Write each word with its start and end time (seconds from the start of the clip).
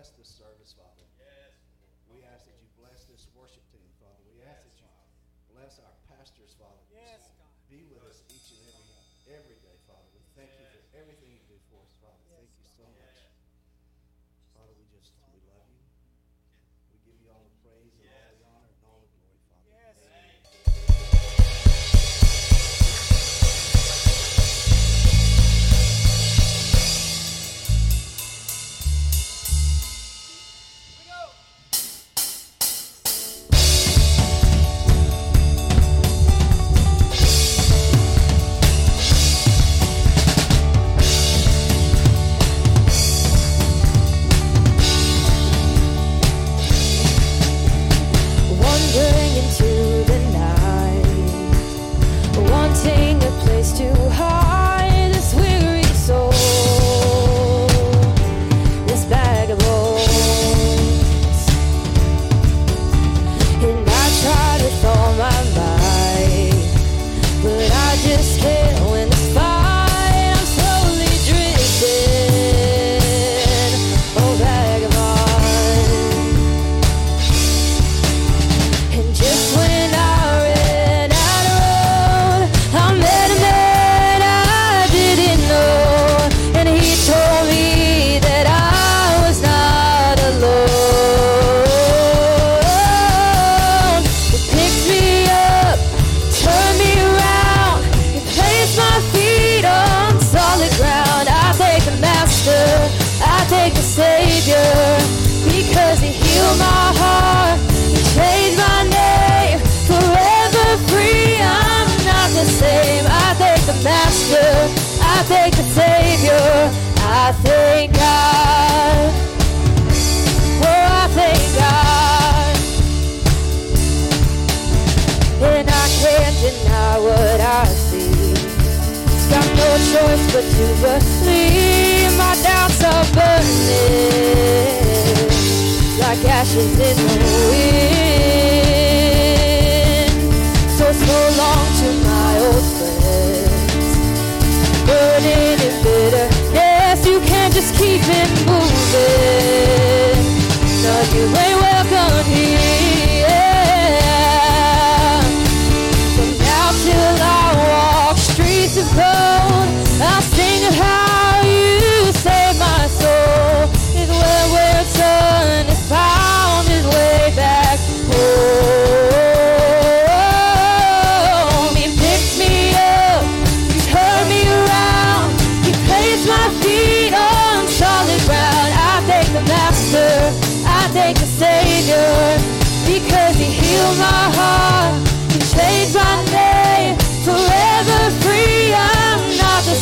bless 0.00 0.16
this 0.16 0.32
service, 0.32 0.72
Father. 0.72 1.04
Yes. 1.20 1.52
We 2.08 2.24
ask 2.32 2.48
that 2.48 2.56
you 2.56 2.72
bless 2.80 3.04
this 3.04 3.28
worship 3.36 3.60
team, 3.68 3.84
Father. 4.00 4.24
We 4.32 4.40
ask 4.48 4.64
yes, 4.64 4.72
that 4.72 4.80
you 4.80 4.88
Father. 4.88 5.52
bless 5.52 5.76
our 5.76 5.96
pastors, 6.08 6.56
Father. 6.56 6.80
Yes, 6.88 7.28
God. 7.36 7.52
Be 7.68 7.84
with 7.84 8.00
us 8.08 8.24
each 8.32 8.48
and 8.48 8.64
every 8.64 8.96
every 9.44 9.60
day. 9.60 9.69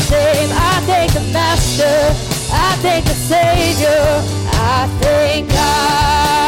same. 0.08 0.50
I 0.52 0.80
thank 0.86 1.12
the 1.12 1.20
Master. 1.32 1.98
I 2.50 2.76
thank 2.80 3.04
the 3.04 3.18
Savior. 3.30 4.04
I 4.54 4.88
thank 5.00 5.50
God. 5.50 6.47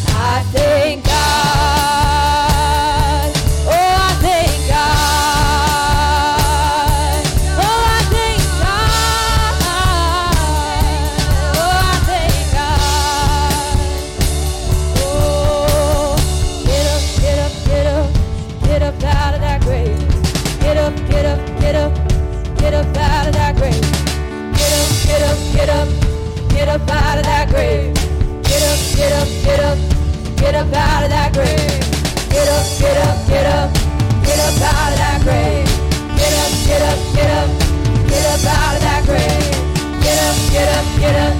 get 41.01 41.15
up, 41.15 41.30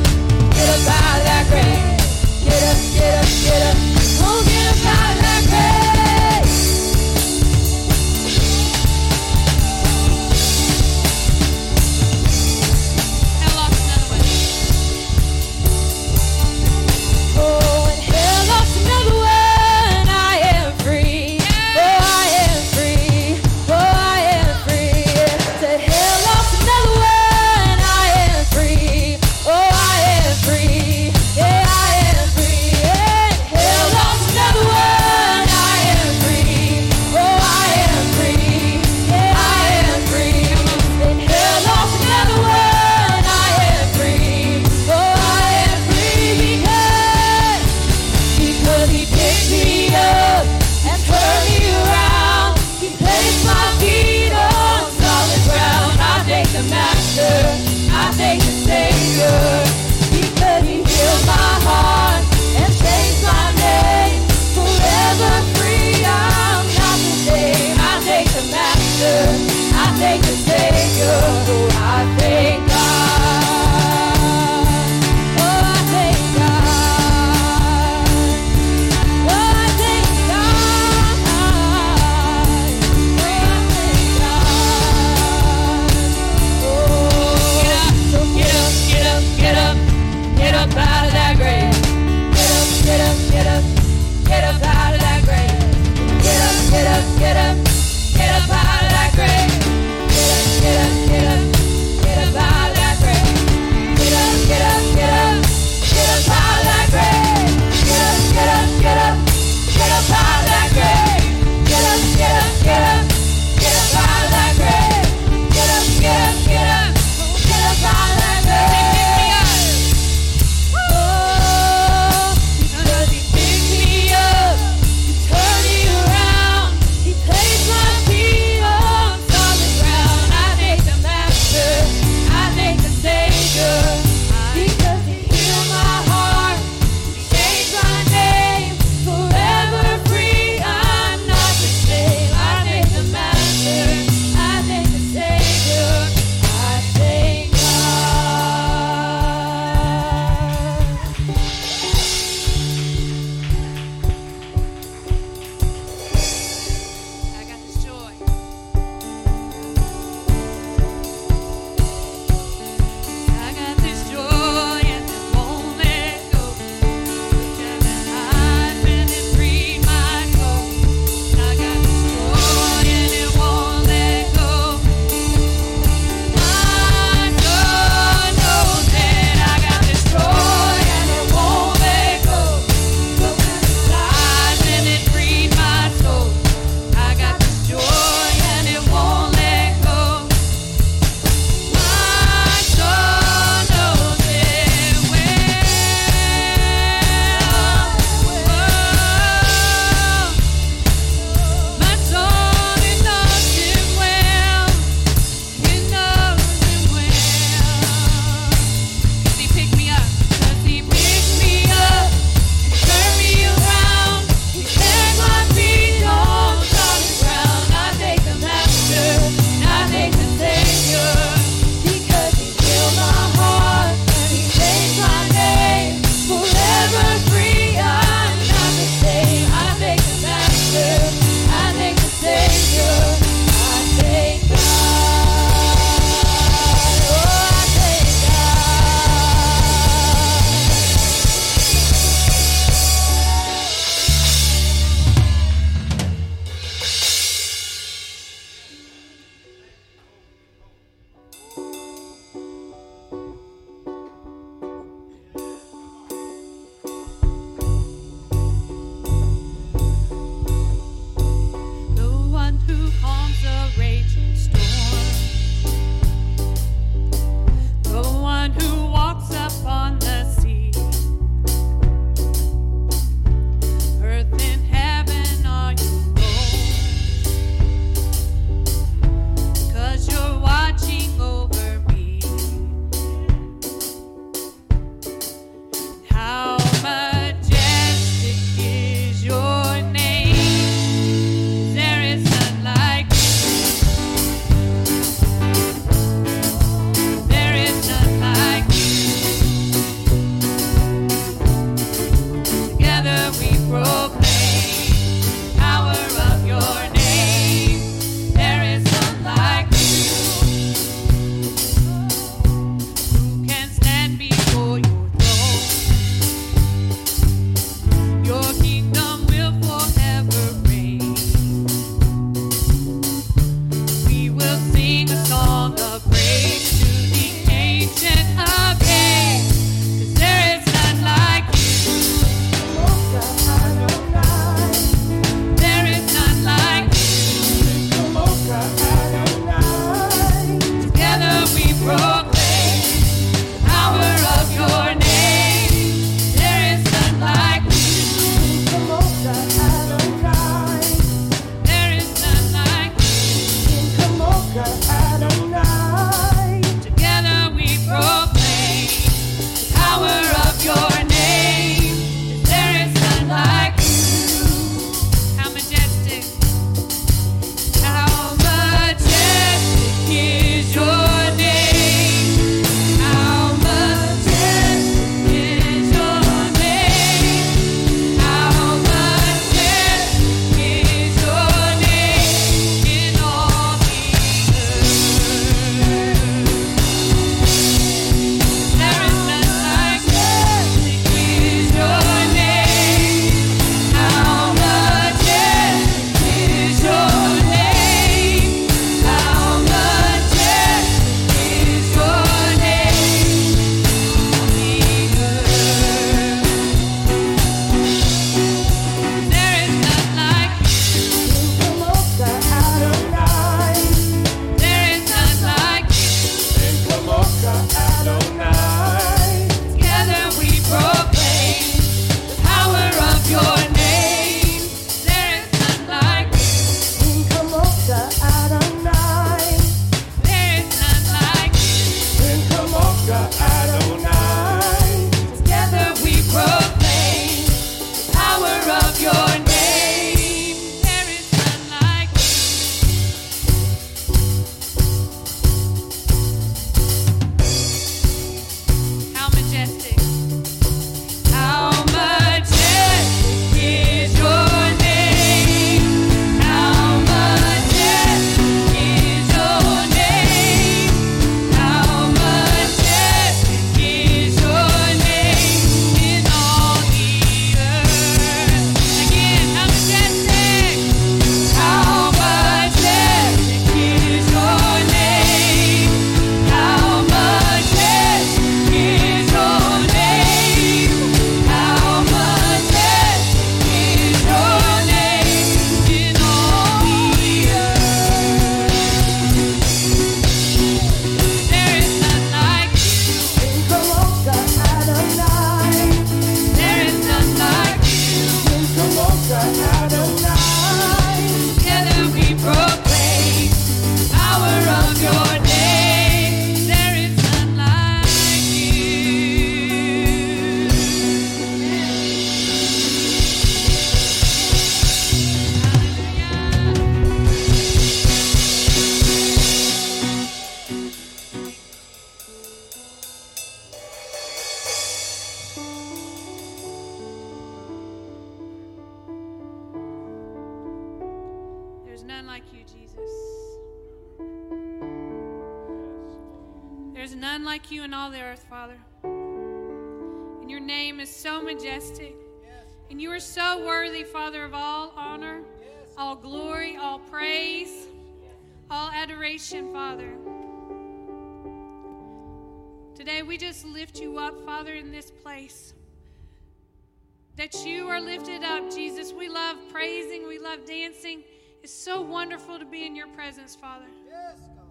love 560.61 560.67
dancing. 560.67 561.23
It's 561.63 561.73
so 561.73 562.01
wonderful 562.01 562.59
to 562.59 562.65
be 562.65 562.85
in 562.85 562.95
your 562.95 563.07
presence, 563.07 563.55
Father. 563.55 563.85
Yes, 564.09 564.39
God. 564.39 564.65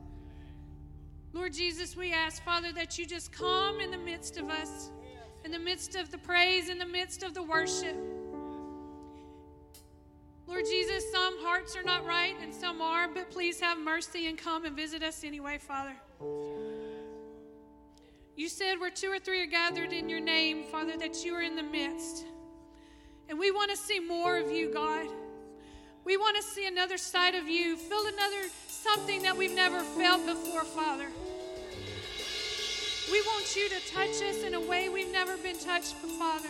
Lord 1.32 1.52
Jesus, 1.52 1.96
we 1.96 2.12
ask, 2.12 2.42
Father, 2.44 2.72
that 2.72 2.98
you 2.98 3.06
just 3.06 3.32
come 3.32 3.80
in 3.80 3.90
the 3.90 3.98
midst 3.98 4.36
of 4.36 4.48
us, 4.50 4.90
in 5.44 5.50
the 5.50 5.58
midst 5.58 5.94
of 5.94 6.10
the 6.10 6.18
praise, 6.18 6.68
in 6.68 6.78
the 6.78 6.86
midst 6.86 7.22
of 7.22 7.34
the 7.34 7.42
worship. 7.42 7.96
Lord 10.46 10.64
Jesus, 10.64 11.04
some 11.12 11.40
hearts 11.44 11.76
are 11.76 11.84
not 11.84 12.04
right 12.04 12.34
and 12.42 12.52
some 12.52 12.80
are, 12.80 13.08
but 13.08 13.30
please 13.30 13.60
have 13.60 13.78
mercy 13.78 14.26
and 14.26 14.36
come 14.36 14.64
and 14.64 14.74
visit 14.74 15.02
us 15.02 15.22
anyway, 15.22 15.58
Father. 15.58 15.94
You 18.36 18.48
said 18.48 18.80
where 18.80 18.90
two 18.90 19.12
or 19.12 19.18
three 19.18 19.42
are 19.42 19.46
gathered 19.46 19.92
in 19.92 20.08
your 20.08 20.20
name, 20.20 20.64
Father, 20.64 20.96
that 20.96 21.24
you 21.24 21.34
are 21.34 21.42
in 21.42 21.54
the 21.54 21.62
midst. 21.62 22.26
And 23.28 23.38
we 23.38 23.52
want 23.52 23.70
to 23.70 23.76
see 23.76 24.00
more 24.00 24.36
of 24.36 24.50
you, 24.50 24.72
God. 24.72 25.06
We 26.04 26.16
want 26.16 26.36
to 26.36 26.42
see 26.42 26.66
another 26.66 26.98
side 26.98 27.34
of 27.34 27.48
you, 27.48 27.76
feel 27.76 28.06
another 28.06 28.48
something 28.68 29.22
that 29.22 29.36
we've 29.36 29.54
never 29.54 29.80
felt 29.80 30.24
before, 30.26 30.64
Father. 30.64 31.06
We 33.12 33.20
want 33.22 33.56
you 33.56 33.68
to 33.68 33.92
touch 33.92 34.22
us 34.22 34.42
in 34.44 34.54
a 34.54 34.60
way 34.60 34.88
we've 34.88 35.12
never 35.12 35.36
been 35.36 35.58
touched, 35.58 36.00
before, 36.00 36.18
Father. 36.18 36.48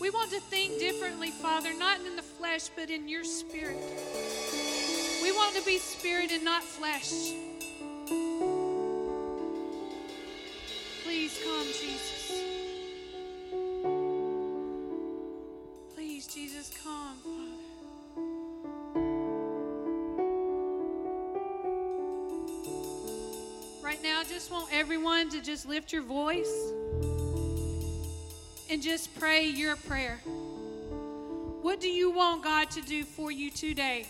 We 0.00 0.10
want 0.10 0.30
to 0.32 0.40
think 0.40 0.78
differently, 0.78 1.30
Father, 1.30 1.72
not 1.72 2.00
in 2.00 2.16
the 2.16 2.22
flesh, 2.22 2.68
but 2.74 2.90
in 2.90 3.08
your 3.08 3.22
spirit. 3.22 3.78
We 5.22 5.30
want 5.32 5.54
to 5.56 5.62
be 5.64 5.78
spirit 5.78 6.32
and 6.32 6.44
not 6.44 6.62
flesh. 6.62 7.10
Please 11.04 11.38
come, 11.44 11.66
Jesus. 11.66 12.32
Please, 15.94 16.26
Jesus, 16.26 16.72
come, 16.82 17.18
now, 24.04 24.20
I 24.20 24.24
just 24.24 24.50
want 24.50 24.68
everyone 24.70 25.30
to 25.30 25.40
just 25.40 25.66
lift 25.66 25.90
your 25.90 26.02
voice 26.02 26.72
and 28.68 28.82
just 28.82 29.18
pray 29.18 29.46
your 29.46 29.76
prayer. 29.76 30.18
What 31.62 31.80
do 31.80 31.88
you 31.88 32.10
want 32.10 32.44
God 32.44 32.70
to 32.72 32.82
do 32.82 33.04
for 33.04 33.30
you 33.30 33.50
today? 33.50 34.04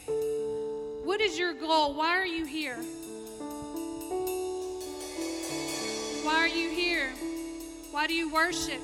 What 1.04 1.20
is 1.20 1.38
your 1.38 1.52
goal? 1.52 1.94
Why 1.94 2.18
are 2.18 2.26
you 2.26 2.44
here? 2.44 2.74
Why 6.24 6.38
are 6.38 6.48
you 6.48 6.70
here? 6.70 7.10
Why 7.92 8.08
do 8.08 8.14
you 8.14 8.32
worship? 8.32 8.80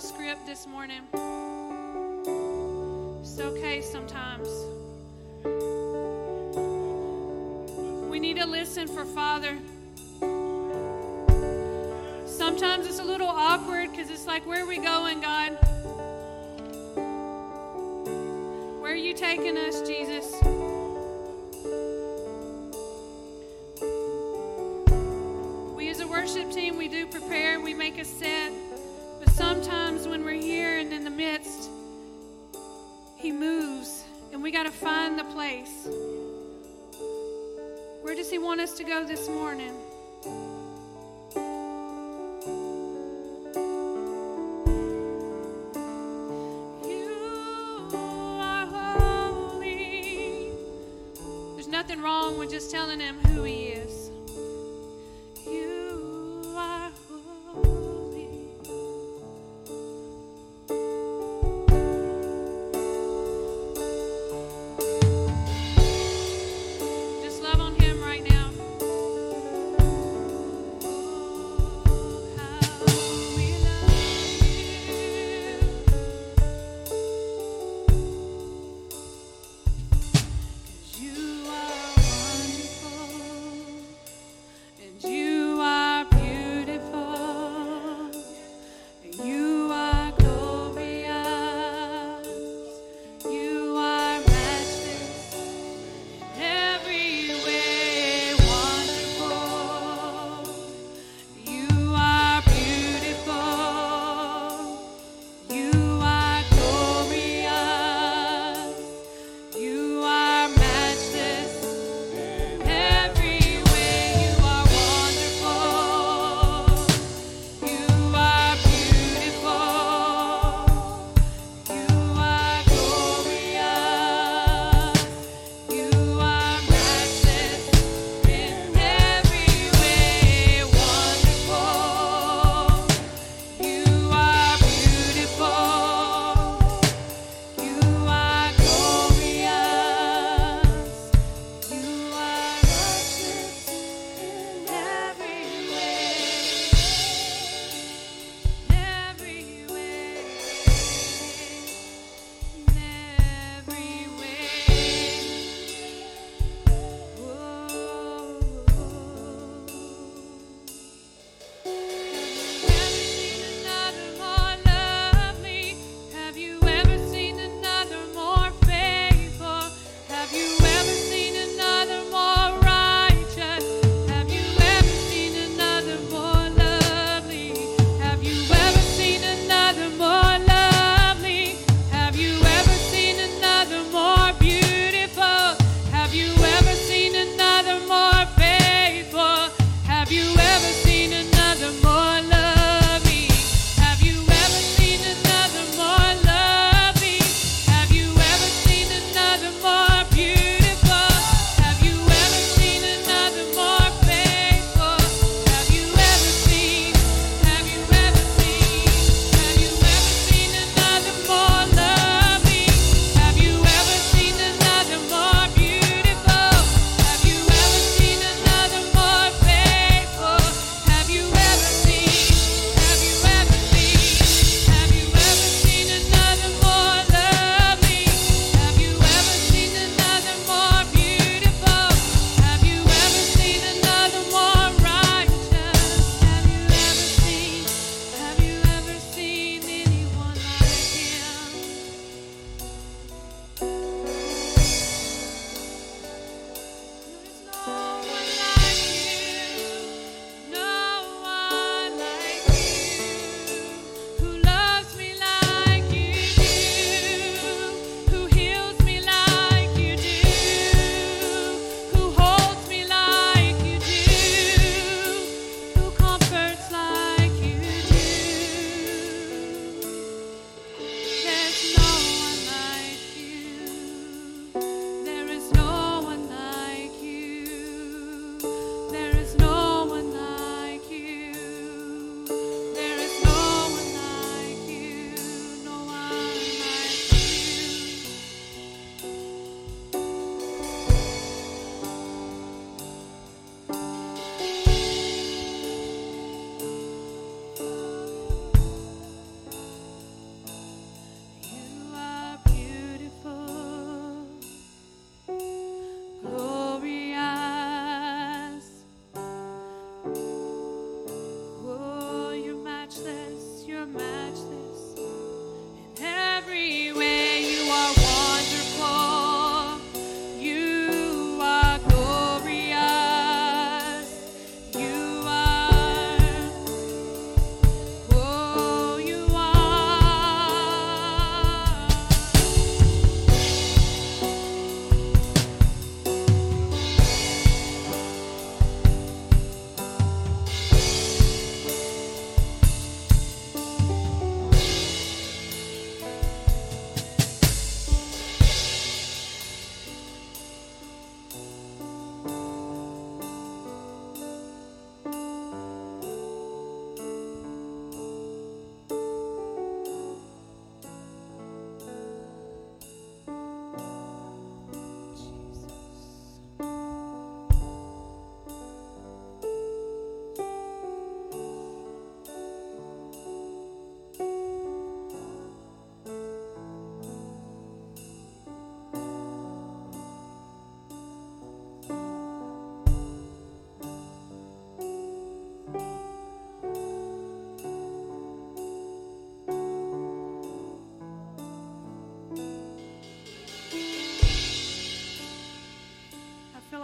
Script 0.00 0.46
this 0.46 0.66
morning. 0.66 1.02
It's 3.20 3.38
okay 3.38 3.82
sometimes. 3.82 4.48
We 8.10 8.18
need 8.18 8.38
to 8.38 8.46
listen 8.46 8.88
for 8.88 9.04
Father. 9.04 9.58
Sometimes 12.26 12.86
it's 12.86 12.98
a 12.98 13.04
little 13.04 13.28
awkward 13.28 13.90
because 13.90 14.10
it's 14.10 14.26
like, 14.26 14.46
where 14.46 14.64
are 14.64 14.66
we 14.66 14.78
going, 14.78 15.20
God? 15.20 15.58
Where 18.80 18.92
are 18.92 18.96
you 18.96 19.12
taking 19.12 19.58
us, 19.58 19.82
Jesus? 19.82 20.34
Find 34.80 35.18
the 35.18 35.24
place. 35.24 35.88
Where 38.00 38.14
does 38.14 38.30
He 38.30 38.38
want 38.38 38.60
us 38.62 38.72
to 38.78 38.84
go 38.84 39.04
this 39.04 39.28
morning? 39.28 39.74
You 46.82 47.90
are 47.92 48.66
holy. 48.66 50.52
There's 51.54 51.68
nothing 51.68 52.00
wrong 52.00 52.38
with 52.38 52.50
just 52.50 52.70
telling 52.70 53.00
Him 53.00 53.18
who 53.18 53.42
He 53.42 53.59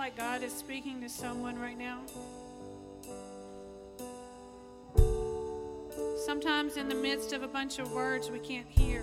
like 0.07 0.17
God 0.17 0.45
is 0.45 0.53
speaking 0.53 1.01
to 1.01 1.09
someone 1.09 1.59
right 1.59 1.77
now? 1.77 1.99
Sometimes 6.25 6.77
in 6.77 6.89
the 6.89 6.95
midst 6.95 7.33
of 7.33 7.43
a 7.43 7.49
bunch 7.49 7.81
of 7.81 7.91
words, 7.91 8.31
we 8.31 8.39
can't 8.39 8.69
hear. 8.69 9.03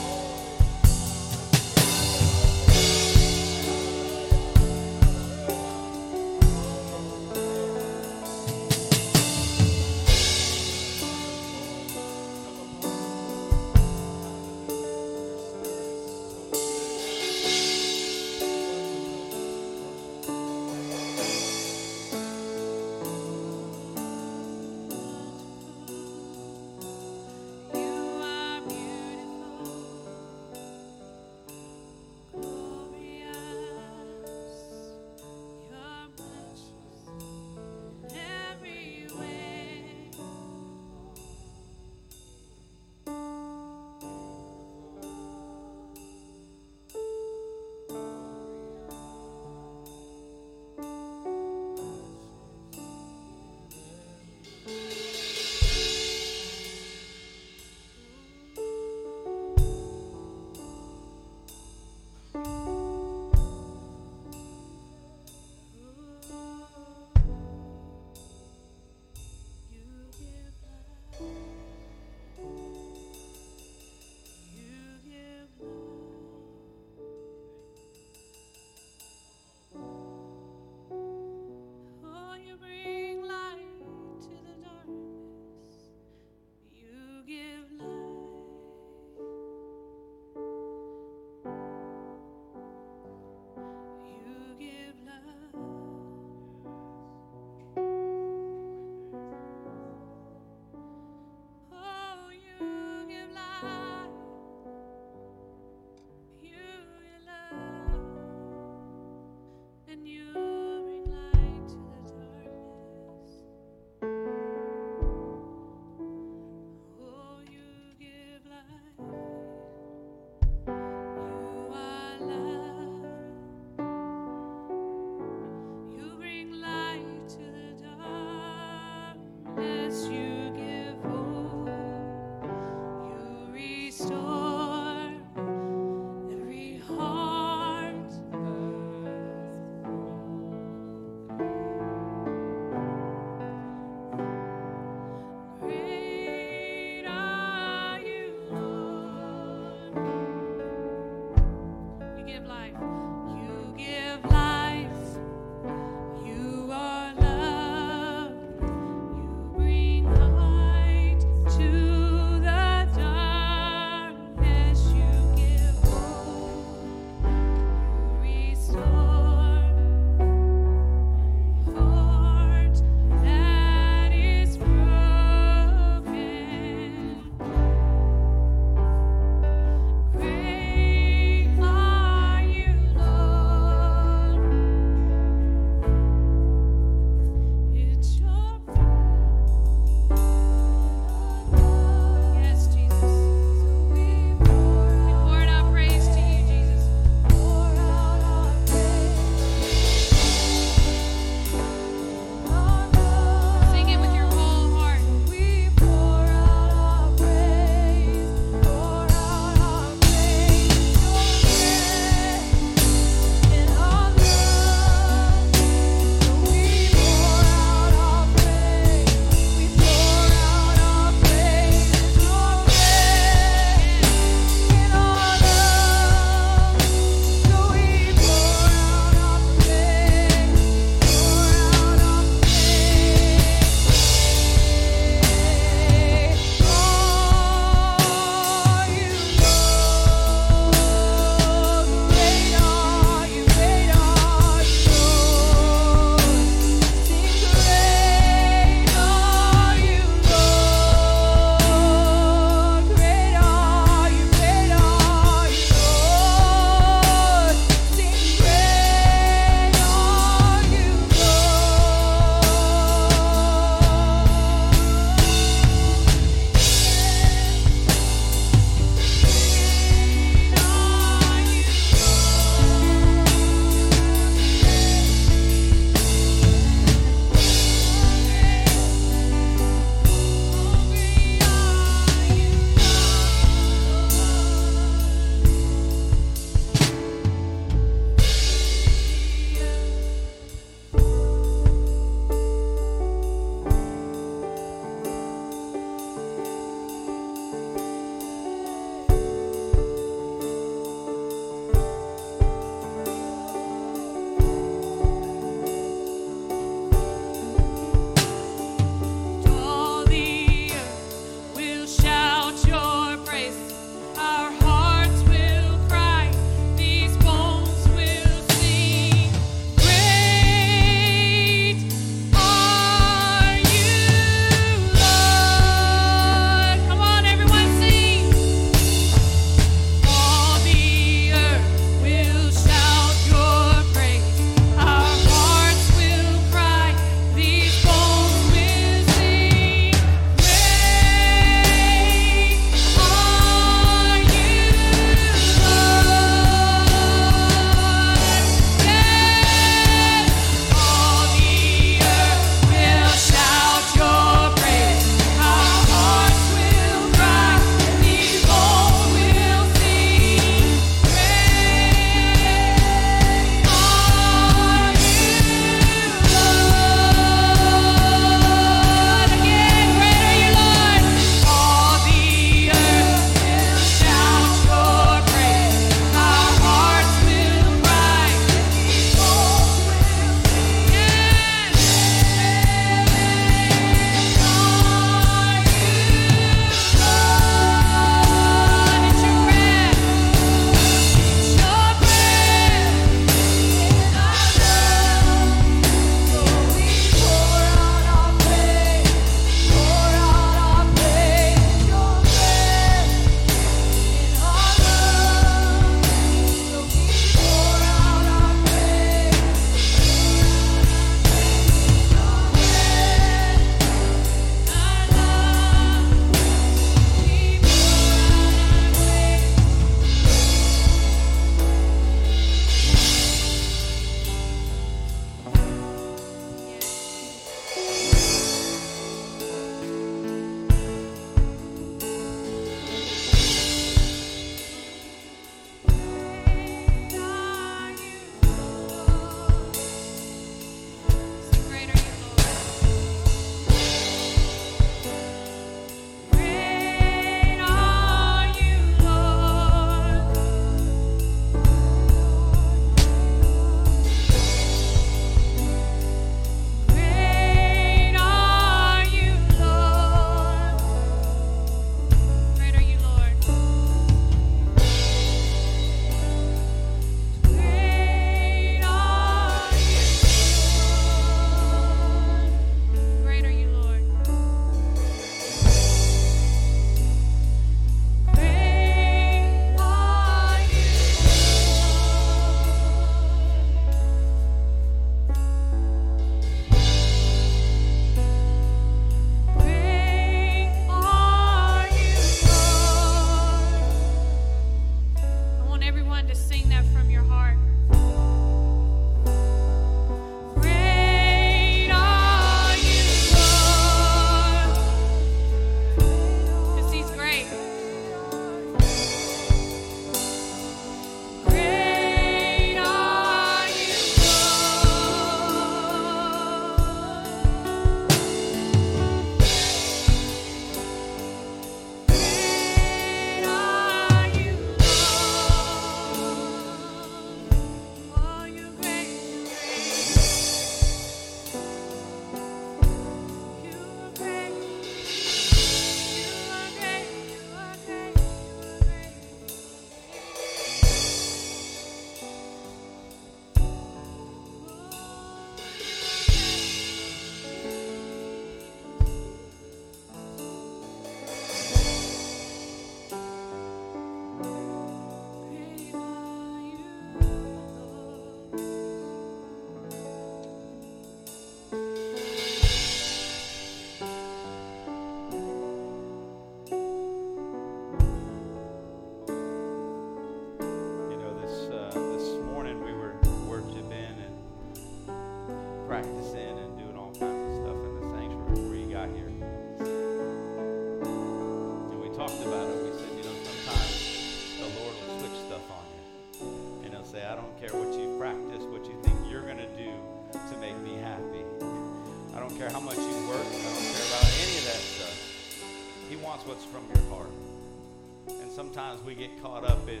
Get 599.18 599.42
caught 599.42 599.64
up 599.64 599.88
in, 599.88 600.00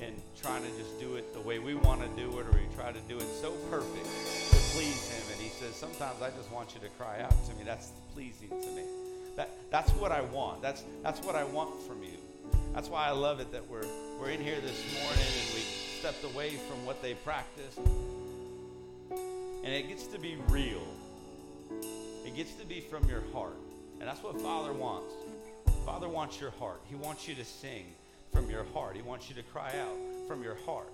in 0.00 0.14
trying 0.40 0.62
to 0.62 0.70
just 0.78 1.00
do 1.00 1.16
it 1.16 1.34
the 1.34 1.40
way 1.40 1.58
we 1.58 1.74
want 1.74 2.00
to 2.00 2.08
do 2.20 2.38
it, 2.38 2.46
or 2.46 2.52
we 2.52 2.74
try 2.76 2.92
to 2.92 3.00
do 3.08 3.16
it 3.16 3.26
so 3.40 3.50
perfect 3.68 4.04
to 4.04 4.56
please 4.72 5.10
Him. 5.10 5.32
And 5.32 5.40
He 5.40 5.48
says, 5.48 5.74
Sometimes 5.74 6.22
I 6.22 6.30
just 6.30 6.50
want 6.52 6.72
you 6.74 6.80
to 6.80 6.88
cry 6.90 7.20
out 7.20 7.34
to 7.46 7.54
me. 7.56 7.64
That's 7.64 7.90
pleasing 8.14 8.48
to 8.48 8.70
me. 8.70 8.84
That, 9.36 9.50
that's 9.70 9.90
what 9.92 10.12
I 10.12 10.20
want. 10.20 10.62
That's, 10.62 10.84
that's 11.02 11.20
what 11.26 11.34
I 11.34 11.42
want 11.42 11.82
from 11.82 12.04
you. 12.04 12.16
That's 12.72 12.88
why 12.88 13.06
I 13.06 13.10
love 13.10 13.40
it 13.40 13.50
that 13.50 13.68
we're, 13.68 13.86
we're 14.20 14.30
in 14.30 14.40
here 14.40 14.60
this 14.60 15.02
morning 15.02 15.26
and 15.26 15.54
we 15.54 15.60
stepped 15.60 16.22
away 16.24 16.50
from 16.50 16.86
what 16.86 17.02
they 17.02 17.14
practiced. 17.14 17.78
And 19.64 19.72
it 19.72 19.88
gets 19.88 20.06
to 20.08 20.18
be 20.18 20.36
real. 20.48 20.86
It 22.24 22.36
gets 22.36 22.54
to 22.54 22.66
be 22.66 22.80
from 22.80 23.08
your 23.08 23.22
heart. 23.32 23.56
And 23.98 24.08
that's 24.08 24.22
what 24.22 24.40
Father 24.40 24.72
wants. 24.72 25.12
Father 25.84 26.08
wants 26.08 26.40
your 26.40 26.50
heart. 26.52 26.80
He 26.88 26.94
wants 26.94 27.26
you 27.26 27.34
to 27.34 27.44
sing 27.44 27.86
from 28.32 28.50
your 28.50 28.64
heart. 28.72 28.96
He 28.96 29.02
wants 29.02 29.28
you 29.28 29.34
to 29.36 29.42
cry 29.42 29.72
out 29.80 29.96
from 30.26 30.42
your 30.42 30.56
heart. 30.66 30.92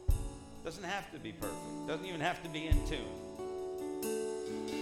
Doesn't 0.64 0.84
have 0.84 1.10
to 1.12 1.18
be 1.18 1.32
perfect. 1.32 1.56
Doesn't 1.86 2.06
even 2.06 2.20
have 2.20 2.42
to 2.42 2.48
be 2.48 2.66
in 2.66 2.76
tune. 2.86 2.98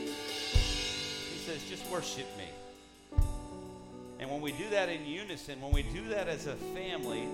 He 0.00 1.38
says, 1.44 1.62
just 1.68 1.88
worship 1.90 2.26
me. 2.36 2.48
And 4.18 4.30
when 4.30 4.40
we 4.40 4.52
do 4.52 4.68
that 4.70 4.88
in 4.88 5.04
unison, 5.06 5.60
when 5.60 5.72
we 5.72 5.82
do 5.82 6.08
that 6.08 6.26
as 6.28 6.46
a 6.46 6.54
family, 6.74 7.24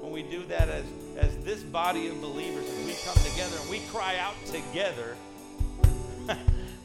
when 0.00 0.12
we 0.12 0.22
do 0.22 0.44
that 0.46 0.68
as, 0.68 0.84
as 1.16 1.36
this 1.44 1.62
body 1.62 2.08
of 2.08 2.20
believers, 2.20 2.68
and 2.68 2.84
we 2.84 2.94
come 3.04 3.14
together 3.14 3.56
and 3.60 3.70
we 3.70 3.78
cry 3.90 4.18
out 4.18 4.34
together, 4.46 5.16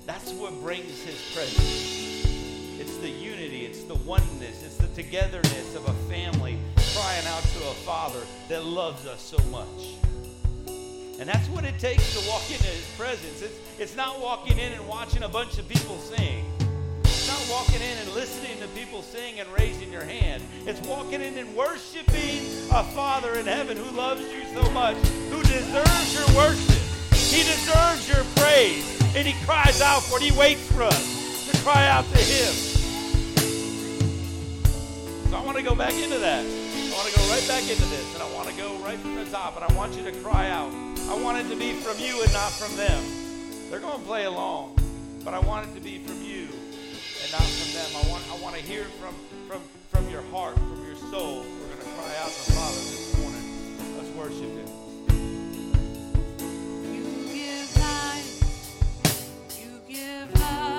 that's 0.06 0.32
what 0.34 0.54
brings 0.62 1.02
his 1.04 1.20
presence. 1.34 2.09
It's 2.90 2.98
the 2.98 3.10
unity, 3.10 3.66
it's 3.66 3.84
the 3.84 3.94
oneness, 3.94 4.64
it's 4.64 4.78
the 4.78 4.88
togetherness 4.88 5.76
of 5.76 5.88
a 5.88 5.94
family 6.10 6.58
crying 6.96 7.28
out 7.28 7.44
to 7.44 7.60
a 7.60 7.74
father 7.86 8.20
that 8.48 8.66
loves 8.66 9.06
us 9.06 9.22
so 9.22 9.38
much. 9.50 9.94
And 11.20 11.30
that's 11.30 11.48
what 11.50 11.66
it 11.66 11.78
takes 11.78 12.20
to 12.20 12.28
walk 12.28 12.50
into 12.50 12.66
his 12.66 12.90
presence. 12.98 13.44
It's, 13.44 13.60
it's 13.78 13.96
not 13.96 14.20
walking 14.20 14.58
in 14.58 14.74
and 14.74 14.88
watching 14.88 15.22
a 15.22 15.30
bunch 15.30 15.60
of 15.60 15.70
people 15.70 16.00
sing. 16.00 16.44
It's 17.04 17.28
not 17.28 17.40
walking 17.52 17.80
in 17.80 17.96
and 18.00 18.10
listening 18.16 18.60
to 18.60 18.68
people 18.70 19.04
sing 19.04 19.40
and 19.40 19.48
raising 19.50 19.92
your 19.92 20.04
hand. 20.04 20.42
It's 20.66 20.82
walking 20.88 21.22
in 21.22 21.38
and 21.38 21.56
worshiping 21.56 22.42
a 22.72 22.84
Father 22.84 23.36
in 23.36 23.46
heaven 23.46 23.78
who 23.78 23.96
loves 23.96 24.24
you 24.24 24.44
so 24.56 24.68
much, 24.72 24.98
who 25.30 25.44
deserves 25.44 26.14
your 26.16 26.36
worship. 26.36 26.82
He 27.14 27.44
deserves 27.44 28.10
your 28.10 28.24
praise. 28.36 29.00
And 29.16 29.28
he 29.28 29.36
cries 29.46 29.80
out 29.80 30.02
for 30.02 30.18
it. 30.18 30.24
He 30.24 30.32
waits 30.32 30.66
for 30.72 30.82
us 30.82 31.52
to 31.52 31.58
cry 31.62 31.88
out 31.88 32.06
to 32.06 32.18
him. 32.18 32.79
So 35.30 35.38
I 35.38 35.46
want 35.46 35.58
to 35.58 35.64
go 35.64 35.76
back 35.76 35.94
into 35.94 36.18
that. 36.18 36.44
I 36.44 36.92
want 36.92 37.08
to 37.08 37.16
go 37.16 37.24
right 37.30 37.48
back 37.48 37.62
into 37.62 37.86
this. 37.86 38.14
And 38.16 38.24
I 38.24 38.34
want 38.34 38.50
to 38.50 38.56
go 38.56 38.76
right 38.80 38.98
from 38.98 39.14
the 39.16 39.26
top. 39.26 39.56
And 39.56 39.64
I 39.64 39.72
want 39.78 39.96
you 39.96 40.04
to 40.04 40.12
cry 40.24 40.50
out. 40.50 40.74
I 41.08 41.16
want 41.22 41.38
it 41.38 41.48
to 41.50 41.56
be 41.56 41.74
from 41.74 42.00
you 42.00 42.22
and 42.24 42.34
not 42.34 42.52
from 42.52 42.76
them. 42.76 43.04
They're 43.70 43.80
going 43.80 44.00
to 44.00 44.06
play 44.06 44.26
along. 44.26 44.76
But 45.24 45.36
I 45.36 45.40
want 45.40 45.70
it 45.70 45.76
to 45.76 45.82
be 45.82 46.00
from 46.00 46.22
you 46.24 46.48
and 47.22 47.32
not 47.32 47.44
from 47.44 47.74
them. 47.74 47.90
I 47.96 48.10
want, 48.10 48.24
I 48.32 48.42
want 48.42 48.56
to 48.56 48.62
hear 48.62 48.86
from, 49.00 49.14
from, 49.48 49.62
from 49.90 50.10
your 50.10 50.24
heart, 50.32 50.56
from 50.56 50.84
your 50.88 50.96
soul. 51.12 51.44
We're 51.44 51.76
going 51.76 51.78
to 51.78 51.86
cry 51.94 52.16
out 52.24 52.32
to 52.32 52.52
Father 52.54 52.76
this 52.76 53.18
morning. 53.20 53.46
Let's 53.98 54.10
worship 54.18 54.50
him. 54.50 54.68
You 56.90 57.04
give 57.32 57.78
life, 57.78 58.30
you 59.62 59.70
give 59.88 60.40
love, 60.40 60.79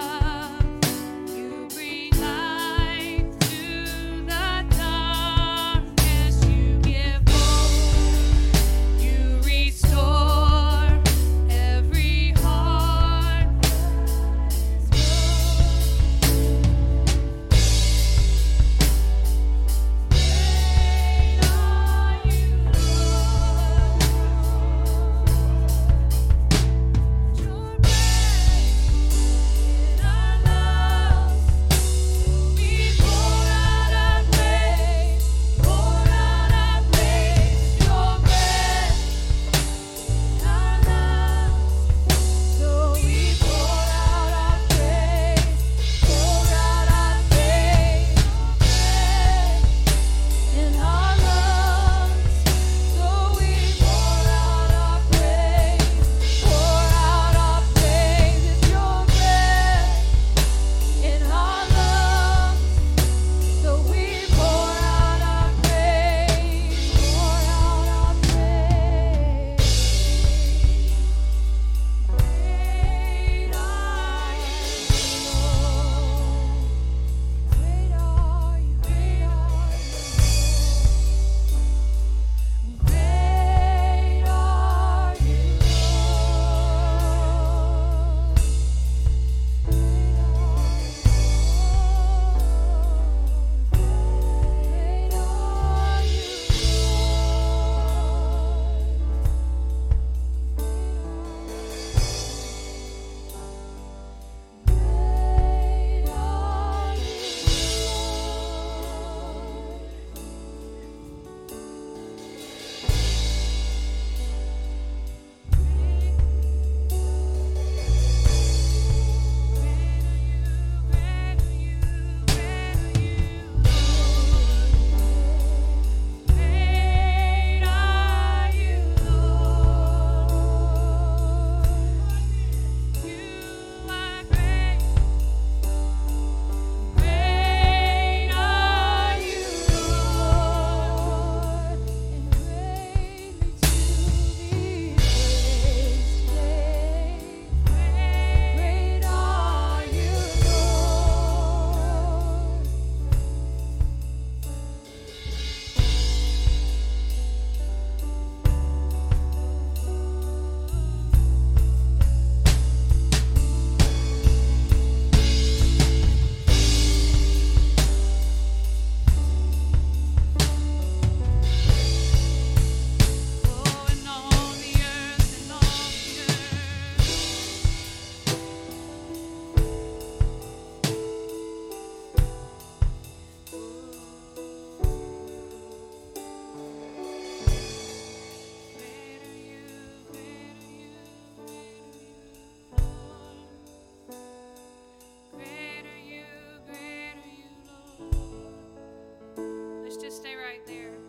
right 200.50 200.66
there. 200.66 200.99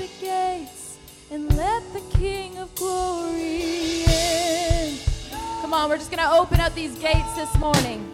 the 0.00 0.08
gates 0.18 0.96
and 1.30 1.54
let 1.58 1.82
the 1.92 2.00
King 2.16 2.56
of 2.56 2.74
glory 2.74 4.04
in. 4.04 4.96
Come 5.60 5.74
on, 5.74 5.90
we're 5.90 5.98
just 5.98 6.10
going 6.10 6.26
to 6.26 6.32
open 6.32 6.58
up 6.58 6.74
these 6.74 6.96
gates 6.98 7.34
this 7.36 7.54
morning. 7.58 8.10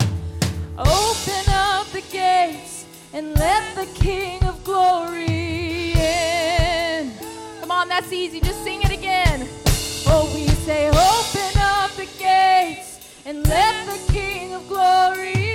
Open 0.77 1.45
up 1.49 1.87
the 1.93 2.03
gates 2.11 2.87
and 3.13 3.39
let 3.39 3.63
the 3.77 3.87
King 3.95 4.43
of 4.43 4.65
glory 4.65 5.93
in. 5.93 7.13
Come 7.61 7.71
on, 7.71 7.89
that's 7.89 8.13
easy. 8.13 8.41
Just 8.41 8.65
sing 8.65 8.83
it 8.83 8.91
again. 8.91 9.47
Oh, 10.09 10.29
we 10.35 10.49
say, 10.67 10.89
open 10.89 11.61
up 11.61 11.93
the 11.93 12.09
gates 12.19 12.99
and 13.25 13.47
let 13.47 13.87
the 13.87 14.13
King 14.13 14.55
of 14.55 14.67
glory 14.67 15.46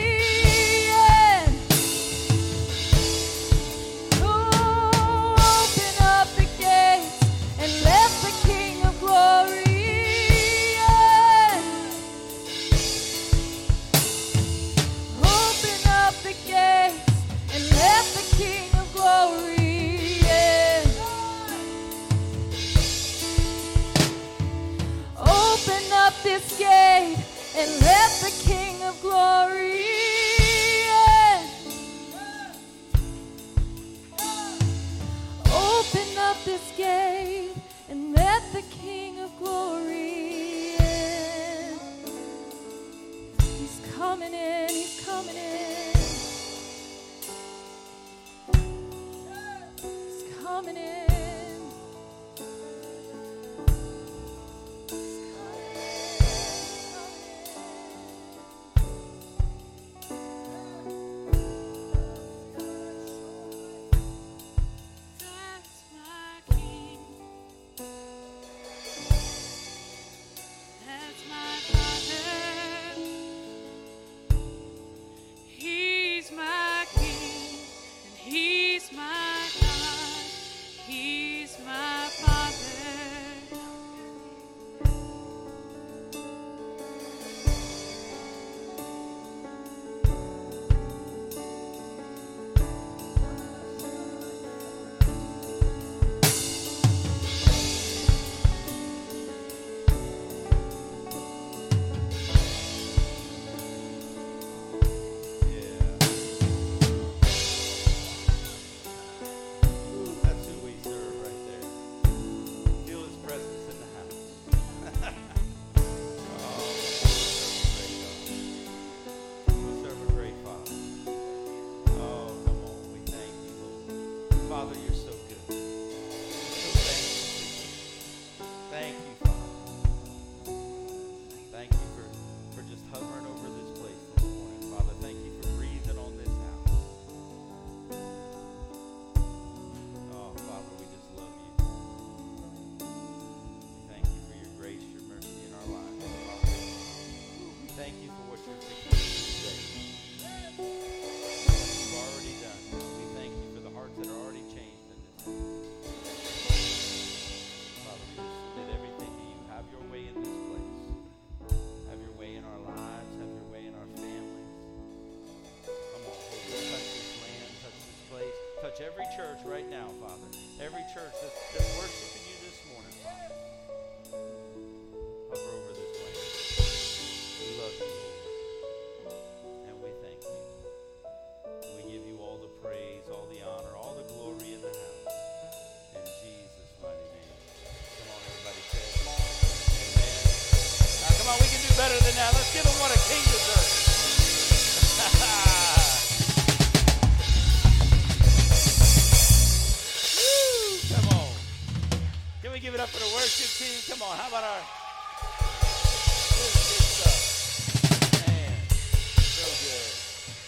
touch 168.71 168.81
every 168.81 169.05
church 169.15 169.39
right 169.45 169.69
now, 169.69 169.87
Father. 169.99 170.27
Every 170.63 170.83
church 170.93 171.13
that's, 171.21 171.60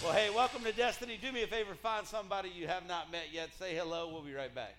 Well, 0.03 0.11
hey, 0.11 0.29
welcome 0.29 0.63
to 0.63 0.73
Destiny. 0.73 1.17
Do 1.21 1.31
me 1.31 1.43
a 1.43 1.47
favor, 1.47 1.75
find 1.75 2.05
somebody 2.05 2.49
you 2.49 2.67
have 2.67 2.85
not 2.89 3.09
met 3.09 3.27
yet. 3.31 3.53
Say 3.57 3.73
hello. 3.73 4.09
We'll 4.11 4.21
be 4.21 4.33
right 4.33 4.53
back. 4.53 4.75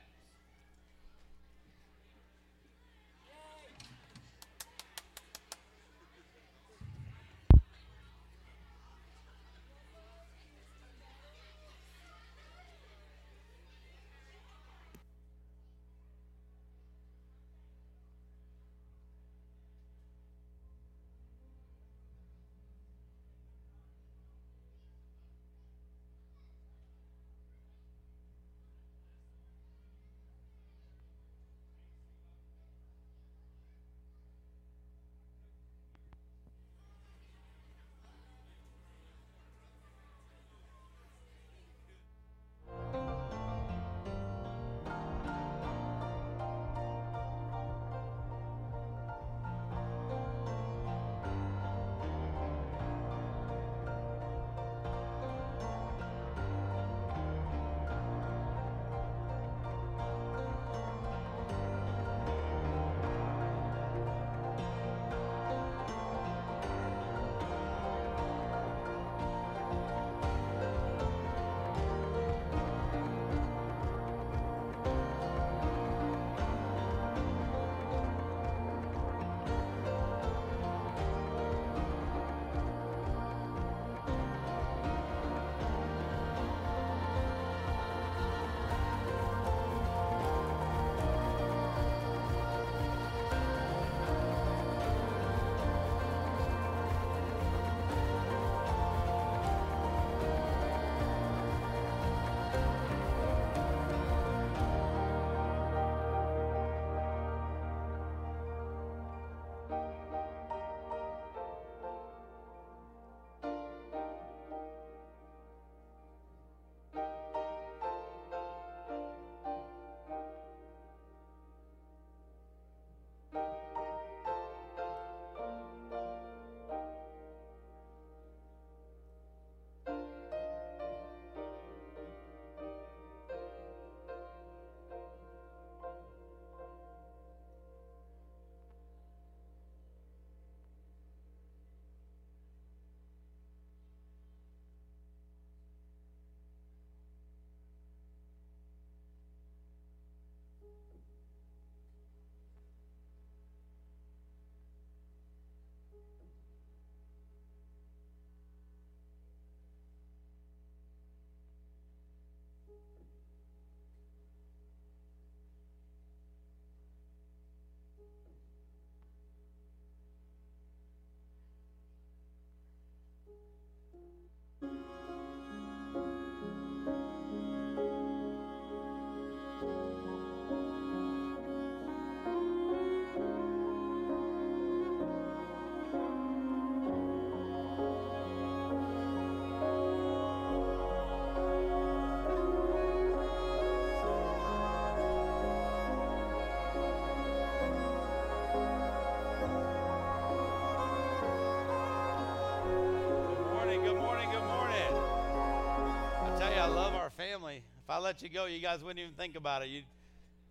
Let 208.04 208.22
you 208.22 208.28
go, 208.28 208.44
you 208.44 208.60
guys 208.60 208.82
wouldn't 208.82 209.00
even 209.00 209.14
think 209.14 209.34
about 209.34 209.62
it. 209.62 209.68
You, 209.68 209.82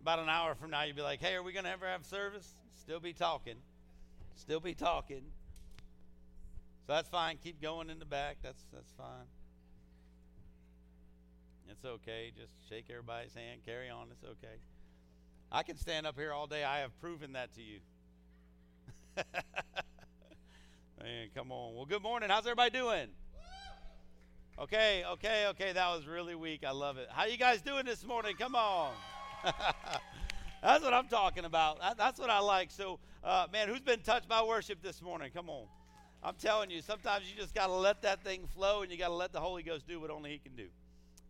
about 0.02 0.18
an 0.18 0.28
hour 0.28 0.54
from 0.54 0.70
now, 0.70 0.82
you'd 0.82 0.96
be 0.96 1.02
like, 1.02 1.20
"Hey, 1.20 1.34
are 1.34 1.42
we 1.42 1.52
gonna 1.52 1.70
ever 1.70 1.86
have 1.86 2.04
service?" 2.04 2.56
Still 2.74 3.00
be 3.00 3.12
talking, 3.12 3.56
still 4.34 4.60
be 4.60 4.74
talking. 4.74 5.22
So 6.86 6.92
that's 6.92 7.08
fine. 7.08 7.38
Keep 7.42 7.62
going 7.62 7.88
in 7.88 7.98
the 7.98 8.04
back. 8.04 8.38
That's 8.42 8.62
that's 8.72 8.92
fine. 8.98 9.26
It's 11.70 11.84
okay. 11.84 12.32
Just 12.36 12.52
shake 12.68 12.86
everybody's 12.90 13.34
hand. 13.34 13.60
Carry 13.64 13.88
on. 13.88 14.08
It's 14.10 14.24
okay. 14.24 14.58
I 15.50 15.62
can 15.62 15.76
stand 15.76 16.06
up 16.06 16.18
here 16.18 16.32
all 16.32 16.46
day. 16.46 16.64
I 16.64 16.80
have 16.80 16.98
proven 17.00 17.32
that 17.34 17.54
to 17.54 17.62
you. 17.62 17.78
Man, 21.00 21.28
come 21.34 21.52
on. 21.52 21.74
Well, 21.74 21.86
good 21.86 22.02
morning. 22.02 22.28
How's 22.30 22.46
everybody 22.46 22.70
doing? 22.70 23.08
Okay, 24.56 25.02
okay, 25.04 25.46
okay. 25.48 25.72
That 25.72 25.88
was 25.96 26.06
really 26.06 26.36
weak. 26.36 26.62
I 26.64 26.70
love 26.70 26.96
it. 26.96 27.08
How 27.10 27.24
you 27.24 27.36
guys 27.36 27.60
doing 27.60 27.84
this 27.84 28.06
morning? 28.06 28.36
Come 28.38 28.54
on. 28.54 28.92
that's 30.62 30.84
what 30.84 30.94
I'm 30.94 31.08
talking 31.08 31.44
about. 31.44 31.80
That's 31.98 32.20
what 32.20 32.30
I 32.30 32.38
like. 32.38 32.70
So, 32.70 33.00
uh, 33.24 33.48
man, 33.52 33.68
who's 33.68 33.80
been 33.80 33.98
touched 34.00 34.28
by 34.28 34.44
worship 34.44 34.80
this 34.80 35.02
morning? 35.02 35.32
Come 35.34 35.50
on. 35.50 35.64
I'm 36.22 36.36
telling 36.36 36.70
you, 36.70 36.82
sometimes 36.82 37.24
you 37.28 37.36
just 37.36 37.52
got 37.52 37.66
to 37.66 37.72
let 37.72 38.02
that 38.02 38.22
thing 38.22 38.46
flow 38.54 38.82
and 38.82 38.92
you 38.92 38.96
got 38.96 39.08
to 39.08 39.14
let 39.14 39.32
the 39.32 39.40
Holy 39.40 39.64
Ghost 39.64 39.88
do 39.88 39.98
what 40.00 40.10
only 40.10 40.30
He 40.30 40.38
can 40.38 40.54
do. 40.54 40.68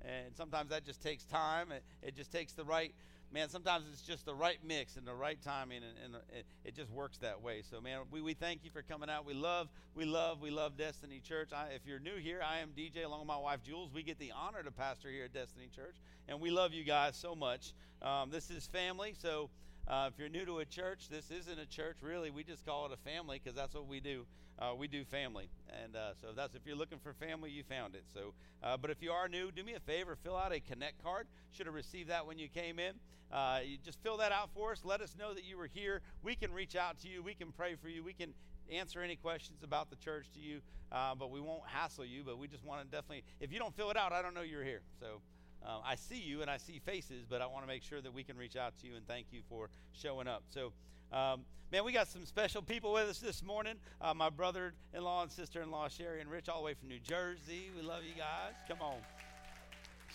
and 0.02 0.36
sometimes 0.36 0.68
that 0.68 0.84
just 0.84 1.02
takes 1.02 1.24
time. 1.24 1.72
It, 1.72 1.82
it 2.02 2.14
just 2.14 2.30
takes 2.30 2.52
the 2.52 2.64
right 2.64 2.94
man. 3.32 3.48
Sometimes 3.48 3.84
it's 3.92 4.02
just 4.02 4.24
the 4.24 4.34
right 4.34 4.58
mix 4.66 4.96
and 4.96 5.06
the 5.06 5.14
right 5.14 5.40
timing, 5.42 5.82
and, 5.82 6.14
and 6.14 6.22
it, 6.36 6.46
it 6.64 6.74
just 6.74 6.90
works 6.90 7.18
that 7.18 7.42
way. 7.42 7.62
So, 7.68 7.80
man, 7.80 8.00
we, 8.10 8.20
we 8.20 8.34
thank 8.34 8.64
you 8.64 8.70
for 8.70 8.82
coming 8.82 9.10
out. 9.10 9.26
We 9.26 9.34
love, 9.34 9.68
we 9.94 10.04
love, 10.04 10.40
we 10.40 10.50
love 10.50 10.76
Destiny 10.76 11.20
Church. 11.20 11.50
I, 11.52 11.68
if 11.74 11.86
you're 11.86 11.98
new 11.98 12.16
here, 12.16 12.40
I 12.44 12.58
am 12.58 12.70
DJ 12.76 13.04
along 13.04 13.20
with 13.20 13.28
my 13.28 13.38
wife 13.38 13.62
Jules. 13.62 13.90
We 13.92 14.02
get 14.02 14.18
the 14.18 14.32
honor 14.32 14.62
to 14.62 14.70
pastor 14.70 15.10
here 15.10 15.24
at 15.24 15.32
Destiny 15.32 15.68
Church, 15.74 15.96
and 16.28 16.40
we 16.40 16.50
love 16.50 16.72
you 16.72 16.84
guys 16.84 17.16
so 17.16 17.34
much. 17.34 17.72
Um, 18.02 18.30
this 18.30 18.50
is 18.50 18.66
family, 18.66 19.14
so. 19.18 19.50
Uh, 19.86 20.08
if 20.10 20.18
you're 20.18 20.30
new 20.30 20.46
to 20.46 20.60
a 20.60 20.64
church, 20.64 21.10
this 21.10 21.30
isn't 21.30 21.58
a 21.58 21.66
church 21.66 21.96
really. 22.00 22.30
We 22.30 22.42
just 22.42 22.64
call 22.64 22.86
it 22.86 22.92
a 22.92 22.96
family 22.96 23.38
because 23.38 23.54
that's 23.54 23.74
what 23.74 23.86
we 23.86 24.00
do. 24.00 24.24
Uh, 24.58 24.72
we 24.78 24.86
do 24.86 25.04
family, 25.04 25.48
and 25.82 25.96
uh, 25.96 26.14
so 26.20 26.28
that's 26.34 26.54
if 26.54 26.62
you're 26.64 26.76
looking 26.76 26.98
for 26.98 27.12
family, 27.12 27.50
you 27.50 27.64
found 27.64 27.94
it. 27.96 28.04
So, 28.12 28.34
uh, 28.62 28.76
but 28.76 28.90
if 28.90 29.02
you 29.02 29.10
are 29.10 29.28
new, 29.28 29.50
do 29.50 29.64
me 29.64 29.74
a 29.74 29.80
favor, 29.80 30.16
fill 30.22 30.36
out 30.36 30.52
a 30.52 30.60
connect 30.60 31.02
card. 31.02 31.26
Should 31.50 31.66
have 31.66 31.74
received 31.74 32.08
that 32.10 32.24
when 32.26 32.38
you 32.38 32.48
came 32.48 32.78
in. 32.78 32.94
Uh, 33.32 33.60
you 33.64 33.78
just 33.84 34.00
fill 34.00 34.16
that 34.18 34.30
out 34.30 34.50
for 34.54 34.70
us. 34.70 34.82
Let 34.84 35.00
us 35.00 35.16
know 35.18 35.34
that 35.34 35.44
you 35.44 35.58
were 35.58 35.66
here. 35.66 36.02
We 36.22 36.36
can 36.36 36.52
reach 36.52 36.76
out 36.76 37.00
to 37.00 37.08
you. 37.08 37.22
We 37.22 37.34
can 37.34 37.50
pray 37.50 37.74
for 37.74 37.88
you. 37.88 38.04
We 38.04 38.12
can 38.12 38.32
answer 38.70 39.02
any 39.02 39.16
questions 39.16 39.64
about 39.64 39.90
the 39.90 39.96
church 39.96 40.26
to 40.34 40.40
you, 40.40 40.60
uh, 40.92 41.16
but 41.16 41.32
we 41.32 41.40
won't 41.40 41.66
hassle 41.66 42.04
you. 42.04 42.22
But 42.24 42.38
we 42.38 42.46
just 42.46 42.64
want 42.64 42.80
to 42.80 42.86
definitely, 42.86 43.24
if 43.40 43.52
you 43.52 43.58
don't 43.58 43.74
fill 43.74 43.90
it 43.90 43.96
out, 43.96 44.12
I 44.12 44.22
don't 44.22 44.34
know 44.34 44.42
you're 44.42 44.64
here. 44.64 44.82
So. 45.00 45.20
Um, 45.66 45.80
I 45.82 45.94
see 45.94 46.18
you 46.18 46.42
and 46.42 46.50
I 46.50 46.58
see 46.58 46.78
faces, 46.78 47.24
but 47.26 47.40
I 47.40 47.46
want 47.46 47.62
to 47.62 47.66
make 47.66 47.82
sure 47.82 48.02
that 48.02 48.12
we 48.12 48.22
can 48.22 48.36
reach 48.36 48.54
out 48.54 48.74
to 48.82 48.86
you 48.86 48.96
and 48.96 49.06
thank 49.08 49.28
you 49.30 49.40
for 49.48 49.70
showing 49.94 50.28
up. 50.28 50.42
So, 50.50 50.74
um, 51.14 51.42
man, 51.70 51.84
we 51.84 51.92
got 51.92 52.08
some 52.08 52.26
special 52.26 52.60
people 52.60 52.92
with 52.92 53.08
us 53.08 53.18
this 53.20 53.42
morning. 53.42 53.74
Uh, 54.00 54.12
my 54.12 54.30
brother 54.30 54.74
in 54.92 55.04
law 55.04 55.22
and 55.22 55.30
sister 55.30 55.62
in 55.62 55.70
law, 55.70 55.86
Sherry 55.86 56.20
and 56.20 56.28
Rich, 56.28 56.48
all 56.48 56.58
the 56.58 56.64
way 56.64 56.74
from 56.74 56.88
New 56.88 56.98
Jersey. 56.98 57.70
We 57.76 57.82
love 57.82 58.02
you 58.02 58.14
guys. 58.16 58.54
Come 58.68 58.78
on. 58.80 58.96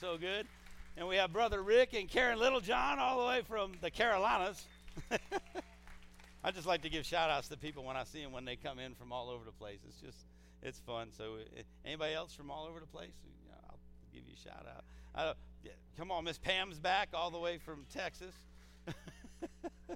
So 0.02 0.18
good. 0.18 0.46
And 0.98 1.08
we 1.08 1.16
have 1.16 1.32
brother 1.32 1.64
Rick 1.64 1.94
and 1.94 2.10
Karen 2.10 2.38
Littlejohn, 2.38 3.00
all 3.00 3.22
the 3.22 3.28
way 3.28 3.42
from 3.48 3.72
the 3.80 3.90
Carolinas. 3.90 4.62
I 6.44 6.52
just 6.52 6.68
like 6.68 6.82
to 6.82 6.90
give 6.90 7.06
shout 7.06 7.30
outs 7.30 7.48
to 7.48 7.58
people 7.58 7.86
when 7.86 7.96
I 7.96 8.04
see 8.04 8.22
them 8.22 8.34
when 8.34 8.44
they 8.44 8.58
come 8.58 8.78
in 8.78 8.94
from 8.94 9.14
all 9.14 9.30
over 9.30 9.46
the 9.46 9.52
place. 9.52 9.80
It's 9.88 10.02
just, 10.02 10.26
it's 10.62 10.80
fun. 10.80 11.10
So, 11.18 11.38
anybody 11.86 12.14
else 12.14 12.34
from 12.34 12.52
all 12.52 12.66
over 12.66 12.82
the 12.82 12.88
place? 12.88 13.14
I'll 13.70 13.80
give 14.14 14.24
you 14.28 14.34
a 14.36 14.50
shout 14.50 14.66
out. 14.68 15.38
Come 15.98 16.12
on, 16.12 16.24
Miss 16.24 16.38
Pam's 16.38 16.80
back 16.80 17.10
all 17.14 17.30
the 17.30 17.40
way 17.40 17.58
from 17.58 17.86
Texas, 17.94 18.34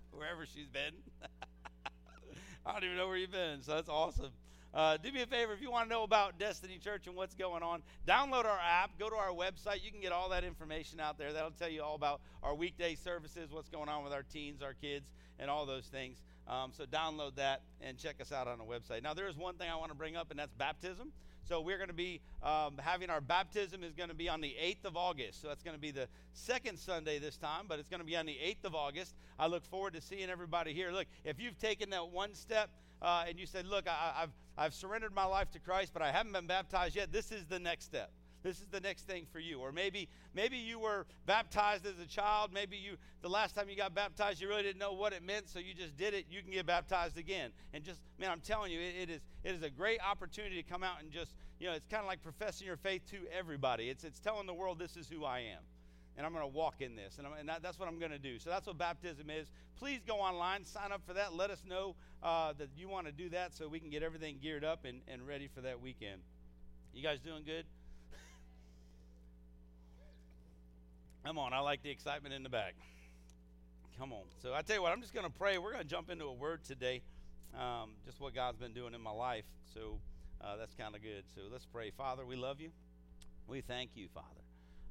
wherever 0.11 0.45
she's 0.45 0.67
been. 0.67 0.93
I 2.65 2.73
don't 2.73 2.83
even 2.83 2.97
know 2.97 3.07
where 3.07 3.17
you've 3.17 3.31
been, 3.31 3.61
so 3.61 3.75
that's 3.75 3.89
awesome. 3.89 4.31
Uh, 4.73 4.97
do 4.97 5.11
me 5.11 5.21
a 5.21 5.27
favor 5.27 5.53
if 5.53 5.61
you 5.61 5.69
want 5.69 5.87
to 5.87 5.89
know 5.89 6.01
about 6.01 6.39
Destiny 6.39 6.79
Church 6.83 7.05
and 7.05 7.15
what's 7.15 7.35
going 7.35 7.61
on, 7.61 7.83
download 8.07 8.45
our 8.45 8.59
app, 8.59 8.97
go 8.97 9.07
to 9.07 9.15
our 9.15 9.29
website. 9.29 9.83
You 9.83 9.91
can 9.91 10.01
get 10.01 10.11
all 10.11 10.29
that 10.29 10.43
information 10.43 10.99
out 10.99 11.19
there. 11.19 11.31
That'll 11.31 11.51
tell 11.51 11.69
you 11.69 11.83
all 11.83 11.93
about 11.93 12.21
our 12.41 12.55
weekday 12.55 12.95
services, 12.95 13.51
what's 13.51 13.69
going 13.69 13.87
on 13.87 14.03
with 14.03 14.13
our 14.13 14.23
teens, 14.23 14.63
our 14.63 14.73
kids, 14.73 15.05
and 15.37 15.49
all 15.49 15.67
those 15.67 15.85
things. 15.85 16.23
Um, 16.47 16.71
so 16.75 16.85
download 16.85 17.35
that 17.35 17.61
and 17.81 17.97
check 17.99 18.19
us 18.19 18.31
out 18.31 18.47
on 18.47 18.57
the 18.57 18.63
website. 18.63 19.03
Now, 19.03 19.13
there 19.13 19.27
is 19.27 19.37
one 19.37 19.55
thing 19.55 19.69
I 19.69 19.75
want 19.75 19.91
to 19.91 19.97
bring 19.97 20.15
up, 20.15 20.31
and 20.31 20.39
that's 20.39 20.53
baptism. 20.53 21.11
So 21.47 21.61
we're 21.61 21.77
going 21.77 21.89
to 21.89 21.93
be 21.93 22.21
um, 22.41 22.79
having 22.79 23.09
our 23.09 23.21
baptism 23.21 23.83
is 23.83 23.93
going 23.93 24.09
to 24.09 24.15
be 24.15 24.29
on 24.29 24.41
the 24.41 24.55
8th 24.61 24.85
of 24.85 24.97
August. 24.97 25.41
So 25.41 25.47
that's 25.47 25.63
going 25.63 25.75
to 25.75 25.81
be 25.81 25.91
the 25.91 26.07
second 26.33 26.79
Sunday 26.79 27.19
this 27.19 27.37
time, 27.37 27.65
but 27.67 27.79
it's 27.79 27.89
going 27.89 27.99
to 27.99 28.05
be 28.05 28.15
on 28.15 28.25
the 28.25 28.33
8th 28.33 28.65
of 28.65 28.75
August. 28.75 29.15
I 29.37 29.47
look 29.47 29.65
forward 29.65 29.93
to 29.93 30.01
seeing 30.01 30.29
everybody 30.29 30.73
here. 30.73 30.91
Look, 30.91 31.07
if 31.25 31.39
you've 31.39 31.57
taken 31.59 31.89
that 31.89 32.09
one 32.09 32.33
step 32.33 32.69
uh, 33.01 33.25
and 33.27 33.37
you 33.37 33.45
said, 33.45 33.67
"Look, 33.67 33.87
I, 33.87 34.23
I've 34.23 34.31
I've 34.57 34.73
surrendered 34.73 35.13
my 35.13 35.25
life 35.25 35.51
to 35.51 35.59
Christ, 35.59 35.91
but 35.93 36.01
I 36.01 36.11
haven't 36.11 36.31
been 36.31 36.47
baptized 36.47 36.95
yet," 36.95 37.11
this 37.11 37.31
is 37.31 37.45
the 37.45 37.59
next 37.59 37.85
step 37.85 38.11
this 38.43 38.59
is 38.59 38.67
the 38.67 38.79
next 38.79 39.03
thing 39.03 39.25
for 39.31 39.39
you 39.39 39.59
or 39.59 39.71
maybe 39.71 40.07
maybe 40.33 40.57
you 40.57 40.77
were 40.77 41.05
baptized 41.25 41.85
as 41.85 41.97
a 41.99 42.07
child 42.07 42.51
maybe 42.53 42.77
you 42.77 42.97
the 43.21 43.29
last 43.29 43.55
time 43.55 43.69
you 43.69 43.75
got 43.75 43.95
baptized 43.95 44.41
you 44.41 44.47
really 44.47 44.63
didn't 44.63 44.79
know 44.79 44.93
what 44.93 45.13
it 45.13 45.23
meant 45.23 45.49
so 45.49 45.59
you 45.59 45.73
just 45.73 45.97
did 45.97 46.13
it 46.13 46.25
you 46.29 46.41
can 46.41 46.51
get 46.51 46.65
baptized 46.65 47.17
again 47.17 47.51
and 47.73 47.83
just 47.83 48.01
man 48.19 48.29
i'm 48.29 48.41
telling 48.41 48.71
you 48.71 48.79
it, 48.79 48.95
it 49.03 49.09
is 49.09 49.21
it 49.43 49.55
is 49.55 49.63
a 49.63 49.69
great 49.69 49.99
opportunity 50.07 50.61
to 50.61 50.69
come 50.69 50.83
out 50.83 51.01
and 51.01 51.11
just 51.11 51.33
you 51.59 51.67
know 51.67 51.73
it's 51.73 51.87
kind 51.87 52.01
of 52.01 52.07
like 52.07 52.21
professing 52.21 52.67
your 52.67 52.77
faith 52.77 53.01
to 53.09 53.17
everybody 53.37 53.89
it's 53.89 54.03
it's 54.03 54.19
telling 54.19 54.45
the 54.45 54.53
world 54.53 54.77
this 54.77 54.95
is 54.97 55.07
who 55.09 55.23
i 55.23 55.39
am 55.39 55.63
and 56.17 56.25
I'm 56.25 56.31
going 56.31 56.43
to 56.43 56.55
walk 56.55 56.75
in 56.81 56.95
this. 56.95 57.17
And, 57.17 57.27
and 57.39 57.49
that, 57.49 57.63
that's 57.63 57.79
what 57.79 57.87
I'm 57.87 57.99
going 57.99 58.11
to 58.11 58.19
do. 58.19 58.37
So 58.37 58.49
that's 58.49 58.67
what 58.67 58.77
baptism 58.77 59.29
is. 59.29 59.51
Please 59.77 60.01
go 60.05 60.17
online, 60.17 60.63
sign 60.65 60.91
up 60.91 61.01
for 61.05 61.13
that. 61.13 61.33
Let 61.33 61.49
us 61.49 61.63
know 61.67 61.95
uh, 62.21 62.53
that 62.57 62.69
you 62.75 62.87
want 62.87 63.07
to 63.07 63.11
do 63.11 63.29
that 63.29 63.53
so 63.55 63.67
we 63.67 63.79
can 63.79 63.89
get 63.89 64.03
everything 64.03 64.37
geared 64.41 64.63
up 64.63 64.85
and, 64.85 65.01
and 65.07 65.27
ready 65.27 65.47
for 65.47 65.61
that 65.61 65.81
weekend. 65.81 66.21
You 66.93 67.01
guys 67.01 67.19
doing 67.19 67.43
good? 67.43 67.65
Come 71.25 71.37
on, 71.37 71.53
I 71.53 71.59
like 71.59 71.81
the 71.81 71.89
excitement 71.89 72.33
in 72.33 72.43
the 72.43 72.49
back. 72.49 72.75
Come 73.97 74.11
on. 74.11 74.23
So 74.41 74.53
I 74.53 74.61
tell 74.61 74.75
you 74.75 74.81
what, 74.81 74.91
I'm 74.91 74.99
just 74.99 75.13
going 75.13 75.25
to 75.25 75.31
pray. 75.31 75.57
We're 75.57 75.71
going 75.71 75.83
to 75.83 75.89
jump 75.89 76.09
into 76.09 76.25
a 76.25 76.33
word 76.33 76.65
today, 76.65 77.01
um, 77.57 77.91
just 78.05 78.19
what 78.19 78.35
God's 78.35 78.57
been 78.57 78.73
doing 78.73 78.93
in 78.93 78.99
my 78.99 79.11
life. 79.11 79.45
So 79.73 79.99
uh, 80.41 80.57
that's 80.57 80.75
kind 80.75 80.93
of 80.95 81.01
good. 81.01 81.23
So 81.33 81.43
let's 81.49 81.65
pray. 81.65 81.91
Father, 81.91 82.25
we 82.25 82.35
love 82.35 82.59
you. 82.59 82.71
We 83.47 83.61
thank 83.61 83.91
you, 83.95 84.09
Father. 84.13 84.27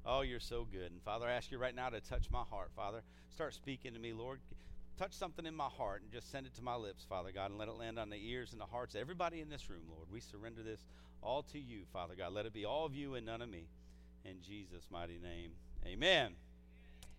Oh, 0.07 0.22
you're 0.22 0.41
so 0.41 0.66
good. 0.72 0.91
And 0.91 1.03
Father, 1.03 1.26
I 1.26 1.33
ask 1.33 1.51
you 1.51 1.59
right 1.59 1.74
now 1.74 1.91
to 1.91 2.01
touch 2.01 2.30
my 2.30 2.45
heart, 2.51 2.70
Father. 2.74 3.03
Start 3.35 3.53
speaking 3.53 3.93
to 3.93 4.01
me, 4.01 4.14
Lord. 4.14 4.41
Touch 4.99 5.12
something 5.12 5.45
in 5.45 5.55
my 5.55 5.68
heart 5.68 6.01
and 6.01 6.11
just 6.11 6.30
send 6.30 6.47
it 6.47 6.55
to 6.55 6.62
my 6.62 6.76
lips, 6.76 7.05
Father 7.07 7.30
God, 7.30 7.51
and 7.51 7.59
let 7.59 7.68
it 7.68 7.76
land 7.76 7.99
on 7.99 8.09
the 8.09 8.16
ears 8.16 8.53
and 8.53 8.61
the 8.61 8.66
hearts 8.66 8.95
of 8.95 9.03
everybody 9.03 9.43
in 9.43 9.51
this 9.51 9.68
room, 9.68 9.83
Lord. 9.87 10.09
We 10.11 10.20
surrender 10.20 10.62
this 10.62 10.80
all 11.22 11.43
to 11.53 11.59
you, 11.59 11.83
Father 11.93 12.14
God. 12.16 12.33
Let 12.33 12.47
it 12.47 12.55
be 12.55 12.64
all 12.64 12.87
of 12.87 12.95
you 12.95 13.16
and 13.16 13.26
none 13.26 13.43
of 13.43 13.51
me. 13.51 13.66
In 14.24 14.37
Jesus' 14.41 14.87
mighty 14.91 15.18
name. 15.22 15.51
Amen. 15.87 16.35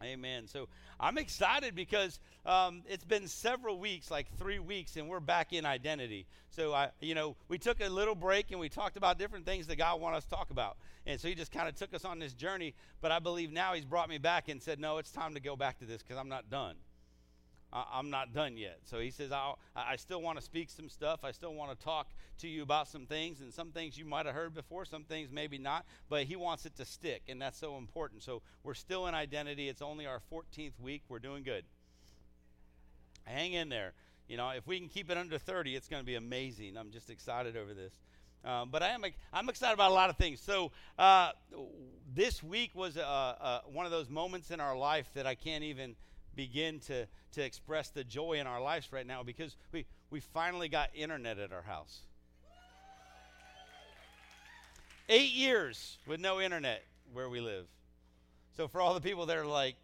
Amen. 0.01 0.47
So 0.47 0.67
I'm 0.99 1.17
excited 1.17 1.75
because 1.75 2.19
um, 2.45 2.83
it's 2.87 3.05
been 3.05 3.27
several 3.27 3.79
weeks, 3.79 4.11
like 4.11 4.27
three 4.37 4.59
weeks, 4.59 4.97
and 4.97 5.07
we're 5.07 5.21
back 5.21 5.53
in 5.53 5.65
identity. 5.65 6.25
So 6.49 6.73
I, 6.73 6.89
you 6.99 7.15
know, 7.15 7.35
we 7.47 7.57
took 7.57 7.81
a 7.81 7.87
little 7.87 8.15
break 8.15 8.51
and 8.51 8.59
we 8.59 8.69
talked 8.69 8.97
about 8.97 9.17
different 9.17 9.45
things 9.45 9.67
that 9.67 9.77
God 9.77 10.01
wanted 10.01 10.17
us 10.17 10.25
to 10.25 10.29
talk 10.31 10.51
about, 10.51 10.77
and 11.05 11.19
so 11.19 11.27
He 11.27 11.35
just 11.35 11.51
kind 11.51 11.69
of 11.69 11.75
took 11.75 11.93
us 11.93 12.03
on 12.03 12.19
this 12.19 12.33
journey. 12.33 12.73
But 13.01 13.11
I 13.11 13.19
believe 13.19 13.51
now 13.51 13.73
He's 13.73 13.85
brought 13.85 14.09
me 14.09 14.17
back 14.17 14.49
and 14.49 14.61
said, 14.61 14.79
"No, 14.79 14.97
it's 14.97 15.11
time 15.11 15.33
to 15.35 15.39
go 15.39 15.55
back 15.55 15.79
to 15.79 15.85
this 15.85 16.01
because 16.01 16.17
I'm 16.17 16.29
not 16.29 16.49
done." 16.49 16.75
I, 17.73 17.99
am 17.99 18.09
not 18.09 18.33
done 18.33 18.55
yet. 18.55 18.79
So 18.85 18.99
he 18.99 19.09
says, 19.09 19.31
I'll, 19.31 19.57
I 19.75 19.95
still 19.95 20.21
want 20.21 20.37
to 20.37 20.43
speak 20.43 20.69
some 20.69 20.89
stuff. 20.89 21.21
I 21.23 21.31
still 21.31 21.53
want 21.55 21.77
to 21.77 21.83
talk 21.83 22.07
to 22.39 22.47
you 22.47 22.61
about 22.61 22.87
some 22.87 23.05
things, 23.05 23.41
and 23.41 23.51
some 23.51 23.71
things 23.71 23.97
you 23.97 24.05
might 24.05 24.25
have 24.25 24.35
heard 24.35 24.53
before, 24.53 24.85
some 24.85 25.03
things 25.03 25.29
maybe 25.31 25.57
not, 25.57 25.85
but 26.09 26.23
he 26.23 26.35
wants 26.35 26.65
it 26.65 26.75
to 26.77 26.85
stick, 26.85 27.23
and 27.27 27.41
that's 27.41 27.57
so 27.57 27.77
important. 27.77 28.23
So 28.23 28.41
we're 28.63 28.75
still 28.75 29.07
in 29.07 29.15
identity. 29.15 29.69
It's 29.69 29.81
only 29.81 30.05
our 30.05 30.21
14th 30.31 30.79
week. 30.79 31.01
We're 31.09 31.19
doing 31.19 31.43
good. 31.43 31.65
Hang 33.25 33.53
in 33.53 33.69
there. 33.69 33.93
You 34.27 34.37
know, 34.37 34.49
if 34.49 34.67
we 34.67 34.79
can 34.79 34.87
keep 34.87 35.09
it 35.09 35.17
under 35.17 35.37
30, 35.37 35.75
it's 35.75 35.87
going 35.87 36.01
to 36.01 36.05
be 36.05 36.15
amazing. 36.15 36.77
I'm 36.77 36.91
just 36.91 37.09
excited 37.09 37.57
over 37.57 37.73
this. 37.73 37.93
Um, 38.45 38.69
but 38.69 38.83
I 38.83 38.89
am 38.89 39.05
I'm 39.31 39.47
excited 39.47 39.73
about 39.73 39.91
a 39.91 39.93
lot 39.93 40.09
of 40.09 40.17
things. 40.17 40.41
So 40.41 40.71
uh, 40.99 41.31
this 42.13 42.43
week 42.43 42.71
was 42.75 42.97
uh, 42.97 43.01
uh, 43.01 43.59
one 43.71 43.85
of 43.85 43.91
those 43.91 44.09
moments 44.09 44.51
in 44.51 44.59
our 44.59 44.75
life 44.77 45.07
that 45.13 45.25
I 45.25 45.35
can't 45.35 45.63
even 45.63 45.95
begin 46.35 46.79
to, 46.81 47.07
to 47.33 47.43
express 47.43 47.89
the 47.89 48.03
joy 48.03 48.33
in 48.33 48.47
our 48.47 48.61
lives 48.61 48.91
right 48.91 49.05
now 49.05 49.23
because 49.23 49.55
we, 49.71 49.85
we 50.09 50.19
finally 50.19 50.69
got 50.69 50.89
internet 50.93 51.39
at 51.39 51.51
our 51.51 51.61
house. 51.61 52.01
Eight 55.09 55.33
years 55.33 55.97
with 56.07 56.19
no 56.19 56.39
internet 56.39 56.83
where 57.11 57.29
we 57.29 57.41
live. 57.41 57.65
So 58.55 58.67
for 58.67 58.79
all 58.81 58.93
the 58.93 59.01
people 59.01 59.25
that 59.25 59.37
are 59.37 59.45
like, 59.45 59.75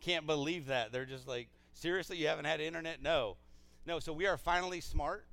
can't 0.00 0.26
believe 0.26 0.66
that, 0.66 0.92
they're 0.92 1.04
just 1.04 1.26
like, 1.26 1.48
seriously, 1.74 2.16
you 2.16 2.28
haven't 2.28 2.44
had 2.44 2.60
internet? 2.60 3.02
No. 3.02 3.36
No, 3.86 3.98
so 3.98 4.12
we 4.12 4.26
are 4.26 4.36
finally 4.36 4.80
smart. 4.80 5.26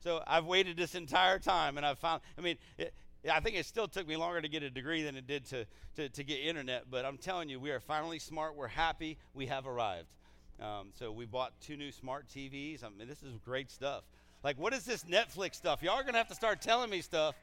So 0.00 0.22
I've 0.26 0.44
waited 0.44 0.76
this 0.76 0.94
entire 0.94 1.38
time 1.38 1.76
and 1.76 1.84
I've 1.84 1.98
found, 1.98 2.22
I 2.36 2.40
mean, 2.40 2.56
it, 2.76 2.94
I 3.28 3.40
think 3.40 3.56
it 3.56 3.66
still 3.66 3.88
took 3.88 4.06
me 4.06 4.16
longer 4.16 4.40
to 4.40 4.48
get 4.48 4.62
a 4.62 4.70
degree 4.70 5.02
than 5.02 5.16
it 5.16 5.26
did 5.26 5.44
to, 5.46 5.66
to, 5.96 6.08
to 6.08 6.24
get 6.24 6.40
internet, 6.40 6.90
but 6.90 7.04
I'm 7.04 7.18
telling 7.18 7.48
you, 7.48 7.60
we 7.60 7.70
are 7.70 7.80
finally 7.80 8.18
smart. 8.18 8.56
We're 8.56 8.68
happy. 8.68 9.18
We 9.34 9.46
have 9.46 9.66
arrived. 9.66 10.08
Um, 10.60 10.90
so 10.94 11.12
we 11.12 11.24
bought 11.24 11.52
two 11.60 11.76
new 11.76 11.92
smart 11.92 12.28
TVs. 12.28 12.82
I 12.82 12.88
mean, 12.88 13.08
this 13.08 13.22
is 13.22 13.38
great 13.44 13.70
stuff. 13.70 14.04
Like, 14.42 14.58
what 14.58 14.72
is 14.72 14.84
this 14.84 15.04
Netflix 15.04 15.54
stuff? 15.54 15.82
Y'all 15.82 15.94
are 15.94 16.02
going 16.02 16.14
to 16.14 16.18
have 16.18 16.28
to 16.28 16.34
start 16.34 16.60
telling 16.60 16.90
me 16.90 17.00
stuff 17.00 17.34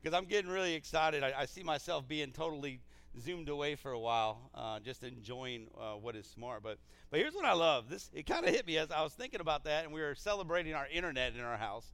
because 0.00 0.16
I'm 0.16 0.26
getting 0.26 0.50
really 0.50 0.74
excited. 0.74 1.22
I, 1.22 1.32
I, 1.38 1.46
see 1.46 1.62
myself 1.62 2.06
being 2.08 2.32
totally 2.32 2.80
zoomed 3.20 3.48
away 3.48 3.76
for 3.76 3.92
a 3.92 3.98
while, 3.98 4.50
uh, 4.54 4.80
just 4.80 5.04
enjoying 5.04 5.68
uh, 5.80 5.92
what 5.92 6.16
is 6.16 6.26
smart. 6.26 6.62
But, 6.62 6.78
but 7.10 7.20
here's 7.20 7.34
what 7.34 7.44
I 7.44 7.52
love. 7.52 7.88
This 7.88 8.10
It 8.12 8.26
kind 8.26 8.44
of 8.44 8.52
hit 8.52 8.66
me 8.66 8.78
as 8.78 8.90
I 8.90 9.02
was 9.02 9.12
thinking 9.12 9.40
about 9.40 9.64
that, 9.64 9.84
and 9.84 9.92
we 9.92 10.00
were 10.00 10.14
celebrating 10.14 10.74
our 10.74 10.88
internet 10.92 11.34
in 11.34 11.40
our 11.40 11.56
house 11.56 11.92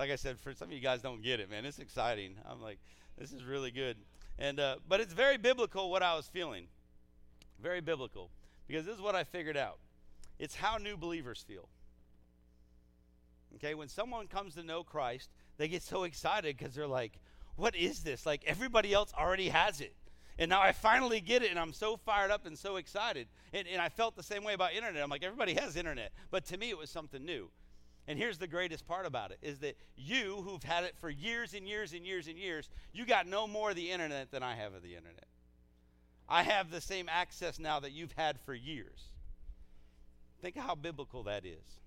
like 0.00 0.10
I 0.10 0.16
said, 0.16 0.40
for 0.40 0.54
some 0.54 0.68
of 0.68 0.72
you 0.72 0.80
guys 0.80 1.02
don't 1.02 1.22
get 1.22 1.40
it, 1.40 1.50
man. 1.50 1.66
It's 1.66 1.78
exciting. 1.78 2.34
I'm 2.50 2.62
like, 2.62 2.78
this 3.18 3.32
is 3.32 3.44
really 3.44 3.70
good. 3.70 3.98
And 4.38 4.58
uh, 4.58 4.76
but 4.88 4.98
it's 4.98 5.12
very 5.12 5.36
biblical 5.36 5.90
what 5.90 6.02
I 6.02 6.16
was 6.16 6.26
feeling. 6.26 6.68
Very 7.62 7.82
biblical. 7.82 8.30
Because 8.66 8.86
this 8.86 8.94
is 8.94 9.02
what 9.02 9.14
I 9.14 9.24
figured 9.24 9.58
out. 9.58 9.78
It's 10.38 10.54
how 10.54 10.78
new 10.78 10.96
believers 10.96 11.44
feel. 11.46 11.68
Okay, 13.56 13.74
when 13.74 13.88
someone 13.88 14.26
comes 14.26 14.54
to 14.54 14.62
know 14.62 14.82
Christ, 14.82 15.28
they 15.58 15.68
get 15.68 15.82
so 15.82 16.04
excited 16.04 16.56
because 16.56 16.74
they're 16.74 16.86
like, 16.86 17.20
what 17.56 17.76
is 17.76 18.02
this? 18.02 18.24
Like 18.24 18.42
everybody 18.46 18.94
else 18.94 19.12
already 19.12 19.50
has 19.50 19.82
it. 19.82 19.92
And 20.38 20.48
now 20.48 20.62
I 20.62 20.72
finally 20.72 21.20
get 21.20 21.42
it, 21.42 21.50
and 21.50 21.58
I'm 21.58 21.74
so 21.74 21.98
fired 21.98 22.30
up 22.30 22.46
and 22.46 22.56
so 22.56 22.76
excited. 22.76 23.28
And, 23.52 23.68
and 23.68 23.82
I 23.82 23.90
felt 23.90 24.16
the 24.16 24.22
same 24.22 24.44
way 24.44 24.54
about 24.54 24.72
internet. 24.72 25.02
I'm 25.02 25.10
like, 25.10 25.22
everybody 25.22 25.52
has 25.60 25.76
internet. 25.76 26.12
But 26.30 26.46
to 26.46 26.56
me, 26.56 26.70
it 26.70 26.78
was 26.78 26.88
something 26.88 27.22
new. 27.22 27.50
And 28.10 28.18
here's 28.18 28.38
the 28.38 28.48
greatest 28.48 28.88
part 28.88 29.06
about 29.06 29.30
it 29.30 29.38
is 29.40 29.60
that 29.60 29.76
you, 29.94 30.42
who've 30.44 30.64
had 30.64 30.82
it 30.82 30.96
for 31.00 31.08
years 31.08 31.54
and 31.54 31.64
years 31.64 31.92
and 31.92 32.04
years 32.04 32.26
and 32.26 32.36
years, 32.36 32.68
you 32.92 33.06
got 33.06 33.28
no 33.28 33.46
more 33.46 33.70
of 33.70 33.76
the 33.76 33.88
internet 33.88 34.32
than 34.32 34.42
I 34.42 34.56
have 34.56 34.74
of 34.74 34.82
the 34.82 34.96
internet. 34.96 35.26
I 36.28 36.42
have 36.42 36.72
the 36.72 36.80
same 36.80 37.08
access 37.08 37.60
now 37.60 37.78
that 37.78 37.92
you've 37.92 38.10
had 38.10 38.40
for 38.40 38.52
years. 38.52 38.98
Think 40.42 40.56
how 40.56 40.74
biblical 40.74 41.22
that 41.22 41.46
is. 41.46 41.78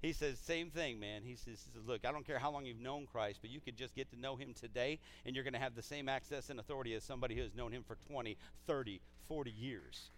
He 0.00 0.14
says, 0.14 0.38
same 0.38 0.70
thing, 0.70 0.98
man. 0.98 1.20
He 1.22 1.34
says, 1.34 1.62
he 1.66 1.70
says, 1.74 1.86
look, 1.86 2.06
I 2.06 2.12
don't 2.12 2.26
care 2.26 2.38
how 2.38 2.50
long 2.50 2.64
you've 2.64 2.80
known 2.80 3.06
Christ, 3.12 3.40
but 3.42 3.50
you 3.50 3.60
could 3.60 3.76
just 3.76 3.94
get 3.94 4.10
to 4.12 4.18
know 4.18 4.36
him 4.36 4.54
today, 4.58 5.00
and 5.26 5.34
you're 5.34 5.44
going 5.44 5.52
to 5.52 5.60
have 5.60 5.74
the 5.74 5.82
same 5.82 6.08
access 6.08 6.48
and 6.48 6.58
authority 6.58 6.94
as 6.94 7.04
somebody 7.04 7.34
who 7.36 7.42
has 7.42 7.54
known 7.54 7.72
him 7.72 7.84
for 7.86 7.98
20, 8.10 8.38
30, 8.66 9.02
40 9.28 9.50
years. 9.50 10.08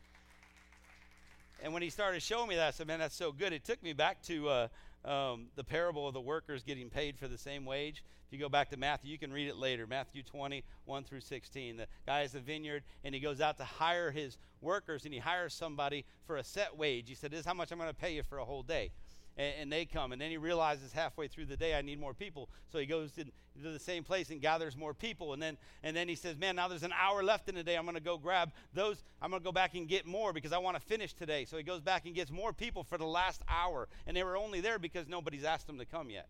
And 1.61 1.73
when 1.73 1.83
he 1.83 1.91
started 1.91 2.23
showing 2.23 2.49
me 2.49 2.57
that, 2.57 2.69
I 2.69 2.71
said, 2.71 2.87
man, 2.87 2.99
that's 2.99 3.17
so 3.17 3.31
good. 3.31 3.53
It 3.53 3.65
took 3.65 3.83
me 3.83 3.93
back 3.93 4.21
to 4.23 4.49
uh, 4.49 4.69
um, 5.05 5.47
the 5.57 5.65
parable 5.65 6.07
of 6.07 6.15
the 6.15 6.21
workers 6.21 6.63
getting 6.63 6.89
paid 6.89 7.19
for 7.19 7.29
the 7.29 7.39
same 7.39 7.65
wage. 7.65 8.05
If 8.27 8.33
you 8.33 8.39
go 8.39 8.49
back 8.49 8.71
to 8.71 8.77
Matthew, 8.77 9.11
you 9.11 9.19
can 9.19 9.33
read 9.33 9.49
it 9.49 9.57
later. 9.57 9.87
Matthew 9.87 10.23
20, 10.23 10.65
1 10.85 11.05
through 11.05 11.21
16. 11.21 11.77
The 11.77 11.87
guy 12.07 12.21
has 12.21 12.35
a 12.35 12.41
vineyard, 12.41 12.83
and 13.05 13.15
he 13.15 13.21
goes 13.21 13.41
out 13.41 13.59
to 13.59 13.65
hire 13.65 14.11
his 14.11 14.39
workers, 14.61 15.05
and 15.05 15.13
he 15.13 15.21
hires 15.21 15.55
somebody 15.55 16.05
for 16.27 16.37
a 16.37 16.45
set 16.45 16.77
wage. 16.77 17.09
He 17.09 17.15
said, 17.15 17.31
this 17.31 17.41
is 17.41 17.47
how 17.47 17.55
much 17.55 17.73
I'm 17.73 17.79
going 17.79 17.91
to 17.91 17.95
pay 17.95 18.15
you 18.15 18.23
for 18.23 18.39
a 18.39 18.45
whole 18.45 18.63
day 18.63 18.93
and, 19.37 19.55
and, 19.61 19.73
they 19.73 19.85
come. 19.85 20.13
And 20.13 20.21
then 20.21 20.31
he 20.31 20.37
realizes 20.37 20.93
halfway 20.93 21.29
through 21.29 21.47
the 21.47 21.57
day, 21.57 21.75
I 21.75 21.83
need 21.83 21.99
more 21.99 22.15
people. 22.15 22.49
So 22.71 22.79
he 22.79 22.87
goes 22.87 23.13
to, 23.13 23.25
the 23.61 23.79
same 23.79 24.03
place 24.03 24.31
and 24.31 24.41
gathers 24.41 24.77
more 24.77 24.95
people. 24.95 25.33
And 25.33 25.43
then, 25.43 25.59
and 25.83 25.95
then 25.97 26.09
he 26.09 26.15
says, 26.15 26.39
Man, 26.39 26.57
now 26.57 26.69
there's 26.69 26.83
an 26.83 26.93
hour 26.99 27.23
left 27.23 27.49
in 27.49 27.55
the 27.55 27.63
day. 27.63 27.77
I'm 27.77 27.85
going 27.85 27.97
to 27.97 28.01
go 28.01 28.17
grab 28.17 28.51
those. 28.73 29.03
I'm 29.21 29.31
going 29.31 29.43
to 29.43 29.45
go 29.45 29.53
back 29.53 29.75
and 29.75 29.87
get 29.87 30.07
more 30.07 30.33
because 30.33 30.53
I 30.53 30.59
want 30.59 30.77
to 30.77 30.83
finish 30.83 31.13
today. 31.13 31.45
So 31.45 31.57
he 31.57 31.63
goes 31.63 31.81
back 31.81 32.07
and 32.07 32.15
gets 32.15 32.31
more 32.31 32.53
people 32.53 32.83
for 32.83 32.99
the 32.99 33.07
last 33.07 33.43
hour. 33.49 33.89
And 34.07 34.17
they 34.17 34.23
were 34.23 34.37
only 34.37 34.61
there 34.61 34.79
because 34.79 35.09
nobody's 35.09 35.45
asked 35.45 35.67
them 35.67 35.79
to 35.79 35.85
come 35.85 36.11
yet. 36.11 36.29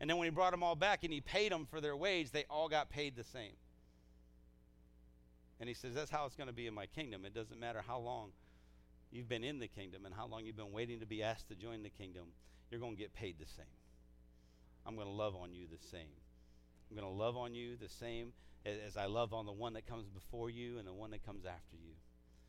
And 0.00 0.08
then 0.08 0.16
when 0.16 0.26
he 0.26 0.30
brought 0.30 0.52
them 0.52 0.62
all 0.62 0.76
back 0.76 1.04
and 1.04 1.12
he 1.12 1.20
paid 1.20 1.52
them 1.52 1.66
for 1.66 1.80
their 1.80 1.96
wage, 1.96 2.30
they 2.30 2.44
all 2.48 2.68
got 2.68 2.88
paid 2.88 3.16
the 3.16 3.24
same. 3.24 3.52
And 5.60 5.68
he 5.68 5.74
says, 5.74 5.94
That's 5.94 6.10
how 6.10 6.24
it's 6.26 6.36
going 6.36 6.48
to 6.48 6.54
be 6.54 6.66
in 6.66 6.74
my 6.74 6.86
kingdom. 6.86 7.24
It 7.24 7.34
doesn't 7.34 7.58
matter 7.58 7.82
how 7.86 7.98
long 7.98 8.30
you've 9.10 9.28
been 9.28 9.44
in 9.44 9.58
the 9.58 9.68
kingdom 9.68 10.04
and 10.04 10.14
how 10.14 10.26
long 10.26 10.44
you've 10.44 10.56
been 10.56 10.72
waiting 10.72 11.00
to 11.00 11.06
be 11.06 11.22
asked 11.22 11.48
to 11.48 11.54
join 11.54 11.82
the 11.82 11.90
kingdom, 11.90 12.24
you're 12.70 12.80
going 12.80 12.94
to 12.94 12.98
get 12.98 13.14
paid 13.14 13.36
the 13.38 13.46
same. 13.46 13.64
I'm 14.86 14.94
going 14.94 15.06
to 15.06 15.12
love 15.12 15.34
on 15.34 15.54
you 15.54 15.66
the 15.70 15.86
same. 15.88 16.12
I'm 16.90 16.96
going 16.96 17.08
to 17.08 17.14
love 17.14 17.36
on 17.36 17.54
you 17.54 17.76
the 17.76 17.88
same 17.88 18.32
as, 18.64 18.96
I 18.96 19.06
love 19.06 19.32
on 19.32 19.46
the 19.46 19.52
one 19.52 19.74
that 19.74 19.86
comes 19.86 20.08
before 20.08 20.50
you 20.50 20.78
and 20.78 20.86
the 20.86 20.92
one 20.92 21.10
that 21.10 21.24
comes 21.24 21.44
after 21.44 21.76
you. 21.76 21.92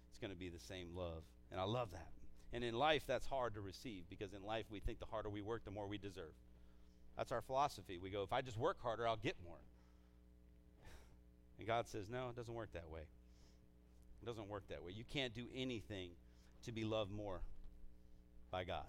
It's 0.09 0.19
going 0.19 0.31
to 0.31 0.37
be 0.37 0.49
the 0.49 0.59
same 0.59 0.95
love. 0.95 1.23
And 1.51 1.59
I 1.59 1.63
love 1.63 1.91
that. 1.91 2.07
And 2.51 2.63
in 2.63 2.73
life, 2.73 3.03
that's 3.05 3.27
hard 3.27 3.53
to 3.55 3.61
receive 3.61 4.03
because 4.09 4.33
in 4.33 4.43
life, 4.43 4.65
we 4.69 4.79
think 4.79 4.99
the 4.99 5.05
harder 5.05 5.29
we 5.29 5.41
work, 5.41 5.65
the 5.65 5.71
more 5.71 5.87
we 5.87 5.97
deserve. 5.97 6.33
That's 7.17 7.31
our 7.31 7.41
philosophy. 7.41 7.97
We 7.97 8.09
go, 8.09 8.23
if 8.23 8.33
I 8.33 8.41
just 8.41 8.57
work 8.57 8.81
harder, 8.81 9.07
I'll 9.07 9.17
get 9.17 9.35
more. 9.43 9.59
And 11.57 11.67
God 11.67 11.87
says, 11.87 12.09
no, 12.09 12.29
it 12.29 12.35
doesn't 12.35 12.53
work 12.53 12.71
that 12.73 12.89
way. 12.89 13.01
It 14.21 14.25
doesn't 14.25 14.47
work 14.47 14.63
that 14.69 14.83
way. 14.83 14.93
You 14.95 15.03
can't 15.11 15.33
do 15.33 15.45
anything 15.53 16.11
to 16.65 16.71
be 16.71 16.83
loved 16.83 17.11
more 17.11 17.41
by 18.51 18.63
God? 18.63 18.85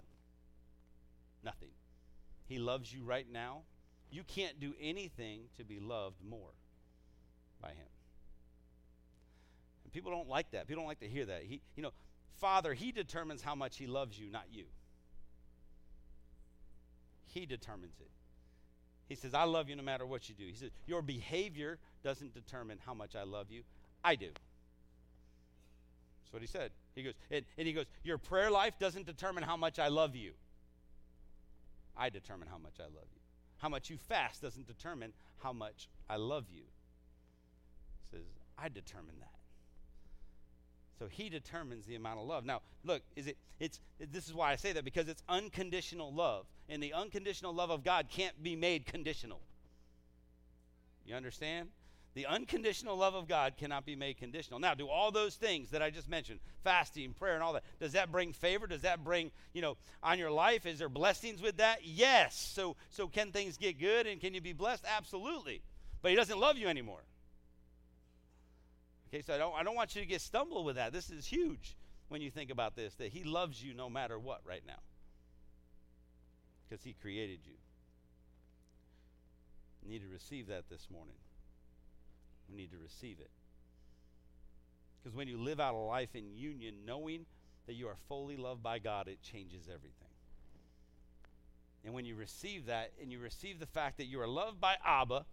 Nothing. 1.43 1.69
He 2.47 2.59
loves 2.59 2.93
you 2.93 3.03
right 3.03 3.25
now. 3.31 3.61
You 4.11 4.23
can't 4.23 4.59
do 4.59 4.73
anything 4.81 5.41
to 5.57 5.63
be 5.63 5.79
loved 5.79 6.17
more 6.27 6.49
by 7.61 7.69
Him. 7.69 7.87
And 9.85 9.93
people 9.93 10.11
don't 10.11 10.27
like 10.27 10.51
that. 10.51 10.67
People 10.67 10.81
don't 10.81 10.89
like 10.89 10.99
to 10.99 11.07
hear 11.07 11.25
that. 11.25 11.43
He, 11.43 11.61
you 11.75 11.83
know, 11.83 11.91
Father, 12.39 12.73
He 12.73 12.91
determines 12.91 13.41
how 13.41 13.55
much 13.55 13.77
He 13.77 13.87
loves 13.87 14.19
you, 14.19 14.29
not 14.29 14.45
you. 14.51 14.65
He 17.27 17.45
determines 17.45 17.95
it. 18.01 18.09
He 19.07 19.15
says, 19.15 19.33
I 19.33 19.43
love 19.43 19.69
you 19.69 19.75
no 19.75 19.83
matter 19.83 20.05
what 20.05 20.29
you 20.29 20.35
do. 20.35 20.45
He 20.45 20.55
says, 20.55 20.71
Your 20.87 21.01
behavior 21.01 21.77
doesn't 22.03 22.33
determine 22.33 22.79
how 22.85 22.93
much 22.93 23.15
I 23.15 23.23
love 23.23 23.47
you. 23.49 23.63
I 24.03 24.15
do. 24.15 24.27
That's 24.27 24.39
what 26.31 26.41
he 26.41 26.47
said. 26.47 26.71
He 26.95 27.03
goes, 27.03 27.13
and, 27.29 27.45
and 27.57 27.67
he 27.67 27.73
goes, 27.73 27.85
Your 28.03 28.17
prayer 28.17 28.51
life 28.51 28.77
doesn't 28.79 29.05
determine 29.05 29.43
how 29.43 29.57
much 29.57 29.79
I 29.79 29.87
love 29.87 30.15
you. 30.15 30.33
I 31.97 32.09
determine 32.09 32.47
how 32.49 32.57
much 32.57 32.75
I 32.79 32.83
love 32.83 33.07
you. 33.13 33.21
How 33.57 33.69
much 33.69 33.89
you 33.89 33.97
fast 33.97 34.41
doesn't 34.41 34.67
determine 34.67 35.13
how 35.43 35.53
much 35.53 35.87
I 36.09 36.15
love 36.15 36.45
you. 36.51 36.63
He 38.01 38.17
says, 38.17 38.25
I 38.57 38.69
determine 38.69 39.15
that. 39.19 39.27
So 40.99 41.07
he 41.07 41.29
determines 41.29 41.85
the 41.85 41.95
amount 41.95 42.19
of 42.19 42.27
love. 42.27 42.45
Now, 42.45 42.61
look, 42.83 43.01
is 43.15 43.27
it 43.27 43.37
it's 43.59 43.79
this 43.99 44.27
is 44.27 44.33
why 44.33 44.51
I 44.51 44.55
say 44.55 44.73
that 44.73 44.85
because 44.85 45.07
it's 45.07 45.23
unconditional 45.29 46.13
love. 46.13 46.45
And 46.69 46.81
the 46.81 46.93
unconditional 46.93 47.53
love 47.53 47.69
of 47.69 47.83
God 47.83 48.07
can't 48.09 48.41
be 48.41 48.55
made 48.55 48.85
conditional. 48.85 49.41
You 51.05 51.15
understand? 51.15 51.69
The 52.13 52.25
unconditional 52.25 52.97
love 52.97 53.15
of 53.15 53.27
God 53.27 53.53
cannot 53.57 53.85
be 53.85 53.95
made 53.95 54.17
conditional. 54.17 54.59
Now, 54.59 54.73
do 54.73 54.89
all 54.89 55.11
those 55.11 55.35
things 55.35 55.69
that 55.69 55.81
I 55.81 55.89
just 55.89 56.09
mentioned, 56.09 56.39
fasting, 56.61 57.13
prayer, 57.13 57.35
and 57.35 57.43
all 57.43 57.53
that, 57.53 57.63
does 57.79 57.93
that 57.93 58.11
bring 58.11 58.33
favor? 58.33 58.67
Does 58.67 58.81
that 58.81 59.03
bring, 59.03 59.31
you 59.53 59.61
know, 59.61 59.77
on 60.03 60.19
your 60.19 60.31
life? 60.31 60.65
Is 60.65 60.79
there 60.79 60.89
blessings 60.89 61.41
with 61.41 61.57
that? 61.57 61.85
Yes. 61.85 62.35
So, 62.35 62.75
so 62.89 63.07
can 63.07 63.31
things 63.31 63.55
get 63.55 63.79
good 63.79 64.07
and 64.07 64.19
can 64.19 64.33
you 64.33 64.41
be 64.41 64.51
blessed? 64.51 64.83
Absolutely. 64.85 65.61
But 66.01 66.11
He 66.11 66.17
doesn't 66.17 66.37
love 66.37 66.57
you 66.57 66.67
anymore. 66.67 67.03
Okay, 69.07 69.21
so 69.21 69.33
I 69.33 69.37
don't, 69.37 69.55
I 69.55 69.63
don't 69.63 69.75
want 69.75 69.95
you 69.95 70.01
to 70.01 70.07
get 70.07 70.19
stumbled 70.19 70.65
with 70.65 70.75
that. 70.75 70.91
This 70.91 71.09
is 71.09 71.25
huge 71.25 71.77
when 72.09 72.21
you 72.21 72.29
think 72.29 72.51
about 72.51 72.75
this 72.75 72.93
that 72.95 73.13
He 73.13 73.23
loves 73.23 73.63
you 73.63 73.73
no 73.73 73.89
matter 73.89 74.19
what 74.19 74.41
right 74.45 74.63
now 74.67 74.79
because 76.67 76.83
He 76.83 76.91
created 76.91 77.39
you. 77.45 77.53
You 79.81 79.91
need 79.91 80.01
to 80.01 80.11
receive 80.11 80.47
that 80.47 80.69
this 80.69 80.87
morning. 80.91 81.15
We 82.51 82.57
need 82.57 82.71
to 82.71 82.77
receive 82.77 83.17
it. 83.19 83.29
Because 85.01 85.15
when 85.15 85.27
you 85.27 85.41
live 85.41 85.59
out 85.59 85.73
a 85.73 85.77
life 85.77 86.15
in 86.15 86.35
union, 86.35 86.75
knowing 86.85 87.25
that 87.65 87.73
you 87.73 87.87
are 87.87 87.95
fully 88.07 88.37
loved 88.37 88.61
by 88.61 88.79
God, 88.79 89.07
it 89.07 89.21
changes 89.21 89.63
everything. 89.67 89.95
And 91.83 91.93
when 91.93 92.05
you 92.05 92.15
receive 92.15 92.67
that 92.67 92.91
and 93.01 93.11
you 93.11 93.19
receive 93.19 93.59
the 93.59 93.65
fact 93.65 93.97
that 93.97 94.05
you 94.05 94.21
are 94.21 94.27
loved 94.27 94.61
by 94.61 94.75
Abba, 94.85 95.25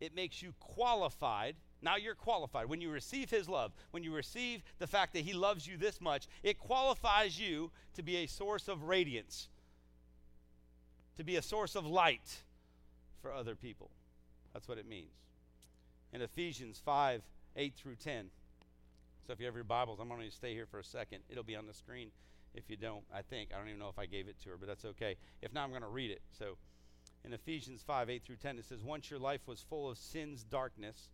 it 0.00 0.14
makes 0.14 0.42
you 0.42 0.54
qualified. 0.58 1.54
Now 1.80 1.96
you're 1.96 2.16
qualified. 2.16 2.66
When 2.66 2.80
you 2.80 2.90
receive 2.90 3.30
his 3.30 3.48
love, 3.48 3.72
when 3.92 4.02
you 4.02 4.12
receive 4.12 4.62
the 4.80 4.88
fact 4.88 5.12
that 5.12 5.20
he 5.20 5.32
loves 5.32 5.66
you 5.66 5.76
this 5.76 6.00
much, 6.00 6.26
it 6.42 6.58
qualifies 6.58 7.38
you 7.38 7.70
to 7.94 8.02
be 8.02 8.16
a 8.16 8.26
source 8.26 8.66
of 8.66 8.84
radiance, 8.84 9.48
to 11.16 11.22
be 11.22 11.36
a 11.36 11.42
source 11.42 11.76
of 11.76 11.86
light 11.86 12.42
for 13.22 13.32
other 13.32 13.54
people. 13.54 13.90
That's 14.52 14.66
what 14.66 14.78
it 14.78 14.88
means 14.88 15.27
in 16.12 16.22
Ephesians 16.22 16.80
5 16.84 17.22
8 17.56 17.74
through 17.74 17.96
10. 17.96 18.26
So 19.26 19.32
if 19.32 19.40
you 19.40 19.46
have 19.46 19.54
your 19.54 19.64
Bibles, 19.64 19.98
I'm 20.00 20.08
going 20.08 20.22
to 20.22 20.30
stay 20.30 20.54
here 20.54 20.66
for 20.66 20.78
a 20.78 20.84
second. 20.84 21.20
It'll 21.28 21.42
be 21.42 21.56
on 21.56 21.66
the 21.66 21.74
screen 21.74 22.10
if 22.54 22.70
you 22.70 22.76
don't, 22.76 23.04
I 23.12 23.22
think. 23.22 23.50
I 23.52 23.58
don't 23.58 23.68
even 23.68 23.80
know 23.80 23.88
if 23.88 23.98
I 23.98 24.06
gave 24.06 24.28
it 24.28 24.40
to 24.44 24.50
her, 24.50 24.56
but 24.56 24.68
that's 24.68 24.84
okay. 24.84 25.16
If 25.42 25.52
not, 25.52 25.64
I'm 25.64 25.70
going 25.70 25.82
to 25.82 25.88
read 25.88 26.10
it. 26.10 26.22
So 26.38 26.56
in 27.24 27.32
Ephesians 27.32 27.82
5 27.86 28.08
8 28.08 28.22
through 28.22 28.36
10, 28.36 28.58
it 28.58 28.64
says, 28.64 28.82
Once 28.82 29.10
your 29.10 29.18
life 29.18 29.40
was 29.46 29.60
full 29.60 29.90
of 29.90 29.98
sin's 29.98 30.44
darkness, 30.44 31.08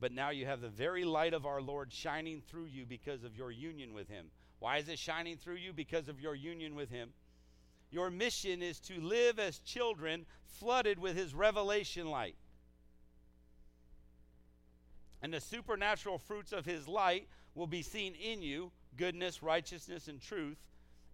but 0.00 0.12
now 0.12 0.30
you 0.30 0.46
have 0.46 0.60
the 0.60 0.68
very 0.68 1.04
light 1.04 1.34
of 1.34 1.46
our 1.46 1.62
Lord 1.62 1.92
shining 1.92 2.42
through 2.48 2.66
you 2.66 2.84
because 2.84 3.22
of 3.24 3.36
your 3.36 3.50
union 3.50 3.94
with 3.94 4.08
Him. 4.08 4.26
Why 4.58 4.78
is 4.78 4.88
it 4.88 4.98
shining 4.98 5.36
through 5.36 5.56
you? 5.56 5.72
Because 5.72 6.08
of 6.08 6.20
your 6.20 6.34
union 6.34 6.74
with 6.74 6.90
Him. 6.90 7.10
Your 7.90 8.10
mission 8.10 8.62
is 8.62 8.80
to 8.80 9.00
live 9.00 9.38
as 9.38 9.60
children 9.60 10.26
flooded 10.46 10.98
with 10.98 11.16
His 11.16 11.34
revelation 11.34 12.10
light 12.10 12.34
and 15.22 15.32
the 15.32 15.40
supernatural 15.40 16.18
fruits 16.18 16.52
of 16.52 16.64
his 16.64 16.86
light 16.86 17.28
will 17.54 17.66
be 17.66 17.82
seen 17.82 18.14
in 18.14 18.42
you 18.42 18.70
goodness, 18.96 19.42
righteousness, 19.42 20.08
and 20.08 20.20
truth. 20.20 20.58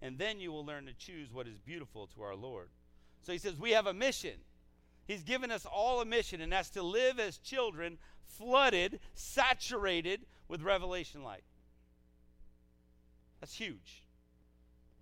And 0.00 0.18
then 0.18 0.40
you 0.40 0.50
will 0.52 0.64
learn 0.64 0.86
to 0.86 0.94
choose 0.94 1.32
what 1.32 1.46
is 1.46 1.58
beautiful 1.58 2.08
to 2.08 2.22
our 2.22 2.34
Lord. 2.34 2.68
So 3.22 3.32
he 3.32 3.38
says, 3.38 3.58
We 3.58 3.70
have 3.72 3.86
a 3.86 3.94
mission. 3.94 4.34
He's 5.06 5.22
given 5.22 5.50
us 5.50 5.66
all 5.66 6.00
a 6.00 6.04
mission, 6.04 6.40
and 6.40 6.52
that's 6.52 6.70
to 6.70 6.82
live 6.82 7.18
as 7.18 7.38
children, 7.38 7.98
flooded, 8.24 9.00
saturated 9.14 10.20
with 10.48 10.62
revelation 10.62 11.22
light. 11.22 11.42
That's 13.40 13.54
huge. 13.54 14.04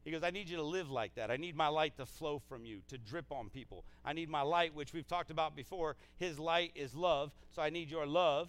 He 0.04 0.10
goes, 0.10 0.22
I 0.22 0.30
need 0.30 0.48
you 0.48 0.56
to 0.56 0.62
live 0.62 0.90
like 0.90 1.14
that. 1.16 1.30
I 1.30 1.36
need 1.36 1.54
my 1.54 1.68
light 1.68 1.98
to 1.98 2.06
flow 2.06 2.38
from 2.38 2.64
you, 2.64 2.80
to 2.88 2.96
drip 2.96 3.30
on 3.30 3.50
people. 3.50 3.84
I 4.02 4.14
need 4.14 4.30
my 4.30 4.40
light, 4.40 4.74
which 4.74 4.94
we've 4.94 5.06
talked 5.06 5.30
about 5.30 5.54
before. 5.54 5.96
His 6.16 6.38
light 6.38 6.72
is 6.74 6.94
love. 6.94 7.32
So 7.50 7.60
I 7.60 7.68
need 7.68 7.90
your 7.90 8.06
love 8.06 8.48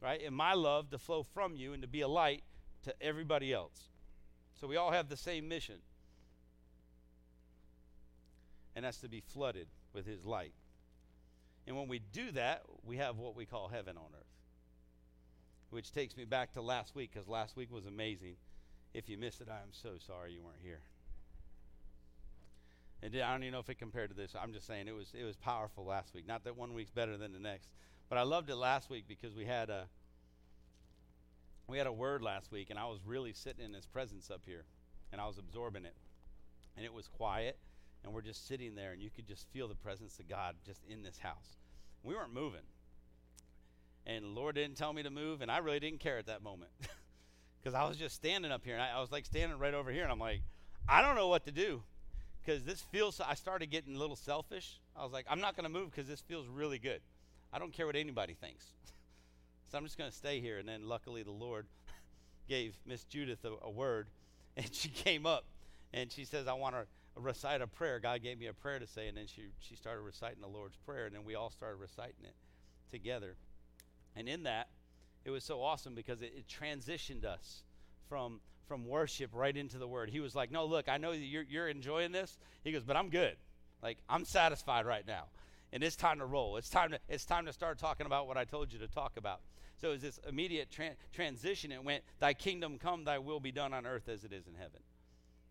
right? 0.00 0.20
And 0.24 0.34
my 0.34 0.54
love 0.54 0.90
to 0.90 0.98
flow 0.98 1.22
from 1.22 1.56
you 1.56 1.72
and 1.72 1.82
to 1.82 1.88
be 1.88 2.02
a 2.02 2.08
light 2.08 2.44
to 2.84 2.94
everybody 3.02 3.52
else. 3.52 3.90
So 4.60 4.66
we 4.66 4.76
all 4.76 4.92
have 4.92 5.08
the 5.08 5.16
same 5.16 5.48
mission. 5.48 5.76
And 8.76 8.84
that's 8.84 8.98
to 8.98 9.08
be 9.08 9.20
flooded 9.20 9.68
with 9.92 10.06
his 10.06 10.24
light. 10.24 10.54
And 11.66 11.76
when 11.76 11.88
we 11.88 12.00
do 12.00 12.32
that, 12.32 12.62
we 12.84 12.98
have 12.98 13.18
what 13.18 13.36
we 13.36 13.46
call 13.46 13.68
heaven 13.68 13.96
on 13.96 14.06
earth. 14.16 14.26
which 15.70 15.92
takes 15.92 16.16
me 16.16 16.24
back 16.24 16.52
to 16.52 16.62
last 16.62 16.94
week 16.94 17.12
because 17.12 17.28
last 17.28 17.56
week 17.56 17.72
was 17.72 17.86
amazing. 17.86 18.36
If 18.94 19.08
you 19.08 19.18
missed 19.18 19.40
it, 19.40 19.48
I 19.50 19.62
am 19.62 19.72
so 19.72 19.98
sorry 19.98 20.32
you 20.32 20.42
weren't 20.42 20.62
here. 20.62 20.80
And 23.02 23.14
I 23.16 23.32
don't 23.32 23.42
even 23.42 23.52
know 23.52 23.60
if 23.60 23.68
it 23.68 23.78
compared 23.78 24.10
to 24.10 24.16
this. 24.16 24.34
I'm 24.40 24.52
just 24.52 24.66
saying 24.66 24.88
it 24.88 24.94
was 24.94 25.12
it 25.14 25.24
was 25.24 25.36
powerful 25.36 25.84
last 25.84 26.14
week. 26.14 26.26
Not 26.26 26.44
that 26.44 26.56
one 26.56 26.74
week's 26.74 26.90
better 26.90 27.16
than 27.16 27.32
the 27.32 27.38
next, 27.38 27.68
but 28.08 28.18
I 28.18 28.22
loved 28.22 28.50
it 28.50 28.56
last 28.56 28.90
week 28.90 29.04
because 29.08 29.34
we 29.34 29.44
had 29.44 29.70
a 29.70 29.88
we 31.68 31.78
had 31.78 31.86
a 31.86 31.92
word 31.92 32.22
last 32.22 32.52
week, 32.52 32.70
and 32.70 32.78
I 32.78 32.86
was 32.86 33.00
really 33.04 33.32
sitting 33.32 33.64
in 33.64 33.72
His 33.72 33.86
presence 33.86 34.30
up 34.30 34.42
here, 34.46 34.64
and 35.12 35.20
I 35.20 35.26
was 35.26 35.38
absorbing 35.38 35.84
it, 35.84 35.94
and 36.76 36.84
it 36.84 36.92
was 36.92 37.08
quiet, 37.08 37.58
and 38.04 38.12
we're 38.12 38.22
just 38.22 38.46
sitting 38.46 38.76
there, 38.76 38.92
and 38.92 39.02
you 39.02 39.10
could 39.10 39.26
just 39.26 39.48
feel 39.52 39.66
the 39.66 39.74
presence 39.74 40.18
of 40.20 40.28
God 40.28 40.54
just 40.64 40.82
in 40.88 41.02
this 41.02 41.18
house. 41.18 41.56
We 42.04 42.14
weren't 42.14 42.32
moving, 42.32 42.60
and 44.06 44.24
the 44.24 44.28
Lord 44.28 44.54
didn't 44.54 44.76
tell 44.76 44.92
me 44.92 45.02
to 45.02 45.10
move, 45.10 45.40
and 45.42 45.50
I 45.50 45.58
really 45.58 45.80
didn't 45.80 45.98
care 45.98 46.18
at 46.18 46.26
that 46.26 46.42
moment 46.42 46.70
because 47.60 47.74
I 47.74 47.88
was 47.88 47.96
just 47.96 48.14
standing 48.14 48.52
up 48.52 48.64
here, 48.64 48.74
and 48.74 48.82
I, 48.82 48.96
I 48.96 49.00
was 49.00 49.10
like 49.10 49.26
standing 49.26 49.58
right 49.58 49.74
over 49.74 49.90
here, 49.90 50.04
and 50.04 50.12
I'm 50.12 50.20
like, 50.20 50.42
I 50.88 51.02
don't 51.02 51.16
know 51.16 51.28
what 51.28 51.44
to 51.46 51.52
do 51.52 51.82
because 52.44 52.62
this 52.62 52.80
feels. 52.92 53.20
I 53.20 53.34
started 53.34 53.70
getting 53.70 53.96
a 53.96 53.98
little 53.98 54.14
selfish. 54.14 54.80
I 54.94 55.02
was 55.02 55.12
like, 55.12 55.26
I'm 55.28 55.40
not 55.40 55.56
going 55.56 55.64
to 55.64 55.70
move 55.70 55.90
because 55.90 56.08
this 56.08 56.20
feels 56.20 56.46
really 56.46 56.78
good. 56.78 57.00
I 57.52 57.58
don't 57.58 57.72
care 57.72 57.86
what 57.86 57.96
anybody 57.96 58.34
thinks. 58.34 58.64
so 59.70 59.78
I'm 59.78 59.84
just 59.84 59.98
going 59.98 60.10
to 60.10 60.16
stay 60.16 60.40
here. 60.40 60.58
And 60.58 60.68
then 60.68 60.88
luckily 60.88 61.22
the 61.22 61.30
Lord 61.30 61.66
gave 62.48 62.76
Miss 62.86 63.04
Judith 63.04 63.44
a, 63.44 63.52
a, 63.62 63.70
word, 63.70 64.08
and 64.56 64.72
she 64.72 64.88
came 64.88 65.26
up 65.26 65.44
and 65.92 66.10
she 66.10 66.24
says, 66.24 66.46
I 66.46 66.52
want 66.54 66.74
to 66.74 66.86
recite 67.16 67.62
a 67.62 67.66
prayer. 67.66 67.98
God 67.98 68.22
gave 68.22 68.38
me 68.38 68.46
a 68.46 68.52
prayer 68.52 68.78
to 68.78 68.86
say, 68.86 69.08
and 69.08 69.16
then 69.16 69.26
she 69.26 69.48
she 69.58 69.74
started 69.74 70.02
reciting 70.02 70.40
the 70.40 70.48
Lord's 70.48 70.76
prayer, 70.76 71.06
and 71.06 71.14
then 71.14 71.24
we 71.24 71.34
all 71.34 71.50
started 71.50 71.76
reciting 71.76 72.24
it 72.24 72.34
together. 72.90 73.36
And 74.14 74.28
in 74.28 74.44
that, 74.44 74.68
it 75.24 75.30
was 75.30 75.44
so 75.44 75.62
awesome 75.62 75.94
because 75.94 76.22
it, 76.22 76.32
it 76.36 76.44
transitioned 76.48 77.24
us 77.24 77.62
from 78.08 78.40
from 78.68 78.86
worship 78.86 79.30
right 79.32 79.56
into 79.56 79.78
the 79.78 79.86
word. 79.86 80.10
He 80.10 80.20
was 80.20 80.34
like, 80.34 80.50
"No, 80.50 80.66
look, 80.66 80.88
I 80.88 80.98
know 80.98 81.12
you're 81.12 81.42
you're 81.42 81.68
enjoying 81.68 82.12
this." 82.12 82.38
He 82.64 82.72
goes, 82.72 82.84
"But 82.84 82.96
I'm 82.96 83.10
good. 83.10 83.36
Like 83.82 83.98
I'm 84.08 84.24
satisfied 84.24 84.86
right 84.86 85.06
now." 85.06 85.24
And 85.72 85.82
it's 85.82 85.96
time 85.96 86.18
to 86.20 86.26
roll. 86.26 86.56
It's 86.56 86.70
time 86.70 86.90
to 86.90 87.00
it's 87.08 87.24
time 87.24 87.46
to 87.46 87.52
start 87.52 87.78
talking 87.78 88.06
about 88.06 88.26
what 88.26 88.36
I 88.36 88.44
told 88.44 88.72
you 88.72 88.78
to 88.78 88.88
talk 88.88 89.16
about. 89.16 89.40
So 89.76 89.88
it 89.88 89.92
was 89.92 90.02
this 90.02 90.20
immediate 90.26 90.70
tra- 90.70 90.96
transition. 91.12 91.70
It 91.70 91.84
went, 91.84 92.02
"Thy 92.18 92.34
kingdom 92.34 92.78
come, 92.78 93.04
Thy 93.04 93.18
will 93.18 93.40
be 93.40 93.52
done 93.52 93.74
on 93.74 93.86
earth 93.86 94.08
as 94.08 94.24
it 94.24 94.32
is 94.32 94.46
in 94.46 94.54
heaven." 94.54 94.80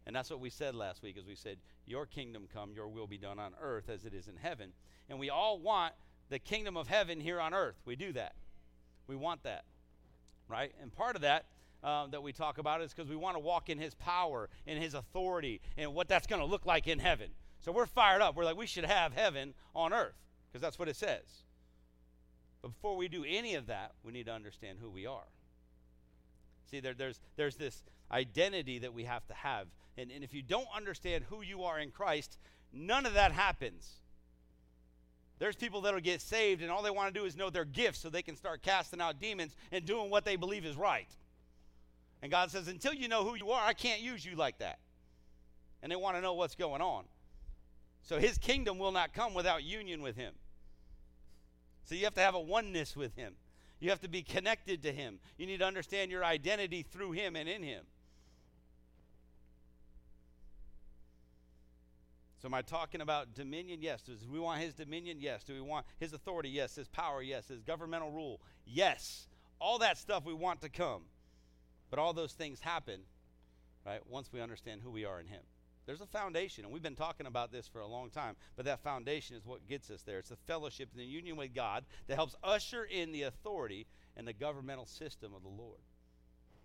And 0.05 0.15
that's 0.15 0.29
what 0.29 0.39
we 0.39 0.49
said 0.49 0.75
last 0.75 1.01
week, 1.01 1.17
as 1.17 1.25
we 1.25 1.35
said, 1.35 1.59
"Your 1.85 2.05
kingdom 2.05 2.47
come, 2.51 2.73
Your 2.73 2.87
will 2.87 3.07
be 3.07 3.17
done 3.17 3.39
on 3.39 3.53
earth 3.59 3.89
as 3.89 4.05
it 4.05 4.13
is 4.13 4.27
in 4.27 4.37
heaven." 4.37 4.73
And 5.09 5.19
we 5.19 5.29
all 5.29 5.59
want 5.59 5.93
the 6.29 6.39
kingdom 6.39 6.75
of 6.77 6.87
heaven 6.87 7.19
here 7.19 7.39
on 7.39 7.53
earth. 7.53 7.81
We 7.85 7.95
do 7.95 8.13
that. 8.13 8.35
We 9.07 9.15
want 9.15 9.43
that, 9.43 9.65
right? 10.47 10.73
And 10.81 10.91
part 10.91 11.15
of 11.15 11.21
that 11.21 11.45
um, 11.83 12.09
that 12.11 12.23
we 12.23 12.33
talk 12.33 12.57
about 12.57 12.81
is 12.81 12.93
because 12.93 13.09
we 13.09 13.15
want 13.15 13.35
to 13.35 13.39
walk 13.39 13.69
in 13.69 13.77
his 13.77 13.93
power 13.95 14.49
and 14.65 14.81
his 14.81 14.95
authority 14.95 15.61
and 15.77 15.93
what 15.93 16.07
that's 16.07 16.25
going 16.25 16.39
to 16.41 16.45
look 16.45 16.65
like 16.65 16.87
in 16.87 16.97
heaven. 16.97 17.29
So 17.65 17.71
we're 17.71 17.87
fired 17.87 18.21
up. 18.21 18.35
We're 18.35 18.45
like, 18.45 18.57
we 18.57 18.67
should 18.67 18.85
have 18.85 19.11
heaven 19.11 19.55
on 19.75 19.91
earth 19.91 20.13
because 20.47 20.61
that's 20.61 20.77
what 20.77 20.87
it 20.87 20.95
says. 20.95 21.23
But 22.61 22.67
before 22.67 22.95
we 22.95 23.07
do 23.07 23.25
any 23.27 23.55
of 23.55 23.65
that, 23.65 23.93
we 24.03 24.13
need 24.13 24.27
to 24.27 24.33
understand 24.33 24.77
who 24.79 24.87
we 24.87 25.07
are. 25.07 25.25
See, 26.69 26.79
there, 26.79 26.93
there's, 26.93 27.19
there's 27.37 27.55
this 27.55 27.81
identity 28.11 28.77
that 28.77 28.93
we 28.93 29.05
have 29.05 29.25
to 29.29 29.33
have. 29.33 29.65
And, 29.97 30.11
and 30.11 30.23
if 30.23 30.31
you 30.31 30.43
don't 30.43 30.67
understand 30.75 31.23
who 31.27 31.41
you 31.41 31.63
are 31.63 31.79
in 31.79 31.89
Christ, 31.89 32.37
none 32.71 33.07
of 33.07 33.15
that 33.15 33.31
happens. 33.31 33.93
There's 35.39 35.55
people 35.55 35.81
that'll 35.81 36.01
get 36.01 36.21
saved, 36.21 36.61
and 36.61 36.69
all 36.69 36.83
they 36.83 36.91
want 36.91 37.11
to 37.11 37.19
do 37.19 37.25
is 37.25 37.35
know 37.35 37.49
their 37.49 37.65
gifts 37.65 37.97
so 37.97 38.11
they 38.11 38.21
can 38.21 38.35
start 38.35 38.61
casting 38.61 39.01
out 39.01 39.19
demons 39.19 39.55
and 39.71 39.85
doing 39.85 40.11
what 40.11 40.23
they 40.23 40.35
believe 40.35 40.65
is 40.65 40.75
right. 40.75 41.09
And 42.21 42.31
God 42.31 42.51
says, 42.51 42.67
until 42.67 42.93
you 42.93 43.07
know 43.07 43.23
who 43.23 43.33
you 43.33 43.49
are, 43.49 43.65
I 43.65 43.73
can't 43.73 44.01
use 44.01 44.23
you 44.23 44.35
like 44.35 44.59
that. 44.59 44.77
And 45.81 45.91
they 45.91 45.95
want 45.95 46.15
to 46.15 46.21
know 46.21 46.35
what's 46.35 46.55
going 46.55 46.81
on. 46.83 47.05
So 48.05 48.19
his 48.19 48.37
kingdom 48.37 48.77
will 48.77 48.91
not 48.91 49.13
come 49.13 49.33
without 49.33 49.63
union 49.63 50.01
with 50.01 50.15
him. 50.15 50.33
So 51.83 51.95
you 51.95 52.05
have 52.05 52.13
to 52.13 52.21
have 52.21 52.35
a 52.35 52.39
oneness 52.39 52.95
with 52.95 53.15
him. 53.15 53.33
You 53.79 53.89
have 53.89 54.01
to 54.01 54.07
be 54.07 54.23
connected 54.23 54.83
to 54.83 54.91
him. 54.91 55.19
You 55.37 55.47
need 55.47 55.59
to 55.59 55.65
understand 55.65 56.11
your 56.11 56.23
identity 56.23 56.83
through 56.83 57.11
him 57.11 57.35
and 57.35 57.49
in 57.49 57.63
him. 57.63 57.83
So, 62.41 62.47
am 62.47 62.53
I 62.53 62.61
talking 62.61 63.01
about 63.01 63.33
dominion? 63.33 63.81
Yes. 63.81 64.03
Do 64.03 64.13
we 64.31 64.39
want 64.39 64.61
his 64.61 64.73
dominion? 64.73 65.17
Yes. 65.19 65.43
Do 65.43 65.53
we 65.53 65.61
want 65.61 65.85
his 65.99 66.13
authority? 66.13 66.49
Yes. 66.49 66.75
His 66.75 66.87
power? 66.87 67.23
Yes. 67.23 67.47
His 67.47 67.63
governmental 67.63 68.11
rule? 68.11 68.39
Yes. 68.65 69.27
All 69.59 69.79
that 69.79 69.97
stuff 69.97 70.25
we 70.25 70.33
want 70.33 70.61
to 70.61 70.69
come. 70.69 71.01
But 71.89 71.97
all 71.97 72.13
those 72.13 72.33
things 72.33 72.59
happen, 72.59 73.01
right, 73.85 74.01
once 74.07 74.31
we 74.31 74.41
understand 74.41 74.81
who 74.83 74.91
we 74.91 75.05
are 75.05 75.19
in 75.19 75.27
Him. 75.27 75.41
There's 75.85 76.01
a 76.01 76.07
foundation, 76.07 76.63
and 76.63 76.73
we've 76.73 76.81
been 76.81 76.95
talking 76.95 77.27
about 77.27 77.51
this 77.51 77.67
for 77.67 77.79
a 77.79 77.87
long 77.87 78.09
time, 78.09 78.35
but 78.55 78.65
that 78.65 78.79
foundation 78.79 79.35
is 79.35 79.45
what 79.45 79.67
gets 79.67 79.91
us 79.91 80.01
there. 80.01 80.17
It's 80.17 80.29
the 80.29 80.35
fellowship 80.35 80.89
and 80.91 80.99
the 80.99 81.05
union 81.05 81.35
with 81.35 81.53
God 81.53 81.85
that 82.07 82.15
helps 82.15 82.35
usher 82.43 82.83
in 82.83 83.11
the 83.11 83.23
authority 83.23 83.85
and 84.17 84.27
the 84.27 84.33
governmental 84.33 84.87
system 84.87 85.33
of 85.35 85.43
the 85.43 85.49
Lord. 85.49 85.79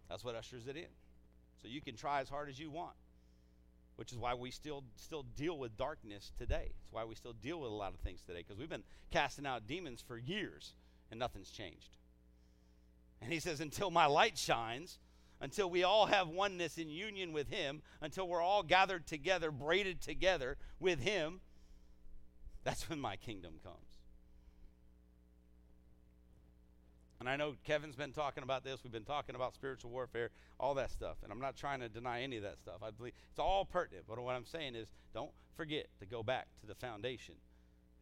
That's 0.08 0.24
what 0.24 0.34
ushers 0.34 0.66
it 0.66 0.76
in. 0.76 0.88
So 1.60 1.68
you 1.68 1.82
can 1.82 1.96
try 1.96 2.20
as 2.20 2.28
hard 2.28 2.48
as 2.48 2.58
you 2.58 2.70
want, 2.70 2.96
which 3.96 4.10
is 4.10 4.18
why 4.18 4.34
we 4.34 4.50
still 4.50 4.84
still 4.96 5.24
deal 5.36 5.58
with 5.58 5.76
darkness 5.76 6.32
today. 6.38 6.72
It's 6.82 6.92
why 6.92 7.04
we 7.04 7.14
still 7.14 7.34
deal 7.34 7.60
with 7.60 7.70
a 7.70 7.74
lot 7.74 7.92
of 7.92 8.00
things 8.00 8.22
today 8.26 8.42
because 8.46 8.58
we've 8.58 8.70
been 8.70 8.84
casting 9.10 9.46
out 9.46 9.66
demons 9.66 10.02
for 10.06 10.16
years 10.16 10.72
and 11.10 11.20
nothing's 11.20 11.50
changed. 11.50 11.98
And 13.20 13.30
he 13.30 13.40
says, 13.40 13.60
until 13.60 13.90
my 13.90 14.06
light 14.06 14.38
shines, 14.38 14.98
until 15.40 15.70
we 15.70 15.82
all 15.82 16.06
have 16.06 16.28
oneness 16.28 16.78
in 16.78 16.88
union 16.90 17.32
with 17.32 17.48
Him, 17.48 17.82
until 18.00 18.28
we're 18.28 18.42
all 18.42 18.62
gathered 18.62 19.06
together, 19.06 19.50
braided 19.50 20.00
together 20.00 20.56
with 20.78 21.00
Him, 21.00 21.40
that's 22.64 22.88
when 22.88 23.00
my 23.00 23.16
kingdom 23.16 23.54
comes. 23.62 24.00
And 27.20 27.28
I 27.28 27.36
know 27.36 27.54
Kevin's 27.64 27.96
been 27.96 28.12
talking 28.12 28.42
about 28.42 28.64
this. 28.64 28.82
We've 28.82 28.92
been 28.92 29.04
talking 29.04 29.34
about 29.34 29.54
spiritual 29.54 29.90
warfare, 29.90 30.30
all 30.58 30.74
that 30.74 30.90
stuff. 30.90 31.18
And 31.22 31.30
I'm 31.30 31.40
not 31.40 31.54
trying 31.54 31.80
to 31.80 31.88
deny 31.88 32.22
any 32.22 32.38
of 32.38 32.42
that 32.44 32.58
stuff. 32.58 32.82
I 32.82 32.90
believe 32.90 33.12
it's 33.28 33.38
all 33.38 33.66
pertinent. 33.66 34.06
But 34.08 34.18
what 34.22 34.34
I'm 34.34 34.46
saying 34.46 34.74
is 34.74 34.88
don't 35.12 35.30
forget 35.54 35.88
to 35.98 36.06
go 36.06 36.22
back 36.22 36.48
to 36.62 36.66
the 36.66 36.74
foundation. 36.74 37.34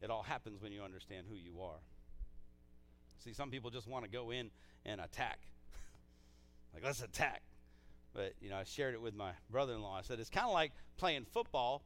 It 0.01 0.09
all 0.09 0.23
happens 0.23 0.61
when 0.61 0.71
you 0.71 0.81
understand 0.81 1.27
who 1.29 1.35
you 1.35 1.61
are. 1.61 1.81
See, 3.21 3.33
some 3.33 3.51
people 3.51 3.69
just 3.69 3.87
want 3.87 4.05
to 4.05 4.09
go 4.09 4.31
in 4.31 4.51
and 4.85 5.01
attack. 5.01 5.39
Like, 6.73 6.83
let's 6.83 7.01
attack. 7.01 7.41
But, 8.13 8.33
you 8.41 8.49
know, 8.49 8.57
I 8.57 8.63
shared 8.63 8.93
it 8.93 9.01
with 9.01 9.15
my 9.15 9.31
brother 9.49 9.73
in 9.73 9.81
law. 9.81 9.97
I 9.97 10.01
said, 10.01 10.19
it's 10.19 10.29
kind 10.29 10.47
of 10.47 10.53
like 10.53 10.71
playing 10.97 11.25
football 11.31 11.83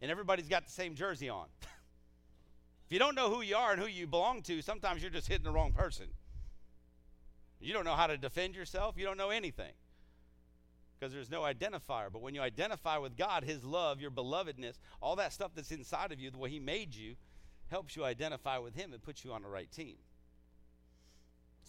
and 0.00 0.10
everybody's 0.10 0.48
got 0.48 0.66
the 0.66 0.72
same 0.72 0.94
jersey 0.94 1.28
on. 1.28 1.46
if 1.62 2.92
you 2.92 2.98
don't 2.98 3.14
know 3.14 3.30
who 3.30 3.40
you 3.40 3.56
are 3.56 3.72
and 3.72 3.80
who 3.80 3.88
you 3.88 4.06
belong 4.06 4.42
to, 4.42 4.60
sometimes 4.62 5.02
you're 5.02 5.10
just 5.10 5.28
hitting 5.28 5.44
the 5.44 5.52
wrong 5.52 5.72
person. 5.72 6.06
You 7.60 7.72
don't 7.72 7.84
know 7.84 7.94
how 7.94 8.08
to 8.08 8.18
defend 8.18 8.56
yourself, 8.56 8.96
you 8.98 9.04
don't 9.04 9.16
know 9.16 9.30
anything 9.30 9.72
because 11.02 11.12
there's 11.12 11.30
no 11.30 11.40
identifier. 11.40 12.12
But 12.12 12.22
when 12.22 12.32
you 12.32 12.40
identify 12.40 12.96
with 12.96 13.16
God, 13.16 13.42
His 13.42 13.64
love, 13.64 14.00
your 14.00 14.12
belovedness, 14.12 14.78
all 15.00 15.16
that 15.16 15.32
stuff 15.32 15.50
that's 15.52 15.72
inside 15.72 16.12
of 16.12 16.20
you, 16.20 16.30
the 16.30 16.38
way 16.38 16.48
He 16.48 16.60
made 16.60 16.94
you, 16.94 17.16
helps 17.70 17.96
you 17.96 18.04
identify 18.04 18.58
with 18.58 18.76
Him 18.76 18.92
and 18.92 19.02
puts 19.02 19.24
you 19.24 19.32
on 19.32 19.42
the 19.42 19.48
right 19.48 19.70
team. 19.72 19.96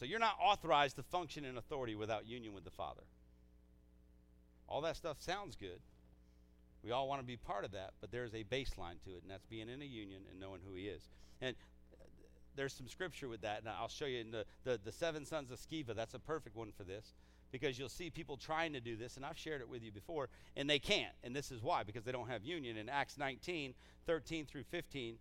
So 0.03 0.07
you're 0.09 0.19
not 0.19 0.35
authorized 0.37 0.97
to 0.97 1.03
function 1.03 1.45
in 1.45 1.55
authority 1.55 1.95
without 1.95 2.27
union 2.27 2.53
with 2.53 2.65
the 2.65 2.71
Father. 2.71 3.03
All 4.67 4.81
that 4.81 4.97
stuff 4.97 5.21
sounds 5.21 5.55
good. 5.55 5.79
We 6.83 6.91
all 6.91 7.07
want 7.07 7.21
to 7.21 7.25
be 7.25 7.37
part 7.37 7.63
of 7.63 7.71
that, 7.71 7.91
but 8.01 8.11
there's 8.11 8.33
a 8.33 8.43
baseline 8.43 9.01
to 9.05 9.11
it, 9.11 9.21
and 9.21 9.31
that's 9.31 9.45
being 9.45 9.69
in 9.69 9.81
a 9.81 9.85
union 9.85 10.23
and 10.29 10.41
knowing 10.41 10.59
who 10.67 10.75
He 10.75 10.89
is. 10.89 11.07
And 11.39 11.55
there's 12.57 12.73
some 12.73 12.89
scripture 12.89 13.29
with 13.29 13.43
that, 13.43 13.59
and 13.59 13.69
I'll 13.69 13.87
show 13.87 14.03
you 14.03 14.19
in 14.19 14.31
the, 14.31 14.43
the, 14.65 14.77
the 14.83 14.91
seven 14.91 15.25
sons 15.25 15.51
of 15.51 15.57
Sceva. 15.57 15.95
That's 15.95 16.15
a 16.15 16.19
perfect 16.19 16.57
one 16.57 16.73
for 16.75 16.83
this 16.83 17.13
because 17.53 17.79
you'll 17.79 17.87
see 17.87 18.09
people 18.09 18.35
trying 18.35 18.73
to 18.73 18.81
do 18.81 18.97
this, 18.97 19.15
and 19.15 19.25
I've 19.25 19.37
shared 19.37 19.61
it 19.61 19.69
with 19.69 19.83
you 19.83 19.93
before, 19.93 20.27
and 20.57 20.69
they 20.69 20.79
can't. 20.79 21.13
And 21.23 21.33
this 21.33 21.49
is 21.49 21.63
why, 21.63 21.83
because 21.83 22.03
they 22.03 22.11
don't 22.11 22.27
have 22.27 22.43
union. 22.43 22.75
In 22.75 22.89
Acts 22.89 23.17
19, 23.17 23.73
13 24.05 24.45
through 24.47 24.63
15, 24.63 25.15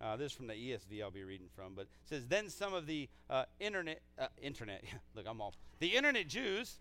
uh, 0.00 0.16
this 0.16 0.32
is 0.32 0.36
from 0.36 0.46
the 0.46 0.54
ESV 0.54 1.02
I'll 1.02 1.10
be 1.10 1.24
reading 1.24 1.48
from, 1.54 1.74
but 1.74 1.82
it 1.82 1.88
says, 2.04 2.26
Then 2.26 2.48
some 2.48 2.74
of 2.74 2.86
the 2.86 3.08
uh, 3.28 3.44
internet, 3.58 4.00
uh, 4.18 4.26
internet, 4.40 4.84
look, 5.14 5.26
I'm 5.28 5.40
all, 5.40 5.54
the 5.80 5.96
internet 5.96 6.28
Jews, 6.28 6.78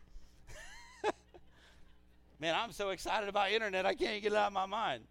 man, 2.39 2.55
I'm 2.55 2.71
so 2.71 2.89
excited 2.89 3.27
about 3.27 3.51
internet, 3.51 3.85
I 3.85 3.95
can't 3.95 4.21
get 4.21 4.33
it 4.33 4.37
out 4.37 4.47
of 4.47 4.53
my 4.53 4.65
mind. 4.65 5.03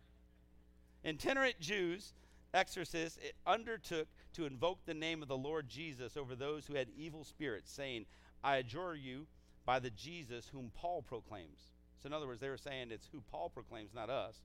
Itinerant 1.04 1.60
Jews, 1.60 2.12
exorcists, 2.54 3.18
undertook 3.46 4.08
to 4.34 4.46
invoke 4.46 4.84
the 4.84 4.94
name 4.94 5.22
of 5.22 5.28
the 5.28 5.36
Lord 5.36 5.68
Jesus 5.68 6.16
over 6.16 6.34
those 6.34 6.66
who 6.66 6.74
had 6.74 6.88
evil 6.96 7.24
spirits, 7.24 7.72
saying, 7.72 8.06
I 8.42 8.56
adjure 8.56 8.94
you 8.94 9.26
by 9.64 9.78
the 9.78 9.90
Jesus 9.90 10.48
whom 10.52 10.70
Paul 10.74 11.02
proclaims. 11.02 11.72
So, 12.02 12.06
in 12.06 12.12
other 12.12 12.26
words, 12.26 12.40
they 12.40 12.48
were 12.48 12.56
saying 12.56 12.88
it's 12.90 13.08
who 13.10 13.22
Paul 13.30 13.50
proclaims, 13.50 13.94
not 13.94 14.10
us. 14.10 14.42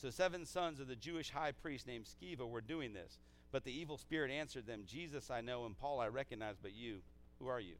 So 0.00 0.08
seven 0.08 0.46
sons 0.46 0.80
of 0.80 0.88
the 0.88 0.96
Jewish 0.96 1.30
high 1.30 1.52
priest 1.52 1.86
named 1.86 2.06
Sceva 2.06 2.48
were 2.48 2.62
doing 2.62 2.94
this. 2.94 3.18
But 3.52 3.64
the 3.64 3.72
evil 3.72 3.98
spirit 3.98 4.30
answered 4.30 4.66
them, 4.66 4.84
Jesus 4.86 5.30
I 5.30 5.42
know, 5.42 5.66
and 5.66 5.76
Paul 5.76 6.00
I 6.00 6.06
recognize, 6.06 6.56
but 6.60 6.72
you, 6.72 7.00
who 7.38 7.48
are 7.48 7.60
you? 7.60 7.74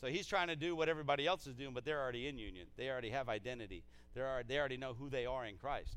So 0.00 0.06
he's 0.06 0.28
trying 0.28 0.46
to 0.46 0.54
do 0.54 0.76
what 0.76 0.88
everybody 0.88 1.26
else 1.26 1.46
is 1.48 1.56
doing, 1.56 1.74
but 1.74 1.84
they're 1.84 2.00
already 2.00 2.28
in 2.28 2.38
union. 2.38 2.68
They 2.76 2.88
already 2.88 3.10
have 3.10 3.28
identity. 3.28 3.82
They're 4.14 4.44
they 4.46 4.58
already 4.58 4.76
know 4.76 4.94
who 4.94 5.10
they 5.10 5.26
are 5.26 5.44
in 5.44 5.56
Christ. 5.56 5.96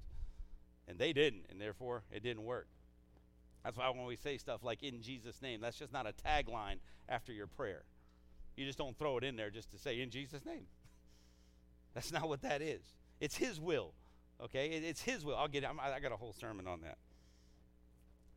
And 0.88 0.98
they 0.98 1.14
didn't, 1.14 1.46
and 1.50 1.62
therefore 1.62 2.04
it 2.12 2.24
didn't 2.24 2.44
work. 2.44 2.68
That's 3.64 3.78
why 3.78 3.90
when 3.92 4.06
we 4.06 4.16
say 4.16 4.38
stuff 4.38 4.64
like 4.64 4.82
in 4.82 5.04
Jesus' 5.04 5.40
name, 5.40 5.62
that's 5.62 5.78
just 5.78 5.94
not 5.94 6.08
a 6.08 6.14
tagline 6.14 6.78
after 7.08 7.32
your 7.32 7.46
prayer. 7.46 7.84
You 8.56 8.66
just 8.66 8.80
don't 8.80 8.98
throw 8.98 9.18
it 9.18 9.24
in 9.24 9.36
there 9.36 9.52
just 9.52 9.70
to 9.72 9.78
say 9.78 10.02
in 10.02 10.10
Jesus' 10.10 10.46
name. 10.46 10.66
That's 11.94 12.12
not 12.12 12.28
what 12.28 12.42
that 12.42 12.62
is. 12.62 12.82
It's 13.20 13.38
His 13.38 13.60
will. 13.60 13.94
Okay, 14.44 14.68
it, 14.72 14.84
it's 14.84 15.02
His 15.02 15.24
will. 15.24 15.36
I'll 15.36 15.48
get. 15.48 15.66
I'm, 15.66 15.80
I 15.80 16.00
got 16.00 16.12
a 16.12 16.18
whole 16.18 16.34
sermon 16.34 16.68
on 16.68 16.82
that. 16.82 16.98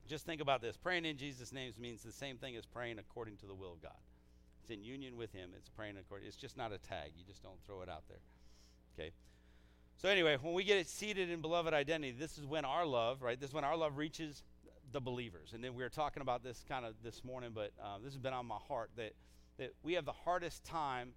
Just 0.06 0.26
think 0.26 0.40
about 0.40 0.60
this. 0.60 0.76
Praying 0.76 1.06
in 1.06 1.16
Jesus' 1.16 1.52
name 1.52 1.72
means 1.78 2.02
the 2.02 2.12
same 2.12 2.36
thing 2.36 2.56
as 2.56 2.66
praying 2.66 2.98
according 2.98 3.36
to 3.38 3.46
the 3.46 3.54
will 3.54 3.72
of 3.72 3.82
God. 3.82 3.96
It's 4.60 4.70
in 4.70 4.84
union 4.84 5.16
with 5.16 5.32
Him. 5.32 5.50
It's 5.56 5.68
praying 5.68 5.96
according. 5.98 6.26
It's 6.26 6.36
just 6.36 6.56
not 6.56 6.72
a 6.72 6.78
tag. 6.78 7.12
You 7.16 7.24
just 7.26 7.42
don't 7.42 7.62
throw 7.66 7.80
it 7.82 7.88
out 7.88 8.02
there. 8.08 8.20
Okay. 8.98 9.12
So 9.96 10.08
anyway, 10.08 10.36
when 10.40 10.54
we 10.54 10.64
get 10.64 10.78
it 10.78 10.88
seated 10.88 11.30
in 11.30 11.40
beloved 11.40 11.72
identity, 11.72 12.12
this 12.18 12.36
is 12.36 12.44
when 12.44 12.64
our 12.64 12.84
love, 12.84 13.22
right? 13.22 13.40
This 13.40 13.50
is 13.50 13.54
when 13.54 13.64
our 13.64 13.76
love 13.76 13.96
reaches 13.96 14.42
the 14.92 15.00
believers. 15.00 15.52
And 15.54 15.64
then 15.64 15.74
we 15.74 15.82
were 15.82 15.88
talking 15.88 16.20
about 16.20 16.42
this 16.42 16.64
kind 16.68 16.84
of 16.84 16.94
this 17.02 17.24
morning, 17.24 17.50
but 17.54 17.72
uh, 17.82 17.98
this 18.02 18.12
has 18.12 18.20
been 18.20 18.34
on 18.34 18.46
my 18.46 18.58
heart 18.68 18.90
that 18.96 19.12
that 19.58 19.72
we 19.82 19.94
have 19.94 20.04
the 20.04 20.12
hardest 20.12 20.64
time 20.64 21.12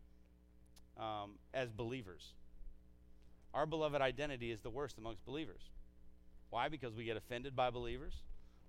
um, 0.97 1.31
as 1.53 1.71
believers. 1.71 2.33
Our 3.53 3.65
beloved 3.65 4.01
identity 4.01 4.51
is 4.51 4.61
the 4.61 4.69
worst 4.69 4.97
amongst 4.97 5.25
believers. 5.25 5.61
Why? 6.49 6.69
Because 6.69 6.95
we 6.95 7.03
get 7.05 7.17
offended 7.17 7.55
by 7.55 7.69
believers. 7.69 8.13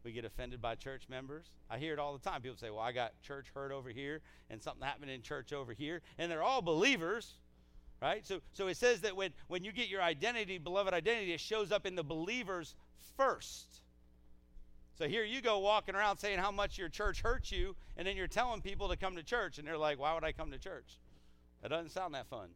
We 0.04 0.12
get 0.12 0.24
offended 0.24 0.62
by 0.62 0.74
church 0.74 1.02
members. 1.08 1.50
I 1.68 1.78
hear 1.78 1.92
it 1.92 1.98
all 1.98 2.16
the 2.16 2.18
time. 2.30 2.40
People 2.40 2.56
say, 2.56 2.70
Well, 2.70 2.80
I 2.80 2.92
got 2.92 3.20
church 3.22 3.46
hurt 3.54 3.72
over 3.72 3.90
here 3.90 4.20
and 4.48 4.62
something 4.62 4.82
happened 4.82 5.10
in 5.10 5.22
church 5.22 5.52
over 5.52 5.72
here. 5.72 6.02
And 6.18 6.30
they're 6.30 6.42
all 6.42 6.62
believers, 6.62 7.34
right? 8.00 8.26
So, 8.26 8.40
so 8.52 8.68
it 8.68 8.76
says 8.76 9.00
that 9.02 9.16
when, 9.16 9.32
when 9.48 9.64
you 9.64 9.72
get 9.72 9.88
your 9.88 10.02
identity, 10.02 10.58
beloved 10.58 10.94
identity, 10.94 11.32
it 11.32 11.40
shows 11.40 11.72
up 11.72 11.84
in 11.84 11.94
the 11.94 12.04
believers 12.04 12.74
first. 13.16 13.82
So 14.94 15.06
here 15.06 15.24
you 15.24 15.40
go 15.40 15.58
walking 15.58 15.94
around 15.94 16.18
saying 16.18 16.38
how 16.38 16.50
much 16.50 16.76
your 16.76 16.88
church 16.88 17.20
hurts 17.20 17.52
you, 17.52 17.76
and 17.96 18.06
then 18.06 18.16
you're 18.16 18.26
telling 18.26 18.60
people 18.60 18.88
to 18.88 18.96
come 18.96 19.14
to 19.14 19.22
church, 19.22 19.58
and 19.58 19.66
they're 19.66 19.78
like, 19.78 19.98
Why 19.98 20.14
would 20.14 20.24
I 20.24 20.32
come 20.32 20.50
to 20.52 20.58
church? 20.58 20.98
That 21.62 21.68
doesn't 21.68 21.90
sound 21.90 22.14
that 22.14 22.26
fun. 22.28 22.48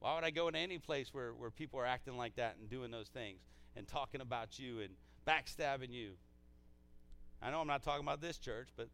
Why 0.00 0.14
would 0.14 0.24
I 0.24 0.30
go 0.30 0.48
into 0.48 0.60
any 0.60 0.78
place 0.78 1.08
where, 1.12 1.32
where 1.32 1.50
people 1.50 1.80
are 1.80 1.86
acting 1.86 2.16
like 2.16 2.36
that 2.36 2.56
and 2.60 2.70
doing 2.70 2.90
those 2.90 3.08
things 3.08 3.40
and 3.76 3.86
talking 3.86 4.20
about 4.20 4.58
you 4.58 4.80
and 4.80 4.90
backstabbing 5.26 5.92
you? 5.92 6.12
I 7.42 7.50
know 7.50 7.60
I'm 7.60 7.66
not 7.66 7.82
talking 7.82 8.02
about 8.02 8.20
this 8.20 8.38
church, 8.38 8.68
but 8.76 8.88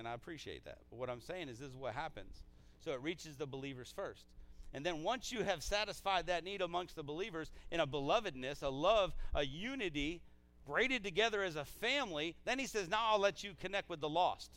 and 0.00 0.08
I 0.08 0.14
appreciate 0.14 0.64
that. 0.64 0.78
But 0.88 0.98
what 0.98 1.10
I'm 1.10 1.20
saying 1.20 1.48
is 1.48 1.58
this 1.58 1.68
is 1.68 1.76
what 1.76 1.94
happens. 1.94 2.42
So 2.82 2.92
it 2.92 3.02
reaches 3.02 3.36
the 3.36 3.46
believers 3.46 3.92
first. 3.94 4.24
And 4.72 4.86
then 4.86 5.02
once 5.02 5.30
you 5.30 5.42
have 5.42 5.62
satisfied 5.62 6.26
that 6.26 6.44
need 6.44 6.62
amongst 6.62 6.96
the 6.96 7.02
believers 7.02 7.50
in 7.70 7.80
a 7.80 7.86
belovedness, 7.86 8.62
a 8.62 8.68
love, 8.68 9.12
a 9.34 9.44
unity, 9.44 10.22
braided 10.64 11.04
together 11.04 11.42
as 11.42 11.56
a 11.56 11.64
family, 11.64 12.36
then 12.44 12.58
he 12.58 12.66
says, 12.66 12.88
Now 12.88 13.10
I'll 13.10 13.18
let 13.18 13.42
you 13.44 13.52
connect 13.60 13.90
with 13.90 14.00
the 14.00 14.08
lost. 14.08 14.50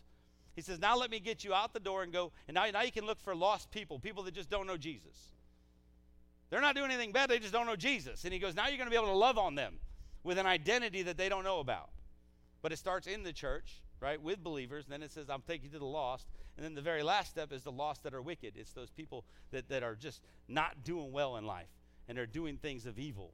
He 0.56 0.62
says, 0.62 0.80
Now 0.80 0.96
let 0.96 1.10
me 1.10 1.20
get 1.20 1.44
you 1.44 1.54
out 1.54 1.74
the 1.74 1.80
door 1.80 2.04
and 2.04 2.14
go, 2.14 2.32
and 2.48 2.56
now, 2.56 2.70
now 2.72 2.84
you 2.84 2.92
can 2.92 3.06
look 3.06 3.20
for 3.20 3.36
lost 3.36 3.72
people, 3.72 4.00
people 4.00 4.24
that 4.24 4.36
just 4.36 4.50
don't 4.50 4.68
know 4.68 4.78
Jesus. 4.78 5.34
They're 6.54 6.62
not 6.62 6.76
doing 6.76 6.92
anything 6.92 7.12
bad, 7.12 7.32
they 7.32 7.40
just 7.40 7.52
don't 7.52 7.66
know 7.66 7.76
Jesus. 7.76 8.26
And 8.26 8.32
he 8.32 8.38
goes, 8.38 8.54
Now 8.54 8.68
you're 8.68 8.78
going 8.78 8.86
to 8.86 8.92
be 8.92 8.96
able 8.96 9.08
to 9.08 9.18
love 9.18 9.40
on 9.40 9.56
them 9.56 9.80
with 10.24 10.38
an 10.38 10.46
identity 10.46 11.02
that 11.02 11.18
they 11.18 11.28
don't 11.28 11.44
know 11.44 11.60
about. 11.60 11.90
But 12.62 12.72
it 12.72 12.78
starts 12.78 13.08
in 13.08 13.24
the 13.24 13.34
church, 13.34 13.82
right, 14.00 14.22
with 14.22 14.44
believers. 14.44 14.86
Then 14.88 15.02
it 15.02 15.12
says, 15.12 15.32
I'm 15.32 15.42
taking 15.42 15.66
you 15.66 15.72
to 15.72 15.80
the 15.80 15.86
lost. 15.86 16.28
And 16.56 16.64
then 16.64 16.76
the 16.76 16.82
very 16.84 17.02
last 17.02 17.32
step 17.32 17.52
is 17.52 17.64
the 17.64 17.72
lost 17.72 18.04
that 18.04 18.14
are 18.14 18.22
wicked. 18.22 18.54
It's 18.56 18.72
those 18.72 18.92
people 18.92 19.26
that, 19.50 19.68
that 19.70 19.82
are 19.82 19.96
just 19.96 20.22
not 20.48 20.84
doing 20.84 21.12
well 21.12 21.38
in 21.38 21.48
life 21.48 21.72
and 22.08 22.16
they're 22.16 22.28
doing 22.28 22.58
things 22.58 22.86
of 22.86 23.00
evil. 23.00 23.32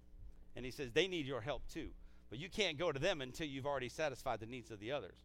And 0.55 0.63
he 0.63 0.71
says, 0.71 0.93
they 0.93 1.09
need 1.09 1.25
your 1.25 1.41
help 1.41 1.63
too. 1.67 1.89
But 2.29 2.39
you 2.39 2.47
can't 2.47 2.77
go 2.77 2.89
to 2.89 2.99
them 2.99 3.19
until 3.19 3.47
you've 3.47 3.65
already 3.65 3.89
satisfied 3.89 4.39
the 4.39 4.45
needs 4.45 4.71
of 4.71 4.79
the 4.79 4.93
others 4.93 5.17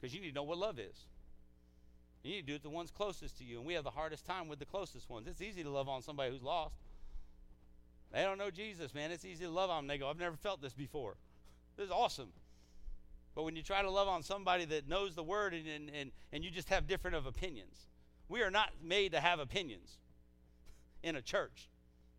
because 0.00 0.14
you 0.14 0.20
need 0.20 0.28
to 0.28 0.34
know 0.36 0.44
what 0.44 0.58
love 0.58 0.78
is. 0.78 1.06
You 2.22 2.30
need 2.30 2.42
to 2.42 2.46
do 2.46 2.54
it 2.54 2.58
to 2.58 2.62
the 2.62 2.70
ones 2.70 2.92
closest 2.92 3.38
to 3.38 3.44
you. 3.44 3.58
And 3.58 3.66
we 3.66 3.74
have 3.74 3.82
the 3.82 3.90
hardest 3.90 4.24
time 4.24 4.46
with 4.46 4.60
the 4.60 4.66
closest 4.66 5.10
ones. 5.10 5.26
It's 5.26 5.42
easy 5.42 5.64
to 5.64 5.70
love 5.70 5.88
on 5.88 6.00
somebody 6.00 6.30
who's 6.30 6.42
lost. 6.42 6.76
They 8.12 8.22
don't 8.22 8.38
know 8.38 8.50
Jesus, 8.50 8.94
man. 8.94 9.10
It's 9.10 9.24
easy 9.24 9.44
to 9.44 9.50
love 9.50 9.70
on 9.70 9.84
them. 9.84 9.86
They 9.88 9.98
go, 9.98 10.08
I've 10.08 10.18
never 10.18 10.36
felt 10.36 10.60
this 10.60 10.72
before. 10.72 11.16
This 11.76 11.86
is 11.86 11.92
awesome. 11.92 12.28
But 13.34 13.44
when 13.44 13.56
you 13.56 13.62
try 13.62 13.80
to 13.80 13.90
love 13.90 14.06
on 14.06 14.22
somebody 14.22 14.66
that 14.66 14.86
knows 14.86 15.14
the 15.14 15.22
word 15.22 15.54
and, 15.54 15.66
and, 15.66 15.90
and, 15.94 16.10
and 16.30 16.44
you 16.44 16.50
just 16.50 16.68
have 16.68 16.86
different 16.86 17.16
of 17.16 17.24
opinions, 17.24 17.86
we 18.28 18.42
are 18.42 18.50
not 18.50 18.70
made 18.82 19.12
to 19.12 19.20
have 19.20 19.38
opinions 19.38 19.96
in 21.02 21.16
a 21.16 21.22
church. 21.22 21.70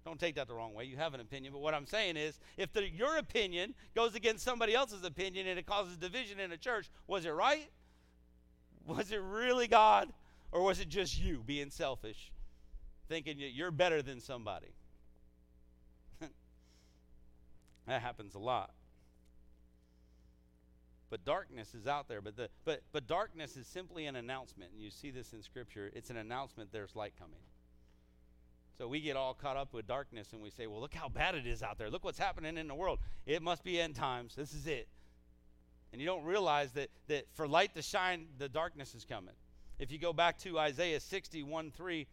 Don't 0.03 0.19
take 0.19 0.35
that 0.35 0.47
the 0.47 0.55
wrong 0.55 0.73
way. 0.73 0.85
You 0.85 0.97
have 0.97 1.13
an 1.13 1.19
opinion. 1.19 1.53
But 1.53 1.59
what 1.59 1.75
I'm 1.75 1.85
saying 1.85 2.17
is, 2.17 2.39
if 2.57 2.73
the, 2.73 2.89
your 2.89 3.17
opinion 3.17 3.75
goes 3.93 4.15
against 4.15 4.43
somebody 4.43 4.73
else's 4.73 5.03
opinion 5.03 5.45
and 5.45 5.59
it 5.59 5.67
causes 5.67 5.95
division 5.97 6.39
in 6.39 6.51
a 6.51 6.57
church, 6.57 6.89
was 7.05 7.25
it 7.25 7.29
right? 7.29 7.69
Was 8.87 9.11
it 9.11 9.21
really 9.21 9.67
God? 9.67 10.11
Or 10.51 10.63
was 10.63 10.79
it 10.79 10.89
just 10.89 11.21
you 11.21 11.43
being 11.45 11.69
selfish, 11.69 12.31
thinking 13.07 13.35
you're 13.37 13.69
better 13.71 14.01
than 14.01 14.19
somebody? 14.19 14.73
That 17.87 18.01
happens 18.01 18.35
a 18.35 18.39
lot. 18.39 18.71
But 21.09 21.25
darkness 21.25 21.75
is 21.75 21.87
out 21.87 22.07
there. 22.07 22.21
But, 22.21 22.37
the, 22.37 22.49
but, 22.63 22.81
but 22.93 23.05
darkness 23.05 23.57
is 23.57 23.67
simply 23.67 24.05
an 24.05 24.15
announcement. 24.15 24.71
And 24.71 24.81
you 24.81 24.89
see 24.89 25.11
this 25.11 25.33
in 25.33 25.43
Scripture. 25.43 25.91
It's 25.93 26.09
an 26.09 26.17
announcement 26.17 26.71
there's 26.71 26.95
light 26.95 27.13
coming. 27.19 27.41
So 28.77 28.87
we 28.87 29.01
get 29.01 29.17
all 29.17 29.33
caught 29.33 29.57
up 29.57 29.73
with 29.73 29.85
darkness 29.85 30.31
and 30.31 30.41
we 30.41 30.49
say, 30.49 30.67
well, 30.67 30.79
look 30.79 30.93
how 30.93 31.09
bad 31.09 31.35
it 31.35 31.45
is 31.45 31.61
out 31.61 31.77
there. 31.77 31.89
Look 31.89 32.05
what's 32.05 32.17
happening 32.17 32.57
in 32.57 32.67
the 32.67 32.73
world. 32.73 32.99
It 33.25 33.41
must 33.41 33.63
be 33.63 33.79
end 33.79 33.95
times. 33.95 34.35
This 34.35 34.53
is 34.53 34.65
it. 34.65 34.87
And 35.91 36.01
you 36.01 36.07
don't 36.07 36.23
realize 36.23 36.71
that, 36.71 36.89
that 37.07 37.25
for 37.33 37.47
light 37.47 37.75
to 37.75 37.81
shine, 37.81 38.27
the 38.37 38.47
darkness 38.47 38.95
is 38.95 39.03
coming. 39.03 39.35
If 39.77 39.91
you 39.91 39.99
go 39.99 40.13
back 40.13 40.37
to 40.39 40.57
Isaiah 40.57 40.99
61 41.01 41.71
3 41.71 42.07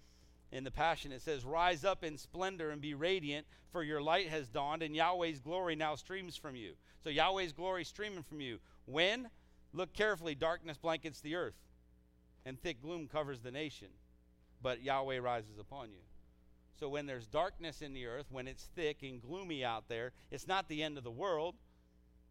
in 0.50 0.64
the 0.64 0.70
Passion, 0.70 1.12
it 1.12 1.22
says, 1.22 1.44
Rise 1.44 1.84
up 1.84 2.02
in 2.02 2.16
splendor 2.16 2.70
and 2.70 2.80
be 2.80 2.94
radiant, 2.94 3.46
for 3.70 3.82
your 3.82 4.00
light 4.00 4.28
has 4.28 4.48
dawned, 4.48 4.82
and 4.82 4.96
Yahweh's 4.96 5.40
glory 5.40 5.76
now 5.76 5.94
streams 5.94 6.36
from 6.36 6.56
you. 6.56 6.72
So 7.04 7.10
Yahweh's 7.10 7.52
glory 7.52 7.84
streaming 7.84 8.22
from 8.22 8.40
you. 8.40 8.58
When? 8.86 9.28
Look 9.72 9.92
carefully, 9.92 10.34
darkness 10.34 10.78
blankets 10.78 11.20
the 11.20 11.34
earth, 11.34 11.58
and 12.46 12.58
thick 12.58 12.80
gloom 12.80 13.06
covers 13.06 13.40
the 13.40 13.50
nation, 13.50 13.88
but 14.62 14.82
Yahweh 14.82 15.18
rises 15.18 15.58
upon 15.58 15.90
you. 15.90 16.00
So 16.80 16.88
when 16.88 17.06
there's 17.06 17.26
darkness 17.26 17.82
in 17.82 17.92
the 17.92 18.06
earth, 18.06 18.26
when 18.30 18.46
it's 18.46 18.70
thick 18.74 19.02
and 19.02 19.20
gloomy 19.20 19.64
out 19.64 19.88
there, 19.88 20.12
it's 20.30 20.46
not 20.46 20.68
the 20.68 20.82
end 20.82 20.96
of 20.96 21.04
the 21.04 21.10
world. 21.10 21.56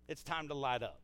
It's 0.07 0.23
time 0.23 0.47
to 0.47 0.53
light 0.53 0.81
up. 0.81 1.01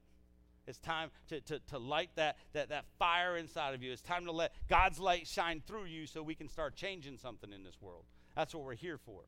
It's 0.65 0.77
time 0.77 1.09
to, 1.27 1.41
to, 1.41 1.59
to 1.71 1.77
light 1.77 2.11
that, 2.15 2.37
that, 2.53 2.69
that 2.69 2.85
fire 2.97 3.35
inside 3.35 3.73
of 3.73 3.83
you. 3.83 3.91
It's 3.91 4.01
time 4.01 4.25
to 4.25 4.31
let 4.31 4.53
God's 4.69 4.99
light 4.99 5.27
shine 5.27 5.61
through 5.65 5.85
you 5.85 6.07
so 6.07 6.23
we 6.23 6.35
can 6.35 6.47
start 6.47 6.75
changing 6.75 7.17
something 7.17 7.51
in 7.51 7.63
this 7.63 7.81
world. 7.81 8.05
That's 8.35 8.55
what 8.55 8.63
we're 8.63 8.75
here 8.75 8.97
for. 8.97 9.21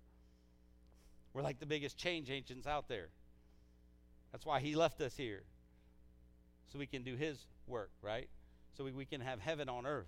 We're 1.33 1.41
like 1.41 1.59
the 1.59 1.65
biggest 1.65 1.97
change 1.97 2.31
agents 2.31 2.65
out 2.65 2.87
there. 2.87 3.09
That's 4.31 4.45
why 4.45 4.61
He 4.61 4.75
left 4.75 5.01
us 5.01 5.17
here. 5.17 5.43
So 6.71 6.79
we 6.79 6.87
can 6.87 7.03
do 7.03 7.15
His 7.15 7.37
work, 7.67 7.91
right? 8.01 8.29
So 8.77 8.85
we, 8.85 8.93
we 8.93 9.05
can 9.05 9.19
have 9.21 9.41
heaven 9.41 9.67
on 9.67 9.85
earth. 9.85 10.07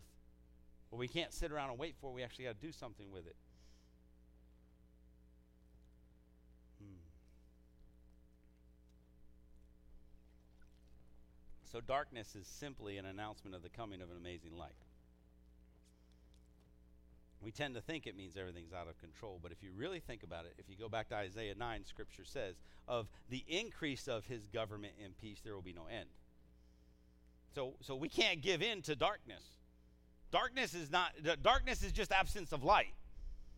But 0.89 0.97
we 0.97 1.09
can't 1.09 1.33
sit 1.33 1.51
around 1.51 1.71
and 1.71 1.79
wait 1.79 1.95
for 1.99 2.09
it. 2.11 2.13
We 2.13 2.23
actually 2.23 2.45
got 2.45 2.59
to 2.59 2.65
do 2.65 2.71
something 2.71 3.11
with 3.11 3.27
it. 3.27 3.35
So 11.77 11.81
darkness 11.81 12.35
is 12.35 12.47
simply 12.47 12.97
an 12.97 13.05
announcement 13.05 13.55
of 13.55 13.61
the 13.61 13.69
coming 13.69 14.01
of 14.01 14.09
an 14.09 14.17
amazing 14.17 14.57
light. 14.57 14.71
We 17.39 17.51
tend 17.51 17.75
to 17.75 17.81
think 17.81 18.07
it 18.07 18.17
means 18.17 18.35
everything's 18.35 18.73
out 18.73 18.87
of 18.87 18.97
control, 18.97 19.39
but 19.43 19.51
if 19.51 19.61
you 19.61 19.69
really 19.77 19.99
think 19.99 20.23
about 20.23 20.45
it, 20.45 20.55
if 20.57 20.67
you 20.71 20.75
go 20.75 20.89
back 20.89 21.09
to 21.09 21.15
Isaiah 21.15 21.53
9, 21.53 21.85
scripture 21.85 22.23
says, 22.25 22.55
of 22.87 23.05
the 23.29 23.45
increase 23.47 24.07
of 24.07 24.25
his 24.25 24.47
government 24.47 24.93
and 25.03 25.15
peace, 25.19 25.39
there 25.43 25.53
will 25.53 25.61
be 25.61 25.71
no 25.71 25.85
end. 25.85 26.09
So, 27.53 27.75
so 27.81 27.95
we 27.95 28.09
can't 28.09 28.41
give 28.41 28.63
in 28.63 28.81
to 28.81 28.95
darkness. 28.95 29.43
Darkness 30.31 30.73
is 30.73 30.89
not 30.89 31.11
darkness 31.43 31.83
is 31.83 31.91
just 31.91 32.11
absence 32.11 32.53
of 32.53 32.63
light. 32.63 32.95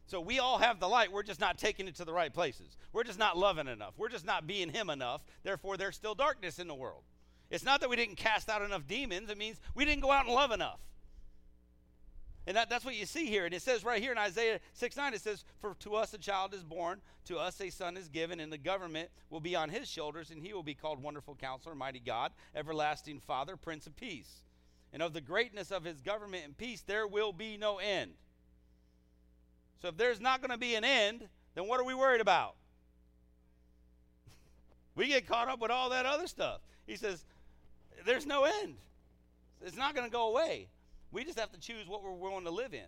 So 0.07 0.19
we 0.19 0.39
all 0.39 0.57
have 0.57 0.81
the 0.81 0.89
light, 0.89 1.09
we're 1.09 1.23
just 1.23 1.39
not 1.39 1.57
taking 1.57 1.87
it 1.87 1.95
to 1.95 2.03
the 2.03 2.11
right 2.11 2.33
places. 2.33 2.75
We're 2.91 3.05
just 3.05 3.17
not 3.17 3.37
loving 3.37 3.67
enough. 3.67 3.93
We're 3.95 4.09
just 4.09 4.25
not 4.25 4.45
being 4.45 4.71
him 4.71 4.89
enough. 4.89 5.21
Therefore, 5.43 5.77
there's 5.77 5.95
still 5.95 6.15
darkness 6.15 6.59
in 6.59 6.67
the 6.67 6.75
world. 6.75 7.03
It's 7.49 7.63
not 7.63 7.81
that 7.81 7.89
we 7.89 7.95
didn't 7.95 8.17
cast 8.17 8.49
out 8.49 8.61
enough 8.61 8.87
demons, 8.87 9.29
it 9.29 9.37
means 9.37 9.59
we 9.75 9.85
didn't 9.85 10.01
go 10.01 10.11
out 10.11 10.25
and 10.25 10.33
love 10.33 10.51
enough. 10.51 10.79
And 12.47 12.57
that, 12.57 12.67
that's 12.67 12.83
what 12.83 12.95
you 12.95 13.05
see 13.05 13.27
here. 13.27 13.45
And 13.45 13.53
it 13.53 13.61
says 13.61 13.83
right 13.83 14.01
here 14.01 14.11
in 14.11 14.17
Isaiah 14.17 14.59
6 14.73 14.97
9, 14.97 15.13
it 15.13 15.21
says, 15.21 15.43
For 15.61 15.75
to 15.81 15.95
us 15.95 16.13
a 16.13 16.17
child 16.17 16.53
is 16.53 16.63
born, 16.63 16.99
to 17.25 17.37
us 17.37 17.61
a 17.61 17.69
son 17.69 17.95
is 17.95 18.07
given, 18.07 18.39
and 18.39 18.51
the 18.51 18.57
government 18.57 19.09
will 19.29 19.39
be 19.39 19.55
on 19.55 19.69
his 19.69 19.87
shoulders, 19.87 20.31
and 20.31 20.41
he 20.41 20.53
will 20.53 20.63
be 20.63 20.73
called 20.73 21.01
Wonderful 21.01 21.35
Counselor, 21.35 21.75
Mighty 21.75 21.99
God, 21.99 22.31
Everlasting 22.55 23.19
Father, 23.19 23.55
Prince 23.55 23.85
of 23.85 23.95
Peace. 23.95 24.41
And 24.91 25.03
of 25.03 25.13
the 25.13 25.21
greatness 25.21 25.69
of 25.69 25.83
his 25.83 26.01
government 26.01 26.43
and 26.45 26.57
peace, 26.57 26.81
there 26.81 27.05
will 27.05 27.33
be 27.33 27.55
no 27.55 27.77
end. 27.77 28.13
So 29.79 29.89
if 29.89 29.97
there's 29.97 30.19
not 30.19 30.41
going 30.41 30.49
to 30.49 30.57
be 30.57 30.73
an 30.73 30.83
end, 30.83 31.29
then 31.53 31.67
what 31.67 31.79
are 31.79 31.85
we 31.85 31.93
worried 31.93 32.21
about? 32.21 32.55
we 34.95 35.07
get 35.09 35.27
caught 35.27 35.47
up 35.47 35.59
with 35.59 35.69
all 35.69 35.89
that 35.91 36.07
other 36.07 36.25
stuff. 36.25 36.61
He 36.87 36.95
says, 36.95 37.23
there's 38.05 38.25
no 38.25 38.43
end. 38.43 38.75
It's 39.61 39.77
not 39.77 39.95
going 39.95 40.07
to 40.07 40.11
go 40.11 40.29
away. 40.29 40.67
We 41.11 41.23
just 41.23 41.39
have 41.39 41.51
to 41.51 41.59
choose 41.59 41.87
what 41.87 42.03
we're 42.03 42.11
willing 42.11 42.45
to 42.45 42.51
live 42.51 42.73
in. 42.73 42.87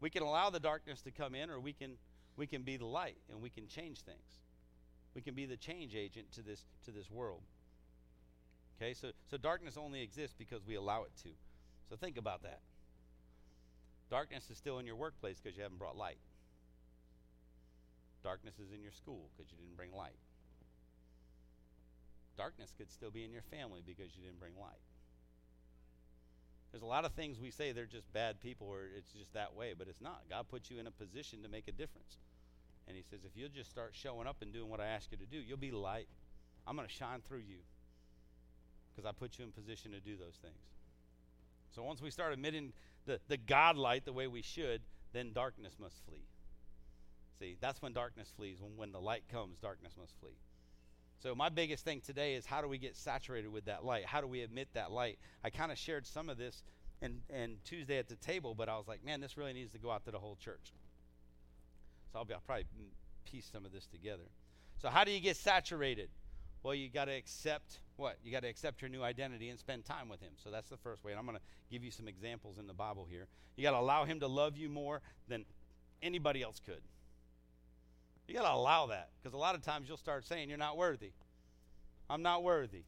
We 0.00 0.10
can 0.10 0.22
allow 0.22 0.50
the 0.50 0.60
darkness 0.60 1.02
to 1.02 1.10
come 1.10 1.34
in, 1.34 1.50
or 1.50 1.58
we 1.58 1.72
can 1.72 1.92
we 2.36 2.46
can 2.46 2.62
be 2.62 2.76
the 2.76 2.86
light 2.86 3.16
and 3.30 3.42
we 3.42 3.50
can 3.50 3.66
change 3.66 4.00
things. 4.00 4.40
We 5.14 5.22
can 5.22 5.34
be 5.34 5.44
the 5.44 5.56
change 5.56 5.96
agent 5.96 6.30
to 6.32 6.42
this 6.42 6.64
to 6.84 6.92
this 6.92 7.10
world. 7.10 7.42
Okay, 8.80 8.94
so 8.94 9.10
so 9.28 9.36
darkness 9.36 9.76
only 9.76 10.02
exists 10.02 10.36
because 10.38 10.64
we 10.64 10.76
allow 10.76 11.02
it 11.02 11.10
to. 11.24 11.30
So 11.90 11.96
think 11.96 12.16
about 12.16 12.42
that. 12.44 12.60
Darkness 14.10 14.48
is 14.50 14.56
still 14.56 14.78
in 14.78 14.86
your 14.86 14.96
workplace 14.96 15.40
because 15.42 15.56
you 15.56 15.62
haven't 15.62 15.78
brought 15.78 15.96
light. 15.96 16.18
Darkness 18.22 18.54
is 18.58 18.72
in 18.72 18.82
your 18.82 18.92
school 18.92 19.28
because 19.36 19.50
you 19.50 19.58
didn't 19.58 19.76
bring 19.76 19.92
light. 19.92 20.16
Darkness 22.38 22.72
could 22.78 22.90
still 22.90 23.10
be 23.10 23.24
in 23.24 23.32
your 23.32 23.42
family 23.42 23.82
because 23.84 24.16
you 24.16 24.22
didn't 24.22 24.38
bring 24.38 24.54
light. 24.58 24.80
There's 26.70 26.82
a 26.82 26.86
lot 26.86 27.04
of 27.04 27.12
things 27.12 27.40
we 27.40 27.50
say 27.50 27.72
they're 27.72 27.86
just 27.86 28.12
bad 28.12 28.40
people 28.40 28.68
or 28.68 28.82
it's 28.96 29.12
just 29.12 29.34
that 29.34 29.56
way, 29.56 29.74
but 29.76 29.88
it's 29.88 30.00
not. 30.00 30.22
God 30.30 30.46
put 30.48 30.70
you 30.70 30.78
in 30.78 30.86
a 30.86 30.90
position 30.90 31.42
to 31.42 31.48
make 31.48 31.66
a 31.66 31.72
difference. 31.72 32.18
And 32.86 32.96
He 32.96 33.02
says, 33.02 33.20
if 33.24 33.32
you'll 33.34 33.48
just 33.48 33.70
start 33.70 33.90
showing 33.92 34.28
up 34.28 34.36
and 34.40 34.52
doing 34.52 34.70
what 34.70 34.80
I 34.80 34.86
ask 34.86 35.10
you 35.10 35.18
to 35.18 35.26
do, 35.26 35.38
you'll 35.38 35.58
be 35.58 35.72
light. 35.72 36.08
I'm 36.66 36.76
going 36.76 36.86
to 36.86 36.94
shine 36.94 37.20
through 37.26 37.42
you 37.48 37.58
because 38.94 39.08
I 39.08 39.12
put 39.12 39.38
you 39.38 39.44
in 39.44 39.50
position 39.50 39.90
to 39.92 40.00
do 40.00 40.16
those 40.16 40.36
things. 40.40 40.54
So 41.74 41.82
once 41.82 42.00
we 42.00 42.10
start 42.10 42.32
admitting 42.32 42.72
the, 43.06 43.20
the 43.28 43.36
God 43.36 43.76
light 43.76 44.04
the 44.04 44.12
way 44.12 44.26
we 44.26 44.42
should, 44.42 44.82
then 45.12 45.32
darkness 45.32 45.74
must 45.80 45.96
flee. 46.06 46.26
See, 47.38 47.56
that's 47.60 47.80
when 47.80 47.92
darkness 47.92 48.32
flees. 48.36 48.58
When, 48.60 48.76
when 48.76 48.92
the 48.92 49.00
light 49.00 49.24
comes, 49.30 49.58
darkness 49.58 49.94
must 49.98 50.18
flee. 50.20 50.36
So 51.20 51.34
my 51.34 51.48
biggest 51.48 51.84
thing 51.84 52.00
today 52.00 52.34
is 52.34 52.46
how 52.46 52.62
do 52.62 52.68
we 52.68 52.78
get 52.78 52.96
saturated 52.96 53.52
with 53.52 53.64
that 53.64 53.84
light? 53.84 54.06
How 54.06 54.20
do 54.20 54.26
we 54.26 54.42
emit 54.42 54.68
that 54.74 54.92
light? 54.92 55.18
I 55.42 55.50
kind 55.50 55.72
of 55.72 55.78
shared 55.78 56.06
some 56.06 56.28
of 56.28 56.38
this 56.38 56.62
and 57.02 57.20
and 57.30 57.56
Tuesday 57.64 57.98
at 57.98 58.08
the 58.08 58.16
table, 58.16 58.54
but 58.54 58.68
I 58.68 58.76
was 58.76 58.86
like, 58.86 59.04
man, 59.04 59.20
this 59.20 59.36
really 59.36 59.52
needs 59.52 59.72
to 59.72 59.78
go 59.78 59.90
out 59.90 60.04
to 60.04 60.10
the 60.10 60.18
whole 60.18 60.36
church. 60.36 60.72
So 62.12 62.20
I'll, 62.20 62.24
be, 62.24 62.34
I'll 62.34 62.40
probably 62.40 62.66
piece 63.24 63.48
some 63.52 63.64
of 63.64 63.72
this 63.72 63.86
together. 63.86 64.22
So 64.80 64.88
how 64.88 65.04
do 65.04 65.10
you 65.10 65.20
get 65.20 65.36
saturated? 65.36 66.08
Well, 66.62 66.74
you 66.74 66.88
got 66.88 67.06
to 67.06 67.12
accept 67.12 67.78
what? 67.96 68.16
You 68.22 68.32
got 68.32 68.42
to 68.42 68.48
accept 68.48 68.80
your 68.80 68.88
new 68.88 69.02
identity 69.02 69.48
and 69.48 69.58
spend 69.58 69.84
time 69.84 70.08
with 70.08 70.20
Him. 70.20 70.32
So 70.42 70.50
that's 70.50 70.68
the 70.68 70.76
first 70.76 71.04
way. 71.04 71.12
And 71.12 71.18
I'm 71.18 71.26
going 71.26 71.36
to 71.36 71.42
give 71.70 71.84
you 71.84 71.90
some 71.90 72.08
examples 72.08 72.58
in 72.58 72.66
the 72.66 72.74
Bible 72.74 73.06
here. 73.08 73.26
You 73.56 73.62
got 73.62 73.72
to 73.72 73.78
allow 73.78 74.04
Him 74.04 74.20
to 74.20 74.28
love 74.28 74.56
you 74.56 74.68
more 74.68 75.00
than 75.28 75.44
anybody 76.02 76.42
else 76.42 76.60
could. 76.64 76.80
You 78.28 78.34
got 78.34 78.42
to 78.42 78.54
allow 78.54 78.86
that 78.86 79.08
because 79.20 79.32
a 79.32 79.38
lot 79.38 79.54
of 79.54 79.62
times 79.62 79.88
you'll 79.88 79.96
start 79.96 80.26
saying, 80.26 80.50
You're 80.50 80.58
not 80.58 80.76
worthy. 80.76 81.12
I'm 82.10 82.22
not 82.22 82.42
worthy. 82.42 82.84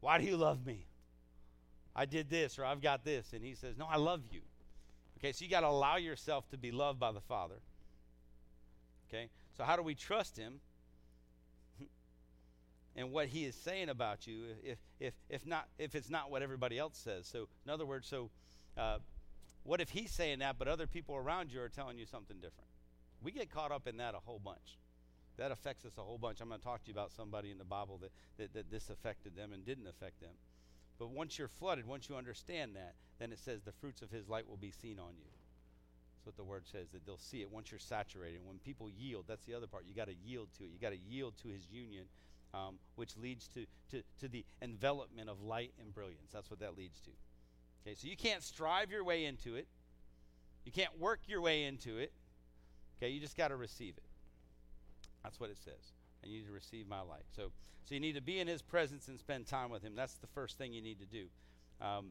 Why 0.00 0.18
do 0.18 0.24
you 0.24 0.36
love 0.36 0.64
me? 0.64 0.86
I 1.94 2.06
did 2.06 2.30
this 2.30 2.56
or 2.58 2.64
I've 2.64 2.80
got 2.80 3.04
this. 3.04 3.32
And 3.32 3.44
He 3.44 3.56
says, 3.56 3.76
No, 3.76 3.86
I 3.90 3.96
love 3.96 4.22
you. 4.30 4.40
Okay, 5.18 5.32
so 5.32 5.44
you 5.44 5.50
got 5.50 5.60
to 5.60 5.66
allow 5.66 5.96
yourself 5.96 6.48
to 6.50 6.56
be 6.56 6.70
loved 6.70 7.00
by 7.00 7.10
the 7.10 7.20
Father. 7.20 7.56
Okay, 9.08 9.28
so 9.56 9.64
how 9.64 9.74
do 9.74 9.82
we 9.82 9.96
trust 9.96 10.36
Him? 10.36 10.60
and 12.96 13.10
what 13.10 13.26
he 13.26 13.44
is 13.44 13.56
saying 13.56 13.88
about 13.88 14.26
you 14.26 14.42
if 14.62 14.78
if 15.00 15.14
if 15.28 15.46
not 15.46 15.66
if 15.78 15.94
it's 15.94 16.10
not 16.10 16.30
what 16.30 16.42
everybody 16.42 16.78
else 16.78 16.98
says 16.98 17.26
so 17.26 17.48
in 17.64 17.70
other 17.70 17.86
words 17.86 18.08
so 18.08 18.30
uh, 18.76 18.98
what 19.62 19.80
if 19.80 19.90
he's 19.90 20.10
saying 20.10 20.40
that 20.40 20.56
but 20.58 20.66
other 20.66 20.86
people 20.86 21.14
around 21.14 21.52
you 21.52 21.60
are 21.60 21.68
telling 21.68 21.96
you 21.96 22.06
something 22.06 22.36
different 22.38 22.67
we 23.22 23.32
get 23.32 23.50
caught 23.50 23.72
up 23.72 23.86
in 23.86 23.96
that 23.98 24.14
a 24.14 24.18
whole 24.18 24.40
bunch. 24.42 24.78
That 25.36 25.52
affects 25.52 25.84
us 25.84 25.92
a 25.98 26.02
whole 26.02 26.18
bunch. 26.18 26.40
I'm 26.40 26.48
going 26.48 26.60
to 26.60 26.64
talk 26.64 26.82
to 26.84 26.88
you 26.88 26.94
about 26.94 27.12
somebody 27.12 27.50
in 27.50 27.58
the 27.58 27.64
Bible 27.64 27.98
that, 27.98 28.10
that, 28.38 28.52
that 28.54 28.70
this 28.70 28.90
affected 28.90 29.36
them 29.36 29.52
and 29.52 29.64
didn't 29.64 29.86
affect 29.86 30.20
them. 30.20 30.34
But 30.98 31.10
once 31.10 31.38
you're 31.38 31.48
flooded, 31.48 31.86
once 31.86 32.08
you 32.08 32.16
understand 32.16 32.74
that, 32.74 32.94
then 33.20 33.30
it 33.30 33.38
says 33.38 33.62
the 33.62 33.72
fruits 33.72 34.02
of 34.02 34.10
his 34.10 34.28
light 34.28 34.48
will 34.48 34.56
be 34.56 34.72
seen 34.72 34.98
on 34.98 35.12
you. 35.16 35.30
That's 36.16 36.26
what 36.26 36.36
the 36.36 36.42
word 36.42 36.66
says, 36.66 36.88
that 36.92 37.06
they'll 37.06 37.18
see 37.18 37.40
it 37.40 37.50
once 37.50 37.70
you're 37.70 37.78
saturated. 37.78 38.40
When 38.44 38.58
people 38.58 38.90
yield, 38.90 39.26
that's 39.28 39.44
the 39.44 39.54
other 39.54 39.68
part. 39.68 39.84
You 39.86 39.94
got 39.94 40.08
to 40.08 40.14
yield 40.26 40.48
to 40.58 40.64
it. 40.64 40.70
You 40.72 40.78
got 40.80 40.90
to 40.90 40.98
yield 41.08 41.34
to 41.42 41.48
his 41.48 41.68
union, 41.70 42.06
um, 42.52 42.80
which 42.96 43.16
leads 43.16 43.46
to, 43.48 43.64
to, 43.92 44.02
to 44.18 44.28
the 44.28 44.44
envelopment 44.60 45.28
of 45.28 45.40
light 45.40 45.72
and 45.80 45.94
brilliance. 45.94 46.32
That's 46.32 46.50
what 46.50 46.58
that 46.58 46.76
leads 46.76 46.98
to. 47.02 47.10
Okay, 47.86 47.94
so 47.94 48.08
you 48.08 48.16
can't 48.16 48.42
strive 48.42 48.90
your 48.90 49.04
way 49.04 49.24
into 49.24 49.54
it. 49.54 49.68
You 50.64 50.72
can't 50.72 50.98
work 50.98 51.20
your 51.28 51.40
way 51.40 51.62
into 51.62 51.98
it. 51.98 52.12
Okay, 52.98 53.10
you 53.10 53.20
just 53.20 53.36
got 53.36 53.48
to 53.48 53.56
receive 53.56 53.94
it. 53.96 54.04
That's 55.22 55.38
what 55.38 55.50
it 55.50 55.58
says. 55.64 55.92
And 56.22 56.32
you 56.32 56.38
need 56.38 56.46
to 56.46 56.52
receive 56.52 56.88
my 56.88 57.00
light. 57.00 57.24
So, 57.34 57.50
so 57.84 57.94
you 57.94 58.00
need 58.00 58.16
to 58.16 58.20
be 58.20 58.40
in 58.40 58.48
His 58.48 58.60
presence 58.60 59.08
and 59.08 59.18
spend 59.18 59.46
time 59.46 59.70
with 59.70 59.82
Him. 59.82 59.94
That's 59.94 60.14
the 60.14 60.26
first 60.26 60.58
thing 60.58 60.72
you 60.72 60.82
need 60.82 60.98
to 60.98 61.06
do. 61.06 61.26
Um, 61.80 62.06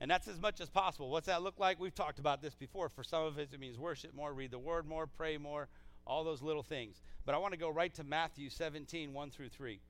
and 0.00 0.10
that's 0.10 0.28
as 0.28 0.40
much 0.40 0.60
as 0.60 0.70
possible. 0.70 1.10
What's 1.10 1.26
that 1.26 1.42
look 1.42 1.58
like? 1.58 1.78
We've 1.78 1.94
talked 1.94 2.18
about 2.18 2.40
this 2.40 2.54
before. 2.54 2.88
For 2.88 3.02
some 3.02 3.24
of 3.24 3.38
us, 3.38 3.52
it 3.52 3.60
means 3.60 3.78
worship 3.78 4.14
more, 4.14 4.32
read 4.32 4.50
the 4.50 4.58
Word 4.58 4.86
more, 4.86 5.06
pray 5.06 5.36
more, 5.36 5.68
all 6.06 6.24
those 6.24 6.42
little 6.42 6.62
things. 6.62 7.02
But 7.26 7.34
I 7.34 7.38
want 7.38 7.52
to 7.52 7.58
go 7.58 7.68
right 7.68 7.92
to 7.94 8.04
Matthew 8.04 8.50
17, 8.50 9.12
1 9.12 9.30
through 9.30 9.48
3. 9.50 9.80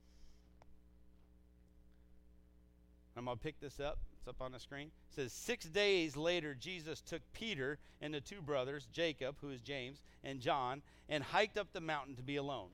I'm 3.17 3.27
going 3.27 3.37
to 3.37 3.43
pick 3.43 3.61
this 3.61 3.79
up. 3.79 3.99
It's 4.21 4.29
up 4.29 4.43
on 4.43 4.53
the 4.53 4.61
screen. 4.61 4.89
It 4.89 5.15
says, 5.15 5.33
Six 5.33 5.65
days 5.65 6.15
later, 6.15 6.55
Jesus 6.55 7.01
took 7.01 7.23
Peter 7.33 7.79
and 8.03 8.13
the 8.13 8.21
two 8.21 8.43
brothers, 8.43 8.87
Jacob, 8.93 9.37
who 9.41 9.49
is 9.49 9.63
James, 9.63 10.03
and 10.23 10.41
John, 10.41 10.83
and 11.09 11.25
hiked 11.25 11.57
up 11.57 11.73
the 11.73 11.81
mountain 11.81 12.17
to 12.17 12.23
be 12.23 12.37
alone. 12.37 12.69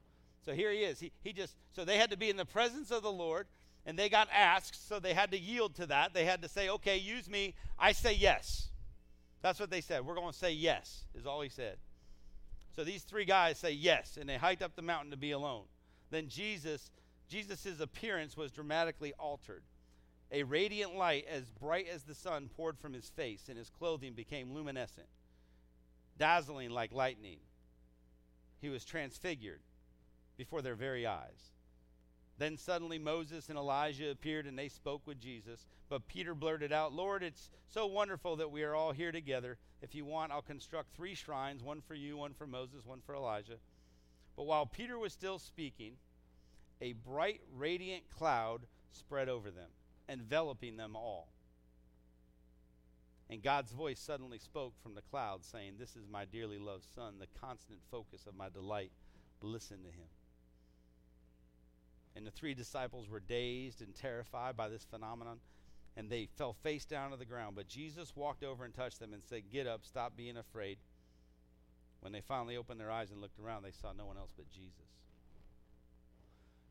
So 0.44 0.52
here 0.52 0.72
he 0.72 0.78
is. 0.78 0.98
He, 0.98 1.12
he 1.22 1.32
just, 1.32 1.54
so 1.72 1.84
they 1.84 1.98
had 1.98 2.10
to 2.10 2.16
be 2.16 2.30
in 2.30 2.36
the 2.36 2.44
presence 2.44 2.90
of 2.90 3.04
the 3.04 3.12
Lord, 3.12 3.46
and 3.84 3.96
they 3.96 4.08
got 4.08 4.28
asked, 4.34 4.88
so 4.88 4.98
they 4.98 5.14
had 5.14 5.30
to 5.30 5.38
yield 5.38 5.76
to 5.76 5.86
that. 5.86 6.14
They 6.14 6.24
had 6.24 6.42
to 6.42 6.48
say, 6.48 6.68
okay, 6.68 6.96
use 6.96 7.30
me. 7.30 7.54
I 7.78 7.92
say 7.92 8.14
yes. 8.14 8.68
That's 9.40 9.60
what 9.60 9.70
they 9.70 9.80
said. 9.80 10.04
We're 10.04 10.16
going 10.16 10.32
to 10.32 10.38
say 10.38 10.50
yes, 10.50 11.04
is 11.14 11.26
all 11.26 11.40
he 11.42 11.48
said. 11.48 11.76
So 12.74 12.82
these 12.82 13.02
three 13.02 13.24
guys 13.24 13.58
say 13.58 13.70
yes, 13.70 14.18
and 14.20 14.28
they 14.28 14.36
hiked 14.36 14.62
up 14.62 14.74
the 14.74 14.82
mountain 14.82 15.12
to 15.12 15.16
be 15.16 15.30
alone. 15.30 15.64
Then 16.10 16.28
Jesus, 16.28 16.90
Jesus' 17.28 17.78
appearance 17.80 18.36
was 18.36 18.50
dramatically 18.50 19.14
altered. 19.18 19.62
A 20.32 20.42
radiant 20.42 20.96
light 20.96 21.26
as 21.30 21.50
bright 21.50 21.86
as 21.88 22.02
the 22.02 22.14
sun 22.14 22.50
poured 22.56 22.78
from 22.78 22.92
his 22.92 23.08
face, 23.08 23.48
and 23.48 23.56
his 23.56 23.70
clothing 23.70 24.12
became 24.14 24.52
luminescent, 24.52 25.06
dazzling 26.18 26.70
like 26.70 26.92
lightning. 26.92 27.38
He 28.60 28.68
was 28.68 28.84
transfigured 28.84 29.60
before 30.36 30.62
their 30.62 30.74
very 30.74 31.06
eyes. 31.06 31.52
Then 32.38 32.56
suddenly 32.58 32.98
Moses 32.98 33.48
and 33.48 33.56
Elijah 33.56 34.10
appeared 34.10 34.46
and 34.46 34.58
they 34.58 34.68
spoke 34.68 35.06
with 35.06 35.20
Jesus. 35.20 35.66
But 35.88 36.06
Peter 36.08 36.34
blurted 36.34 36.72
out, 36.72 36.92
Lord, 36.92 37.22
it's 37.22 37.50
so 37.68 37.86
wonderful 37.86 38.36
that 38.36 38.50
we 38.50 38.62
are 38.62 38.74
all 38.74 38.92
here 38.92 39.12
together. 39.12 39.56
If 39.80 39.94
you 39.94 40.04
want, 40.04 40.32
I'll 40.32 40.42
construct 40.42 40.94
three 40.94 41.14
shrines 41.14 41.62
one 41.62 41.80
for 41.80 41.94
you, 41.94 42.16
one 42.16 42.34
for 42.34 42.46
Moses, 42.46 42.84
one 42.84 43.00
for 43.06 43.14
Elijah. 43.14 43.58
But 44.36 44.44
while 44.44 44.66
Peter 44.66 44.98
was 44.98 45.12
still 45.12 45.38
speaking, 45.38 45.92
a 46.80 46.92
bright, 46.92 47.40
radiant 47.54 48.10
cloud 48.10 48.62
spread 48.92 49.28
over 49.28 49.50
them 49.50 49.70
enveloping 50.08 50.76
them 50.76 50.96
all. 50.96 51.28
And 53.28 53.42
God's 53.42 53.72
voice 53.72 53.98
suddenly 53.98 54.38
spoke 54.38 54.74
from 54.82 54.94
the 54.94 55.02
cloud, 55.02 55.44
saying, 55.44 55.74
This 55.78 55.96
is 55.96 56.06
my 56.08 56.24
dearly 56.24 56.58
loved 56.58 56.84
Son, 56.94 57.14
the 57.18 57.26
constant 57.40 57.80
focus 57.90 58.26
of 58.26 58.36
my 58.36 58.48
delight. 58.48 58.92
Listen 59.42 59.78
to 59.78 59.90
him. 59.90 60.08
And 62.14 62.26
the 62.26 62.30
three 62.30 62.54
disciples 62.54 63.08
were 63.08 63.20
dazed 63.20 63.82
and 63.82 63.94
terrified 63.94 64.56
by 64.56 64.68
this 64.68 64.86
phenomenon, 64.88 65.38
and 65.96 66.08
they 66.08 66.28
fell 66.38 66.54
face 66.54 66.84
down 66.84 67.10
to 67.10 67.16
the 67.16 67.24
ground. 67.24 67.56
But 67.56 67.68
Jesus 67.68 68.14
walked 68.14 68.44
over 68.44 68.64
and 68.64 68.72
touched 68.72 69.00
them 69.00 69.12
and 69.12 69.22
said, 69.24 69.50
Get 69.50 69.66
up, 69.66 69.84
stop 69.84 70.16
being 70.16 70.36
afraid. 70.36 70.78
When 72.00 72.12
they 72.12 72.20
finally 72.20 72.56
opened 72.56 72.78
their 72.78 72.90
eyes 72.90 73.10
and 73.10 73.20
looked 73.20 73.40
around, 73.40 73.64
they 73.64 73.72
saw 73.72 73.92
no 73.92 74.06
one 74.06 74.16
else 74.16 74.30
but 74.36 74.48
Jesus. 74.50 74.86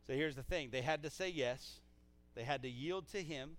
So 0.07 0.13
here's 0.13 0.35
the 0.35 0.43
thing 0.43 0.69
they 0.71 0.81
had 0.81 1.03
to 1.03 1.09
say 1.09 1.29
yes 1.29 1.81
they 2.35 2.43
had 2.43 2.61
to 2.63 2.69
yield 2.69 3.07
to 3.09 3.23
him, 3.23 3.51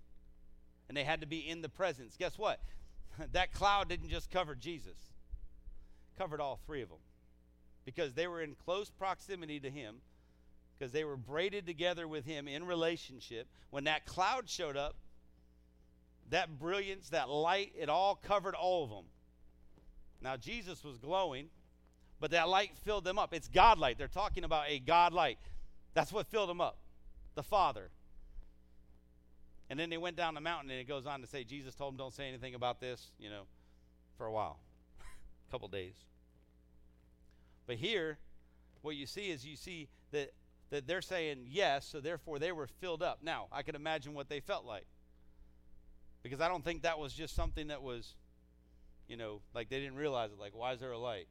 and 0.87 0.95
they 0.95 1.03
had 1.03 1.21
to 1.21 1.27
be 1.27 1.39
in 1.39 1.61
the 1.61 1.69
presence. 1.69 2.15
Guess 2.17 2.37
what? 2.37 2.61
that 3.31 3.53
cloud 3.53 3.89
didn't 3.89 4.09
just 4.09 4.31
cover 4.31 4.55
Jesus, 4.55 4.97
covered 6.17 6.39
all 6.39 6.59
three 6.65 6.81
of 6.81 6.89
them. 6.89 6.99
Because 7.85 8.13
they 8.13 8.27
were 8.27 8.41
in 8.41 8.55
close 8.65 8.89
proximity 8.89 9.59
to 9.59 9.69
him, 9.69 9.95
because 10.77 10.91
they 10.91 11.03
were 11.03 11.17
braided 11.17 11.65
together 11.65 12.07
with 12.07 12.25
him 12.25 12.47
in 12.47 12.65
relationship. 12.65 13.47
When 13.69 13.85
that 13.85 14.05
cloud 14.05 14.49
showed 14.49 14.77
up, 14.77 14.95
that 16.29 16.59
brilliance, 16.59 17.09
that 17.09 17.29
light, 17.29 17.73
it 17.77 17.89
all 17.89 18.15
covered 18.15 18.55
all 18.55 18.83
of 18.83 18.89
them. 18.89 19.05
Now, 20.21 20.35
Jesus 20.35 20.83
was 20.83 20.97
glowing, 20.97 21.47
but 22.19 22.31
that 22.31 22.49
light 22.49 22.71
filled 22.83 23.05
them 23.05 23.17
up. 23.17 23.33
It's 23.33 23.47
God 23.47 23.79
light. 23.79 23.97
They're 23.97 24.07
talking 24.07 24.43
about 24.43 24.65
a 24.67 24.79
God 24.79 25.13
light. 25.13 25.37
That's 25.93 26.11
what 26.11 26.27
filled 26.27 26.49
them 26.49 26.61
up. 26.61 26.77
The 27.35 27.43
Father. 27.43 27.89
And 29.69 29.79
then 29.79 29.89
they 29.89 29.97
went 29.97 30.15
down 30.15 30.33
the 30.33 30.41
mountain, 30.41 30.71
and 30.71 30.79
it 30.79 30.87
goes 30.87 31.05
on 31.05 31.21
to 31.21 31.27
say 31.27 31.43
Jesus 31.43 31.75
told 31.75 31.93
them, 31.93 31.97
don't 31.97 32.13
say 32.13 32.27
anything 32.27 32.55
about 32.55 32.79
this, 32.79 33.11
you 33.19 33.29
know, 33.29 33.43
for 34.17 34.25
a 34.25 34.31
while. 34.31 34.59
a 34.99 35.51
couple 35.51 35.67
days. 35.67 35.95
But 37.65 37.75
here, 37.75 38.17
what 38.81 38.95
you 38.95 39.05
see 39.05 39.29
is 39.29 39.45
you 39.45 39.57
see 39.57 39.89
that 40.11 40.31
that 40.69 40.87
they're 40.87 41.01
saying 41.01 41.45
yes, 41.47 41.85
so 41.85 41.99
therefore 41.99 42.39
they 42.39 42.51
were 42.51 42.67
filled 42.67 43.01
up. 43.01 43.19
Now, 43.23 43.47
I 43.51 43.61
can 43.61 43.75
imagine 43.75 44.13
what 44.13 44.29
they 44.29 44.39
felt 44.39 44.65
like. 44.65 44.85
Because 46.23 46.41
I 46.41 46.47
don't 46.47 46.63
think 46.63 46.81
that 46.81 46.99
was 46.99 47.13
just 47.13 47.35
something 47.35 47.67
that 47.67 47.81
was, 47.81 48.15
you 49.07 49.15
know, 49.15 49.41
like 49.53 49.69
they 49.69 49.79
didn't 49.79 49.95
realize 49.95 50.31
it. 50.31 50.39
Like, 50.39 50.55
why 50.55 50.73
is 50.73 50.79
there 50.79 50.91
a 50.91 50.97
light? 50.97 51.27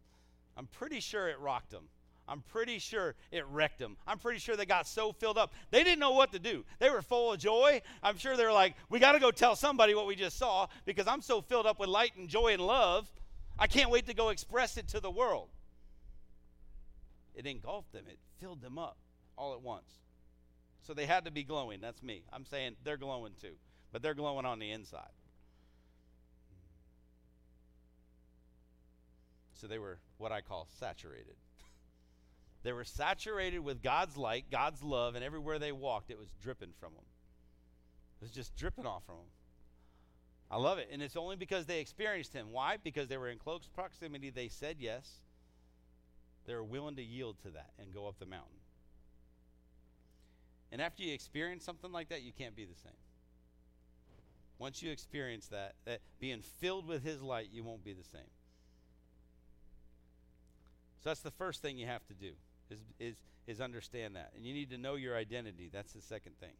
I'm 0.56 0.66
pretty 0.66 1.00
sure 1.00 1.28
it 1.28 1.38
rocked 1.38 1.70
them. 1.70 1.88
I'm 2.26 2.40
pretty 2.40 2.78
sure 2.78 3.14
it 3.30 3.44
wrecked 3.48 3.78
them. 3.78 3.96
I'm 4.06 4.18
pretty 4.18 4.38
sure 4.38 4.56
they 4.56 4.64
got 4.64 4.86
so 4.86 5.12
filled 5.12 5.36
up. 5.36 5.52
They 5.70 5.84
didn't 5.84 5.98
know 5.98 6.12
what 6.12 6.32
to 6.32 6.38
do. 6.38 6.64
They 6.78 6.88
were 6.88 7.02
full 7.02 7.32
of 7.32 7.38
joy. 7.38 7.82
I'm 8.02 8.16
sure 8.16 8.36
they 8.36 8.44
were 8.44 8.52
like, 8.52 8.74
we 8.88 8.98
got 8.98 9.12
to 9.12 9.20
go 9.20 9.30
tell 9.30 9.56
somebody 9.56 9.94
what 9.94 10.06
we 10.06 10.16
just 10.16 10.38
saw 10.38 10.68
because 10.86 11.06
I'm 11.06 11.20
so 11.20 11.42
filled 11.42 11.66
up 11.66 11.78
with 11.78 11.88
light 11.88 12.12
and 12.16 12.28
joy 12.28 12.54
and 12.54 12.62
love. 12.62 13.10
I 13.58 13.66
can't 13.66 13.90
wait 13.90 14.06
to 14.06 14.14
go 14.14 14.30
express 14.30 14.76
it 14.78 14.88
to 14.88 15.00
the 15.00 15.10
world. 15.10 15.48
It 17.34 17.46
engulfed 17.46 17.92
them, 17.92 18.04
it 18.08 18.18
filled 18.40 18.62
them 18.62 18.78
up 18.78 18.96
all 19.36 19.52
at 19.54 19.60
once. 19.60 19.90
So 20.82 20.94
they 20.94 21.06
had 21.06 21.24
to 21.24 21.30
be 21.30 21.44
glowing. 21.44 21.80
That's 21.80 22.02
me. 22.02 22.22
I'm 22.32 22.44
saying 22.44 22.76
they're 22.84 22.96
glowing 22.96 23.32
too, 23.40 23.54
but 23.92 24.02
they're 24.02 24.14
glowing 24.14 24.46
on 24.46 24.58
the 24.58 24.70
inside. 24.70 25.08
So 29.54 29.66
they 29.66 29.78
were 29.78 29.98
what 30.18 30.30
I 30.30 30.40
call 30.40 30.68
saturated. 30.78 31.36
They 32.64 32.72
were 32.72 32.84
saturated 32.84 33.58
with 33.58 33.82
God's 33.82 34.16
light, 34.16 34.46
God's 34.50 34.82
love, 34.82 35.14
and 35.14 35.22
everywhere 35.22 35.58
they 35.58 35.70
walked, 35.70 36.10
it 36.10 36.18
was 36.18 36.32
dripping 36.42 36.72
from 36.80 36.94
them. 36.94 37.04
It 38.20 38.24
was 38.24 38.30
just 38.32 38.56
dripping 38.56 38.86
off 38.86 39.04
from 39.04 39.16
them. 39.16 39.26
I 40.50 40.56
love 40.56 40.78
it. 40.78 40.88
And 40.90 41.02
it's 41.02 41.16
only 41.16 41.36
because 41.36 41.66
they 41.66 41.80
experienced 41.80 42.32
Him. 42.32 42.46
Why? 42.52 42.78
Because 42.82 43.08
they 43.08 43.18
were 43.18 43.28
in 43.28 43.38
close 43.38 43.68
proximity. 43.74 44.30
They 44.30 44.48
said 44.48 44.76
yes. 44.78 45.10
They 46.46 46.54
were 46.54 46.64
willing 46.64 46.96
to 46.96 47.02
yield 47.02 47.36
to 47.42 47.50
that 47.50 47.70
and 47.78 47.92
go 47.92 48.06
up 48.06 48.18
the 48.18 48.26
mountain. 48.26 48.56
And 50.72 50.80
after 50.80 51.02
you 51.02 51.12
experience 51.12 51.64
something 51.64 51.92
like 51.92 52.08
that, 52.08 52.22
you 52.22 52.32
can't 52.32 52.56
be 52.56 52.64
the 52.64 52.74
same. 52.74 52.92
Once 54.58 54.82
you 54.82 54.90
experience 54.90 55.48
that, 55.48 55.74
that 55.84 56.00
being 56.18 56.40
filled 56.40 56.86
with 56.86 57.04
His 57.04 57.20
light, 57.20 57.48
you 57.52 57.62
won't 57.62 57.84
be 57.84 57.92
the 57.92 58.04
same. 58.04 58.30
So 61.02 61.10
that's 61.10 61.20
the 61.20 61.30
first 61.30 61.60
thing 61.60 61.76
you 61.76 61.86
have 61.86 62.06
to 62.06 62.14
do 62.14 62.32
is, 62.70 62.78
is, 62.98 63.16
is 63.46 63.60
understand 63.60 64.16
that. 64.16 64.32
And 64.36 64.44
you 64.44 64.54
need 64.54 64.70
to 64.70 64.78
know 64.78 64.94
your 64.94 65.16
identity. 65.16 65.70
That's 65.72 65.92
the 65.92 66.02
second 66.02 66.38
thing. 66.40 66.54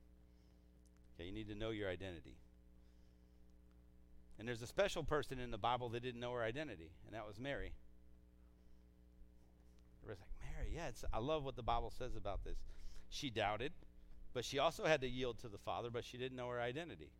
Okay, 1.14 1.26
you 1.26 1.32
need 1.32 1.48
to 1.48 1.54
know 1.54 1.70
your 1.70 1.88
identity. 1.88 2.36
And 4.38 4.48
there's 4.48 4.62
a 4.62 4.66
special 4.66 5.04
person 5.04 5.38
in 5.38 5.50
the 5.50 5.58
Bible 5.58 5.88
that 5.90 6.02
didn't 6.02 6.20
know 6.20 6.32
her 6.32 6.42
identity, 6.42 6.90
and 7.06 7.14
that 7.14 7.26
was 7.26 7.38
Mary. 7.38 7.72
Everybody's 10.02 10.20
like, 10.20 10.52
Mary, 10.52 10.72
yeah, 10.74 10.88
it's, 10.88 11.04
I 11.12 11.18
love 11.18 11.44
what 11.44 11.56
the 11.56 11.62
Bible 11.62 11.92
says 11.96 12.16
about 12.16 12.44
this. 12.44 12.58
She 13.10 13.30
doubted, 13.30 13.72
but 14.32 14.44
she 14.44 14.58
also 14.58 14.84
had 14.84 15.00
to 15.02 15.08
yield 15.08 15.38
to 15.40 15.48
the 15.48 15.58
Father, 15.58 15.88
but 15.90 16.04
she 16.04 16.18
didn't 16.18 16.36
know 16.36 16.48
her 16.48 16.60
identity. 16.60 17.10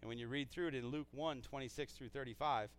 And 0.00 0.08
when 0.08 0.18
you 0.18 0.28
read 0.28 0.50
through 0.50 0.68
it 0.68 0.74
in 0.74 0.88
Luke 0.88 1.08
1 1.12 1.42
26 1.42 1.92
through 1.94 2.10
35, 2.10 2.70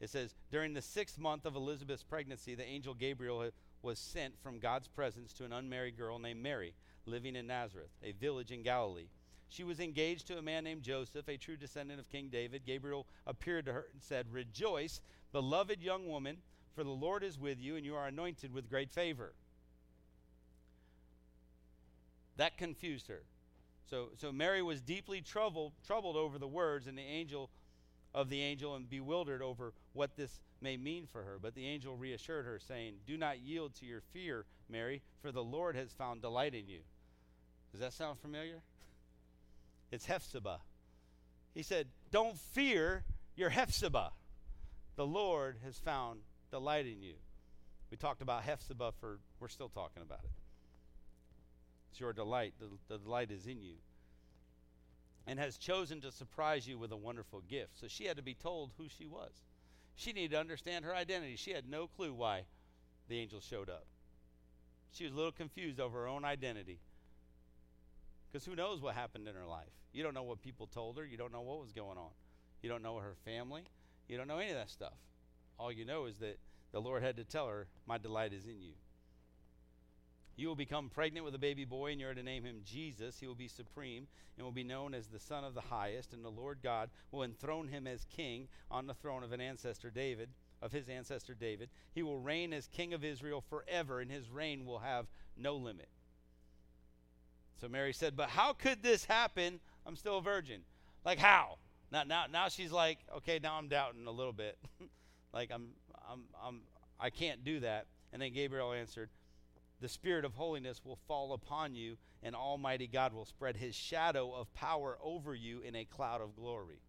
it 0.00 0.10
says, 0.10 0.34
During 0.50 0.74
the 0.74 0.82
sixth 0.82 1.18
month 1.18 1.46
of 1.46 1.56
Elizabeth's 1.56 2.02
pregnancy, 2.02 2.54
the 2.54 2.64
angel 2.64 2.94
Gabriel 2.94 3.50
was 3.82 3.98
sent 3.98 4.38
from 4.42 4.58
God's 4.58 4.88
presence 4.88 5.32
to 5.34 5.44
an 5.44 5.52
unmarried 5.52 5.96
girl 5.96 6.18
named 6.18 6.42
Mary, 6.42 6.74
living 7.06 7.36
in 7.36 7.46
Nazareth, 7.46 7.90
a 8.02 8.12
village 8.12 8.50
in 8.50 8.62
Galilee. 8.62 9.08
She 9.48 9.64
was 9.64 9.80
engaged 9.80 10.26
to 10.26 10.38
a 10.38 10.42
man 10.42 10.64
named 10.64 10.82
Joseph, 10.82 11.28
a 11.28 11.36
true 11.36 11.56
descendant 11.56 12.00
of 12.00 12.10
King 12.10 12.28
David. 12.30 12.66
Gabriel 12.66 13.06
appeared 13.26 13.66
to 13.66 13.72
her 13.72 13.86
and 13.92 14.02
said, 14.02 14.26
Rejoice, 14.30 15.00
beloved 15.32 15.80
young 15.80 16.08
woman, 16.08 16.38
for 16.74 16.84
the 16.84 16.90
Lord 16.90 17.22
is 17.22 17.38
with 17.38 17.60
you, 17.60 17.76
and 17.76 17.84
you 17.86 17.94
are 17.94 18.06
anointed 18.06 18.52
with 18.52 18.68
great 18.68 18.90
favor. 18.90 19.32
That 22.36 22.58
confused 22.58 23.08
her. 23.08 23.22
So, 23.88 24.08
so 24.16 24.32
Mary 24.32 24.62
was 24.62 24.80
deeply 24.80 25.22
troubled, 25.22 25.72
troubled 25.86 26.16
over 26.16 26.38
the 26.38 26.48
words 26.48 26.86
and 26.86 26.98
the 26.98 27.02
angel 27.02 27.50
of 28.12 28.28
the 28.28 28.40
angel 28.40 28.74
and 28.74 28.90
bewildered 28.90 29.42
over 29.42 29.72
what 29.96 30.16
this 30.16 30.40
may 30.60 30.76
mean 30.76 31.06
for 31.10 31.22
her. 31.22 31.38
But 31.40 31.54
the 31.54 31.66
angel 31.66 31.96
reassured 31.96 32.44
her, 32.44 32.58
saying, 32.58 32.94
Do 33.06 33.16
not 33.16 33.40
yield 33.40 33.74
to 33.76 33.86
your 33.86 34.02
fear, 34.12 34.44
Mary, 34.68 35.02
for 35.22 35.32
the 35.32 35.42
Lord 35.42 35.74
has 35.76 35.92
found 35.92 36.22
delight 36.22 36.54
in 36.54 36.68
you. 36.68 36.80
Does 37.72 37.80
that 37.80 37.92
sound 37.92 38.18
familiar? 38.20 38.62
It's 39.92 40.06
Hephzibah. 40.06 40.58
He 41.54 41.62
said, 41.62 41.86
Don't 42.10 42.36
fear 42.36 43.04
your 43.36 43.50
Hephzibah. 43.50 44.10
The 44.96 45.06
Lord 45.06 45.58
has 45.64 45.78
found 45.78 46.20
delight 46.50 46.86
in 46.86 47.00
you. 47.02 47.14
We 47.90 47.96
talked 47.96 48.20
about 48.20 48.42
Hephzibah 48.42 48.94
for, 48.98 49.20
we're 49.38 49.46
still 49.46 49.68
talking 49.68 50.02
about 50.02 50.24
it. 50.24 50.30
It's 51.92 52.00
your 52.00 52.12
delight. 52.12 52.54
The, 52.58 52.66
the 52.88 52.98
delight 52.98 53.30
is 53.30 53.46
in 53.46 53.62
you. 53.62 53.76
And 55.26 55.38
has 55.38 55.56
chosen 55.56 56.00
to 56.00 56.10
surprise 56.10 56.66
you 56.66 56.78
with 56.78 56.90
a 56.92 56.96
wonderful 56.96 57.42
gift. 57.48 57.78
So 57.80 57.86
she 57.88 58.06
had 58.06 58.16
to 58.16 58.22
be 58.22 58.34
told 58.34 58.72
who 58.76 58.88
she 58.88 59.06
was. 59.06 59.30
She 59.96 60.12
needed 60.12 60.32
to 60.32 60.40
understand 60.40 60.84
her 60.84 60.94
identity. 60.94 61.36
She 61.36 61.52
had 61.52 61.68
no 61.68 61.86
clue 61.86 62.12
why 62.12 62.42
the 63.08 63.18
angel 63.18 63.40
showed 63.40 63.70
up. 63.70 63.86
She 64.92 65.04
was 65.04 65.12
a 65.12 65.16
little 65.16 65.32
confused 65.32 65.80
over 65.80 66.00
her 66.00 66.08
own 66.08 66.24
identity. 66.24 66.78
Because 68.30 68.44
who 68.44 68.54
knows 68.54 68.80
what 68.80 68.94
happened 68.94 69.26
in 69.26 69.34
her 69.34 69.46
life? 69.46 69.72
You 69.92 70.02
don't 70.02 70.14
know 70.14 70.22
what 70.22 70.42
people 70.42 70.66
told 70.66 70.98
her. 70.98 71.06
You 71.06 71.16
don't 71.16 71.32
know 71.32 71.40
what 71.40 71.60
was 71.60 71.72
going 71.72 71.96
on. 71.96 72.10
You 72.62 72.68
don't 72.68 72.82
know 72.82 72.96
her 72.96 73.14
family. 73.24 73.64
You 74.08 74.18
don't 74.18 74.28
know 74.28 74.38
any 74.38 74.50
of 74.50 74.56
that 74.56 74.70
stuff. 74.70 74.96
All 75.58 75.72
you 75.72 75.84
know 75.84 76.04
is 76.04 76.18
that 76.18 76.38
the 76.72 76.80
Lord 76.80 77.02
had 77.02 77.16
to 77.16 77.24
tell 77.24 77.48
her, 77.48 77.66
My 77.86 77.96
delight 77.96 78.32
is 78.32 78.44
in 78.44 78.60
you. 78.60 78.72
You 80.36 80.48
will 80.48 80.56
become 80.56 80.90
pregnant 80.90 81.24
with 81.24 81.34
a 81.34 81.38
baby 81.38 81.64
boy, 81.64 81.92
and 81.92 82.00
you 82.00 82.08
are 82.08 82.14
to 82.14 82.22
name 82.22 82.44
him 82.44 82.60
Jesus. 82.64 83.18
He 83.18 83.26
will 83.26 83.34
be 83.34 83.48
supreme 83.48 84.06
and 84.36 84.44
will 84.44 84.52
be 84.52 84.64
known 84.64 84.92
as 84.92 85.06
the 85.06 85.18
Son 85.18 85.44
of 85.44 85.54
the 85.54 85.62
Highest, 85.62 86.12
and 86.12 86.24
the 86.24 86.30
Lord 86.30 86.58
God 86.62 86.90
will 87.10 87.22
enthrone 87.22 87.68
him 87.68 87.86
as 87.86 88.04
king 88.04 88.48
on 88.70 88.86
the 88.86 88.94
throne 88.94 89.22
of 89.22 89.32
an 89.32 89.40
ancestor 89.40 89.90
David, 89.90 90.28
of 90.60 90.72
his 90.72 90.88
ancestor 90.88 91.34
David. 91.34 91.70
He 91.94 92.02
will 92.02 92.18
reign 92.18 92.52
as 92.52 92.68
king 92.68 92.92
of 92.92 93.02
Israel 93.02 93.40
forever, 93.40 94.00
and 94.00 94.10
his 94.10 94.30
reign 94.30 94.66
will 94.66 94.80
have 94.80 95.06
no 95.36 95.56
limit. 95.56 95.88
So 97.60 97.68
Mary 97.68 97.94
said, 97.94 98.16
But 98.16 98.28
how 98.30 98.52
could 98.52 98.82
this 98.82 99.06
happen? 99.06 99.60
I'm 99.86 99.96
still 99.96 100.18
a 100.18 100.22
virgin. 100.22 100.60
Like 101.04 101.18
how? 101.18 101.58
Now 101.92 102.02
now 102.02 102.24
now 102.30 102.48
she's 102.48 102.72
like, 102.72 102.98
okay, 103.18 103.38
now 103.42 103.54
I'm 103.54 103.68
doubting 103.68 104.06
a 104.06 104.10
little 104.10 104.32
bit. 104.32 104.58
like 105.32 105.50
I'm 105.52 105.68
I'm 106.10 106.24
I'm 106.42 106.60
I 106.98 107.10
can't 107.10 107.44
do 107.44 107.60
that. 107.60 107.86
And 108.12 108.20
then 108.20 108.32
Gabriel 108.32 108.72
answered, 108.72 109.08
the 109.80 109.88
Spirit 109.88 110.24
of 110.24 110.34
holiness 110.34 110.80
will 110.84 110.98
fall 111.06 111.32
upon 111.32 111.74
you, 111.74 111.96
and 112.22 112.34
Almighty 112.34 112.86
God 112.86 113.12
will 113.12 113.24
spread 113.24 113.56
his 113.56 113.74
shadow 113.74 114.32
of 114.32 114.52
power 114.54 114.98
over 115.02 115.34
you 115.34 115.60
in 115.60 115.76
a 115.76 115.84
cloud 115.84 116.20
of 116.20 116.34
glory. 116.34 116.80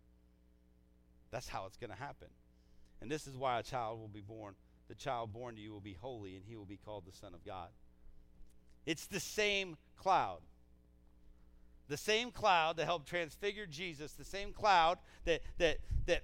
That's 1.32 1.50
how 1.50 1.66
it's 1.66 1.78
going 1.78 1.92
to 1.92 1.98
happen. 1.98 2.30
And 3.02 3.12
this 3.12 3.28
is 3.28 3.36
why 3.36 3.60
a 3.60 3.64
child 3.64 4.00
will 4.00 4.08
be 4.08 4.22
born. 4.22 4.56
The 4.88 4.96
child 4.96 5.34
born 5.34 5.56
to 5.56 5.62
you 5.62 5.72
will 5.72 5.82
be 5.82 5.98
holy, 6.00 6.36
and 6.36 6.46
he 6.46 6.56
will 6.56 6.66
be 6.66 6.78
called 6.78 7.06
the 7.06 7.12
Son 7.12 7.34
of 7.34 7.46
God. 7.46 7.70
It's 8.86 9.06
the 9.06 9.20
same 9.20 9.76
cloud. 9.98 10.40
The 11.90 11.98
same 11.98 12.32
cloud 12.32 12.78
that 12.78 12.86
helped 12.86 13.08
transfigure 13.08 13.66
Jesus, 13.66 14.14
the 14.14 14.26
same 14.26 14.54
cloud 14.54 14.98
that, 15.26 15.42
that, 15.58 15.80
that 16.06 16.24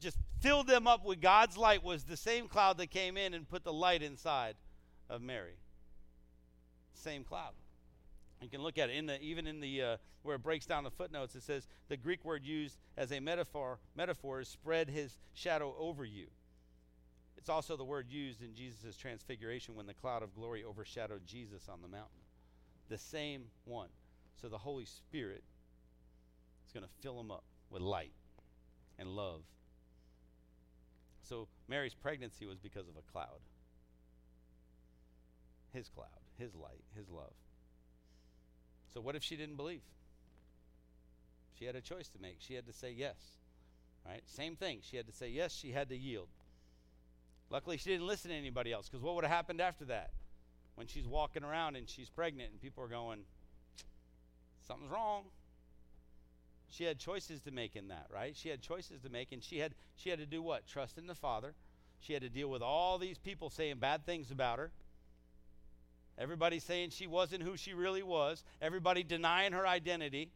just 0.00 0.18
filled 0.40 0.66
them 0.66 0.86
up 0.86 1.04
with 1.04 1.20
God's 1.20 1.56
light 1.56 1.82
was 1.82 2.04
the 2.04 2.16
same 2.16 2.46
cloud 2.46 2.76
that 2.78 2.90
came 2.90 3.16
in 3.16 3.32
and 3.32 3.48
put 3.48 3.64
the 3.64 3.72
light 3.72 4.02
inside 4.02 4.56
of 5.08 5.22
Mary. 5.22 5.54
Same 6.94 7.24
cloud. 7.24 7.52
You 8.40 8.48
can 8.48 8.62
look 8.62 8.78
at 8.78 8.90
it 8.90 8.96
in 8.96 9.06
the 9.06 9.20
even 9.20 9.46
in 9.46 9.60
the 9.60 9.82
uh, 9.82 9.96
where 10.22 10.36
it 10.36 10.42
breaks 10.42 10.66
down 10.66 10.84
the 10.84 10.90
footnotes. 10.90 11.34
It 11.34 11.42
says 11.42 11.68
the 11.88 11.96
Greek 11.96 12.24
word 12.24 12.44
used 12.44 12.76
as 12.96 13.12
a 13.12 13.20
metaphor 13.20 13.78
metaphor 13.96 14.40
is 14.40 14.48
spread 14.48 14.88
his 14.88 15.18
shadow 15.34 15.74
over 15.78 16.04
you. 16.04 16.26
It's 17.36 17.48
also 17.48 17.76
the 17.76 17.84
word 17.84 18.06
used 18.08 18.42
in 18.42 18.54
Jesus' 18.54 18.96
transfiguration 18.96 19.74
when 19.74 19.86
the 19.86 19.94
cloud 19.94 20.22
of 20.22 20.34
glory 20.34 20.64
overshadowed 20.64 21.26
Jesus 21.26 21.68
on 21.68 21.82
the 21.82 21.88
mountain. 21.88 22.20
The 22.88 22.98
same 22.98 23.44
one. 23.64 23.88
So 24.40 24.48
the 24.48 24.58
Holy 24.58 24.84
Spirit 24.84 25.42
is 26.66 26.72
going 26.72 26.84
to 26.84 26.90
fill 27.00 27.18
him 27.18 27.30
up 27.30 27.44
with 27.70 27.82
light 27.82 28.12
and 28.98 29.08
love. 29.08 29.42
So 31.22 31.48
Mary's 31.68 31.94
pregnancy 31.94 32.46
was 32.46 32.58
because 32.58 32.88
of 32.88 32.96
a 32.96 33.12
cloud 33.12 33.40
his 35.72 35.88
cloud, 35.88 36.08
his 36.42 36.54
light, 36.54 36.84
his 36.96 37.08
love. 37.08 37.32
So, 38.92 39.00
what 39.00 39.16
if 39.16 39.22
she 39.22 39.36
didn't 39.36 39.56
believe? 39.56 39.82
She 41.58 41.64
had 41.64 41.76
a 41.76 41.80
choice 41.80 42.08
to 42.08 42.20
make. 42.20 42.36
She 42.40 42.54
had 42.54 42.66
to 42.66 42.72
say 42.72 42.90
yes. 42.90 43.16
Right? 44.04 44.22
Same 44.26 44.56
thing. 44.56 44.80
She 44.82 44.96
had 44.96 45.06
to 45.06 45.12
say 45.12 45.28
yes, 45.28 45.54
she 45.54 45.70
had 45.70 45.88
to 45.90 45.96
yield. 45.96 46.28
Luckily, 47.50 47.76
she 47.76 47.90
didn't 47.90 48.06
listen 48.06 48.30
to 48.30 48.36
anybody 48.36 48.72
else 48.72 48.88
because 48.88 49.02
what 49.02 49.14
would 49.14 49.24
have 49.24 49.32
happened 49.32 49.60
after 49.60 49.84
that? 49.86 50.10
When 50.74 50.86
she's 50.86 51.06
walking 51.06 51.44
around 51.44 51.76
and 51.76 51.88
she's 51.88 52.08
pregnant 52.08 52.50
and 52.50 52.60
people 52.60 52.82
are 52.82 52.88
going, 52.88 53.20
something's 54.66 54.90
wrong. 54.90 55.24
She 56.70 56.84
had 56.84 56.98
choices 56.98 57.42
to 57.42 57.50
make 57.50 57.76
in 57.76 57.88
that, 57.88 58.06
right? 58.12 58.34
She 58.34 58.48
had 58.48 58.62
choices 58.62 59.02
to 59.02 59.10
make, 59.10 59.30
and 59.30 59.44
she 59.44 59.58
had 59.58 59.74
she 59.94 60.08
had 60.08 60.18
to 60.18 60.26
do 60.26 60.42
what? 60.42 60.66
Trust 60.66 60.96
in 60.96 61.06
the 61.06 61.14
Father. 61.14 61.54
She 62.00 62.14
had 62.14 62.22
to 62.22 62.30
deal 62.30 62.48
with 62.48 62.62
all 62.62 62.98
these 62.98 63.18
people 63.18 63.50
saying 63.50 63.76
bad 63.78 64.06
things 64.06 64.30
about 64.30 64.58
her. 64.58 64.72
Everybody 66.18 66.58
saying 66.58 66.90
she 66.90 67.06
wasn't 67.06 67.42
who 67.42 67.56
she 67.56 67.74
really 67.74 68.02
was. 68.02 68.44
Everybody 68.60 69.02
denying 69.02 69.52
her 69.52 69.66
identity. 69.66 70.30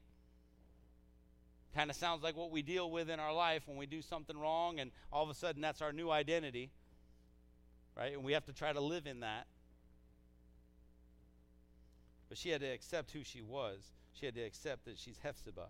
Kind 1.74 1.90
of 1.90 1.96
sounds 1.96 2.22
like 2.22 2.36
what 2.36 2.50
we 2.50 2.62
deal 2.62 2.90
with 2.90 3.10
in 3.10 3.20
our 3.20 3.34
life 3.34 3.62
when 3.66 3.76
we 3.76 3.86
do 3.86 4.00
something 4.00 4.38
wrong, 4.38 4.80
and 4.80 4.90
all 5.12 5.22
of 5.22 5.30
a 5.30 5.34
sudden 5.34 5.60
that's 5.60 5.82
our 5.82 5.92
new 5.92 6.10
identity, 6.10 6.70
right? 7.94 8.14
And 8.14 8.24
we 8.24 8.32
have 8.32 8.46
to 8.46 8.54
try 8.54 8.72
to 8.72 8.80
live 8.80 9.06
in 9.06 9.20
that. 9.20 9.46
But 12.28 12.38
she 12.38 12.48
had 12.48 12.62
to 12.62 12.66
accept 12.66 13.10
who 13.12 13.22
she 13.22 13.42
was. 13.42 13.78
She 14.14 14.24
had 14.24 14.34
to 14.34 14.42
accept 14.42 14.86
that 14.86 14.98
she's 14.98 15.18
Hephzibah. 15.22 15.68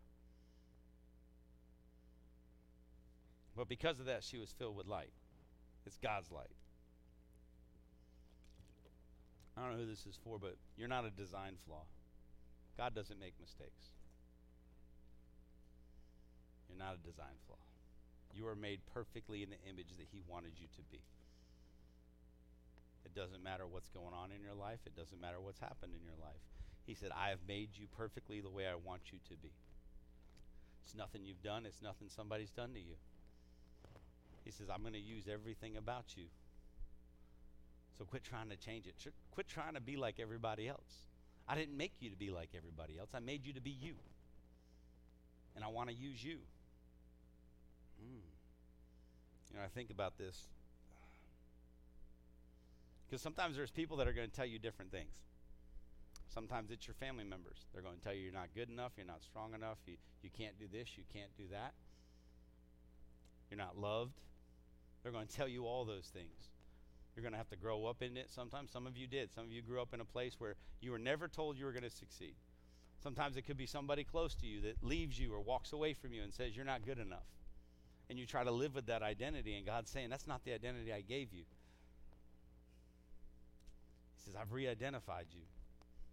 But 3.56 3.68
because 3.68 3.98
of 3.98 4.06
that, 4.06 4.22
she 4.22 4.38
was 4.38 4.52
filled 4.52 4.76
with 4.76 4.86
light. 4.86 5.10
It's 5.86 5.96
God's 5.96 6.30
light. 6.30 6.50
I 9.56 9.62
don't 9.62 9.72
know 9.72 9.78
who 9.78 9.88
this 9.88 10.04
is 10.04 10.18
for, 10.22 10.38
but 10.38 10.56
you're 10.76 10.88
not 10.88 11.04
a 11.04 11.10
design 11.10 11.56
flaw. 11.66 11.88
God 12.76 12.94
doesn't 12.94 13.18
make 13.18 13.32
mistakes. 13.40 13.96
You're 16.68 16.78
not 16.78 16.94
a 16.94 17.00
design 17.00 17.40
flaw. 17.46 17.56
You 18.36 18.46
are 18.48 18.54
made 18.54 18.80
perfectly 18.92 19.42
in 19.42 19.48
the 19.48 19.60
image 19.64 19.96
that 19.96 20.12
He 20.12 20.20
wanted 20.28 20.52
you 20.60 20.68
to 20.76 20.82
be. 20.92 21.00
It 23.06 23.14
doesn't 23.14 23.42
matter 23.42 23.64
what's 23.66 23.88
going 23.88 24.12
on 24.12 24.28
in 24.28 24.44
your 24.44 24.52
life, 24.52 24.80
it 24.84 24.94
doesn't 24.94 25.20
matter 25.20 25.40
what's 25.40 25.60
happened 25.60 25.96
in 25.96 26.04
your 26.04 26.20
life. 26.20 26.42
He 26.84 26.94
said, 26.94 27.10
I 27.16 27.30
have 27.30 27.40
made 27.48 27.70
you 27.74 27.86
perfectly 27.96 28.40
the 28.40 28.50
way 28.50 28.66
I 28.66 28.76
want 28.76 29.08
you 29.10 29.18
to 29.30 29.34
be. 29.40 29.50
It's 30.84 30.94
nothing 30.94 31.22
you've 31.24 31.42
done, 31.42 31.64
it's 31.64 31.82
nothing 31.82 32.08
somebody's 32.10 32.50
done 32.50 32.74
to 32.74 32.80
you. 32.80 33.00
He 34.44 34.52
says, 34.52 34.68
I'm 34.70 34.82
going 34.82 34.92
to 34.92 35.00
use 35.00 35.26
everything 35.32 35.76
about 35.76 36.14
you. 36.16 36.26
So 37.98 38.04
quit 38.04 38.24
trying 38.24 38.50
to 38.50 38.56
change 38.56 38.86
it. 38.86 38.94
Quit 39.30 39.48
trying 39.48 39.74
to 39.74 39.80
be 39.80 39.96
like 39.96 40.20
everybody 40.20 40.68
else. 40.68 41.06
I 41.48 41.54
didn't 41.54 41.76
make 41.76 41.92
you 42.00 42.10
to 42.10 42.16
be 42.16 42.30
like 42.30 42.50
everybody 42.56 42.98
else. 42.98 43.10
I 43.14 43.20
made 43.20 43.46
you 43.46 43.52
to 43.54 43.60
be 43.60 43.70
you. 43.70 43.94
And 45.54 45.64
I 45.64 45.68
want 45.68 45.88
to 45.88 45.94
use 45.94 46.22
you. 46.22 46.38
Mm. 48.02 48.20
You 49.50 49.58
know, 49.58 49.64
I 49.64 49.68
think 49.68 49.90
about 49.90 50.18
this. 50.18 50.48
Because 53.06 53.22
sometimes 53.22 53.56
there's 53.56 53.70
people 53.70 53.96
that 53.98 54.08
are 54.08 54.12
going 54.12 54.28
to 54.28 54.34
tell 54.34 54.46
you 54.46 54.58
different 54.58 54.90
things. 54.90 55.14
Sometimes 56.28 56.70
it's 56.70 56.86
your 56.86 56.94
family 56.94 57.24
members. 57.24 57.64
They're 57.72 57.82
going 57.82 57.96
to 57.96 58.02
tell 58.02 58.12
you 58.12 58.24
you're 58.24 58.32
not 58.32 58.48
good 58.54 58.68
enough, 58.68 58.92
you're 58.96 59.06
not 59.06 59.22
strong 59.22 59.54
enough, 59.54 59.78
you, 59.86 59.94
you 60.22 60.28
can't 60.36 60.58
do 60.58 60.66
this, 60.70 60.88
you 60.96 61.04
can't 61.14 61.30
do 61.38 61.44
that. 61.52 61.72
You're 63.48 63.58
not 63.58 63.78
loved. 63.78 64.20
They're 65.02 65.12
going 65.12 65.28
to 65.28 65.32
tell 65.32 65.48
you 65.48 65.66
all 65.66 65.84
those 65.84 66.10
things. 66.12 66.50
You're 67.16 67.22
going 67.22 67.32
to 67.32 67.38
have 67.38 67.48
to 67.48 67.56
grow 67.56 67.86
up 67.86 68.02
in 68.02 68.18
it 68.18 68.30
sometimes. 68.30 68.70
Some 68.70 68.86
of 68.86 68.96
you 68.96 69.06
did. 69.06 69.32
Some 69.32 69.46
of 69.46 69.52
you 69.52 69.62
grew 69.62 69.80
up 69.80 69.94
in 69.94 70.02
a 70.02 70.04
place 70.04 70.34
where 70.38 70.54
you 70.82 70.90
were 70.90 70.98
never 70.98 71.28
told 71.28 71.56
you 71.56 71.64
were 71.64 71.72
going 71.72 71.82
to 71.82 71.90
succeed. 71.90 72.34
Sometimes 73.02 73.38
it 73.38 73.42
could 73.42 73.56
be 73.56 73.66
somebody 73.66 74.04
close 74.04 74.34
to 74.34 74.46
you 74.46 74.60
that 74.62 74.82
leaves 74.82 75.18
you 75.18 75.32
or 75.32 75.40
walks 75.40 75.72
away 75.72 75.94
from 75.94 76.12
you 76.12 76.22
and 76.22 76.32
says 76.32 76.54
you're 76.54 76.66
not 76.66 76.84
good 76.84 76.98
enough. 76.98 77.26
And 78.10 78.18
you 78.18 78.26
try 78.26 78.44
to 78.44 78.50
live 78.50 78.74
with 78.74 78.86
that 78.86 79.02
identity, 79.02 79.56
and 79.56 79.66
God's 79.66 79.90
saying, 79.90 80.10
That's 80.10 80.28
not 80.28 80.44
the 80.44 80.52
identity 80.52 80.92
I 80.92 81.00
gave 81.00 81.32
you. 81.32 81.42
He 84.14 84.24
says, 84.24 84.34
I've 84.40 84.52
re 84.52 84.68
identified 84.68 85.26
you. 85.32 85.42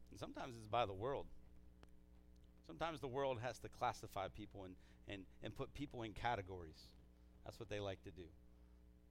And 0.09 0.19
sometimes 0.19 0.55
it's 0.57 0.67
by 0.67 0.85
the 0.85 0.93
world. 0.93 1.25
Sometimes 2.65 2.99
the 2.99 3.07
world 3.07 3.39
has 3.43 3.59
to 3.59 3.69
classify 3.69 4.27
people 4.29 4.63
and, 4.63 4.75
and, 5.07 5.23
and 5.43 5.55
put 5.55 5.73
people 5.73 6.03
in 6.03 6.13
categories. 6.13 6.87
That's 7.43 7.59
what 7.59 7.69
they 7.69 7.79
like 7.79 8.01
to 8.03 8.11
do. 8.11 8.23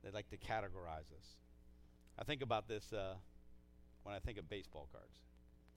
They 0.03 0.11
like 0.11 0.29
to 0.31 0.37
categorize 0.37 1.13
us. 1.17 1.37
I 2.19 2.25
think 2.25 2.43
about 2.43 2.69
this 2.69 2.93
uh, 2.93 3.15
when 4.03 4.15
I 4.15 4.19
think 4.19 4.39
of 4.39 4.49
baseball 4.49 4.89
cards. 4.93 5.19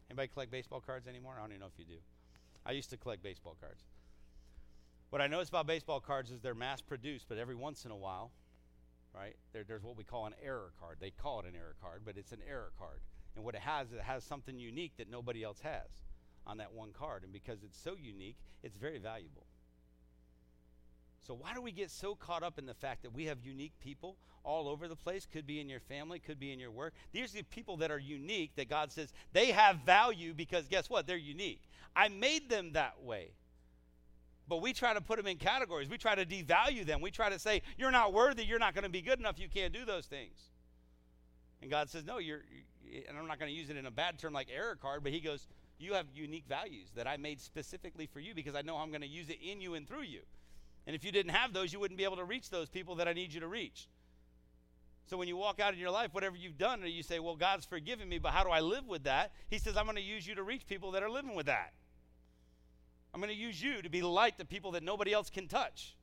Anybody 0.09 0.27
collect 0.27 0.51
baseball 0.51 0.81
cards 0.81 1.07
anymore? 1.07 1.35
I 1.37 1.41
don't 1.41 1.51
even 1.51 1.61
know 1.61 1.67
if 1.67 1.79
you 1.79 1.85
do. 1.85 1.99
I 2.65 2.71
used 2.71 2.89
to 2.91 2.97
collect 2.97 3.23
baseball 3.23 3.55
cards. 3.59 3.83
What 5.09 5.21
I 5.21 5.27
notice 5.27 5.49
about 5.49 5.67
baseball 5.67 5.99
cards 5.99 6.31
is 6.31 6.41
they're 6.41 6.55
mass 6.55 6.81
produced, 6.81 7.25
but 7.29 7.37
every 7.37 7.55
once 7.55 7.85
in 7.85 7.91
a 7.91 7.95
while, 7.95 8.31
right, 9.13 9.35
there, 9.53 9.63
there's 9.63 9.83
what 9.83 9.97
we 9.97 10.03
call 10.03 10.25
an 10.25 10.33
error 10.43 10.73
card. 10.79 10.97
They 10.99 11.11
call 11.11 11.39
it 11.39 11.45
an 11.45 11.55
error 11.55 11.75
card, 11.81 12.01
but 12.05 12.17
it's 12.17 12.31
an 12.31 12.41
error 12.47 12.71
card. 12.77 12.99
And 13.35 13.43
what 13.45 13.55
it 13.55 13.61
has, 13.61 13.91
it 13.91 14.01
has 14.01 14.23
something 14.23 14.59
unique 14.59 14.93
that 14.97 15.09
nobody 15.09 15.43
else 15.43 15.59
has 15.61 16.03
on 16.47 16.57
that 16.57 16.73
one 16.73 16.91
card. 16.91 17.23
And 17.23 17.31
because 17.31 17.63
it's 17.63 17.79
so 17.79 17.95
unique, 17.99 18.37
it's 18.63 18.75
very 18.77 18.97
valuable. 18.97 19.45
So, 21.25 21.33
why 21.33 21.55
do 21.55 21.61
we 21.61 21.71
get 21.71 21.89
so 21.89 22.13
caught 22.13 22.43
up 22.43 22.59
in 22.59 22.67
the 22.67 22.73
fact 22.75 23.01
that 23.01 23.13
we 23.13 23.25
have 23.25 23.39
unique 23.43 23.73
people 23.79 24.15
all 24.43 24.67
over 24.67 24.87
the 24.87 24.95
place? 24.95 25.25
Could 25.31 25.47
be 25.47 25.59
in 25.59 25.67
your 25.67 25.79
family, 25.79 26.19
could 26.19 26.39
be 26.39 26.51
in 26.51 26.59
your 26.59 26.69
work. 26.69 26.93
These 27.13 27.33
are 27.33 27.37
the 27.37 27.43
people 27.43 27.77
that 27.77 27.89
are 27.89 27.97
unique 27.97 28.51
that 28.57 28.69
God 28.69 28.91
says 28.91 29.11
they 29.33 29.47
have 29.47 29.77
value 29.77 30.35
because 30.35 30.67
guess 30.67 30.87
what? 30.87 31.07
They're 31.07 31.17
unique. 31.17 31.61
I 31.95 32.09
made 32.09 32.49
them 32.49 32.73
that 32.73 33.01
way. 33.03 33.31
But 34.47 34.61
we 34.61 34.73
try 34.73 34.93
to 34.93 35.01
put 35.01 35.17
them 35.17 35.25
in 35.25 35.37
categories. 35.37 35.89
We 35.89 35.97
try 35.97 36.13
to 36.13 36.25
devalue 36.25 36.85
them. 36.85 37.01
We 37.01 37.09
try 37.09 37.29
to 37.29 37.39
say, 37.39 37.63
you're 37.79 37.89
not 37.89 38.13
worthy, 38.13 38.45
you're 38.45 38.59
not 38.59 38.75
going 38.75 38.83
to 38.83 38.89
be 38.89 39.01
good 39.01 39.19
enough, 39.19 39.39
you 39.39 39.49
can't 39.49 39.73
do 39.73 39.85
those 39.85 40.05
things. 40.05 40.37
And 41.63 41.71
God 41.71 41.89
says, 41.89 42.05
no, 42.05 42.19
you're, 42.19 42.41
and 43.07 43.17
I'm 43.17 43.27
not 43.27 43.39
going 43.39 43.51
to 43.51 43.57
use 43.57 43.71
it 43.71 43.77
in 43.77 43.87
a 43.87 43.91
bad 43.91 44.19
term 44.19 44.33
like 44.33 44.49
error 44.55 44.75
card, 44.75 45.01
but 45.01 45.11
He 45.11 45.19
goes, 45.19 45.47
you 45.79 45.93
have 45.93 46.05
unique 46.13 46.45
values 46.47 46.89
that 46.95 47.07
I 47.07 47.17
made 47.17 47.41
specifically 47.41 48.05
for 48.05 48.19
you 48.19 48.35
because 48.35 48.53
I 48.53 48.61
know 48.61 48.77
I'm 48.77 48.89
going 48.89 49.01
to 49.01 49.07
use 49.07 49.29
it 49.29 49.39
in 49.41 49.59
you 49.59 49.73
and 49.73 49.87
through 49.87 50.03
you. 50.03 50.21
And 50.87 50.95
if 50.95 51.03
you 51.03 51.11
didn't 51.11 51.31
have 51.31 51.53
those, 51.53 51.73
you 51.73 51.79
wouldn't 51.79 51.97
be 51.97 52.03
able 52.03 52.17
to 52.17 52.23
reach 52.23 52.49
those 52.49 52.69
people 52.69 52.95
that 52.95 53.07
I 53.07 53.13
need 53.13 53.33
you 53.33 53.39
to 53.39 53.47
reach. 53.47 53.87
So 55.07 55.17
when 55.17 55.27
you 55.27 55.37
walk 55.37 55.59
out 55.59 55.73
in 55.73 55.79
your 55.79 55.91
life, 55.91 56.13
whatever 56.13 56.35
you've 56.35 56.57
done, 56.57 56.81
and 56.81 56.91
you 56.91 57.03
say, 57.03 57.19
Well, 57.19 57.35
God's 57.35 57.65
forgiven 57.65 58.09
me, 58.09 58.17
but 58.17 58.31
how 58.31 58.43
do 58.43 58.49
I 58.49 58.59
live 58.59 58.87
with 58.87 59.03
that? 59.03 59.31
He 59.49 59.59
says, 59.59 59.77
I'm 59.77 59.85
going 59.85 59.97
to 59.97 60.01
use 60.01 60.27
you 60.27 60.35
to 60.35 60.43
reach 60.43 60.65
people 60.67 60.91
that 60.91 61.03
are 61.03 61.09
living 61.09 61.35
with 61.35 61.45
that. 61.45 61.73
I'm 63.13 63.21
going 63.21 63.33
to 63.33 63.39
use 63.39 63.61
you 63.61 63.81
to 63.81 63.89
be 63.89 64.01
light 64.01 64.37
to 64.39 64.45
people 64.45 64.71
that 64.71 64.83
nobody 64.83 65.13
else 65.13 65.29
can 65.29 65.47
touch. 65.47 65.95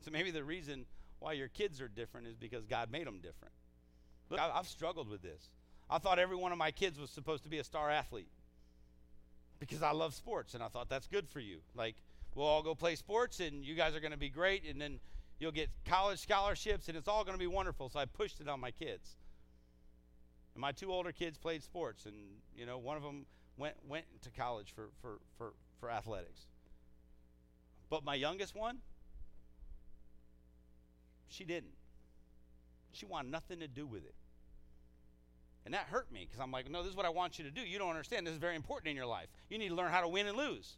So 0.00 0.10
maybe 0.10 0.30
the 0.30 0.44
reason 0.44 0.86
why 1.18 1.34
your 1.34 1.48
kids 1.48 1.80
are 1.80 1.88
different 1.88 2.28
is 2.28 2.36
because 2.36 2.64
God 2.64 2.90
made 2.90 3.06
them 3.06 3.16
different. 3.16 3.52
Look, 4.30 4.40
I've 4.40 4.66
struggled 4.66 5.08
with 5.10 5.22
this. 5.22 5.50
I 5.90 5.98
thought 5.98 6.18
every 6.18 6.36
one 6.36 6.52
of 6.52 6.58
my 6.58 6.70
kids 6.70 6.98
was 6.98 7.10
supposed 7.10 7.42
to 7.42 7.50
be 7.50 7.58
a 7.58 7.64
star 7.64 7.90
athlete 7.90 8.30
because 9.60 9.82
I 9.82 9.92
love 9.92 10.14
sports, 10.14 10.54
and 10.54 10.62
I 10.62 10.68
thought 10.68 10.88
that's 10.88 11.06
good 11.06 11.28
for 11.28 11.38
you. 11.38 11.58
Like, 11.76 11.94
we'll 12.34 12.46
all 12.46 12.62
go 12.62 12.74
play 12.74 12.96
sports, 12.96 13.38
and 13.38 13.64
you 13.64 13.74
guys 13.74 13.94
are 13.94 14.00
going 14.00 14.12
to 14.12 14.18
be 14.18 14.30
great, 14.30 14.64
and 14.68 14.80
then 14.80 14.98
you'll 15.38 15.52
get 15.52 15.68
college 15.84 16.18
scholarships, 16.18 16.88
and 16.88 16.96
it's 16.96 17.06
all 17.06 17.22
going 17.24 17.36
to 17.36 17.38
be 17.38 17.46
wonderful. 17.46 17.88
So 17.90 18.00
I 18.00 18.06
pushed 18.06 18.40
it 18.40 18.48
on 18.48 18.58
my 18.58 18.70
kids. 18.70 19.16
And 20.54 20.60
my 20.60 20.72
two 20.72 20.90
older 20.92 21.12
kids 21.12 21.38
played 21.38 21.62
sports, 21.62 22.06
and 22.06 22.16
you 22.56 22.66
know, 22.66 22.78
one 22.78 22.96
of 22.96 23.02
them 23.02 23.26
went 23.56 23.74
went 23.86 24.06
to 24.22 24.30
college 24.30 24.72
for 24.74 24.88
for 25.00 25.18
for 25.36 25.52
for 25.78 25.90
athletics. 25.90 26.46
But 27.88 28.04
my 28.04 28.14
youngest 28.14 28.54
one, 28.54 28.78
she 31.28 31.44
didn't. 31.44 31.74
She 32.92 33.06
wanted 33.06 33.30
nothing 33.30 33.60
to 33.60 33.68
do 33.68 33.86
with 33.86 34.04
it. 34.04 34.14
And 35.70 35.74
that 35.76 35.86
hurt 35.86 36.10
me 36.10 36.26
because 36.28 36.40
I'm 36.40 36.50
like, 36.50 36.68
no, 36.68 36.82
this 36.82 36.90
is 36.90 36.96
what 36.96 37.06
I 37.06 37.10
want 37.10 37.38
you 37.38 37.44
to 37.44 37.50
do. 37.52 37.60
You 37.60 37.78
don't 37.78 37.90
understand. 37.90 38.26
This 38.26 38.32
is 38.32 38.40
very 38.40 38.56
important 38.56 38.90
in 38.90 38.96
your 38.96 39.06
life. 39.06 39.28
You 39.48 39.56
need 39.56 39.68
to 39.68 39.74
learn 39.76 39.92
how 39.92 40.00
to 40.00 40.08
win 40.08 40.26
and 40.26 40.36
lose. 40.36 40.74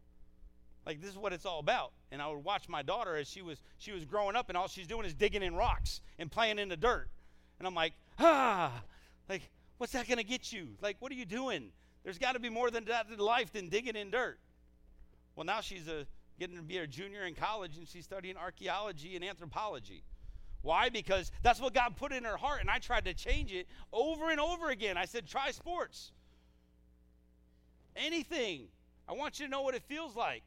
like 0.86 1.02
this 1.02 1.10
is 1.10 1.18
what 1.18 1.34
it's 1.34 1.44
all 1.44 1.58
about. 1.58 1.92
And 2.10 2.22
I 2.22 2.28
would 2.28 2.42
watch 2.42 2.66
my 2.66 2.80
daughter 2.80 3.16
as 3.16 3.28
she 3.28 3.42
was 3.42 3.60
she 3.76 3.92
was 3.92 4.06
growing 4.06 4.36
up, 4.36 4.48
and 4.48 4.56
all 4.56 4.68
she's 4.68 4.86
doing 4.86 5.04
is 5.04 5.12
digging 5.12 5.42
in 5.42 5.54
rocks 5.54 6.00
and 6.18 6.32
playing 6.32 6.58
in 6.58 6.70
the 6.70 6.78
dirt. 6.78 7.10
And 7.58 7.68
I'm 7.68 7.74
like, 7.74 7.92
ah, 8.18 8.82
like 9.28 9.42
what's 9.76 9.92
that 9.92 10.08
going 10.08 10.16
to 10.16 10.24
get 10.24 10.50
you? 10.50 10.68
Like, 10.80 10.96
what 11.00 11.12
are 11.12 11.16
you 11.16 11.26
doing? 11.26 11.70
There's 12.02 12.16
got 12.16 12.32
to 12.32 12.40
be 12.40 12.48
more 12.48 12.70
than 12.70 12.86
that 12.86 13.04
in 13.12 13.18
life 13.18 13.52
than 13.52 13.68
digging 13.68 13.96
in 13.96 14.10
dirt. 14.10 14.38
Well, 15.36 15.44
now 15.44 15.60
she's 15.60 15.88
a 15.88 16.06
getting 16.38 16.56
to 16.56 16.62
be 16.62 16.78
a 16.78 16.86
junior 16.86 17.24
in 17.24 17.34
college, 17.34 17.76
and 17.76 17.86
she's 17.86 18.04
studying 18.04 18.38
archaeology 18.38 19.14
and 19.14 19.22
anthropology. 19.22 20.04
Why? 20.62 20.90
Because 20.90 21.32
that's 21.42 21.60
what 21.60 21.72
God 21.72 21.96
put 21.96 22.12
in 22.12 22.24
her 22.24 22.36
heart, 22.36 22.60
and 22.60 22.68
I 22.68 22.78
tried 22.78 23.06
to 23.06 23.14
change 23.14 23.52
it 23.52 23.66
over 23.92 24.30
and 24.30 24.38
over 24.38 24.68
again. 24.68 24.96
I 24.96 25.06
said, 25.06 25.26
try 25.26 25.50
sports. 25.52 26.12
Anything. 27.96 28.68
I 29.08 29.12
want 29.12 29.40
you 29.40 29.46
to 29.46 29.50
know 29.50 29.62
what 29.62 29.74
it 29.74 29.82
feels 29.84 30.14
like. 30.14 30.42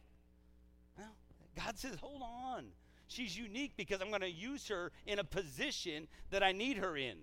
Well, 0.98 1.16
God 1.58 1.78
says, 1.78 1.96
hold 2.00 2.22
on. 2.22 2.66
She's 3.08 3.38
unique 3.38 3.74
because 3.76 4.02
I'm 4.02 4.10
going 4.10 4.22
to 4.22 4.32
use 4.32 4.68
her 4.70 4.92
in 5.06 5.20
a 5.20 5.24
position 5.24 6.08
that 6.32 6.44
I 6.44 6.52
need 6.52 6.78
her 6.78 6.96
in. 6.96 7.18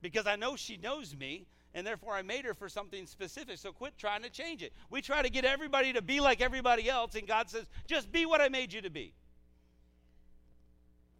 Because 0.00 0.26
I 0.26 0.36
know 0.36 0.56
she 0.56 0.76
knows 0.76 1.14
me, 1.16 1.46
and 1.74 1.86
therefore 1.86 2.14
I 2.14 2.22
made 2.22 2.44
her 2.44 2.54
for 2.54 2.68
something 2.68 3.06
specific. 3.06 3.58
So 3.58 3.72
quit 3.72 3.98
trying 3.98 4.22
to 4.22 4.30
change 4.30 4.62
it. 4.62 4.72
We 4.90 5.02
try 5.02 5.22
to 5.22 5.30
get 5.30 5.44
everybody 5.44 5.92
to 5.92 6.02
be 6.02 6.20
like 6.20 6.40
everybody 6.40 6.88
else, 6.88 7.14
and 7.14 7.26
God 7.26 7.50
says, 7.50 7.66
just 7.86 8.10
be 8.10 8.24
what 8.24 8.40
I 8.40 8.48
made 8.48 8.72
you 8.72 8.82
to 8.82 8.90
be. 8.90 9.12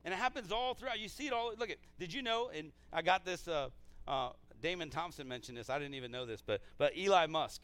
And 0.05 0.13
it 0.13 0.17
happens 0.17 0.51
all 0.51 0.75
throughout. 0.75 0.99
You 0.99 1.09
see 1.09 1.27
it 1.27 1.33
all. 1.33 1.53
Look 1.59 1.71
at. 1.71 1.77
Did 1.99 2.13
you 2.13 2.23
know? 2.23 2.51
And 2.55 2.73
I 2.93 3.03
got 3.03 3.25
this. 3.25 3.47
Uh, 3.47 3.69
uh, 4.07 4.31
Damon 4.61 4.91
Thompson 4.91 5.29
mentioned 5.29 5.59
this. 5.59 5.71
I 5.71 5.79
didn't 5.79 5.95
even 5.95 6.11
know 6.11 6.27
this, 6.27 6.43
but 6.45 6.61
but 6.79 6.93
Elon 6.99 7.31
Musk. 7.31 7.61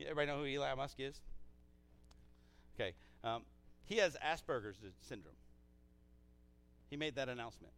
Everybody 0.00 0.26
know 0.26 0.38
who 0.38 0.46
Elon 0.46 0.76
Musk 0.76 0.96
is? 0.98 1.20
Okay. 2.74 2.94
Um, 3.22 3.42
he 3.84 3.96
has 3.96 4.16
Asperger's 4.24 4.78
syndrome. 5.00 5.34
He 6.90 6.96
made 6.96 7.16
that 7.16 7.28
announcement. 7.28 7.72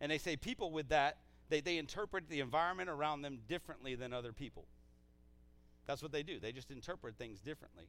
And 0.00 0.10
they 0.12 0.18
say 0.18 0.36
people 0.36 0.70
with 0.70 0.88
that, 0.90 1.18
they, 1.48 1.60
they 1.60 1.78
interpret 1.78 2.28
the 2.28 2.40
environment 2.40 2.88
around 2.88 3.22
them 3.22 3.38
differently 3.48 3.94
than 3.94 4.12
other 4.12 4.32
people. 4.32 4.66
That's 5.86 6.02
what 6.02 6.12
they 6.12 6.22
do. 6.22 6.38
They 6.38 6.52
just 6.52 6.70
interpret 6.70 7.16
things 7.16 7.40
differently. 7.40 7.88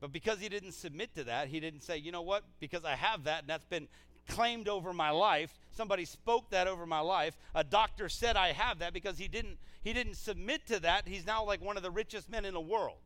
But 0.00 0.12
because 0.12 0.38
he 0.40 0.48
didn't 0.48 0.72
submit 0.72 1.14
to 1.16 1.24
that, 1.24 1.48
he 1.48 1.60
didn't 1.60 1.82
say, 1.82 1.96
you 1.96 2.12
know 2.12 2.22
what, 2.22 2.44
because 2.60 2.84
I 2.84 2.94
have 2.94 3.24
that 3.24 3.40
and 3.40 3.48
that's 3.48 3.64
been 3.64 3.88
claimed 4.28 4.68
over 4.68 4.92
my 4.92 5.10
life, 5.10 5.58
somebody 5.70 6.04
spoke 6.04 6.50
that 6.50 6.68
over 6.68 6.86
my 6.86 7.00
life, 7.00 7.36
a 7.54 7.64
doctor 7.64 8.08
said 8.08 8.36
I 8.36 8.52
have 8.52 8.78
that 8.78 8.92
because 8.92 9.18
he 9.18 9.26
didn't 9.26 9.58
he 9.82 9.92
didn't 9.92 10.16
submit 10.16 10.66
to 10.66 10.80
that. 10.80 11.08
He's 11.08 11.26
now 11.26 11.44
like 11.44 11.62
one 11.62 11.76
of 11.76 11.82
the 11.82 11.90
richest 11.90 12.30
men 12.30 12.44
in 12.44 12.52
the 12.52 12.60
world. 12.60 12.98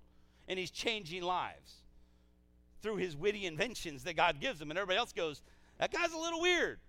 And 0.48 0.58
he's 0.58 0.70
changing 0.70 1.22
lives 1.22 1.74
through 2.80 2.96
his 2.96 3.16
witty 3.16 3.46
inventions 3.46 4.04
that 4.04 4.16
God 4.16 4.40
gives 4.40 4.60
him. 4.60 4.70
And 4.70 4.78
everybody 4.78 4.98
else 4.98 5.12
goes, 5.12 5.42
that 5.78 5.92
guy's 5.92 6.12
a 6.12 6.18
little 6.18 6.40
weird. 6.40 6.80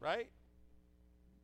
Right? 0.00 0.30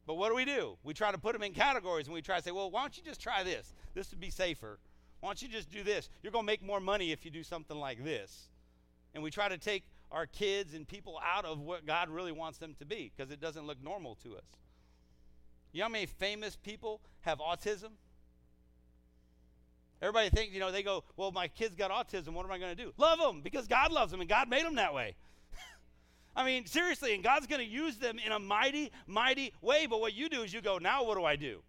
But 0.07 0.15
what 0.15 0.31
do 0.31 0.35
we 0.35 0.45
do? 0.45 0.77
We 0.83 0.95
try 0.95 1.13
to 1.13 1.19
put 1.19 1.35
them 1.35 1.43
in 1.43 1.53
categories 1.53 2.07
and 2.07 2.15
we 2.15 2.23
try 2.23 2.39
to 2.39 2.43
say, 2.43 2.51
well, 2.51 2.71
why 2.71 2.81
don't 2.81 2.97
you 2.97 3.03
just 3.03 3.21
try 3.21 3.43
this? 3.43 3.75
This 3.95 4.11
would 4.11 4.21
be 4.21 4.31
safer. 4.31 4.79
Why 5.23 5.29
don't 5.29 5.41
you 5.41 5.47
just 5.47 5.71
do 5.71 5.85
this? 5.85 6.11
You're 6.21 6.33
going 6.33 6.43
to 6.43 6.47
make 6.47 6.65
more 6.65 6.81
money 6.81 7.13
if 7.13 7.25
you 7.25 7.31
do 7.31 7.45
something 7.45 7.77
like 7.77 8.03
this. 8.03 8.49
And 9.15 9.23
we 9.23 9.31
try 9.31 9.49
to 9.49 9.57
take 9.57 9.85
our 10.11 10.27
kids 10.27 10.75
and 10.75 10.87
people 10.87 11.17
out 11.25 11.45
of 11.45 11.61
what 11.61 11.87
God 11.87 12.11
really 12.11 12.33
wants 12.33 12.59
them 12.59 12.75
to 12.81 12.85
be 12.85 13.13
because 13.17 13.31
it 13.31 13.41
doesn't 13.41 13.65
look 13.65 13.81
normal 13.81 14.17
to 14.25 14.35
us. 14.35 14.43
You 15.71 15.79
know 15.79 15.85
how 15.85 15.91
many 15.91 16.07
famous 16.07 16.57
people 16.57 17.01
have 17.21 17.39
autism? 17.39 17.91
Everybody 20.03 20.29
thinks, 20.31 20.53
you 20.53 20.59
know, 20.59 20.73
they 20.73 20.83
go, 20.83 21.05
well, 21.17 21.31
my 21.31 21.47
kid's 21.47 21.77
got 21.77 21.93
autism. 21.93 22.31
What 22.31 22.45
am 22.45 22.51
I 22.51 22.59
going 22.59 22.77
to 22.77 22.83
do? 22.85 22.93
Love 22.97 23.21
them 23.21 23.43
because 23.43 23.69
God 23.69 23.93
loves 23.93 24.11
them 24.11 24.21
and 24.21 24.29
God 24.29 24.49
made 24.49 24.65
them 24.65 24.75
that 24.75 24.93
way. 24.93 25.15
I 26.37 26.45
mean, 26.45 26.67
seriously, 26.67 27.15
and 27.15 27.23
God's 27.23 27.47
going 27.47 27.65
to 27.65 27.73
use 27.73 27.97
them 27.97 28.19
in 28.19 28.33
a 28.33 28.41
mighty, 28.41 28.91
mighty 29.07 29.55
way. 29.61 29.87
But 29.87 30.01
what 30.01 30.15
you 30.15 30.29
do 30.29 30.43
is 30.43 30.53
you 30.53 30.61
go, 30.61 30.79
now 30.79 31.05
what 31.05 31.17
do 31.17 31.25
I 31.25 31.37
do? 31.37 31.63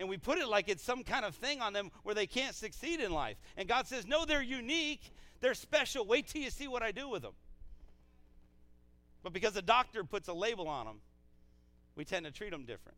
And 0.00 0.08
we 0.08 0.16
put 0.16 0.38
it 0.38 0.48
like 0.48 0.70
it's 0.70 0.82
some 0.82 1.04
kind 1.04 1.26
of 1.26 1.34
thing 1.34 1.60
on 1.60 1.74
them 1.74 1.90
where 2.04 2.14
they 2.14 2.26
can't 2.26 2.54
succeed 2.54 3.00
in 3.00 3.12
life. 3.12 3.36
And 3.58 3.68
God 3.68 3.86
says, 3.86 4.06
no, 4.06 4.24
they're 4.24 4.42
unique. 4.42 5.02
They're 5.42 5.52
special. 5.52 6.06
Wait 6.06 6.26
till 6.26 6.40
you 6.40 6.48
see 6.48 6.66
what 6.66 6.82
I 6.82 6.90
do 6.90 7.06
with 7.06 7.20
them. 7.20 7.34
But 9.22 9.34
because 9.34 9.54
a 9.56 9.62
doctor 9.62 10.02
puts 10.02 10.28
a 10.28 10.32
label 10.32 10.68
on 10.68 10.86
them, 10.86 11.00
we 11.96 12.06
tend 12.06 12.24
to 12.24 12.32
treat 12.32 12.50
them 12.50 12.64
different. 12.64 12.96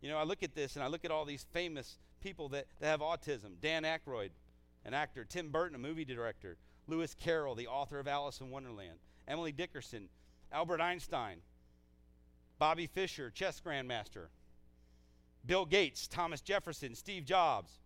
You 0.00 0.08
know, 0.08 0.16
I 0.16 0.24
look 0.24 0.42
at 0.42 0.54
this 0.54 0.76
and 0.76 0.82
I 0.82 0.88
look 0.88 1.04
at 1.04 1.10
all 1.10 1.26
these 1.26 1.44
famous 1.52 1.98
people 2.22 2.48
that, 2.50 2.66
that 2.80 2.86
have 2.86 3.00
autism 3.00 3.60
Dan 3.60 3.82
Aykroyd, 3.82 4.30
an 4.86 4.94
actor, 4.94 5.26
Tim 5.28 5.50
Burton, 5.50 5.74
a 5.74 5.78
movie 5.78 6.06
director, 6.06 6.56
Lewis 6.86 7.14
Carroll, 7.14 7.54
the 7.54 7.66
author 7.66 7.98
of 7.98 8.08
Alice 8.08 8.40
in 8.40 8.48
Wonderland, 8.48 8.98
Emily 9.28 9.52
Dickinson, 9.52 10.08
Albert 10.50 10.80
Einstein, 10.80 11.42
Bobby 12.62 12.86
Fischer, 12.86 13.28
chess 13.28 13.60
grandmaster, 13.60 14.26
Bill 15.44 15.66
Gates, 15.66 16.06
Thomas 16.06 16.40
Jefferson, 16.40 16.94
Steve 16.94 17.24
Jobs, 17.24 17.80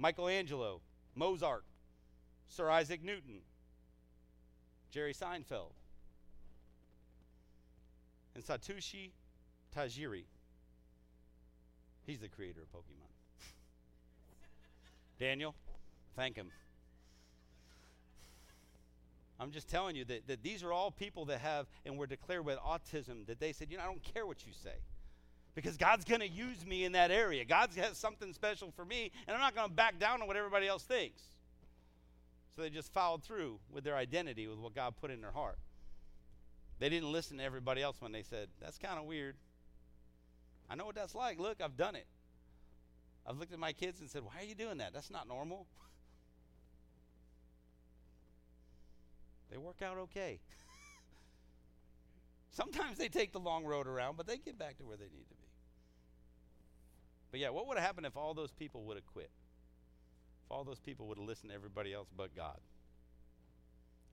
Michelangelo, 0.00 0.80
Mozart, 1.14 1.62
Sir 2.48 2.68
Isaac 2.68 3.04
Newton, 3.04 3.38
Jerry 4.90 5.14
Seinfeld, 5.14 5.74
and 8.34 8.42
Satoshi 8.44 9.12
Tajiri. 9.76 10.24
He's 12.04 12.18
the 12.18 12.28
creator 12.28 12.62
of 12.62 12.72
Pokemon. 12.72 13.12
Daniel, 15.20 15.54
thank 16.16 16.34
him. 16.34 16.50
I'm 19.40 19.50
just 19.52 19.68
telling 19.68 19.94
you 19.94 20.04
that, 20.06 20.26
that 20.26 20.42
these 20.42 20.62
are 20.64 20.72
all 20.72 20.90
people 20.90 21.26
that 21.26 21.40
have 21.40 21.66
and 21.86 21.96
were 21.96 22.06
declared 22.06 22.44
with 22.44 22.58
autism 22.58 23.26
that 23.26 23.38
they 23.38 23.52
said, 23.52 23.70
you 23.70 23.76
know, 23.76 23.84
I 23.84 23.86
don't 23.86 24.02
care 24.02 24.26
what 24.26 24.44
you 24.46 24.52
say. 24.52 24.74
Because 25.54 25.76
God's 25.76 26.04
going 26.04 26.20
to 26.20 26.28
use 26.28 26.64
me 26.66 26.84
in 26.84 26.92
that 26.92 27.10
area. 27.10 27.44
God 27.44 27.70
has 27.76 27.96
something 27.96 28.32
special 28.32 28.70
for 28.70 28.84
me, 28.84 29.10
and 29.26 29.34
I'm 29.34 29.40
not 29.40 29.54
going 29.54 29.68
to 29.68 29.74
back 29.74 29.98
down 29.98 30.20
on 30.20 30.28
what 30.28 30.36
everybody 30.36 30.66
else 30.68 30.82
thinks. 30.82 31.22
So 32.54 32.62
they 32.62 32.70
just 32.70 32.92
followed 32.92 33.22
through 33.22 33.58
with 33.72 33.84
their 33.84 33.96
identity, 33.96 34.46
with 34.46 34.58
what 34.58 34.74
God 34.74 34.94
put 35.00 35.10
in 35.10 35.20
their 35.20 35.30
heart. 35.30 35.58
They 36.80 36.88
didn't 36.88 37.10
listen 37.10 37.38
to 37.38 37.44
everybody 37.44 37.82
else 37.82 38.00
when 38.00 38.12
they 38.12 38.22
said, 38.22 38.48
That's 38.60 38.78
kind 38.78 38.98
of 38.98 39.04
weird. 39.04 39.36
I 40.70 40.74
know 40.74 40.86
what 40.86 40.94
that's 40.94 41.14
like. 41.14 41.38
Look, 41.38 41.60
I've 41.62 41.76
done 41.76 41.96
it. 41.96 42.06
I've 43.26 43.38
looked 43.38 43.52
at 43.52 43.58
my 43.58 43.72
kids 43.72 44.00
and 44.00 44.10
said, 44.10 44.22
Why 44.22 44.40
are 44.40 44.44
you 44.44 44.54
doing 44.54 44.78
that? 44.78 44.92
That's 44.92 45.10
not 45.10 45.28
normal. 45.28 45.66
they 49.50 49.58
work 49.58 49.82
out 49.82 49.98
okay. 49.98 50.40
Sometimes 52.50 52.98
they 52.98 53.08
take 53.08 53.32
the 53.32 53.40
long 53.40 53.64
road 53.64 53.86
around, 53.86 54.16
but 54.16 54.26
they 54.26 54.36
get 54.36 54.58
back 54.58 54.78
to 54.78 54.84
where 54.84 54.96
they 54.96 55.04
need 55.04 55.28
to 55.28 55.34
be. 55.34 55.48
But 57.30 57.40
yeah, 57.40 57.50
what 57.50 57.66
would 57.68 57.76
have 57.76 57.86
happened 57.86 58.06
if 58.06 58.16
all 58.16 58.34
those 58.34 58.50
people 58.52 58.82
would 58.84 58.96
have 58.96 59.06
quit? 59.06 59.30
If 60.44 60.50
all 60.50 60.64
those 60.64 60.80
people 60.80 61.06
would 61.06 61.18
have 61.18 61.26
listened 61.26 61.50
to 61.50 61.54
everybody 61.54 61.92
else 61.92 62.08
but 62.16 62.34
God? 62.34 62.58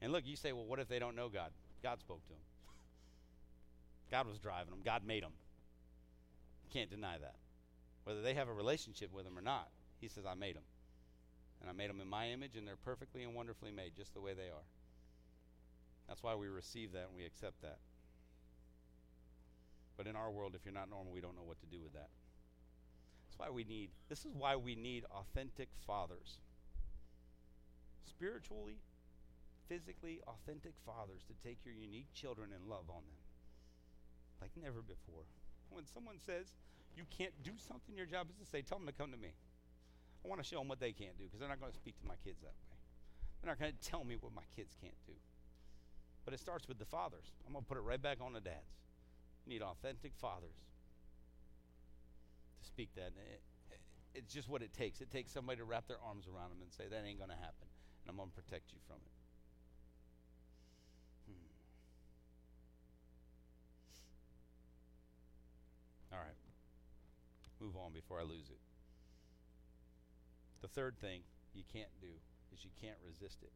And 0.02 0.12
look, 0.12 0.26
you 0.26 0.36
say, 0.36 0.52
well, 0.52 0.66
what 0.66 0.80
if 0.80 0.88
they 0.88 1.00
don't 1.00 1.16
know 1.16 1.30
God? 1.30 1.52
God 1.82 2.00
spoke 2.00 2.24
to 2.26 2.34
them. 2.34 2.42
God 4.12 4.28
was 4.28 4.38
driving 4.38 4.72
them. 4.72 4.82
God 4.84 5.04
made 5.06 5.24
them. 5.24 5.32
Can't 6.72 6.90
deny 6.90 7.18
that. 7.18 7.36
Whether 8.04 8.22
they 8.22 8.34
have 8.34 8.50
a 8.50 8.54
relationship 8.54 9.12
with 9.12 9.26
him 9.26 9.38
or 9.38 9.42
not, 9.42 9.70
he 10.00 10.08
says, 10.08 10.26
I 10.26 10.36
made 10.36 10.56
them. 10.56 10.64
And 11.62 11.70
I 11.70 11.74
made 11.74 11.90
them 11.90 12.02
in 12.02 12.08
my 12.08 12.30
image, 12.30 12.58
and 12.58 12.68
they're 12.68 12.76
perfectly 12.76 13.24
and 13.24 13.34
wonderfully 13.34 13.72
made, 13.72 13.96
just 13.96 14.14
the 14.14 14.22
way 14.22 14.34
they 14.34 14.50
are. 14.50 14.66
That's 16.08 16.24
why 16.24 16.36
we 16.36 16.48
receive 16.48 16.92
that 16.94 17.08
and 17.10 17.16
we 17.16 17.26
accept 17.26 17.62
that. 17.62 17.78
But 19.98 20.08
in 20.08 20.16
our 20.16 20.30
world, 20.30 20.54
if 20.56 20.66
you're 20.66 20.74
not 20.74 20.90
normal, 20.90 21.14
we 21.14 21.22
don't 21.22 21.36
know 21.36 21.44
what 21.44 21.60
to 21.62 21.66
do 21.66 21.82
with 21.82 21.94
that. 21.94 22.10
That's 23.28 23.40
why 23.40 23.50
we 23.50 23.64
need, 23.64 23.90
this 24.10 24.26
is 24.26 24.36
why 24.36 24.56
we 24.56 24.76
need 24.76 25.06
authentic 25.12 25.70
fathers. 25.88 26.40
Spiritually, 28.08 28.78
physically 29.68 30.22
authentic 30.28 30.74
fathers 30.86 31.24
to 31.28 31.34
take 31.48 31.58
your 31.66 31.74
unique 31.74 32.14
children 32.14 32.50
and 32.54 32.70
love 32.70 32.86
on 32.90 33.04
them 33.08 33.26
like 34.42 34.52
never 34.62 34.82
before. 34.82 35.26
When 35.70 35.86
someone 35.86 36.22
says 36.22 36.54
you 36.96 37.04
can't 37.10 37.34
do 37.44 37.52
something, 37.58 37.96
your 37.98 38.06
job 38.06 38.30
is 38.30 38.38
to 38.38 38.46
say, 38.46 38.62
tell 38.62 38.78
them 38.78 38.88
to 38.88 38.94
come 38.94 39.12
to 39.12 39.18
me. 39.18 39.34
I 40.24 40.28
want 40.28 40.42
to 40.42 40.48
show 40.48 40.60
them 40.60 40.68
what 40.68 40.80
they 40.80 40.92
can't 40.92 41.18
do 41.18 41.26
because 41.26 41.40
they're 41.40 41.50
not 41.50 41.60
going 41.60 41.72
to 41.72 41.78
speak 41.78 42.00
to 42.00 42.08
my 42.08 42.16
kids 42.24 42.42
that 42.42 42.54
way. 42.54 42.78
They're 43.42 43.52
not 43.52 43.60
going 43.60 43.74
to 43.74 43.82
tell 43.82 44.04
me 44.04 44.18
what 44.20 44.34
my 44.34 44.46
kids 44.56 44.76
can't 44.82 44.98
do. 45.06 45.14
But 46.26 46.34
it 46.34 46.40
starts 46.40 46.68
with 46.68 46.80
the 46.80 46.86
fathers. 46.86 47.32
I'm 47.46 47.54
going 47.54 47.64
to 47.64 47.70
put 47.70 47.78
it 47.78 47.82
right 47.82 48.02
back 48.02 48.18
on 48.20 48.34
the 48.34 48.42
dads. 48.42 48.82
You 49.46 49.54
need 49.54 49.62
authentic 49.62 50.12
fathers 50.20 50.58
to 52.60 52.66
speak 52.66 52.90
that. 52.96 53.14
It, 53.14 53.42
it, 53.72 53.80
it's 54.16 54.34
just 54.34 54.50
what 54.50 54.64
it 54.64 54.74
takes. 54.74 55.02
It 55.02 55.12
takes 55.12 55.32
somebody 55.32 55.60
to 55.60 55.66
wrap 55.66 55.88
their 55.88 56.00
arms 56.04 56.26
around 56.26 56.50
them 56.50 56.58
and 56.64 56.74
say, 56.74 56.86
that 56.90 57.06
ain't 57.06 57.20
going 57.20 57.30
to 57.30 57.38
happen. 57.38 57.70
And 58.02 58.10
I'm 58.10 58.18
going 58.18 58.30
to 58.30 58.36
protect 58.36 58.74
you 58.74 58.80
from 58.88 58.98
it. 58.98 59.14
Hmm. 61.30 61.46
All 66.16 66.20
right. 66.26 66.40
Move 67.62 67.78
on 67.78 67.94
before 67.94 68.20
I 68.20 68.24
lose 68.24 68.50
it. 68.50 68.60
The 70.62 70.68
third 70.70 70.98
thing 71.00 71.22
you 71.54 71.64
can't 71.72 71.94
do 72.02 72.10
is 72.52 72.64
you 72.66 72.72
can't 72.82 72.98
resist 73.06 73.44
it. 73.44 73.52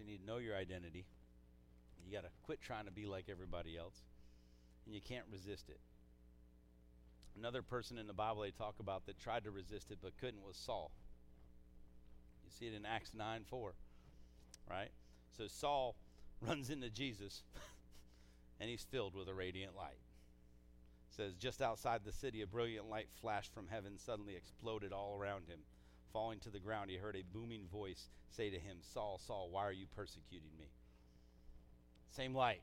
You 0.00 0.06
need 0.06 0.20
to 0.20 0.26
know 0.26 0.38
your 0.38 0.56
identity. 0.56 1.04
You 2.06 2.12
got 2.12 2.24
to 2.24 2.30
quit 2.44 2.60
trying 2.62 2.86
to 2.86 2.90
be 2.90 3.06
like 3.06 3.26
everybody 3.30 3.76
else. 3.76 4.00
And 4.86 4.94
you 4.94 5.00
can't 5.00 5.26
resist 5.30 5.68
it. 5.68 5.78
Another 7.38 7.62
person 7.62 7.98
in 7.98 8.06
the 8.06 8.12
Bible 8.12 8.42
they 8.42 8.50
talk 8.50 8.76
about 8.80 9.06
that 9.06 9.20
tried 9.20 9.44
to 9.44 9.50
resist 9.50 9.90
it 9.90 9.98
but 10.02 10.18
couldn't 10.18 10.44
was 10.44 10.56
Saul. 10.56 10.90
You 12.44 12.50
see 12.50 12.66
it 12.66 12.76
in 12.76 12.86
Acts 12.86 13.12
9 13.14 13.42
4. 13.48 13.74
Right? 14.68 14.90
So 15.36 15.46
Saul 15.46 15.94
runs 16.40 16.70
into 16.70 16.88
Jesus 16.88 17.42
and 18.60 18.70
he's 18.70 18.86
filled 18.90 19.14
with 19.14 19.28
a 19.28 19.34
radiant 19.34 19.76
light. 19.76 20.00
It 21.10 21.16
says, 21.16 21.34
just 21.34 21.60
outside 21.60 22.00
the 22.04 22.12
city, 22.12 22.40
a 22.40 22.46
brilliant 22.46 22.88
light 22.88 23.08
flashed 23.20 23.52
from 23.52 23.66
heaven, 23.68 23.98
suddenly 23.98 24.36
exploded 24.36 24.92
all 24.92 25.16
around 25.20 25.46
him. 25.48 25.58
Falling 26.12 26.40
to 26.40 26.50
the 26.50 26.58
ground, 26.58 26.90
he 26.90 26.96
heard 26.96 27.16
a 27.16 27.22
booming 27.32 27.66
voice 27.72 28.08
say 28.30 28.50
to 28.50 28.58
him, 28.58 28.78
Saul, 28.80 29.20
Saul, 29.24 29.48
why 29.50 29.62
are 29.62 29.72
you 29.72 29.86
persecuting 29.94 30.50
me? 30.58 30.66
Same 32.10 32.34
light. 32.34 32.62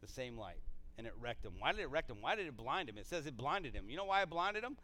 The 0.00 0.08
same 0.08 0.36
light. 0.36 0.58
And 0.96 1.06
it 1.06 1.14
wrecked 1.20 1.44
him. 1.44 1.52
Why 1.58 1.72
did 1.72 1.80
it 1.80 1.90
wreck 1.90 2.08
him? 2.08 2.16
Why 2.20 2.34
did 2.34 2.46
it 2.46 2.56
blind 2.56 2.88
him? 2.88 2.98
It 2.98 3.06
says 3.06 3.26
it 3.26 3.36
blinded 3.36 3.74
him. 3.74 3.88
You 3.88 3.96
know 3.96 4.04
why 4.04 4.22
it 4.22 4.30
blinded 4.30 4.64
him? 4.64 4.76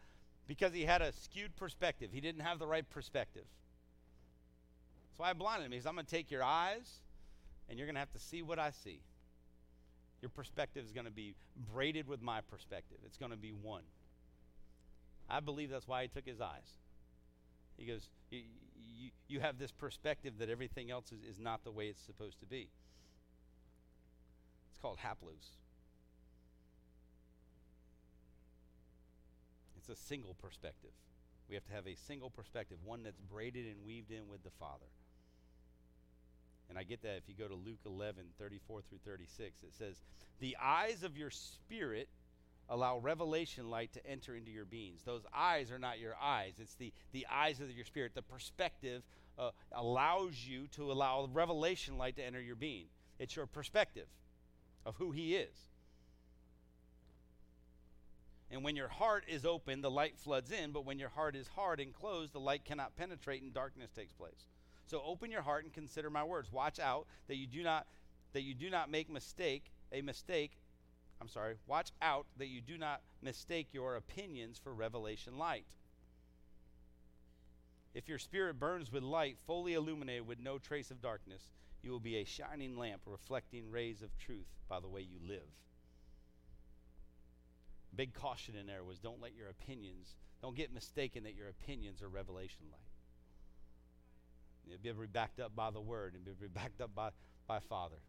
Because 0.47 0.73
he 0.73 0.85
had 0.85 1.03
a 1.03 1.13
skewed 1.13 1.57
perspective. 1.57 2.11
He 2.13 2.21
didn't 2.21 2.43
have 2.43 2.59
the 2.59 2.67
right 2.67 2.89
perspective. 2.89 3.47
That's 5.09 5.19
why 5.19 5.31
I 5.31 5.33
blinded 5.33 5.67
him. 5.67 5.73
Says, 5.73 5.87
I'm 5.87 5.95
going 5.95 6.07
to 6.07 6.11
take 6.11 6.31
your 6.31 6.45
eyes, 6.45 7.01
and 7.69 7.79
you're 7.79 7.87
going 7.87 7.95
to 7.95 8.01
have 8.01 8.13
to 8.13 8.19
see 8.19 8.43
what 8.43 8.59
I 8.59 8.71
see. 8.71 9.01
Your 10.23 10.29
perspective 10.29 10.85
is 10.85 10.93
going 10.93 11.07
to 11.07 11.13
be 11.13 11.35
braided 11.73 12.07
with 12.07 12.23
my 12.23 12.41
perspective. 12.43 12.99
It's 13.05 13.19
going 13.19 13.33
to 13.33 13.37
be 13.37 13.51
one. 13.51 13.83
I 15.29 15.41
believe 15.41 15.71
that's 15.71 15.89
why 15.89 16.03
he 16.03 16.09
took 16.09 16.27
his 16.27 16.41
eyes. 16.41 16.79
He 17.77 17.87
goes, 17.87 18.09
you, 18.31 18.43
you, 18.77 19.11
you 19.29 19.41
have 19.41 19.59
this 19.59 19.73
perspective 19.73 20.35
that 20.39 20.49
everything 20.49 20.91
else 20.91 21.13
is, 21.13 21.23
is 21.23 21.41
not 21.41 21.65
the 21.65 21.71
way 21.71 21.87
it's 21.87 22.03
supposed 22.03 22.41
to 22.41 22.47
be. 22.47 22.69
It's 24.71 24.79
called 24.81 24.99
haplous. 24.99 25.57
It's 29.77 29.89
a 29.89 29.97
single 29.97 30.35
perspective. 30.35 30.93
We 31.49 31.55
have 31.55 31.65
to 31.67 31.73
have 31.75 31.87
a 31.87 31.95
single 31.95 32.31
perspective, 32.31 32.79
one 32.85 33.03
that's 33.03 33.21
braided 33.21 33.67
and 33.67 33.85
weaved 33.85 34.11
in 34.11 34.29
with 34.29 34.43
the 34.43 34.51
Father. 34.59 34.87
And 36.71 36.79
I 36.79 36.83
get 36.83 37.03
that 37.03 37.17
if 37.17 37.29
you 37.29 37.35
go 37.39 37.47
to 37.47 37.55
Luke 37.55 37.81
11, 37.85 38.25
34 38.39 38.81
through 38.89 38.99
36, 39.05 39.63
it 39.63 39.75
says, 39.75 40.01
The 40.41 40.57
eyes 40.61 41.03
of 41.03 41.19
your 41.19 41.31
spirit 41.31 42.09
allow 42.69 42.99
revelation 42.99 43.71
light 43.71 43.93
to 43.93 44.07
enter 44.07 44.37
into 44.37 44.51
your 44.51 44.65
beings. 44.65 45.03
Those 45.05 45.23
eyes 45.35 45.71
are 45.71 45.79
not 45.79 45.99
your 45.99 46.17
eyes, 46.21 46.55
it's 46.59 46.75
the, 46.75 46.93
the 47.13 47.27
eyes 47.31 47.61
of 47.61 47.71
your 47.71 47.85
spirit. 47.85 48.15
The 48.15 48.23
perspective 48.23 49.03
uh, 49.39 49.51
allows 49.73 50.47
you 50.47 50.67
to 50.69 50.91
allow 50.93 51.29
revelation 51.33 51.99
light 51.99 52.17
to 52.17 52.25
enter 52.25 52.41
your 52.41 52.57
being. 52.57 52.87
It's 53.19 53.37
your 53.37 53.47
perspective 53.47 54.07
of 54.85 54.97
who 54.97 55.13
He 55.13 55.35
is. 55.35 55.55
And 58.51 58.63
when 58.63 58.77
your 58.77 58.89
heart 58.89 59.25
is 59.27 59.45
open, 59.45 59.81
the 59.81 59.91
light 59.91 60.17
floods 60.17 60.53
in, 60.53 60.71
but 60.71 60.85
when 60.85 60.99
your 60.99 61.09
heart 61.09 61.35
is 61.35 61.49
hard 61.49 61.81
and 61.81 61.93
closed, 61.93 62.33
the 62.33 62.41
light 62.41 62.65
cannot 62.65 62.95
penetrate 62.97 63.43
and 63.43 63.53
darkness 63.53 63.91
takes 63.91 64.13
place. 64.13 64.47
So 64.87 65.03
open 65.05 65.31
your 65.31 65.43
heart 65.43 65.65
and 65.65 65.73
consider 65.73 66.11
my 66.11 66.23
words. 66.23 66.53
Watch 66.53 66.79
out 66.79 67.07
that 67.27 67.37
you 67.37 67.47
do 67.47 67.63
not 67.63 67.87
that 68.33 68.43
you 68.43 68.55
do 68.55 68.69
not 68.69 68.91
make 68.91 69.09
mistake 69.09 69.73
a 69.93 70.03
mistake. 70.03 70.59
I'm 71.25 71.31
sorry. 71.31 71.55
Watch 71.67 71.91
out 72.03 72.27
that 72.37 72.49
you 72.49 72.61
do 72.61 72.77
not 72.77 73.01
mistake 73.23 73.69
your 73.73 73.97
opinions 73.97 74.61
for 74.63 74.75
revelation 74.75 75.39
light. 75.39 75.65
If 77.95 78.11
your 78.11 78.19
spirit 78.19 78.61
burns 78.61 78.93
with 78.93 79.03
light, 79.03 79.39
fully 79.47 79.73
illuminated 79.73 80.27
with 80.27 80.39
no 80.39 80.59
trace 80.59 80.91
of 80.91 81.01
darkness, 81.01 81.41
you 81.83 81.91
will 81.91 81.99
be 81.99 82.17
a 82.17 82.25
shining 82.25 82.77
lamp 82.77 83.01
reflecting 83.07 83.71
rays 83.71 84.03
of 84.03 84.11
truth 84.19 84.45
by 84.69 84.81
the 84.81 84.89
way 84.89 85.01
you 85.01 85.17
live. 85.27 85.49
Big 87.97 88.13
caution 88.13 88.55
in 88.55 88.67
there 88.67 88.85
was 88.85 88.99
don't 88.99 89.23
let 89.23 89.35
your 89.35 89.49
opinions, 89.49 90.17
don't 90.43 90.55
get 90.55 90.75
mistaken 90.75 91.23
that 91.25 91.35
your 91.35 91.49
opinions 91.49 92.03
are 92.03 92.09
revelation 92.09 92.67
light. 92.71 92.81
It'll 94.83 95.01
be 95.01 95.07
backed 95.07 95.41
up 95.41 95.57
by 95.57 95.71
the 95.71 95.81
word 95.81 96.17
and 96.17 96.39
be 96.39 96.49
backed 96.49 96.83
up 96.83 96.95
by, 96.95 97.11
by 97.47 97.61
Father 97.61 98.03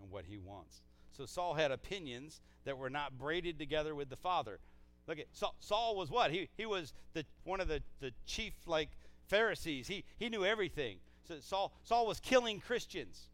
and 0.00 0.10
what 0.10 0.24
he 0.24 0.38
wants. 0.38 0.80
So 1.18 1.26
Saul 1.26 1.54
had 1.54 1.72
opinions 1.72 2.40
that 2.64 2.78
were 2.78 2.88
not 2.88 3.18
braided 3.18 3.58
together 3.58 3.92
with 3.92 4.08
the 4.08 4.16
Father. 4.16 4.60
Look 5.08 5.18
at 5.18 5.26
Saul, 5.32 5.56
Saul 5.58 5.96
was 5.96 6.10
what? 6.10 6.30
He, 6.30 6.48
he 6.56 6.64
was 6.64 6.94
the, 7.12 7.24
one 7.42 7.60
of 7.60 7.66
the, 7.66 7.82
the 7.98 8.12
chief 8.24 8.52
like 8.66 8.90
Pharisees. 9.26 9.88
He, 9.88 10.04
he 10.16 10.28
knew 10.28 10.44
everything. 10.44 10.98
So 11.26 11.40
Saul, 11.40 11.72
Saul 11.82 12.06
was 12.06 12.20
killing 12.20 12.60
Christians. 12.60 13.24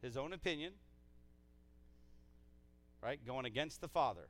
His 0.00 0.16
own 0.16 0.32
opinion, 0.32 0.72
right? 3.02 3.20
Going 3.26 3.44
against 3.44 3.82
the 3.82 3.88
Father. 3.88 4.28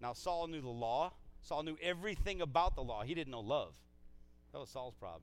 Now 0.00 0.12
Saul 0.12 0.46
knew 0.46 0.60
the 0.60 0.68
law. 0.68 1.12
Saul 1.42 1.64
knew 1.64 1.76
everything 1.82 2.40
about 2.40 2.76
the 2.76 2.82
law. 2.82 3.02
He 3.02 3.14
didn't 3.14 3.32
know 3.32 3.40
love. 3.40 3.74
That 4.52 4.60
was 4.60 4.68
Saul's 4.68 4.94
problem. 4.94 5.22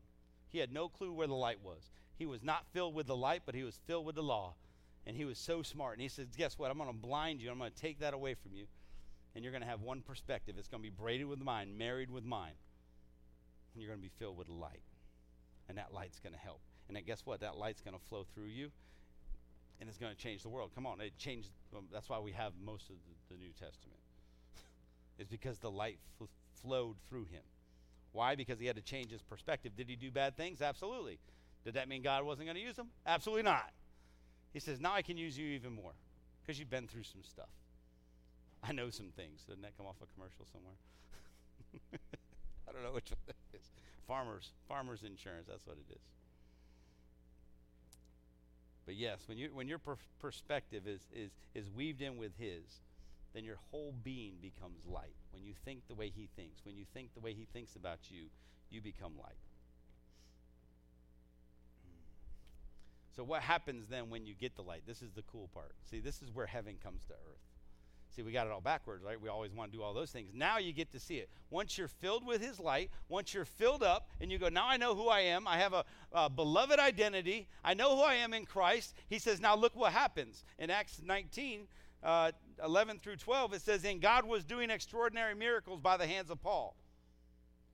He 0.49 0.57
had 0.57 0.73
no 0.73 0.89
clue 0.89 1.13
where 1.13 1.27
the 1.27 1.33
light 1.33 1.59
was. 1.63 1.91
He 2.17 2.25
was 2.25 2.43
not 2.43 2.65
filled 2.73 2.95
with 2.95 3.07
the 3.07 3.15
light, 3.15 3.43
but 3.45 3.55
he 3.55 3.63
was 3.63 3.79
filled 3.85 4.05
with 4.05 4.15
the 4.15 4.23
law. 4.23 4.55
And 5.05 5.15
he 5.15 5.23
was 5.23 5.37
so 5.37 5.61
smart. 5.61 5.93
And 5.93 6.01
he 6.01 6.09
says, 6.09 6.27
Guess 6.35 6.57
what? 6.57 6.71
I'm 6.71 6.77
going 6.77 6.89
to 6.89 6.95
blind 6.95 7.41
you. 7.41 7.49
I'm 7.49 7.57
going 7.57 7.71
to 7.71 7.81
take 7.81 7.99
that 7.99 8.13
away 8.13 8.33
from 8.33 8.53
you. 8.53 8.65
And 9.35 9.43
you're 9.43 9.51
going 9.51 9.63
to 9.63 9.69
have 9.69 9.81
one 9.81 10.01
perspective. 10.01 10.55
It's 10.57 10.67
going 10.67 10.83
to 10.83 10.89
be 10.89 10.95
braided 10.95 11.27
with 11.27 11.39
mine, 11.39 11.77
married 11.77 12.09
with 12.09 12.25
mine. 12.25 12.53
And 13.73 13.81
you're 13.81 13.89
going 13.89 13.99
to 13.99 14.03
be 14.03 14.11
filled 14.17 14.35
with 14.35 14.49
light. 14.49 14.81
And 15.69 15.77
that 15.77 15.93
light's 15.93 16.19
going 16.19 16.33
to 16.33 16.39
help. 16.39 16.59
And 16.87 16.97
then 16.97 17.03
guess 17.05 17.21
what? 17.23 17.41
That 17.41 17.55
light's 17.55 17.81
going 17.81 17.95
to 17.95 18.03
flow 18.09 18.25
through 18.33 18.47
you. 18.47 18.71
And 19.79 19.87
it's 19.87 19.99
going 19.99 20.13
to 20.13 20.17
change 20.17 20.41
the 20.41 20.49
world. 20.49 20.71
Come 20.73 20.87
on. 20.87 20.99
It 20.99 21.15
changed. 21.17 21.49
That's 21.93 22.09
why 22.09 22.19
we 22.19 22.31
have 22.31 22.53
most 22.65 22.89
of 22.89 22.95
the, 22.95 23.35
the 23.35 23.39
New 23.39 23.51
Testament 23.51 23.99
is 25.19 25.27
because 25.27 25.59
the 25.59 25.69
light 25.69 25.99
f- 26.19 26.27
flowed 26.61 26.95
through 27.07 27.25
him. 27.25 27.43
Why? 28.11 28.35
Because 28.35 28.59
he 28.59 28.65
had 28.65 28.75
to 28.77 28.81
change 28.81 29.11
his 29.11 29.21
perspective. 29.21 29.73
Did 29.77 29.87
he 29.87 29.95
do 29.95 30.09
bad 30.09 30.35
things? 30.35 30.61
Absolutely. 30.61 31.19
Did 31.67 31.73
that 31.73 31.89
mean 31.89 32.01
God 32.01 32.23
wasn't 32.23 32.47
going 32.47 32.55
to 32.55 32.61
use 32.61 32.77
them? 32.77 32.87
Absolutely 33.05 33.43
not. 33.43 33.73
He 34.53 34.59
says, 34.61 34.79
Now 34.79 34.93
I 34.93 35.01
can 35.01 35.17
use 35.17 35.37
you 35.37 35.47
even 35.47 35.73
more 35.75 35.91
because 36.39 36.57
you've 36.57 36.69
been 36.69 36.87
through 36.87 37.03
some 37.03 37.21
stuff. 37.23 37.49
I 38.63 38.71
know 38.71 38.89
some 38.89 39.09
things. 39.17 39.43
Doesn't 39.43 39.61
that 39.63 39.75
come 39.75 39.85
off 39.85 39.97
a 40.01 40.05
commercial 40.15 40.45
somewhere? 40.49 40.75
I 42.69 42.71
don't 42.71 42.83
know 42.83 42.93
which 42.93 43.11
one 43.11 43.19
it 43.27 43.57
is. 43.57 43.69
Farmers, 44.07 44.51
farmers 44.69 45.03
insurance. 45.03 45.47
That's 45.49 45.67
what 45.67 45.75
it 45.75 45.91
is. 45.91 46.01
But 48.85 48.95
yes, 48.95 49.19
when 49.27 49.37
you 49.37 49.49
when 49.51 49.67
your 49.67 49.79
per- 49.79 49.97
perspective 50.21 50.87
is 50.87 51.01
is 51.13 51.31
is 51.53 51.69
weaved 51.69 52.01
in 52.01 52.15
with 52.15 52.31
His, 52.39 52.79
then 53.33 53.43
your 53.43 53.57
whole 53.71 53.93
being 54.05 54.35
becomes 54.41 54.85
light. 54.89 55.17
When 55.33 55.43
you 55.43 55.51
think 55.65 55.85
the 55.89 55.95
way 55.95 56.13
He 56.15 56.29
thinks, 56.37 56.63
when 56.63 56.77
you 56.77 56.85
think 56.93 57.13
the 57.13 57.19
way 57.19 57.33
He 57.33 57.45
thinks 57.51 57.75
about 57.75 57.99
you, 58.09 58.27
you 58.69 58.79
become 58.79 59.11
light. 59.21 59.35
So, 63.17 63.23
what 63.23 63.41
happens 63.41 63.87
then 63.87 64.11
when 64.11 64.27
you 64.27 64.35
get 64.35 64.55
the 64.55 64.61
light? 64.61 64.83
This 64.85 65.01
is 65.01 65.11
the 65.11 65.23
cool 65.23 65.49
part. 65.51 65.71
See, 65.89 65.99
this 65.99 66.21
is 66.21 66.29
where 66.31 66.45
heaven 66.45 66.75
comes 66.83 67.03
to 67.05 67.13
earth. 67.13 67.41
See, 68.15 68.21
we 68.21 68.31
got 68.31 68.45
it 68.45 68.53
all 68.53 68.61
backwards, 68.61 69.03
right? 69.03 69.19
We 69.19 69.27
always 69.27 69.51
want 69.51 69.71
to 69.71 69.77
do 69.77 69.83
all 69.83 69.95
those 69.95 70.11
things. 70.11 70.29
Now 70.35 70.59
you 70.59 70.71
get 70.71 70.91
to 70.91 70.99
see 70.99 71.15
it. 71.15 71.27
Once 71.49 71.79
you're 71.79 71.87
filled 71.87 72.23
with 72.23 72.43
His 72.43 72.59
light, 72.59 72.91
once 73.09 73.33
you're 73.33 73.43
filled 73.43 73.81
up, 73.81 74.07
and 74.21 74.31
you 74.31 74.37
go, 74.37 74.49
Now 74.49 74.67
I 74.67 74.77
know 74.77 74.93
who 74.93 75.07
I 75.07 75.21
am. 75.21 75.47
I 75.47 75.57
have 75.57 75.73
a, 75.73 75.83
a 76.11 76.29
beloved 76.29 76.77
identity. 76.77 77.47
I 77.65 77.73
know 77.73 77.95
who 77.95 78.03
I 78.03 78.13
am 78.13 78.35
in 78.35 78.45
Christ. 78.45 78.93
He 79.09 79.17
says, 79.17 79.41
Now 79.41 79.55
look 79.55 79.75
what 79.75 79.93
happens. 79.93 80.43
In 80.59 80.69
Acts 80.69 81.01
19, 81.03 81.67
uh, 82.03 82.31
11 82.63 82.99
through 82.99 83.15
12, 83.15 83.53
it 83.53 83.61
says, 83.63 83.83
And 83.83 83.99
God 83.99 84.25
was 84.25 84.43
doing 84.43 84.69
extraordinary 84.69 85.33
miracles 85.33 85.79
by 85.81 85.97
the 85.97 86.05
hands 86.05 86.29
of 86.29 86.39
Paul, 86.39 86.75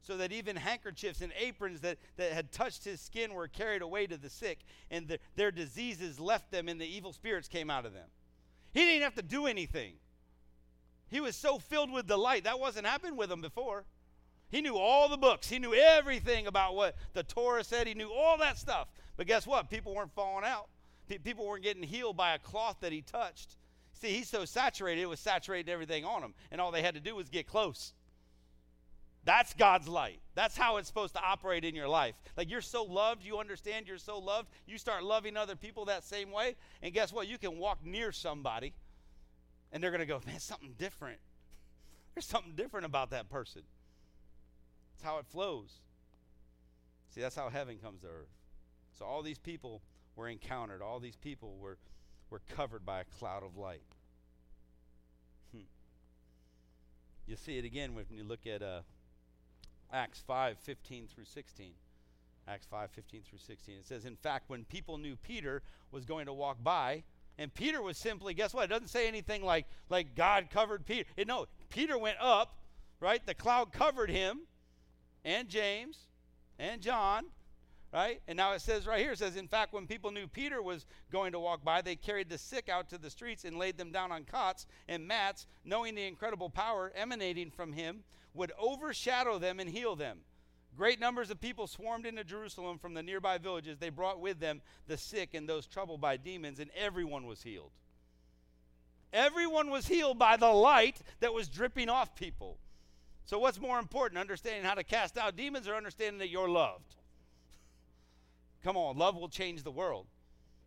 so 0.04 0.18
that 0.18 0.32
even 0.32 0.56
handkerchiefs 0.56 1.22
and 1.22 1.32
aprons 1.40 1.82
that, 1.82 1.98
that 2.18 2.34
had 2.34 2.52
touched 2.52 2.84
his 2.84 3.02
skin 3.02 3.34
were 3.34 3.48
carried 3.48 3.82
away 3.82 4.06
to 4.06 4.18
the 4.18 4.30
sick, 4.30 4.60
and 4.92 5.08
the, 5.08 5.20
their 5.36 5.50
diseases 5.50 6.20
left 6.20 6.52
them, 6.52 6.68
and 6.68 6.80
the 6.80 6.86
evil 6.86 7.14
spirits 7.14 7.48
came 7.48 7.70
out 7.70 7.86
of 7.86 7.94
them. 7.94 8.08
He 8.74 8.82
didn't 8.82 9.04
have 9.04 9.16
to 9.16 9.24
do 9.24 9.48
anything. 9.48 9.94
He 11.10 11.22
was 11.22 11.36
so 11.36 11.58
filled 11.58 11.92
with 11.92 12.08
delight. 12.08 12.44
That 12.44 12.60
wasn't 12.60 12.86
happening 12.86 13.16
with 13.16 13.32
him 13.32 13.42
before. 13.42 13.86
He 14.50 14.62
knew 14.62 14.78
all 14.78 15.10
the 15.10 15.18
books. 15.18 15.48
He 15.50 15.58
knew 15.58 15.74
everything 15.74 16.48
about 16.48 16.76
what 16.76 16.96
the 17.14 17.24
Torah 17.24 17.64
said. 17.64 17.88
He 17.88 17.94
knew 17.94 18.12
all 18.12 18.38
that 18.40 18.58
stuff. 18.58 18.88
But 19.16 19.28
guess 19.28 19.48
what? 19.48 19.70
People 19.70 19.96
weren't 19.96 20.14
falling 20.14 20.46
out. 20.46 20.68
People 21.24 21.48
weren't 21.48 21.64
getting 21.64 21.84
healed 21.84 22.18
by 22.18 22.34
a 22.34 22.40
cloth 22.40 22.78
that 22.82 22.92
he 22.92 23.02
touched. 23.02 23.56
See, 23.94 24.10
he's 24.10 24.30
so 24.30 24.46
saturated, 24.46 25.02
it 25.02 25.10
was 25.10 25.20
saturating 25.20 25.72
everything 25.72 26.04
on 26.04 26.22
him. 26.22 26.34
And 26.52 26.60
all 26.60 26.72
they 26.72 26.82
had 26.82 26.96
to 26.96 27.00
do 27.00 27.16
was 27.16 27.30
get 27.30 27.48
close. 27.48 27.94
That's 29.26 29.54
God's 29.54 29.88
light. 29.88 30.20
That's 30.36 30.58
how 30.58 30.78
it's 30.78 30.88
supposed 30.88 31.14
to 31.14 31.22
operate 31.24 31.64
in 31.64 31.76
your 31.76 31.88
life. 31.88 32.16
Like 32.36 32.50
you're 32.50 32.62
so 32.62 32.84
loved, 32.84 33.24
you 33.24 33.38
understand 33.38 33.88
you're 33.88 33.98
so 33.98 34.20
loved, 34.20 34.50
you 34.66 34.78
start 34.78 35.04
loving 35.04 35.38
other 35.38 35.56
people 35.56 35.86
that 35.86 36.04
same 36.04 36.32
way. 36.32 36.56
And 36.82 36.94
guess 36.94 37.14
what? 37.14 37.28
You 37.28 37.38
can 37.38 37.58
walk 37.58 37.86
near 37.86 38.12
somebody 38.12 38.74
and 39.72 39.82
they're 39.82 39.92
going 39.92 40.02
to 40.02 40.06
go, 40.06 40.22
man, 40.26 40.40
something 40.40 40.76
different. 40.78 41.20
There's 42.14 42.26
something 42.26 42.54
different 42.56 42.86
about 42.86 43.12
that 43.12 43.30
person. 43.30 43.64
It's 44.96 45.04
how 45.04 45.18
it 45.20 45.26
flows. 45.26 45.72
See, 47.10 47.22
that's 47.22 47.36
how 47.36 47.50
heaven 47.50 47.78
comes 47.78 48.02
to 48.02 48.08
earth. 48.08 48.30
So 48.98 49.06
all 49.06 49.22
these 49.22 49.40
people 49.40 49.82
were 50.16 50.28
encountered, 50.28 50.82
all 50.82 51.00
these 51.00 51.16
people 51.16 51.58
were, 51.60 51.78
were 52.30 52.42
covered 52.56 52.86
by 52.86 53.02
a 53.02 53.04
cloud 53.04 53.44
of 53.44 53.58
light. 53.58 53.82
Hmm. 55.52 55.64
You 57.26 57.36
see 57.36 57.58
it 57.58 57.66
again 57.66 57.96
when 57.96 58.06
you 58.12 58.24
look 58.24 58.46
at 58.46 58.62
uh, 58.62 58.82
Acts 59.94 60.20
5 60.26 60.58
15 60.58 61.08
through 61.08 61.26
16. 61.26 61.72
Acts 62.48 62.66
5 62.66 62.90
15 62.92 63.22
through 63.22 63.40
16. 63.40 63.76
It 63.76 63.86
says, 63.86 64.06
In 64.06 64.16
fact, 64.16 64.50
when 64.50 64.66
people 64.66 64.98
knew 64.98 65.16
Peter 65.16 65.62
was 65.92 66.04
going 66.04 66.26
to 66.26 66.34
walk 66.34 66.58
by, 66.64 67.04
and 67.38 67.54
Peter 67.54 67.82
was 67.82 67.98
simply, 67.98 68.34
guess 68.34 68.54
what? 68.54 68.66
It 68.66 68.70
doesn't 68.70 68.90
say 68.90 69.08
anything 69.08 69.44
like, 69.44 69.66
like 69.90 70.16
God 70.16 70.50
covered 70.52 70.86
Peter. 70.86 71.06
It, 71.16 71.28
no, 71.28 71.48
Peter 71.70 71.98
went 71.98 72.18
up, 72.20 72.58
right? 73.00 73.26
The 73.26 73.34
cloud 73.34 73.72
covered 73.72 74.10
him 74.10 74.42
and 75.26 75.48
James 75.48 75.98
and 76.60 76.82
John, 76.82 77.26
right? 77.92 78.22
And 78.28 78.38
now 78.38 78.54
it 78.54 78.62
says 78.62 78.86
right 78.86 79.00
here, 79.00 79.14
it 79.14 79.20
says, 79.20 79.36
in 79.36 79.48
fact, 79.48 79.74
when 79.74 79.88
people 79.88 80.12
knew 80.12 80.28
Peter 80.28 80.62
was 80.62 80.86
going 81.12 81.32
to 81.32 81.40
walk 81.40 81.64
by, 81.64 81.82
they 81.82 81.96
carried 81.96 82.30
the 82.30 82.38
sick 82.38 82.70
out 82.70 82.90
to 82.90 83.00
the 83.00 83.10
streets 83.10 83.46
and 83.46 83.58
laid 83.58 83.78
them 83.78 83.92
down 83.92 84.12
on 84.12 84.26
cots 84.26 84.68
and 84.88 85.08
mats, 85.08 85.48
knowing 85.66 85.96
the 85.96 86.06
incredible 86.06 86.50
power 86.50 86.92
emanating 86.96 87.50
from 87.50 87.74
him 87.74 88.04
would 88.34 88.52
overshadow 88.58 89.38
them 89.38 89.60
and 89.60 89.70
heal 89.70 89.96
them. 89.96 90.20
Great 90.76 91.00
numbers 91.00 91.30
of 91.30 91.40
people 91.40 91.68
swarmed 91.68 92.06
into 92.06 92.24
Jerusalem 92.24 92.80
from 92.80 92.96
the 92.96 93.04
nearby 93.04 93.38
villages. 93.38 93.78
They 93.78 93.90
brought 93.90 94.20
with 94.20 94.40
them 94.40 94.62
the 94.88 94.98
sick 94.98 95.34
and 95.34 95.48
those 95.48 95.68
troubled 95.68 96.02
by 96.02 96.18
demons, 96.18 96.60
and 96.60 96.72
everyone 96.76 97.28
was 97.28 97.44
healed. 97.44 97.72
Everyone 99.12 99.70
was 99.70 99.88
healed 99.88 100.18
by 100.18 100.38
the 100.38 100.48
light 100.48 101.00
that 101.20 101.34
was 101.34 101.48
dripping 101.48 101.90
off 101.90 102.16
people. 102.16 102.58
So, 103.26 103.38
what's 103.38 103.62
more 103.62 103.78
important, 103.78 104.20
understanding 104.20 104.64
how 104.64 104.74
to 104.74 104.84
cast 104.84 105.18
out 105.18 105.36
demons 105.36 105.68
or 105.68 105.76
understanding 105.76 106.18
that 106.18 106.30
you're 106.30 106.50
loved? 106.50 106.96
Come 108.64 108.76
on, 108.76 108.98
love 108.98 109.16
will 109.16 109.30
change 109.30 109.64
the 109.64 109.72
world. 109.72 110.08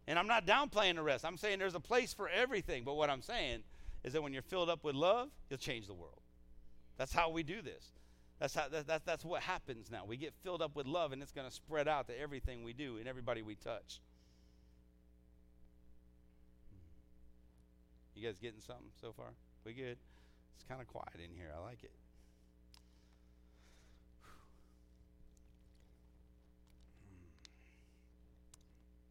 And 0.07 0.19
I'm 0.19 0.29
not 0.29 0.47
downplaying 0.47 0.95
the 0.95 1.03
rest. 1.03 1.25
I'm 1.25 1.37
saying 1.37 1.59
there's 1.59 1.75
a 1.75 1.81
place 1.81 2.15
for 2.15 2.29
everything. 2.29 2.85
But 2.85 2.95
what 2.95 3.11
I'm 3.11 3.23
saying 3.23 3.65
is 4.05 4.13
that 4.13 4.23
when 4.23 4.33
you're 4.33 4.43
filled 4.43 4.71
up 4.71 4.85
with 4.85 4.95
love, 4.95 5.31
you'll 5.51 5.59
change 5.59 5.89
the 5.89 5.95
world. 5.95 6.21
That's 6.97 7.13
how 7.13 7.31
we 7.31 7.43
do 7.43 7.63
this. 7.63 7.93
That's, 8.39 8.55
how, 8.55 8.69
that, 8.69 8.87
that, 8.87 9.07
that's 9.07 9.25
what 9.25 9.43
happens 9.43 9.91
now. 9.91 10.05
We 10.07 10.17
get 10.17 10.35
filled 10.43 10.61
up 10.61 10.77
with 10.77 10.87
love, 10.87 11.13
and 11.13 11.23
it's 11.23 11.33
going 11.33 11.49
to 11.49 11.55
spread 11.55 11.89
out 11.89 12.07
to 12.09 12.21
everything 12.21 12.65
we 12.65 12.73
do 12.73 12.99
and 12.99 13.09
everybody 13.09 13.43
we 13.43 13.55
touch. 13.55 14.01
You 18.15 18.27
guys 18.27 18.39
getting 18.39 18.61
something 18.61 18.91
so 19.01 19.13
far? 19.13 19.27
We 19.65 19.75
good? 19.75 19.99
It's 20.55 20.65
kind 20.69 20.81
of 20.81 20.87
quiet 20.87 21.17
in 21.17 21.35
here. 21.37 21.51
I 21.55 21.63
like 21.63 21.83
it. 21.83 21.91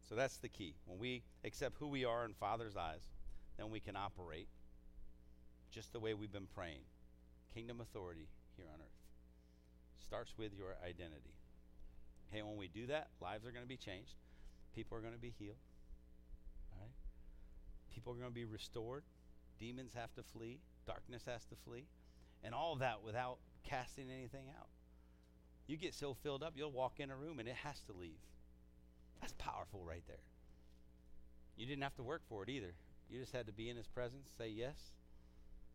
So 0.08 0.14
that's 0.14 0.36
the 0.36 0.48
key. 0.48 0.74
When 0.86 0.98
we 0.98 1.22
accept 1.44 1.76
who 1.78 1.88
we 1.88 2.04
are 2.04 2.24
in 2.24 2.32
Father's 2.34 2.76
eyes, 2.76 3.00
then 3.58 3.70
we 3.70 3.80
can 3.80 3.96
operate 3.96 4.48
just 5.70 5.92
the 5.92 6.00
way 6.00 6.14
we've 6.14 6.32
been 6.32 6.46
praying. 6.54 6.80
Kingdom 7.56 7.80
authority 7.80 8.28
here 8.58 8.66
on 8.70 8.80
earth 8.82 10.04
starts 10.06 10.34
with 10.36 10.52
your 10.52 10.76
identity. 10.84 11.32
Hey, 12.30 12.42
when 12.42 12.58
we 12.58 12.68
do 12.68 12.86
that, 12.88 13.08
lives 13.18 13.46
are 13.46 13.50
going 13.50 13.64
to 13.64 13.68
be 13.68 13.78
changed. 13.78 14.12
People 14.74 14.98
are 14.98 15.00
going 15.00 15.14
to 15.14 15.18
be 15.18 15.32
healed. 15.38 15.56
All 16.70 16.82
right? 16.82 16.92
People 17.94 18.12
are 18.12 18.16
going 18.16 18.28
to 18.28 18.34
be 18.34 18.44
restored. 18.44 19.04
Demons 19.58 19.94
have 19.94 20.14
to 20.16 20.22
flee. 20.22 20.58
Darkness 20.86 21.22
has 21.26 21.46
to 21.46 21.54
flee. 21.64 21.86
And 22.44 22.54
all 22.54 22.76
that 22.76 23.02
without 23.02 23.38
casting 23.64 24.10
anything 24.10 24.48
out. 24.60 24.68
You 25.66 25.78
get 25.78 25.94
so 25.94 26.12
filled 26.12 26.42
up, 26.42 26.52
you'll 26.56 26.70
walk 26.70 27.00
in 27.00 27.10
a 27.10 27.16
room 27.16 27.38
and 27.38 27.48
it 27.48 27.56
has 27.64 27.80
to 27.86 27.94
leave. 27.94 28.20
That's 29.22 29.32
powerful 29.38 29.82
right 29.82 30.04
there. 30.06 30.26
You 31.56 31.64
didn't 31.64 31.84
have 31.84 31.96
to 31.96 32.02
work 32.02 32.20
for 32.28 32.42
it 32.42 32.50
either. 32.50 32.74
You 33.08 33.18
just 33.18 33.32
had 33.32 33.46
to 33.46 33.52
be 33.54 33.70
in 33.70 33.78
his 33.78 33.86
presence, 33.86 34.28
say 34.36 34.48
yes, 34.50 34.76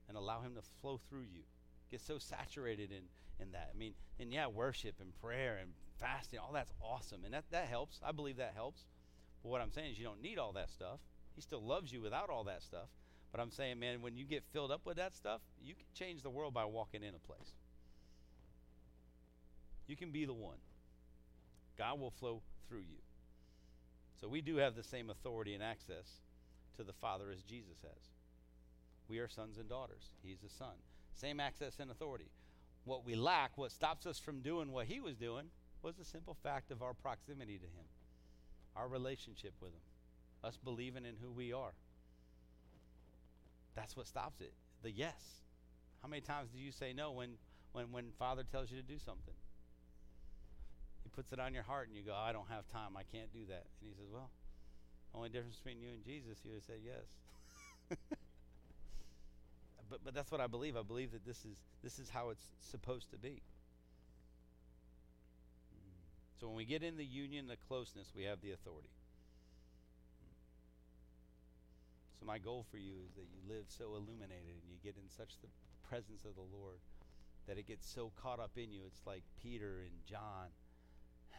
and 0.07 0.15
allow 0.15 0.41
him 0.41 0.53
to 0.53 0.61
flow 0.79 0.99
through 1.09 1.21
you. 1.33 1.41
Get 1.91 2.01
so 2.01 2.18
saturated 2.18 2.91
in, 2.91 3.03
in 3.39 3.51
that. 3.51 3.72
I 3.73 3.77
mean, 3.77 3.93
and 4.19 4.31
yeah, 4.31 4.47
worship 4.47 4.95
and 4.99 5.11
prayer 5.22 5.57
and 5.61 5.72
fasting, 5.99 6.39
all 6.39 6.53
that's 6.53 6.72
awesome. 6.81 7.26
And 7.26 7.34
that, 7.34 7.43
that 7.51 7.68
helps. 7.68 7.99
I 8.03 8.11
believe 8.11 8.38
that 8.38 8.53
helps. 8.55 8.81
But 9.43 9.49
what 9.49 9.61
I'm 9.61 9.72
saying 9.72 9.91
is 9.91 9.99
you 9.99 10.05
don't 10.05 10.22
need 10.22 10.38
all 10.38 10.53
that 10.53 10.69
stuff. 10.69 10.99
He 11.35 11.41
still 11.41 11.63
loves 11.63 11.91
you 11.91 12.01
without 12.01 12.30
all 12.30 12.45
that 12.45 12.63
stuff. 12.63 12.88
But 13.31 13.39
I'm 13.39 13.51
saying, 13.51 13.80
man, 13.80 14.01
when 14.01 14.18
you 14.18 14.26
get 14.26 14.43
filled 14.51 14.72
up 14.72 14.81
with 14.85 14.97
that 14.97 15.15
stuff, 15.15 15.41
you 15.61 15.73
can 15.73 15.85
change 15.93 16.22
the 16.22 16.30
world 16.30 16.53
by 16.53 16.65
walking 16.65 17.03
in 17.03 17.15
a 17.15 17.19
place. 17.19 17.51
You 19.88 19.95
can 19.95 20.11
be 20.11 20.26
the 20.26 20.34
one. 20.34 20.57
God 21.77 21.99
will 21.99 22.11
flow 22.11 22.41
through 22.68 22.80
you. 22.80 22.97
So 24.19 24.27
we 24.27 24.41
do 24.41 24.57
have 24.57 24.76
the 24.76 24.84
same 24.84 25.09
authority 25.09 25.53
and 25.53 25.63
access 25.63 26.19
to 26.77 26.84
the 26.84 26.93
Father 26.93 27.31
as 27.31 27.41
Jesus 27.41 27.77
has. 27.81 28.11
We 29.07 29.19
are 29.19 29.27
sons 29.27 29.57
and 29.57 29.68
daughters. 29.68 30.11
He's 30.23 30.43
a 30.45 30.49
son. 30.49 30.76
Same 31.15 31.39
access 31.39 31.79
and 31.79 31.91
authority. 31.91 32.29
What 32.83 33.05
we 33.05 33.15
lack, 33.15 33.57
what 33.57 33.71
stops 33.71 34.05
us 34.05 34.17
from 34.19 34.41
doing 34.41 34.71
what 34.71 34.88
he 34.88 34.99
was 34.99 35.15
doing, 35.15 35.45
was 35.81 35.95
the 35.95 36.05
simple 36.05 36.35
fact 36.43 36.71
of 36.71 36.81
our 36.81 36.93
proximity 36.93 37.57
to 37.57 37.65
him, 37.65 37.85
our 38.75 38.88
relationship 38.88 39.53
with 39.61 39.71
him, 39.71 39.81
us 40.43 40.57
believing 40.63 41.05
in 41.05 41.15
who 41.21 41.31
we 41.31 41.53
are. 41.53 41.73
That's 43.75 43.95
what 43.95 44.07
stops 44.07 44.41
it. 44.41 44.53
The 44.83 44.91
yes. 44.91 45.41
How 46.01 46.07
many 46.07 46.21
times 46.21 46.49
do 46.51 46.59
you 46.59 46.71
say 46.71 46.93
no 46.93 47.11
when, 47.11 47.31
when, 47.73 47.91
when 47.91 48.05
Father 48.17 48.43
tells 48.43 48.71
you 48.71 48.77
to 48.77 48.83
do 48.83 48.97
something? 48.97 49.33
He 51.03 51.09
puts 51.09 51.31
it 51.31 51.39
on 51.39 51.53
your 51.53 51.63
heart 51.63 51.88
and 51.88 51.95
you 51.95 52.03
go, 52.03 52.15
I 52.15 52.31
don't 52.31 52.49
have 52.49 52.67
time. 52.67 52.97
I 52.97 53.03
can't 53.03 53.31
do 53.33 53.45
that. 53.47 53.65
And 53.81 53.89
he 53.89 53.93
says, 53.95 54.07
Well, 54.11 54.29
only 55.13 55.29
difference 55.29 55.57
between 55.57 55.81
you 55.81 55.89
and 55.89 56.03
Jesus, 56.03 56.39
you 56.43 56.51
would 56.53 56.65
say 56.65 56.79
yes. 56.83 57.97
but 59.91 59.99
but 60.03 60.15
that's 60.15 60.31
what 60.31 60.41
I 60.41 60.47
believe. 60.47 60.77
I 60.77 60.81
believe 60.81 61.11
that 61.11 61.26
this 61.26 61.45
is 61.45 61.57
this 61.84 61.99
is 61.99 62.09
how 62.09 62.30
it's 62.30 62.45
supposed 62.61 63.11
to 63.11 63.18
be. 63.18 63.41
So 66.39 66.47
when 66.47 66.55
we 66.55 66.65
get 66.65 66.81
in 66.81 66.97
the 66.97 67.05
union, 67.05 67.45
the 67.47 67.57
closeness, 67.68 68.11
we 68.15 68.23
have 68.23 68.41
the 68.41 68.51
authority. 68.51 68.89
So 72.19 72.26
my 72.26 72.39
goal 72.39 72.65
for 72.72 72.77
you 72.77 72.93
is 73.05 73.13
that 73.13 73.27
you 73.30 73.41
live 73.47 73.65
so 73.68 73.93
illuminated 73.93 74.57
and 74.57 74.65
you 74.69 74.77
get 74.84 74.95
in 74.95 75.07
such 75.09 75.38
the 75.41 75.49
presence 75.88 76.26
of 76.26 76.34
the 76.34 76.57
Lord 76.57 76.80
that 77.47 77.57
it 77.57 77.68
gets 77.68 77.88
so 77.88 78.11
caught 78.22 78.39
up 78.39 78.51
in 78.57 78.72
you. 78.72 78.81
It's 78.88 79.05
like 79.05 79.23
Peter 79.41 79.81
and 79.85 79.93
John 80.09 80.49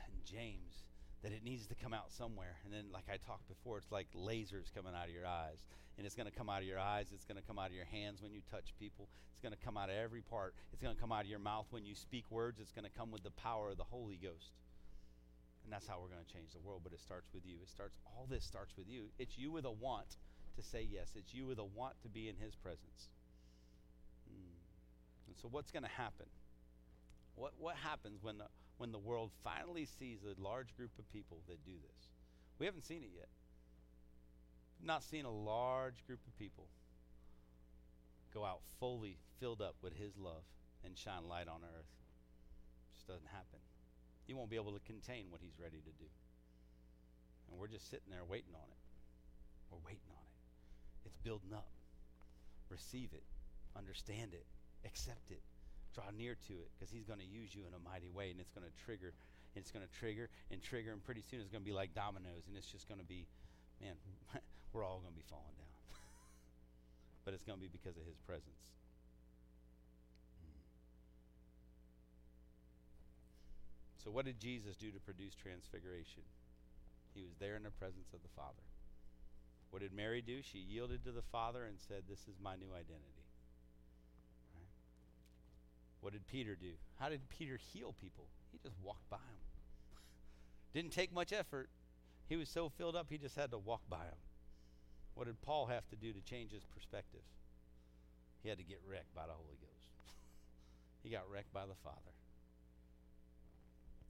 and 0.07 0.15
James 0.25 0.87
that 1.23 1.33
it 1.33 1.43
needs 1.45 1.67
to 1.69 1.75
come 1.75 1.95
out 1.95 2.11
somewhere. 2.11 2.57
And 2.65 2.73
then, 2.73 2.87
like 2.93 3.07
I 3.09 3.17
talked 3.17 3.49
before, 3.49 3.79
it's 3.79 3.91
like 3.91 4.07
lasers 4.15 4.75
coming 4.75 4.93
out 4.95 5.09
of 5.09 5.15
your 5.15 5.27
eyes. 5.27 5.65
And 5.99 6.07
it's 6.07 6.15
going 6.15 6.31
to 6.31 6.35
come 6.35 6.49
out 6.49 6.63
of 6.63 6.69
your 6.69 6.81
eyes. 6.81 7.07
It's 7.13 7.25
going 7.25 7.37
to 7.37 7.47
come 7.47 7.59
out 7.59 7.69
of 7.69 7.75
your 7.75 7.85
hands 7.85 8.23
when 8.23 8.33
you 8.33 8.41
touch 8.51 8.73
people. 8.79 9.09
It's 9.33 9.41
going 9.41 9.53
to 9.53 9.65
come 9.65 9.77
out 9.77 9.91
of 9.91 9.97
every 9.97 10.23
part. 10.23 10.55
It's 10.73 10.81
going 10.81 10.95
to 10.95 11.01
come 11.01 11.13
out 11.13 11.25
of 11.25 11.31
your 11.31 11.39
mouth 11.39 11.67
when 11.71 11.85
you 11.85 11.95
speak 11.95 12.25
words. 12.31 12.61
It's 12.61 12.73
going 12.73 12.89
to 12.89 12.97
come 12.97 13.11
with 13.11 13.23
the 13.23 13.31
power 13.31 13.71
of 13.71 13.77
the 13.77 13.85
Holy 13.85 14.17
Ghost. 14.17 14.57
And 15.65 15.73
that's 15.73 15.87
how 15.87 16.01
we're 16.01 16.09
going 16.09 16.25
to 16.25 16.33
change 16.33 16.53
the 16.53 16.61
world. 16.61 16.81
But 16.83 16.93
it 16.93 17.01
starts 17.01 17.29
with 17.35 17.45
you. 17.45 17.57
It 17.63 17.69
starts, 17.69 17.95
all 18.07 18.27
this 18.29 18.45
starts 18.45 18.75
with 18.77 18.89
you. 18.89 19.13
It's 19.19 19.39
you 19.39 19.53
with 19.53 19.65
a 19.65 19.71
want 19.71 20.17
to 20.57 20.63
say 20.63 20.87
yes. 20.89 21.13
It's 21.15 21.33
you 21.35 21.47
with 21.47 21.59
a 21.59 21.65
want 21.65 21.95
to 22.03 22.09
be 22.09 22.29
in 22.29 22.37
His 22.37 22.55
presence. 22.55 23.09
Mm. 24.29 24.59
And 25.29 25.37
so, 25.41 25.49
what's 25.51 25.71
going 25.71 25.85
to 25.85 25.97
happen? 25.97 26.27
What, 27.37 27.53
what 27.59 27.77
happens 27.77 28.23
when 28.23 28.39
the, 28.39 28.47
when 28.79 28.93
the 28.93 28.99
world 28.99 29.31
finally 29.43 29.87
sees 29.87 30.19
a 30.25 30.41
large 30.41 30.77
group 30.77 30.91
of 30.99 31.11
people 31.13 31.39
that 31.49 31.65
do 31.65 31.73
this? 31.73 32.09
We 32.59 32.67
haven't 32.67 32.85
seen 32.85 33.03
it 33.03 33.11
yet. 33.15 33.29
Not 34.83 35.05
seen 35.05 35.25
a 35.25 35.31
large 35.31 36.05
group 36.07 36.21
of 36.27 36.37
people 36.39 36.67
go 38.35 38.45
out 38.45 38.61
fully 38.81 39.17
filled 39.39 39.61
up 39.61 39.77
with 39.83 39.95
His 39.95 40.17
love 40.19 40.43
and 40.85 40.99
shine 40.99 41.29
light 41.29 41.47
on 41.47 41.63
earth. 41.63 41.87
It 41.87 42.97
just 42.97 43.07
doesn't 43.07 43.31
happen. 43.31 43.61
He 44.27 44.35
won't 44.35 44.51
be 44.51 44.57
able 44.57 44.73
to 44.73 44.81
contain 44.87 45.27
what 45.31 45.41
He's 45.41 45.59
ready 45.63 45.79
to 45.79 45.93
do. 46.03 46.11
And 47.51 47.61
we're 47.61 47.69
just 47.69 47.91
sitting 47.91 48.11
there 48.11 48.25
waiting 48.25 48.55
on 48.55 48.67
it. 48.67 48.83
We're 49.71 49.85
waiting 49.87 50.11
on 50.11 50.25
it. 50.25 51.07
It's 51.07 51.17
building 51.23 51.53
up. 51.55 51.69
Receive 52.71 53.11
it, 53.13 53.23
understand 53.77 54.33
it, 54.33 54.47
accept 54.87 55.31
it, 55.31 55.43
draw 55.93 56.05
near 56.17 56.35
to 56.49 56.55
it 56.55 56.71
because 56.73 56.91
he's 56.91 57.05
going 57.05 57.21
to 57.21 57.29
use 57.29 57.55
you 57.55 57.63
in 57.69 57.75
a 57.75 57.83
mighty 57.85 58.09
way 58.09 58.31
and 58.31 58.41
it's 58.41 58.51
going 58.51 58.65
to 58.65 58.85
trigger 58.85 59.13
and 59.55 59.61
it's 59.61 59.71
going 59.71 59.85
to 59.85 59.93
trigger 60.01 60.29
and 60.51 60.63
trigger 60.63 60.91
and 60.93 61.05
pretty 61.05 61.21
soon 61.21 61.41
it's 61.41 61.53
going 61.53 61.63
to 61.63 61.69
be 61.69 61.77
like 61.77 61.95
dominoes 61.95 62.49
and 62.49 62.57
it's 62.57 62.67
just 62.67 62.89
going 62.89 63.01
to 63.01 63.07
be 63.07 63.27
man 63.81 63.93
we're 64.73 64.85
all 64.85 65.01
going 65.01 65.13
to 65.13 65.19
be 65.19 65.29
falling 65.29 65.57
down 65.57 65.73
but 67.25 67.35
it's 67.35 67.45
going 67.45 67.59
to 67.59 67.63
be 67.63 67.71
because 67.71 67.97
of 67.97 68.05
his 68.05 68.17
presence 68.27 68.65
hmm. 70.41 70.63
so 74.03 74.11
what 74.11 74.25
did 74.25 74.41
jesus 74.41 74.77
do 74.77 74.91
to 74.91 75.01
produce 75.01 75.35
transfiguration 75.35 76.25
he 77.15 77.23
was 77.23 77.37
there 77.39 77.57
in 77.57 77.63
the 77.63 77.75
presence 77.77 78.13
of 78.13 78.23
the 78.23 78.33
father 78.37 78.65
what 79.71 79.81
did 79.81 79.93
mary 79.93 80.21
do 80.21 80.41
she 80.43 80.59
yielded 80.59 81.05
to 81.05 81.13
the 81.13 81.25
father 81.33 81.65
and 81.65 81.77
said 81.79 82.05
this 82.09 82.29
is 82.29 82.37
my 82.43 82.57
new 82.57 82.73
identity 82.73 83.23
what 86.03 86.13
did 86.13 86.27
Peter 86.27 86.57
do? 86.57 86.73
How 86.99 87.09
did 87.09 87.21
Peter 87.29 87.59
heal 87.73 87.95
people? 88.01 88.27
He 88.51 88.59
just 88.59 88.75
walked 88.83 89.09
by 89.09 89.19
them. 89.19 90.03
Didn't 90.75 90.91
take 90.91 91.15
much 91.15 91.33
effort. 91.33 91.71
He 92.29 92.37
was 92.37 92.49
so 92.49 92.69
filled 92.69 92.97
up, 92.97 93.07
he 93.09 93.19
just 93.19 93.37
had 93.37 93.53
to 93.53 93.59
walk 93.59 93.83
by 93.89 93.99
them. 93.99 94.19
What 95.15 95.27
did 95.27 95.41
Paul 95.43 95.67
have 95.67 95.87
to 95.91 95.97
do 95.97 96.13
to 96.13 96.21
change 96.23 96.53
his 96.53 96.65
perspective? 96.65 97.23
He 98.43 98.49
had 98.49 98.59
to 98.59 98.65
get 98.65 98.81
wrecked 98.89 99.15
by 99.15 99.27
the 99.27 99.37
Holy 99.37 99.59
Ghost. 99.61 99.93
he 101.03 101.11
got 101.11 101.29
wrecked 101.31 101.53
by 101.53 101.67
the 101.67 101.79
Father. 101.85 102.17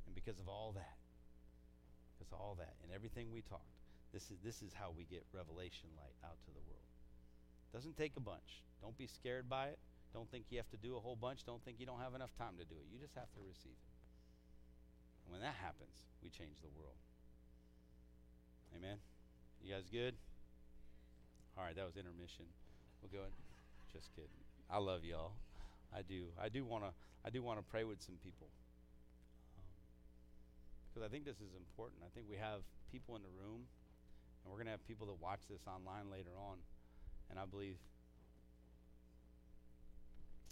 And 0.07 0.15
because 0.15 0.39
of 0.39 0.49
all 0.49 0.73
that, 0.77 0.97
because 2.15 2.33
of 2.33 2.41
all 2.41 2.57
that, 2.59 2.75
and 2.83 2.93
everything 2.95 3.33
we 3.33 3.43
talked, 3.43 3.77
this 4.13 4.31
is, 4.31 4.39
this 4.45 4.63
is 4.63 4.73
how 4.73 4.93
we 4.97 5.05
get 5.05 5.25
revelation 5.33 5.89
light 5.97 6.17
out 6.25 6.37
to 6.45 6.51
the 6.53 6.65
world. 6.69 6.89
Doesn't 7.73 7.97
take 7.97 8.13
a 8.17 8.21
bunch. 8.21 8.63
Don't 8.81 8.97
be 8.97 9.09
scared 9.09 9.49
by 9.49 9.73
it. 9.73 9.79
Don't 10.13 10.29
think 10.31 10.45
you 10.51 10.59
have 10.59 10.69
to 10.71 10.77
do 10.77 10.97
a 10.97 11.01
whole 11.01 11.17
bunch. 11.17 11.45
Don't 11.45 11.65
think 11.65 11.81
you 11.81 11.87
don't 11.87 12.01
have 12.01 12.15
enough 12.15 12.37
time 12.37 12.61
to 12.61 12.65
do 12.69 12.77
it. 12.77 12.85
You 12.93 13.01
just 13.01 13.17
have 13.17 13.33
to 13.33 13.41
receive 13.41 13.73
it. 13.73 13.93
And 15.25 15.33
when 15.33 15.41
that 15.41 15.57
happens, 15.57 16.05
we 16.23 16.29
change 16.29 16.61
the 16.61 16.69
world. 16.77 17.01
Amen. 18.77 19.01
You 19.65 19.73
guys 19.73 19.89
good? 19.91 20.15
All 21.57 21.65
right, 21.65 21.77
that 21.77 21.85
was 21.85 21.97
intermission. 21.97 22.49
We'll 23.01 23.13
go 23.13 23.29
ahead. 23.29 23.37
Just 23.93 24.09
kidding. 24.17 24.33
I 24.71 24.79
love 24.79 25.05
y'all. 25.05 25.37
I 25.93 26.01
do. 26.01 26.33
I 26.41 26.49
do 26.49 26.65
want 26.65 26.85
to. 26.85 26.93
I 27.25 27.31
do 27.31 27.43
want 27.43 27.61
to 27.61 27.67
pray 27.69 27.85
with 27.85 28.01
some 28.01 28.17
people. 28.25 28.49
Um, 29.61 29.69
because 30.89 31.05
I 31.05 31.13
think 31.13 31.29
this 31.29 31.45
is 31.45 31.53
important. 31.53 32.01
I 32.01 32.11
think 32.17 32.27
we 32.29 32.41
have 32.41 32.65
people 32.91 33.17
in 33.17 33.23
the 33.23 33.35
room, 33.37 33.69
and 34.43 34.47
we're 34.49 34.57
going 34.57 34.73
to 34.73 34.75
have 34.75 34.85
people 34.89 35.07
that 35.13 35.21
watch 35.21 35.45
this 35.49 35.61
online 35.69 36.09
later 36.09 36.33
on, 36.41 36.57
and 37.29 37.39
I 37.39 37.45
believe 37.45 37.77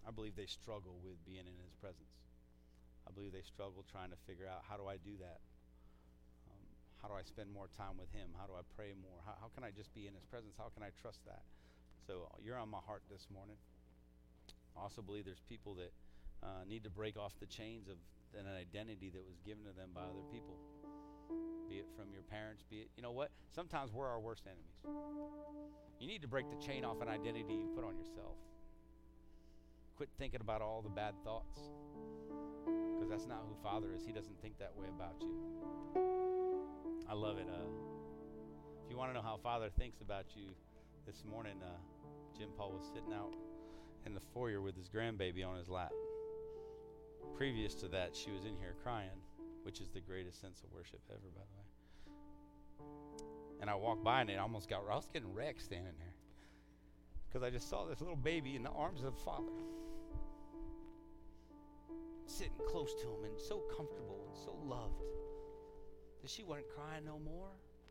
I 0.06 0.12
believe 0.12 0.36
they 0.36 0.48
struggle 0.48 1.00
with 1.00 1.16
being 1.24 1.48
in 1.48 1.56
His 1.64 1.72
presence. 1.80 2.12
I 3.08 3.12
believe 3.12 3.32
they 3.32 3.44
struggle 3.44 3.84
trying 3.88 4.12
to 4.12 4.20
figure 4.28 4.46
out 4.46 4.68
how 4.68 4.76
do 4.76 4.84
I 4.84 5.00
do 5.00 5.16
that. 5.24 5.40
How 7.02 7.08
do 7.08 7.14
I 7.14 7.24
spend 7.24 7.48
more 7.52 7.68
time 7.72 7.96
with 7.96 8.12
Him? 8.12 8.28
How 8.36 8.46
do 8.46 8.52
I 8.52 8.64
pray 8.76 8.92
more? 8.92 9.24
How, 9.24 9.34
how 9.40 9.48
can 9.54 9.64
I 9.64 9.72
just 9.72 9.92
be 9.94 10.06
in 10.06 10.14
His 10.14 10.24
presence? 10.24 10.54
How 10.56 10.68
can 10.72 10.84
I 10.84 10.92
trust 11.00 11.24
that? 11.24 11.42
So 12.06 12.28
you're 12.44 12.56
on 12.56 12.68
my 12.68 12.84
heart 12.84 13.02
this 13.10 13.26
morning. 13.32 13.56
I 14.76 14.82
also 14.82 15.02
believe 15.02 15.24
there's 15.24 15.42
people 15.48 15.74
that 15.76 15.92
uh, 16.42 16.64
need 16.68 16.84
to 16.84 16.90
break 16.90 17.16
off 17.16 17.32
the 17.40 17.46
chains 17.46 17.88
of 17.88 17.96
an 18.38 18.46
identity 18.46 19.10
that 19.10 19.24
was 19.26 19.40
given 19.44 19.64
to 19.64 19.72
them 19.72 19.90
by 19.94 20.02
other 20.02 20.24
people, 20.32 20.56
be 21.68 21.76
it 21.76 21.86
from 21.96 22.12
your 22.12 22.22
parents, 22.22 22.62
be 22.68 22.86
it, 22.86 22.88
you 22.96 23.02
know 23.02 23.12
what? 23.12 23.30
Sometimes 23.54 23.92
we're 23.92 24.06
our 24.06 24.20
worst 24.20 24.44
enemies. 24.46 24.78
You 25.98 26.06
need 26.06 26.22
to 26.22 26.28
break 26.28 26.46
the 26.48 26.56
chain 26.64 26.84
off 26.84 27.00
an 27.02 27.08
identity 27.08 27.54
you 27.54 27.68
put 27.74 27.84
on 27.84 27.96
yourself. 27.98 28.36
Quit 29.96 30.08
thinking 30.18 30.40
about 30.40 30.62
all 30.62 30.80
the 30.80 30.88
bad 30.88 31.14
thoughts 31.24 31.60
because 32.94 33.10
that's 33.10 33.26
not 33.26 33.44
who 33.48 33.54
Father 33.62 33.92
is. 33.94 34.04
He 34.06 34.12
doesn't 34.12 34.40
think 34.40 34.58
that 34.58 34.72
way 34.76 34.86
about 34.88 35.14
you. 35.20 36.29
I 37.10 37.14
love 37.14 37.38
it. 37.38 37.48
Uh, 37.52 37.66
if 38.84 38.88
you 38.88 38.96
want 38.96 39.10
to 39.10 39.14
know 39.14 39.22
how 39.22 39.36
Father 39.42 39.68
thinks 39.76 40.00
about 40.00 40.26
you, 40.36 40.44
this 41.06 41.24
morning, 41.28 41.56
uh, 41.60 41.76
Jim 42.38 42.50
Paul 42.56 42.70
was 42.70 42.86
sitting 42.86 43.12
out 43.12 43.34
in 44.06 44.14
the 44.14 44.20
foyer 44.20 44.60
with 44.60 44.76
his 44.76 44.88
grandbaby 44.88 45.44
on 45.44 45.56
his 45.56 45.68
lap. 45.68 45.90
Previous 47.36 47.74
to 47.76 47.88
that, 47.88 48.14
she 48.14 48.30
was 48.30 48.44
in 48.44 48.56
here 48.56 48.76
crying, 48.84 49.18
which 49.64 49.80
is 49.80 49.88
the 49.88 50.00
greatest 50.00 50.40
sense 50.40 50.62
of 50.62 50.72
worship 50.72 51.00
ever, 51.10 51.18
by 51.34 51.42
the 51.50 52.86
way. 52.86 52.86
And 53.60 53.68
I 53.68 53.74
walked 53.74 54.04
by 54.04 54.20
and 54.20 54.30
it 54.30 54.38
almost 54.38 54.70
got, 54.70 54.84
I 54.88 54.94
was 54.94 55.08
getting 55.12 55.34
wrecked 55.34 55.62
standing 55.62 55.94
there 55.98 56.14
because 57.26 57.42
I 57.42 57.50
just 57.50 57.68
saw 57.68 57.86
this 57.86 58.00
little 58.00 58.14
baby 58.14 58.54
in 58.54 58.62
the 58.62 58.70
arms 58.70 59.02
of 59.02 59.16
the 59.16 59.20
father, 59.20 59.50
sitting 62.26 62.52
close 62.68 62.94
to 63.02 63.08
him 63.08 63.24
and 63.24 63.36
so 63.36 63.64
comfortable 63.76 64.28
and 64.28 64.36
so 64.36 64.56
loved 64.64 65.02
that 66.22 66.30
she 66.30 66.42
wasn't 66.42 66.66
crying 66.74 67.04
no 67.04 67.18
more. 67.18 67.48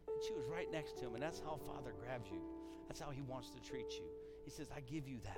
And 0.08 0.24
she 0.28 0.34
was 0.34 0.46
right 0.48 0.72
next 0.72 0.98
to 1.00 1.06
him. 1.06 1.14
And 1.14 1.24
that's 1.24 1.40
how 1.40 1.60
Father 1.66 1.94
grabs 2.04 2.30
you. 2.30 2.42
That's 2.90 3.00
how 3.00 3.12
He 3.12 3.22
wants 3.22 3.50
to 3.52 3.62
treat 3.62 3.92
you. 3.92 4.04
He 4.44 4.50
says, 4.50 4.68
I 4.76 4.82
give 4.82 5.08
you 5.08 5.20
that. 5.24 5.38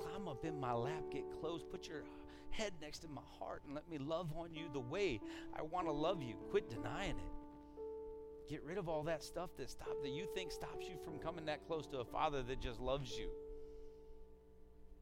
Climb 0.00 0.28
up 0.28 0.44
in 0.44 0.58
my 0.58 0.72
lap, 0.72 1.02
get 1.10 1.24
close, 1.40 1.62
put 1.62 1.88
your 1.88 2.04
head 2.50 2.72
next 2.80 3.00
to 3.00 3.08
my 3.08 3.22
heart, 3.38 3.62
and 3.66 3.74
let 3.74 3.88
me 3.90 3.98
love 3.98 4.28
on 4.36 4.54
you 4.54 4.68
the 4.72 4.80
way 4.80 5.20
I 5.54 5.62
want 5.62 5.86
to 5.86 5.92
love 5.92 6.22
you. 6.22 6.34
Quit 6.50 6.70
denying 6.70 7.10
it. 7.10 8.48
Get 8.48 8.62
rid 8.64 8.78
of 8.78 8.88
all 8.88 9.02
that 9.04 9.22
stuff 9.22 9.50
that 9.58 9.70
stop 9.70 10.02
that 10.02 10.10
you 10.10 10.26
think 10.34 10.52
stops 10.52 10.86
you 10.86 10.96
from 11.04 11.18
coming 11.18 11.46
that 11.46 11.66
close 11.66 11.86
to 11.88 11.98
a 11.98 12.04
father 12.04 12.42
that 12.42 12.60
just 12.60 12.80
loves 12.80 13.10
you. 13.16 13.28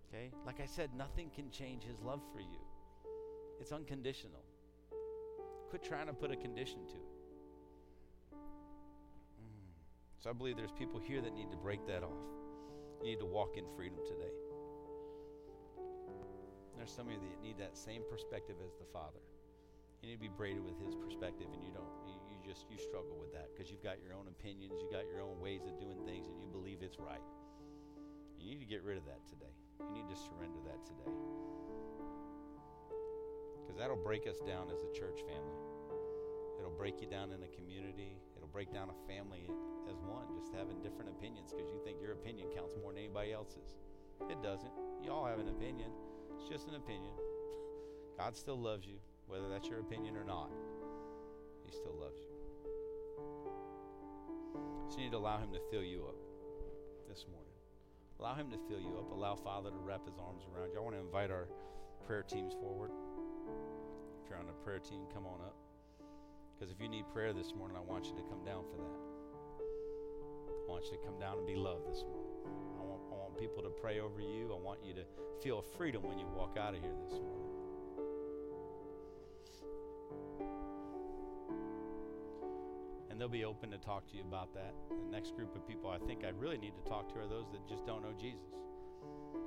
Okay? 0.08 0.30
Like 0.46 0.60
I 0.60 0.66
said, 0.66 0.90
nothing 0.96 1.30
can 1.34 1.50
change 1.50 1.84
his 1.84 2.00
love 2.00 2.20
for 2.32 2.40
you. 2.40 2.60
It's 3.60 3.72
unconditional. 3.72 4.42
Quit 5.68 5.82
trying 5.82 6.06
to 6.06 6.12
put 6.12 6.30
a 6.30 6.36
condition 6.36 6.86
to 6.86 6.94
it. 6.94 7.09
So 10.20 10.28
I 10.28 10.36
believe 10.36 10.60
there's 10.60 10.76
people 10.76 11.00
here 11.00 11.24
that 11.24 11.32
need 11.32 11.50
to 11.50 11.56
break 11.56 11.80
that 11.88 12.04
off. 12.04 12.20
You 13.00 13.16
need 13.16 13.20
to 13.24 13.28
walk 13.28 13.56
in 13.56 13.64
freedom 13.72 13.96
today. 14.04 14.28
There's 16.76 16.92
some 16.92 17.08
of 17.08 17.12
you 17.16 17.20
that 17.24 17.40
need 17.40 17.56
that 17.56 17.72
same 17.72 18.04
perspective 18.04 18.60
as 18.60 18.76
the 18.76 18.84
Father. 18.92 19.24
You 20.04 20.12
need 20.12 20.20
to 20.20 20.24
be 20.28 20.32
braided 20.32 20.60
with 20.60 20.76
His 20.76 20.92
perspective, 20.92 21.48
and 21.48 21.64
you 21.64 21.72
don't. 21.72 21.88
You, 22.04 22.20
you 22.28 22.36
just 22.44 22.68
you 22.68 22.76
struggle 22.76 23.16
with 23.16 23.32
that 23.32 23.48
because 23.52 23.72
you've 23.72 23.84
got 23.84 23.96
your 24.04 24.12
own 24.12 24.28
opinions, 24.28 24.76
you 24.76 24.92
got 24.92 25.08
your 25.08 25.24
own 25.24 25.40
ways 25.40 25.64
of 25.64 25.80
doing 25.80 25.96
things, 26.04 26.28
and 26.28 26.36
you 26.36 26.48
believe 26.52 26.84
it's 26.84 27.00
right. 27.00 27.24
You 28.36 28.52
need 28.52 28.60
to 28.60 28.68
get 28.68 28.84
rid 28.84 29.00
of 29.00 29.08
that 29.08 29.24
today. 29.24 29.52
You 29.80 30.04
need 30.04 30.08
to 30.12 30.16
surrender 30.20 30.60
that 30.68 30.84
today 30.84 31.12
because 33.64 33.80
that'll 33.80 34.04
break 34.04 34.28
us 34.28 34.40
down 34.44 34.68
as 34.68 34.84
a 34.84 34.90
church 34.92 35.24
family. 35.24 35.60
It'll 36.58 36.76
break 36.76 37.00
you 37.00 37.08
down 37.08 37.32
in 37.32 37.40
a 37.40 37.50
community. 37.56 38.20
It'll 38.36 38.52
break 38.52 38.72
down 38.72 38.90
a 38.92 38.98
family 39.08 39.48
as 39.90 39.98
one, 40.06 40.30
just 40.38 40.54
having 40.54 40.78
different 40.80 41.10
opinions 41.10 41.50
because 41.50 41.68
you 41.74 41.82
think 41.82 41.98
your 42.00 42.12
opinion 42.12 42.46
counts 42.54 42.74
more 42.78 42.94
than 42.94 43.02
anybody 43.02 43.32
else's. 43.32 43.74
It 44.30 44.40
doesn't. 44.42 44.70
You 45.02 45.10
all 45.10 45.26
have 45.26 45.42
an 45.42 45.48
opinion. 45.48 45.90
It's 46.38 46.48
just 46.48 46.68
an 46.68 46.76
opinion. 46.76 47.12
God 48.18 48.36
still 48.36 48.58
loves 48.58 48.86
you, 48.86 49.02
whether 49.26 49.48
that's 49.48 49.66
your 49.66 49.80
opinion 49.80 50.16
or 50.16 50.24
not. 50.24 50.50
He 51.66 51.72
still 51.72 51.96
loves 51.98 52.20
you. 52.22 52.30
So 54.88 54.98
you 54.98 55.04
need 55.04 55.12
to 55.12 55.18
allow 55.18 55.38
Him 55.38 55.52
to 55.52 55.60
fill 55.70 55.84
you 55.84 56.06
up 56.06 56.18
this 57.08 57.26
morning. 57.26 57.54
Allow 58.18 58.34
Him 58.34 58.50
to 58.50 58.58
fill 58.68 58.80
you 58.80 58.98
up. 58.98 59.10
Allow 59.10 59.34
Father 59.34 59.70
to 59.70 59.80
wrap 59.82 60.06
His 60.06 60.18
arms 60.18 60.42
around 60.54 60.70
you. 60.72 60.78
I 60.78 60.82
want 60.82 60.94
to 60.94 61.00
invite 61.00 61.30
our 61.30 61.46
prayer 62.06 62.22
teams 62.22 62.54
forward. 62.54 62.90
If 64.22 64.30
you're 64.30 64.38
on 64.38 64.46
the 64.46 64.58
prayer 64.64 64.78
team, 64.78 65.02
come 65.12 65.26
on 65.26 65.40
up. 65.40 65.56
Because 66.54 66.70
if 66.70 66.80
you 66.80 66.88
need 66.88 67.08
prayer 67.12 67.32
this 67.32 67.54
morning, 67.54 67.76
I 67.76 67.80
want 67.80 68.04
you 68.04 68.14
to 68.16 68.22
come 68.28 68.44
down 68.44 68.64
for 68.70 68.76
that. 68.76 69.09
I 70.70 70.72
want 70.72 70.84
you 70.84 70.98
to 70.98 71.04
come 71.04 71.18
down 71.18 71.36
and 71.36 71.46
be 71.48 71.56
loved 71.56 71.90
this 71.90 72.04
morning. 72.04 72.30
I 72.78 72.84
want, 72.84 73.00
I 73.10 73.16
want 73.16 73.36
people 73.36 73.60
to 73.60 73.70
pray 73.70 73.98
over 73.98 74.20
you. 74.20 74.54
I 74.54 74.64
want 74.64 74.78
you 74.84 74.94
to 74.94 75.02
feel 75.42 75.62
freedom 75.62 76.04
when 76.04 76.16
you 76.16 76.26
walk 76.36 76.56
out 76.56 76.76
of 76.76 76.80
here 76.80 76.94
this 77.02 77.18
morning. 77.18 77.50
And 83.10 83.20
they'll 83.20 83.28
be 83.28 83.44
open 83.44 83.72
to 83.72 83.78
talk 83.78 84.08
to 84.12 84.16
you 84.16 84.22
about 84.22 84.54
that. 84.54 84.72
The 84.90 85.10
next 85.10 85.34
group 85.34 85.56
of 85.56 85.66
people 85.66 85.90
I 85.90 85.98
think 86.06 86.22
I 86.24 86.28
really 86.38 86.58
need 86.58 86.74
to 86.76 86.88
talk 86.88 87.12
to 87.14 87.18
are 87.18 87.26
those 87.26 87.46
that 87.50 87.66
just 87.68 87.84
don't 87.84 88.02
know 88.02 88.12
Jesus. 88.16 88.54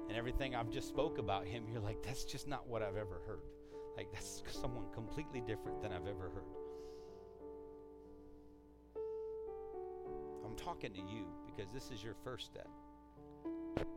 And 0.10 0.18
everything 0.18 0.56
I've 0.56 0.72
just 0.72 0.90
spoke 0.90 1.20
about 1.20 1.48
him, 1.48 1.64
you're 1.72 1.80
like, 1.80 2.04
that's 2.04 2.26
just 2.26 2.50
not 2.50 2.68
what 2.68 2.84
I've 2.84 2.98
ever 2.98 3.22
heard. 3.26 3.48
Like, 3.95 4.12
that's 4.12 4.44
someone 4.52 4.88
completely 4.94 5.40
different 5.40 5.82
than 5.82 5.94
I've 5.94 6.06
ever 6.06 6.32
heard. 6.36 6.62
I'm 10.53 10.65
talking 10.65 10.93
to 10.93 11.01
you 11.01 11.25
because 11.49 11.73
this 11.73 11.89
is 11.89 12.03
your 12.03 12.13
first 12.23 12.45
step. 12.45 12.69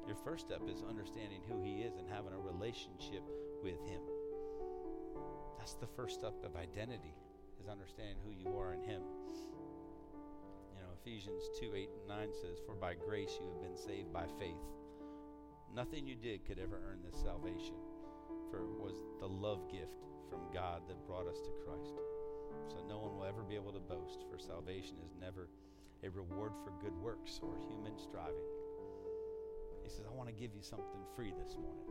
Your 0.08 0.16
first 0.24 0.46
step 0.48 0.62
is 0.72 0.80
understanding 0.88 1.44
who 1.44 1.60
He 1.60 1.84
is 1.84 1.98
and 1.98 2.08
having 2.08 2.32
a 2.32 2.40
relationship 2.40 3.20
with 3.62 3.76
Him. 3.84 4.00
That's 5.58 5.74
the 5.74 5.86
first 5.86 6.14
step 6.14 6.32
of 6.42 6.56
identity, 6.56 7.12
is 7.60 7.68
understanding 7.68 8.16
who 8.24 8.32
you 8.32 8.56
are 8.56 8.72
in 8.72 8.80
Him. 8.80 9.02
You 10.72 10.80
know, 10.80 10.96
Ephesians 10.96 11.44
2 11.60 11.76
8 11.76 11.90
and 11.92 12.08
9 12.08 12.28
says, 12.40 12.56
For 12.64 12.74
by 12.74 12.94
grace 12.94 13.36
you 13.38 13.52
have 13.52 13.60
been 13.60 13.76
saved 13.76 14.10
by 14.10 14.24
faith. 14.40 14.64
Nothing 15.74 16.06
you 16.06 16.16
did 16.16 16.46
could 16.46 16.58
ever 16.58 16.80
earn 16.88 17.04
this 17.04 17.20
salvation, 17.20 17.76
for 18.50 18.64
it 18.64 18.80
was 18.80 18.96
the 19.20 19.28
love 19.28 19.70
gift 19.70 20.08
from 20.30 20.40
God 20.54 20.88
that 20.88 21.06
brought 21.06 21.28
us 21.28 21.42
to 21.44 21.52
Christ. 21.68 22.00
So 22.72 22.80
no 22.88 22.96
one 22.96 23.18
will 23.18 23.28
ever 23.28 23.42
be 23.42 23.56
able 23.56 23.72
to 23.72 23.78
boast, 23.78 24.24
for 24.32 24.38
salvation 24.38 24.96
is 25.04 25.12
never 25.20 25.50
a 26.02 26.10
reward 26.10 26.52
for 26.64 26.72
good 26.82 26.96
works 27.02 27.40
or 27.42 27.56
human 27.68 27.98
striving. 27.98 28.48
He 29.82 29.88
says, 29.88 30.04
I 30.10 30.14
want 30.14 30.28
to 30.28 30.34
give 30.34 30.54
you 30.54 30.62
something 30.62 31.00
free 31.14 31.32
this 31.42 31.56
morning. 31.56 31.86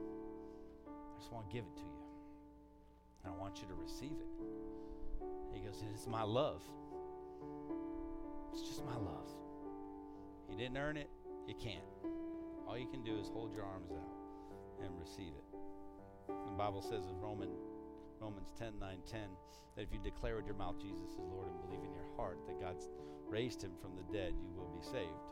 I 0.88 1.20
just 1.20 1.32
want 1.32 1.50
to 1.50 1.54
give 1.54 1.66
it 1.66 1.76
to 1.78 1.84
you. 1.84 2.04
And 3.24 3.34
I 3.34 3.38
want 3.38 3.62
you 3.62 3.68
to 3.68 3.74
receive 3.74 4.18
it. 4.20 5.26
He 5.54 5.62
goes, 5.62 5.82
It's 5.94 6.08
my 6.08 6.24
love. 6.24 6.62
It's 8.52 8.62
just 8.62 8.86
my 8.86 8.96
love. 8.96 9.30
You 10.50 10.58
didn't 10.58 10.78
earn 10.78 10.98
it, 10.98 11.10
you 11.48 11.56
can't. 11.56 11.84
All 12.68 12.78
you 12.78 12.88
can 12.88 13.04
do 13.04 13.18
is 13.20 13.30
hold 13.30 13.54
your 13.54 13.64
arms 13.64 13.92
out 13.92 14.84
and 14.84 15.00
receive 15.00 15.34
it. 15.34 15.58
The 16.28 16.52
Bible 16.58 16.82
says 16.82 17.06
in 17.08 17.20
Roman, 17.20 17.50
Romans 18.20 18.50
10 18.58 18.80
9 18.80 18.98
10 19.10 19.22
that 19.76 19.82
if 19.82 19.92
you 19.92 20.00
declare 20.00 20.36
with 20.36 20.46
your 20.46 20.56
mouth 20.56 20.76
Jesus 20.80 21.12
is 21.12 21.20
Lord 21.20 21.48
and 21.48 21.62
believe 21.62 21.84
in 21.84 21.94
your 21.94 22.08
heart 22.16 22.40
that 22.48 22.60
God's 22.60 22.90
raised 23.28 23.64
him 23.64 23.72
from 23.82 23.92
the 23.96 24.18
dead, 24.18 24.34
you 24.42 24.52
will 24.56 24.70
be 24.74 24.84
saved. 24.84 25.26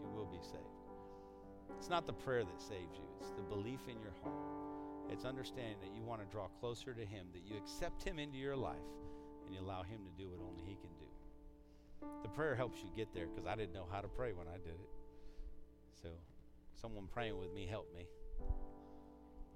You 0.00 0.08
will 0.14 0.26
be 0.26 0.40
saved. 0.42 0.78
It's 1.76 1.88
not 1.90 2.06
the 2.06 2.12
prayer 2.12 2.44
that 2.44 2.60
saves 2.60 2.96
you, 2.96 3.04
it's 3.20 3.30
the 3.30 3.42
belief 3.42 3.80
in 3.88 4.00
your 4.00 4.14
heart. 4.22 4.58
It's 5.10 5.24
understanding 5.24 5.76
that 5.80 5.94
you 5.94 6.02
want 6.02 6.20
to 6.20 6.26
draw 6.26 6.48
closer 6.60 6.92
to 6.92 7.04
Him, 7.04 7.26
that 7.32 7.42
you 7.46 7.56
accept 7.56 8.02
Him 8.02 8.18
into 8.18 8.36
your 8.36 8.56
life, 8.56 8.76
and 9.46 9.54
you 9.54 9.60
allow 9.60 9.82
Him 9.82 10.00
to 10.04 10.22
do 10.22 10.28
what 10.28 10.40
only 10.40 10.62
He 10.66 10.74
can 10.74 10.90
do. 10.98 12.06
The 12.22 12.28
prayer 12.28 12.54
helps 12.54 12.80
you 12.82 12.90
get 12.94 13.12
there 13.14 13.26
because 13.26 13.46
I 13.46 13.56
didn't 13.56 13.72
know 13.72 13.86
how 13.90 14.00
to 14.00 14.08
pray 14.08 14.32
when 14.32 14.46
I 14.48 14.58
did 14.58 14.74
it. 14.74 14.90
So, 16.02 16.08
someone 16.80 17.06
praying 17.12 17.38
with 17.38 17.52
me 17.54 17.66
helped 17.66 17.94
me. 17.94 18.06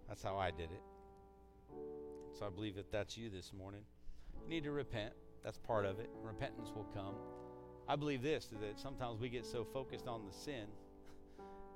That's 0.09 0.23
how 0.23 0.37
I 0.37 0.51
did 0.51 0.71
it. 0.71 0.83
So, 2.39 2.47
I 2.47 2.51
believe 2.51 2.79
if 2.79 2.91
that's 2.91 3.17
you 3.17 3.31
this 3.31 3.53
morning, 3.53 3.83
you 4.43 4.49
need 4.49 4.65
to 4.65 4.73
repent. 4.73 5.13
That's 5.45 5.59
part 5.59 5.85
of 5.85 6.01
it. 6.01 6.11
Repentance 6.23 6.71
will 6.75 6.89
come. 6.95 7.15
I 7.89 7.97
believe 7.97 8.23
this 8.23 8.49
that 8.61 8.79
sometimes 8.79 9.21
we 9.21 9.29
get 9.29 9.45
so 9.45 9.65
focused 9.65 10.07
on 10.07 10.23
the 10.27 10.33
sin, 10.33 10.67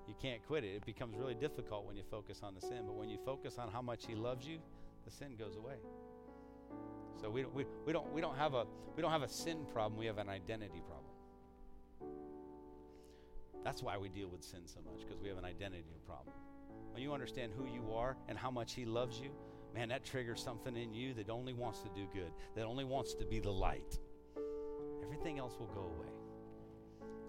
you 0.06 0.14
can't 0.20 0.44
quit 0.46 0.64
it. 0.64 0.76
It 0.76 0.86
becomes 0.86 1.16
really 1.16 1.34
difficult 1.34 1.84
when 1.84 1.96
you 1.96 2.04
focus 2.10 2.40
on 2.42 2.54
the 2.54 2.60
sin. 2.60 2.82
But 2.86 2.94
when 2.94 3.08
you 3.08 3.18
focus 3.24 3.58
on 3.58 3.70
how 3.70 3.82
much 3.82 4.06
He 4.06 4.14
loves 4.14 4.46
you, 4.46 4.58
the 5.04 5.10
sin 5.10 5.36
goes 5.36 5.56
away. 5.56 5.76
So 7.20 7.30
we, 7.30 7.44
we, 7.44 7.64
we, 7.84 7.92
don't, 7.92 8.12
we, 8.12 8.20
don't 8.20 8.36
have 8.36 8.54
a, 8.54 8.66
we 8.94 9.02
don't 9.02 9.10
have 9.10 9.22
a 9.22 9.28
sin 9.28 9.66
problem, 9.72 9.98
we 9.98 10.06
have 10.06 10.18
an 10.18 10.28
identity 10.28 10.82
problem. 10.86 12.10
That's 13.64 13.82
why 13.82 13.98
we 13.98 14.08
deal 14.08 14.28
with 14.28 14.44
sin 14.44 14.60
so 14.66 14.78
much, 14.84 15.04
because 15.04 15.20
we 15.20 15.28
have 15.28 15.38
an 15.38 15.44
identity 15.44 15.82
problem. 16.06 16.34
When 16.92 17.02
you 17.02 17.12
understand 17.12 17.52
who 17.56 17.66
you 17.66 17.92
are 17.94 18.16
and 18.28 18.38
how 18.38 18.50
much 18.50 18.74
He 18.74 18.84
loves 18.84 19.18
you, 19.18 19.30
man, 19.74 19.88
that 19.88 20.04
triggers 20.04 20.40
something 20.40 20.76
in 20.76 20.94
you 20.94 21.14
that 21.14 21.30
only 21.30 21.52
wants 21.52 21.80
to 21.80 21.88
do 21.88 22.06
good, 22.14 22.30
that 22.54 22.64
only 22.64 22.84
wants 22.84 23.14
to 23.14 23.24
be 23.24 23.40
the 23.40 23.50
light. 23.50 23.98
Everything 25.06 25.38
else 25.38 25.54
will 25.58 25.68
go 25.68 25.82
away. 25.82 26.10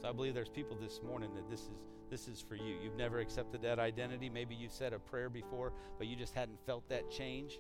So 0.02 0.10
I 0.10 0.12
believe 0.12 0.34
there's 0.34 0.50
people 0.50 0.78
this 0.82 1.02
morning 1.04 1.30
that 1.36 1.50
this 1.50 1.62
is 1.62 1.78
this 2.10 2.28
is 2.28 2.42
for 2.42 2.56
you. 2.56 2.76
You've 2.82 2.96
never 2.96 3.20
accepted 3.20 3.62
that 3.64 3.80
identity. 3.80 4.30
Maybe 4.30 4.56
you've 4.56 4.72
said 4.72 4.94
a 4.94 5.00
prayer 5.00 5.30
before, 5.30 5.74
but 5.98 6.08
you 6.08 6.16
just 6.16 6.34
hadn't 6.34 6.58
felt 6.66 6.88
that 6.88 7.12
change. 7.12 7.60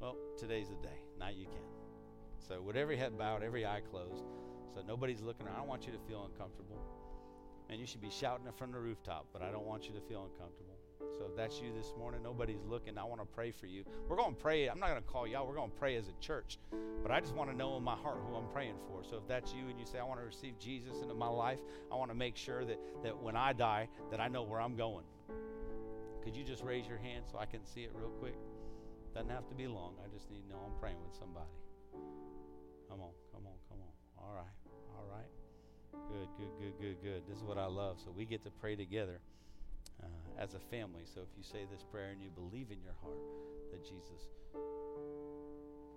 Well, 0.00 0.16
today's 0.36 0.68
the 0.68 0.86
day. 0.86 0.98
Now 1.18 1.30
you 1.30 1.46
can. 1.46 1.62
So 2.46 2.60
with 2.60 2.76
every 2.76 2.96
head 2.96 3.16
bowed, 3.16 3.42
every 3.42 3.64
eye 3.64 3.80
closed, 3.90 4.24
so 4.74 4.82
nobody's 4.86 5.22
looking 5.22 5.46
around. 5.46 5.56
I 5.56 5.58
don't 5.60 5.68
want 5.68 5.86
you 5.86 5.92
to 5.92 5.98
feel 6.08 6.28
uncomfortable. 6.30 6.78
And 7.68 7.80
you 7.80 7.86
should 7.86 8.00
be 8.00 8.10
shouting 8.10 8.46
it 8.46 8.54
from 8.56 8.72
the 8.72 8.78
rooftop, 8.78 9.26
but 9.32 9.42
I 9.42 9.50
don't 9.50 9.66
want 9.66 9.86
you 9.86 9.94
to 9.94 10.00
feel 10.00 10.28
uncomfortable. 10.30 10.79
So 11.18 11.26
if 11.26 11.36
that's 11.36 11.60
you 11.60 11.72
this 11.76 11.92
morning, 11.98 12.22
nobody's 12.22 12.62
looking. 12.68 12.98
I 12.98 13.04
want 13.04 13.20
to 13.20 13.26
pray 13.26 13.50
for 13.50 13.66
you. 13.66 13.84
We're 14.08 14.16
going 14.16 14.34
to 14.34 14.40
pray. 14.40 14.68
I'm 14.68 14.78
not 14.78 14.90
going 14.90 15.02
to 15.02 15.08
call 15.08 15.26
y'all. 15.26 15.46
We're 15.46 15.54
going 15.54 15.70
to 15.70 15.76
pray 15.76 15.96
as 15.96 16.08
a 16.08 16.14
church. 16.20 16.58
But 17.02 17.10
I 17.10 17.20
just 17.20 17.34
want 17.34 17.50
to 17.50 17.56
know 17.56 17.76
in 17.76 17.82
my 17.82 17.96
heart 17.96 18.18
who 18.28 18.36
I'm 18.36 18.48
praying 18.48 18.76
for. 18.88 19.02
So 19.08 19.16
if 19.16 19.26
that's 19.26 19.52
you 19.52 19.68
and 19.68 19.78
you 19.78 19.86
say, 19.86 19.98
I 19.98 20.04
want 20.04 20.20
to 20.20 20.26
receive 20.26 20.58
Jesus 20.58 21.00
into 21.02 21.14
my 21.14 21.28
life, 21.28 21.58
I 21.90 21.96
want 21.96 22.10
to 22.10 22.16
make 22.16 22.36
sure 22.36 22.64
that, 22.64 22.78
that 23.02 23.16
when 23.20 23.36
I 23.36 23.52
die, 23.52 23.88
that 24.10 24.20
I 24.20 24.28
know 24.28 24.42
where 24.42 24.60
I'm 24.60 24.76
going. 24.76 25.04
Could 26.22 26.36
you 26.36 26.44
just 26.44 26.62
raise 26.62 26.86
your 26.86 26.98
hand 26.98 27.24
so 27.30 27.38
I 27.38 27.46
can 27.46 27.64
see 27.64 27.82
it 27.82 27.92
real 27.94 28.10
quick? 28.20 28.36
Doesn't 29.14 29.30
have 29.30 29.48
to 29.48 29.54
be 29.54 29.66
long. 29.66 29.94
I 30.04 30.08
just 30.14 30.30
need 30.30 30.42
to 30.42 30.48
know 30.48 30.60
I'm 30.64 30.78
praying 30.78 30.98
with 31.04 31.16
somebody. 31.18 31.50
Come 32.88 33.00
on, 33.00 33.10
come 33.32 33.42
on, 33.46 33.56
come 33.68 33.78
on. 33.80 33.92
All 34.18 34.34
right, 34.34 34.54
all 34.96 35.06
right. 35.10 35.30
Good, 36.10 36.28
good, 36.36 36.52
good, 36.60 36.74
good, 36.80 37.02
good. 37.02 37.22
This 37.28 37.38
is 37.38 37.44
what 37.44 37.58
I 37.58 37.66
love. 37.66 37.98
So 38.04 38.12
we 38.14 38.24
get 38.24 38.44
to 38.44 38.50
pray 38.50 38.76
together 38.76 39.20
uh, 40.02 40.42
as 40.42 40.54
a 40.54 40.58
family. 40.58 41.02
So 41.04 41.20
if 41.20 41.28
you 41.36 41.42
say 41.42 41.66
this 41.70 41.82
prayer 41.82 42.10
and 42.10 42.22
you 42.22 42.30
believe 42.30 42.70
in 42.70 42.80
your 42.82 42.94
heart 43.02 43.20
that 43.72 43.84
Jesus, 43.84 44.28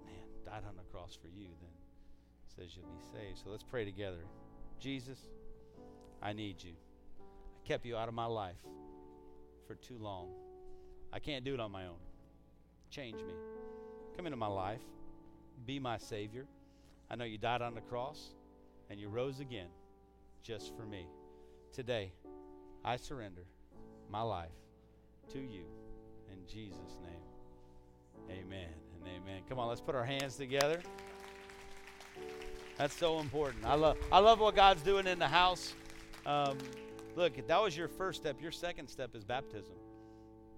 man, 0.05 0.27
died 0.45 0.63
on 0.67 0.75
the 0.75 0.83
cross 0.91 1.17
for 1.19 1.27
you, 1.27 1.47
then 1.61 1.71
says 2.55 2.75
you'll 2.75 2.85
be 2.85 3.03
saved. 3.11 3.39
So 3.43 3.49
let's 3.49 3.63
pray 3.63 3.85
together. 3.85 4.23
Jesus, 4.79 5.17
I 6.21 6.33
need 6.33 6.63
you. 6.63 6.73
I 7.21 7.67
kept 7.67 7.85
you 7.85 7.97
out 7.97 8.07
of 8.07 8.13
my 8.13 8.25
life 8.25 8.61
for 9.67 9.75
too 9.75 9.97
long. 9.97 10.29
I 11.11 11.19
can't 11.19 11.45
do 11.45 11.53
it 11.53 11.59
on 11.59 11.71
my 11.71 11.85
own. 11.85 12.01
Change 12.89 13.17
me. 13.17 13.33
Come 14.15 14.25
into 14.27 14.37
my 14.37 14.47
life. 14.47 14.81
Be 15.65 15.79
my 15.79 15.97
Savior. 15.97 16.45
I 17.09 17.15
know 17.15 17.25
you 17.25 17.37
died 17.37 17.61
on 17.61 17.75
the 17.75 17.81
cross 17.81 18.33
and 18.89 18.99
you 18.99 19.07
rose 19.07 19.39
again 19.39 19.69
just 20.43 20.75
for 20.75 20.83
me. 20.83 21.07
Today, 21.71 22.11
I 22.83 22.97
surrender 22.97 23.45
my 24.11 24.21
life 24.21 24.49
to 25.31 25.39
you 25.39 25.65
in 26.31 26.37
Jesus' 26.47 26.97
name. 27.01 28.39
Amen 28.39 28.69
and 28.95 29.07
amen. 29.07 29.41
Come 29.49 29.59
on, 29.59 29.67
let's 29.67 29.81
put 29.81 29.95
our 29.95 30.05
hands 30.05 30.37
together. 30.37 30.81
That's 32.77 32.95
so 32.95 33.19
important. 33.19 33.65
I 33.65 33.75
love 33.75 33.97
I 34.11 34.19
love 34.19 34.39
what 34.39 34.55
God's 34.55 34.81
doing 34.81 35.07
in 35.07 35.19
the 35.19 35.27
house. 35.27 35.73
Um, 36.25 36.57
look, 37.15 37.47
that 37.47 37.61
was 37.61 37.77
your 37.77 37.87
first 37.87 38.21
step. 38.21 38.41
Your 38.41 38.51
second 38.51 38.87
step 38.87 39.15
is 39.15 39.23
baptism. 39.23 39.73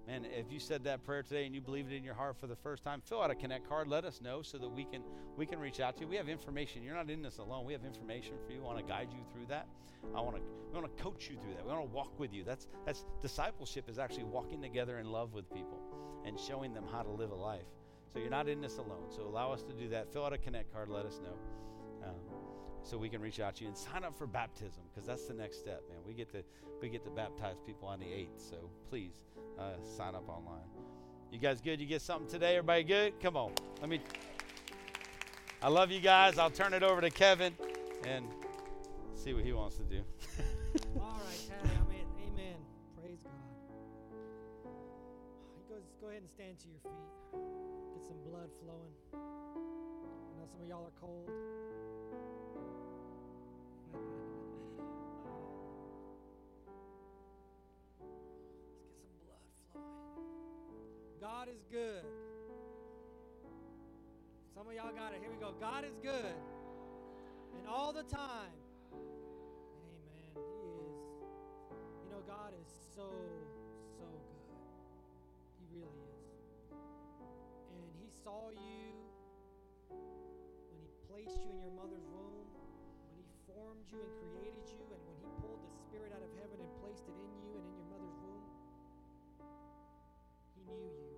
Man, 0.06 0.24
if 0.24 0.52
you 0.52 0.60
said 0.60 0.84
that 0.84 1.04
prayer 1.04 1.24
today 1.24 1.46
and 1.46 1.54
you 1.54 1.60
believed 1.60 1.90
it 1.90 1.96
in 1.96 2.04
your 2.04 2.14
heart 2.14 2.36
for 2.38 2.46
the 2.46 2.54
first 2.54 2.84
time, 2.84 3.02
fill 3.04 3.22
out 3.22 3.30
a 3.30 3.34
connect 3.34 3.68
card. 3.68 3.88
Let 3.88 4.04
us 4.04 4.20
know 4.20 4.40
so 4.40 4.56
that 4.58 4.68
we 4.68 4.84
can 4.84 5.02
we 5.36 5.46
can 5.46 5.58
reach 5.58 5.80
out 5.80 5.96
to 5.96 6.02
you. 6.02 6.08
We 6.08 6.16
have 6.16 6.28
information. 6.28 6.84
You're 6.84 6.94
not 6.94 7.10
in 7.10 7.22
this 7.22 7.38
alone. 7.38 7.64
We 7.64 7.72
have 7.72 7.84
information 7.84 8.34
for 8.46 8.52
you. 8.52 8.60
We 8.60 8.64
want 8.64 8.78
to 8.78 8.84
guide 8.84 9.08
you 9.10 9.24
through 9.32 9.46
that. 9.48 9.66
I 10.14 10.20
want 10.20 10.36
to 10.36 10.42
we 10.72 10.80
want 10.80 10.96
to 10.96 11.02
coach 11.02 11.28
you 11.28 11.36
through 11.38 11.54
that. 11.54 11.64
We 11.64 11.72
want 11.72 11.82
to 11.82 11.94
walk 11.94 12.18
with 12.20 12.32
you. 12.32 12.44
That's 12.44 12.68
that's 12.84 13.04
discipleship 13.20 13.88
is 13.88 13.98
actually 13.98 14.24
walking 14.24 14.62
together 14.62 14.98
in 14.98 15.10
love 15.10 15.32
with 15.32 15.52
people 15.52 15.80
and 16.24 16.38
showing 16.38 16.72
them 16.72 16.84
how 16.90 17.02
to 17.02 17.10
live 17.10 17.32
a 17.32 17.34
life. 17.34 17.66
So 18.12 18.20
you're 18.20 18.30
not 18.30 18.48
in 18.48 18.60
this 18.60 18.78
alone. 18.78 19.08
So 19.10 19.22
allow 19.22 19.52
us 19.52 19.62
to 19.64 19.72
do 19.72 19.88
that. 19.88 20.12
Fill 20.12 20.24
out 20.24 20.32
a 20.32 20.38
connect 20.38 20.72
card. 20.72 20.88
Let 20.88 21.04
us 21.04 21.18
know. 21.20 21.36
So 22.86 22.96
we 22.96 23.08
can 23.08 23.20
reach 23.20 23.40
out 23.40 23.56
to 23.56 23.62
you 23.62 23.68
and 23.68 23.76
sign 23.76 24.04
up 24.04 24.16
for 24.16 24.28
baptism 24.28 24.82
because 24.94 25.08
that's 25.08 25.24
the 25.24 25.34
next 25.34 25.58
step, 25.58 25.82
man. 25.88 25.98
We 26.06 26.14
get 26.14 26.30
to 26.30 26.44
we 26.80 26.88
get 26.88 27.02
to 27.02 27.10
baptize 27.10 27.56
people 27.66 27.88
on 27.88 27.98
the 27.98 28.06
eighth. 28.06 28.40
So 28.48 28.70
please 28.88 29.14
uh, 29.58 29.72
sign 29.96 30.14
up 30.14 30.28
online. 30.28 30.62
You 31.32 31.40
guys 31.40 31.60
good? 31.60 31.80
You 31.80 31.86
get 31.86 32.00
something 32.00 32.28
today? 32.28 32.56
Everybody 32.56 32.84
good? 32.84 33.20
Come 33.20 33.36
on. 33.36 33.50
Let 33.80 33.90
me. 33.90 34.00
I 35.60 35.68
love 35.68 35.90
you 35.90 35.98
guys. 35.98 36.38
I'll 36.38 36.48
turn 36.48 36.74
it 36.74 36.84
over 36.84 37.00
to 37.00 37.10
Kevin 37.10 37.54
and 38.06 38.28
see 39.16 39.34
what 39.34 39.42
he 39.42 39.52
wants 39.52 39.76
to 39.78 39.82
do. 39.82 40.02
All 41.00 41.18
right, 41.26 41.58
I'm 41.64 41.90
in. 41.90 42.06
Amen. 42.32 42.54
Praise 43.02 43.18
God. 43.24 43.32
Go, 45.68 45.74
go 46.00 46.08
ahead 46.10 46.20
and 46.20 46.30
stand 46.30 46.56
to 46.60 46.68
your 46.68 46.78
feet. 46.82 47.42
Get 47.96 48.06
some 48.06 48.18
blood 48.30 48.50
flowing. 48.62 48.94
I 49.12 50.38
know 50.38 50.46
some 50.46 50.62
of 50.62 50.68
y'all 50.68 50.86
are 50.86 51.00
cold. 51.00 51.28
God 61.46 61.54
is 61.54 61.62
good. 61.70 62.02
Some 64.52 64.66
of 64.66 64.74
y'all 64.74 64.90
got 64.90 65.14
it. 65.14 65.20
Here 65.22 65.30
we 65.30 65.38
go. 65.38 65.54
God 65.60 65.84
is 65.84 65.94
good. 66.02 66.34
And 67.54 67.68
all 67.68 67.92
the 67.92 68.02
time. 68.02 68.50
Amen. 68.90 70.34
He 70.34 70.42
is. 70.90 70.98
You 72.02 72.10
know, 72.10 72.18
God 72.26 72.50
is 72.58 72.66
so, 72.96 73.06
so 73.94 74.08
good. 74.26 74.66
He 75.62 75.70
really 75.70 76.02
is. 76.10 76.74
And 76.74 77.94
He 77.94 78.10
saw 78.10 78.50
you 78.50 78.90
when 79.86 80.82
He 80.82 80.90
placed 81.06 81.46
you 81.46 81.54
in 81.54 81.62
your 81.62 81.74
mother's 81.78 82.10
womb, 82.10 82.50
when 83.06 83.22
He 83.22 83.26
formed 83.46 83.86
you 83.86 84.02
and 84.02 84.10
created 84.34 84.66
you, 84.66 84.82
and 84.82 84.98
when 85.06 85.14
He 85.22 85.30
pulled 85.38 85.62
the 85.62 85.70
Spirit 85.70 86.10
out 86.10 86.26
of 86.26 86.32
heaven 86.42 86.58
and 86.58 86.70
placed 86.82 87.06
it 87.06 87.14
in 87.14 87.30
you 87.38 87.54
and 87.54 87.62
in 87.70 87.74
your 87.78 87.86
mother's 87.94 88.18
womb. 88.18 88.42
He 90.58 90.66
knew 90.66 90.82
you. 90.90 91.15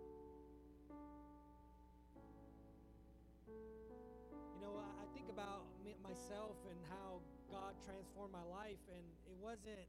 Transformed 8.19 8.35
my 8.35 8.51
life, 8.51 8.83
and 8.91 9.05
it 9.31 9.39
wasn't 9.39 9.87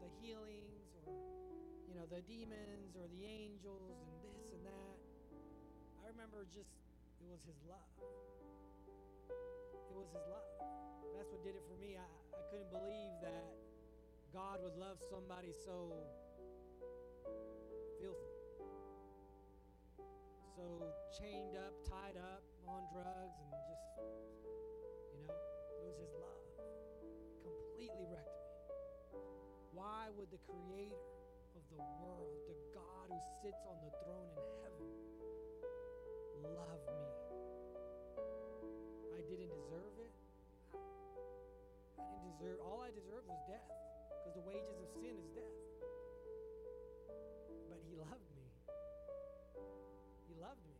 the 0.00 0.08
healings 0.24 0.88
or, 1.04 1.12
you 1.84 1.92
know, 1.92 2.08
the 2.08 2.24
demons 2.24 2.96
or 2.96 3.04
the 3.12 3.24
angels 3.28 4.00
and 4.00 4.16
this 4.24 4.48
and 4.56 4.64
that. 4.64 4.96
I 6.00 6.08
remember 6.08 6.48
just, 6.48 6.72
it 7.20 7.28
was 7.28 7.44
His 7.44 7.60
love. 7.68 7.92
It 9.28 9.92
was 9.92 10.08
His 10.08 10.24
love. 10.32 10.48
That's 11.12 11.28
what 11.28 11.44
did 11.44 11.52
it 11.52 11.64
for 11.68 11.76
me. 11.76 12.00
I, 12.00 12.08
I 12.32 12.40
couldn't 12.48 12.72
believe 12.72 13.12
that 13.20 13.52
God 14.32 14.64
would 14.64 14.80
love 14.80 14.96
somebody 15.12 15.52
so 15.52 15.92
filthy 18.00 18.40
so 20.56 20.64
chained 21.20 21.56
up, 21.56 21.72
tied 21.84 22.16
up, 22.16 22.42
on 22.68 22.84
drugs, 22.92 23.36
and 23.40 23.52
just, 23.68 24.29
Why 29.90 30.06
would 30.14 30.30
the 30.30 30.38
Creator 30.46 31.02
of 31.58 31.66
the 31.66 31.82
world, 31.98 32.30
the 32.46 32.54
God 32.70 33.10
who 33.10 33.18
sits 33.42 33.58
on 33.66 33.74
the 33.82 33.90
throne 34.06 34.30
in 34.38 34.46
heaven, 34.62 34.86
love 36.46 36.78
me? 36.94 37.10
I 39.10 39.20
didn't 39.26 39.50
deserve 39.50 39.98
it. 39.98 40.14
I 41.98 42.06
didn't 42.06 42.38
deserve, 42.38 42.62
all 42.62 42.86
I 42.86 42.94
deserved 42.94 43.26
was 43.26 43.42
death, 43.50 43.66
because 44.22 44.38
the 44.38 44.46
wages 44.46 44.78
of 44.78 44.86
sin 44.94 45.10
is 45.10 45.26
death. 45.34 45.58
But 47.66 47.82
He 47.82 47.98
loved 47.98 48.30
me. 48.38 48.46
He 50.30 50.38
loved 50.38 50.62
me. 50.70 50.78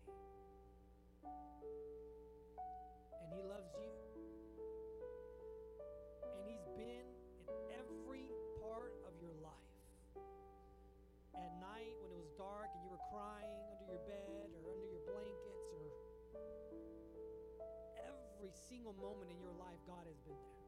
Single 18.81 18.97
moment 18.97 19.29
in 19.29 19.37
your 19.45 19.53
life, 19.61 19.77
God 19.85 20.09
has 20.09 20.17
been 20.25 20.41
there. 20.41 20.65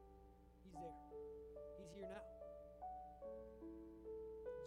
He's 0.69 0.77
there. 0.77 1.01
He's 1.81 1.89
here 1.97 2.05
now. 2.13 2.21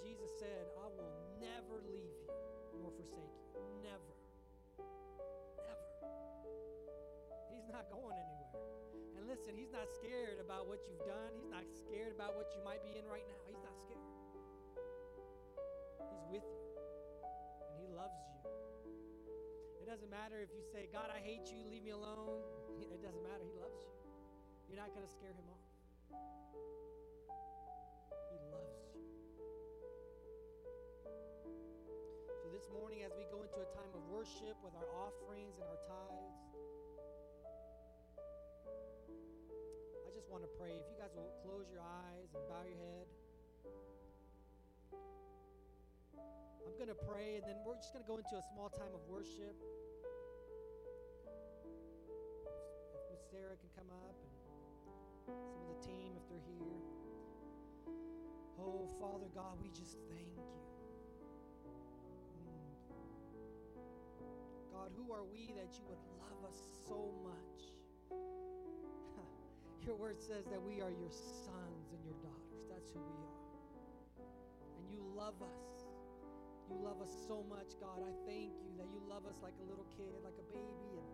Jesus 0.01 0.33
said, 0.41 0.65
I 0.81 0.89
will 0.89 1.13
never 1.37 1.77
leave 1.85 2.09
you 2.25 2.33
nor 2.81 2.89
forsake 2.97 3.37
you. 3.53 3.61
Never. 3.85 4.13
Never. 5.61 5.85
He's 7.53 7.69
not 7.69 7.85
going 7.93 8.17
anywhere. 8.17 8.57
And 9.13 9.29
listen, 9.29 9.53
he's 9.53 9.69
not 9.69 9.93
scared 9.93 10.41
about 10.41 10.65
what 10.65 10.81
you've 10.89 11.05
done. 11.05 11.29
He's 11.37 11.53
not 11.53 11.69
scared 11.69 12.17
about 12.17 12.33
what 12.33 12.49
you 12.57 12.65
might 12.65 12.81
be 12.81 12.97
in 12.97 13.05
right 13.05 13.29
now. 13.29 13.45
He's 13.45 13.61
not 13.61 13.77
scared. 13.77 14.09
He's 16.01 16.25
with 16.33 16.49
you. 16.49 16.65
And 17.69 17.77
he 17.77 17.93
loves 17.93 18.17
you. 18.25 18.64
It 19.85 19.93
doesn't 19.93 20.09
matter 20.09 20.41
if 20.41 20.49
you 20.49 20.65
say, 20.73 20.89
God, 20.89 21.13
I 21.13 21.21
hate 21.21 21.45
you, 21.53 21.61
leave 21.69 21.85
me 21.85 21.93
alone. 21.93 22.41
It 22.89 23.05
doesn't 23.05 23.21
matter. 23.21 23.45
He 23.45 23.53
loves 23.61 23.77
you. 23.77 23.93
You're 24.65 24.81
not 24.81 24.89
going 24.97 25.05
to 25.05 25.13
scare 25.13 25.29
him 25.29 25.45
off. 25.45 25.69
He 28.33 28.37
loves 28.49 28.81
you. 28.81 28.97
So 32.33 32.49
this 32.49 32.65
morning, 32.73 33.05
as 33.05 33.13
we 33.13 33.29
go 33.29 33.45
into 33.45 33.61
a 33.61 33.69
time 33.77 33.93
of 33.93 34.01
worship 34.09 34.57
with 34.65 34.73
our 34.73 34.89
offerings 35.05 35.53
and 35.61 35.69
our 35.69 35.81
tithes, 35.85 36.41
I 40.01 40.09
just 40.17 40.33
want 40.33 40.41
to 40.41 40.51
pray. 40.57 40.73
If 40.81 40.89
you 40.89 40.97
guys 40.97 41.13
will 41.13 41.29
close 41.45 41.69
your 41.69 41.85
eyes 41.85 42.33
and 42.33 42.41
bow 42.49 42.65
your 42.65 42.81
head. 42.81 43.05
I'm 46.65 46.73
going 46.81 46.89
to 46.89 46.97
pray, 47.05 47.37
and 47.37 47.45
then 47.45 47.61
we're 47.61 47.77
just 47.77 47.93
going 47.93 48.01
to 48.03 48.09
go 48.09 48.17
into 48.17 48.35
a 48.35 48.45
small 48.53 48.73
time 48.73 48.89
of 48.97 49.05
worship. 49.05 49.53
If 53.13 53.21
Sarah 53.29 53.53
can 53.53 53.69
come 53.77 53.93
up 53.93 54.17
and 54.17 54.33
some 55.29 55.61
of 55.61 55.69
the 55.77 55.81
team, 55.85 56.17
if 56.17 56.25
they're 56.25 56.49
here. 56.57 56.81
Oh, 58.57 58.89
Father 58.97 59.29
God, 59.33 59.61
we 59.61 59.69
just 59.69 60.01
thank 60.09 60.33
you. 60.33 60.57
Mm. 62.41 62.65
God, 64.73 64.89
who 64.97 65.13
are 65.13 65.23
we 65.23 65.53
that 65.53 65.77
you 65.77 65.85
would 65.85 66.01
love 66.17 66.49
us 66.49 66.57
so 66.89 67.13
much? 67.21 67.61
your 69.85 69.95
word 69.95 70.17
says 70.19 70.45
that 70.49 70.61
we 70.61 70.81
are 70.81 70.89
your 70.89 71.13
sons 71.13 71.93
and 71.93 72.01
your 72.01 72.17
daughters. 72.25 72.65
That's 72.73 72.89
who 72.89 72.99
we 73.05 73.21
are. 73.21 73.45
And 74.81 74.89
you 74.89 75.05
love 75.15 75.37
us. 75.41 75.74
You 76.69 76.77
love 76.81 77.01
us 77.01 77.13
so 77.27 77.45
much, 77.45 77.77
God. 77.79 78.01
I 78.01 78.13
thank 78.25 78.57
you 78.65 78.73
that 78.77 78.89
you 78.89 79.01
love 79.07 79.25
us 79.25 79.37
like 79.41 79.53
a 79.61 79.65
little 79.69 79.85
kid, 79.97 80.17
like 80.23 80.37
a 80.41 80.47
baby. 80.49 80.97
And 80.97 81.05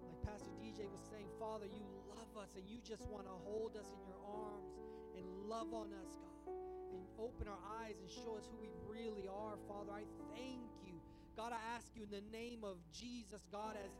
like 0.00 0.20
Pastor 0.24 0.50
DJ 0.56 0.88
was 0.88 1.04
saying, 1.12 1.28
Father, 1.38 1.66
you 1.66 1.84
love 2.08 2.32
us 2.40 2.56
and 2.56 2.64
you 2.68 2.80
just 2.80 3.04
want 3.08 3.26
to 3.26 3.36
hold 3.44 3.76
us 3.76 3.92
in 3.92 4.00
your 4.08 4.20
arms 4.24 4.72
and 5.16 5.24
love 5.48 5.74
on 5.74 5.92
us, 5.92 6.16
God. 6.16 6.56
And 6.92 7.04
open 7.20 7.48
our 7.48 7.60
eyes 7.84 8.00
and 8.00 8.08
show 8.08 8.36
us 8.40 8.48
who 8.48 8.56
we 8.56 8.72
really 8.88 9.28
are, 9.28 9.60
Father. 9.68 9.92
I 9.92 10.08
thank 10.32 10.72
you. 10.80 10.96
God, 11.36 11.52
I 11.52 11.60
ask 11.76 11.92
you 11.94 12.02
in 12.02 12.10
the 12.10 12.24
name 12.32 12.64
of 12.64 12.78
Jesus, 12.90 13.44
God, 13.52 13.76
as 13.76 13.92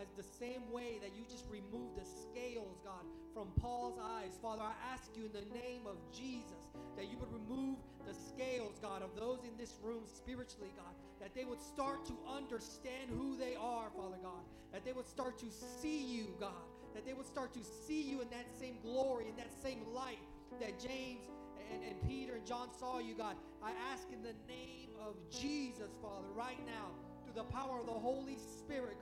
as 0.00 0.08
the 0.16 0.22
same 0.22 0.70
way 0.70 0.98
that 1.00 1.14
you 1.16 1.24
just 1.24 1.46
removed 1.48 1.96
the 1.96 2.04
scales, 2.04 2.80
God, 2.84 3.04
from 3.32 3.52
Paul's 3.52 3.98
eyes. 3.98 4.38
Father, 4.40 4.62
I 4.62 4.74
ask 4.92 5.16
you 5.16 5.26
in 5.26 5.32
the 5.32 5.44
name 5.54 5.86
of 5.86 5.98
Jesus 6.12 6.70
that 6.96 7.06
you 7.08 7.18
would 7.18 7.32
remove 7.32 7.78
the 8.06 8.14
scales, 8.14 8.78
God, 8.80 9.02
of 9.02 9.14
those 9.16 9.44
in 9.44 9.56
this 9.56 9.78
room 9.82 10.06
spiritually, 10.06 10.72
God, 10.76 10.94
that 11.20 11.34
they 11.34 11.44
would 11.44 11.60
start 11.60 12.04
to 12.06 12.18
understand 12.26 13.10
who 13.10 13.36
they 13.36 13.54
are, 13.56 13.90
Father 13.90 14.18
God, 14.22 14.44
that 14.72 14.84
they 14.84 14.92
would 14.92 15.06
start 15.06 15.38
to 15.38 15.50
see 15.50 16.02
you, 16.02 16.36
God, 16.40 16.68
that 16.94 17.04
they 17.04 17.14
would 17.14 17.26
start 17.26 17.52
to 17.54 17.64
see 17.64 18.02
you 18.02 18.20
in 18.20 18.30
that 18.30 18.46
same 18.58 18.80
glory, 18.82 19.28
in 19.28 19.36
that 19.36 19.52
same 19.62 19.86
light 19.94 20.18
that 20.60 20.78
James 20.78 21.30
and, 21.72 21.82
and 21.84 22.02
Peter 22.06 22.34
and 22.34 22.46
John 22.46 22.70
saw 22.72 22.98
you, 22.98 23.14
God. 23.14 23.36
I 23.62 23.72
ask 23.72 24.10
in 24.12 24.22
the 24.22 24.34
name 24.48 24.90
of 25.00 25.16
Jesus, 25.30 25.92
Father, 26.02 26.28
right 26.28 26.64
now, 26.66 26.90
through 27.24 27.34
the 27.34 27.44
power 27.44 27.80
of 27.80 27.86
the 27.86 27.92
Holy 27.92 28.36
Spirit, 28.38 29.00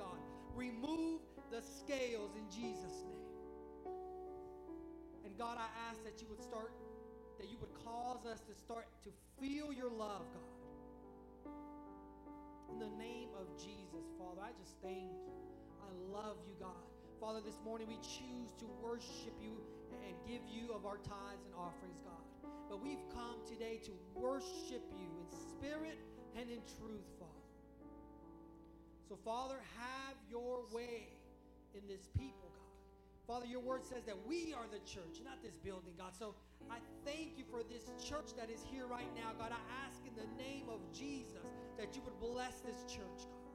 remove 0.60 1.22
the 1.50 1.62
scales 1.62 2.36
in 2.36 2.50
Jesus' 2.50 3.02
name. 3.02 3.24
And 5.24 5.36
God, 5.38 5.56
I 5.58 5.68
ask 5.88 6.04
that 6.04 6.20
you 6.20 6.28
would 6.28 6.42
start, 6.42 6.72
that 7.38 7.48
you 7.48 7.58
would 7.58 7.74
cause 7.74 8.26
us 8.26 8.40
to 8.42 8.54
start 8.54 8.86
to 9.04 9.10
feel 9.40 9.72
your 9.72 9.90
love, 9.90 10.26
God. 10.34 10.70
In 12.70 12.78
the 12.78 12.90
name 12.90 13.30
of 13.34 13.56
Jesus, 13.56 14.04
Father, 14.18 14.42
I 14.42 14.52
just 14.52 14.76
thank 14.82 15.10
you. 15.12 15.32
I 15.82 15.90
love 16.12 16.36
you, 16.46 16.54
God. 16.60 16.84
Father, 17.18 17.40
this 17.40 17.58
morning 17.60 17.88
we 17.88 17.96
choose 17.96 18.54
to 18.58 18.66
worship 18.66 19.34
you 19.40 19.64
and 20.04 20.14
give 20.26 20.42
you 20.46 20.72
of 20.72 20.84
our 20.84 20.98
tithes 20.98 21.44
and 21.46 21.54
offerings, 21.54 22.00
God. 22.04 22.22
But 22.68 22.82
we've 22.82 23.08
come 23.12 23.46
today 23.46 23.78
to 23.78 23.92
worship 24.14 24.82
you 24.92 25.08
in 25.20 25.30
spirit 25.30 25.98
and 26.36 26.50
in 26.50 26.62
truth. 26.78 27.19
So, 29.10 29.18
Father, 29.24 29.58
have 29.74 30.14
your 30.30 30.62
way 30.70 31.10
in 31.74 31.82
this 31.90 32.06
people, 32.14 32.46
God. 32.54 32.70
Father, 33.26 33.44
your 33.44 33.58
word 33.58 33.82
says 33.82 34.06
that 34.06 34.14
we 34.22 34.54
are 34.54 34.70
the 34.70 34.78
church, 34.86 35.18
not 35.26 35.42
this 35.42 35.58
building, 35.66 35.98
God. 35.98 36.14
So 36.14 36.36
I 36.70 36.78
thank 37.04 37.34
you 37.34 37.42
for 37.50 37.66
this 37.66 37.90
church 37.98 38.38
that 38.38 38.54
is 38.54 38.62
here 38.70 38.86
right 38.86 39.10
now, 39.18 39.34
God. 39.34 39.50
I 39.50 39.58
ask 39.82 39.98
in 40.06 40.14
the 40.14 40.30
name 40.38 40.70
of 40.70 40.78
Jesus 40.94 41.42
that 41.74 41.98
you 41.98 42.02
would 42.06 42.22
bless 42.22 42.62
this 42.62 42.86
church, 42.86 43.26
God. 43.26 43.50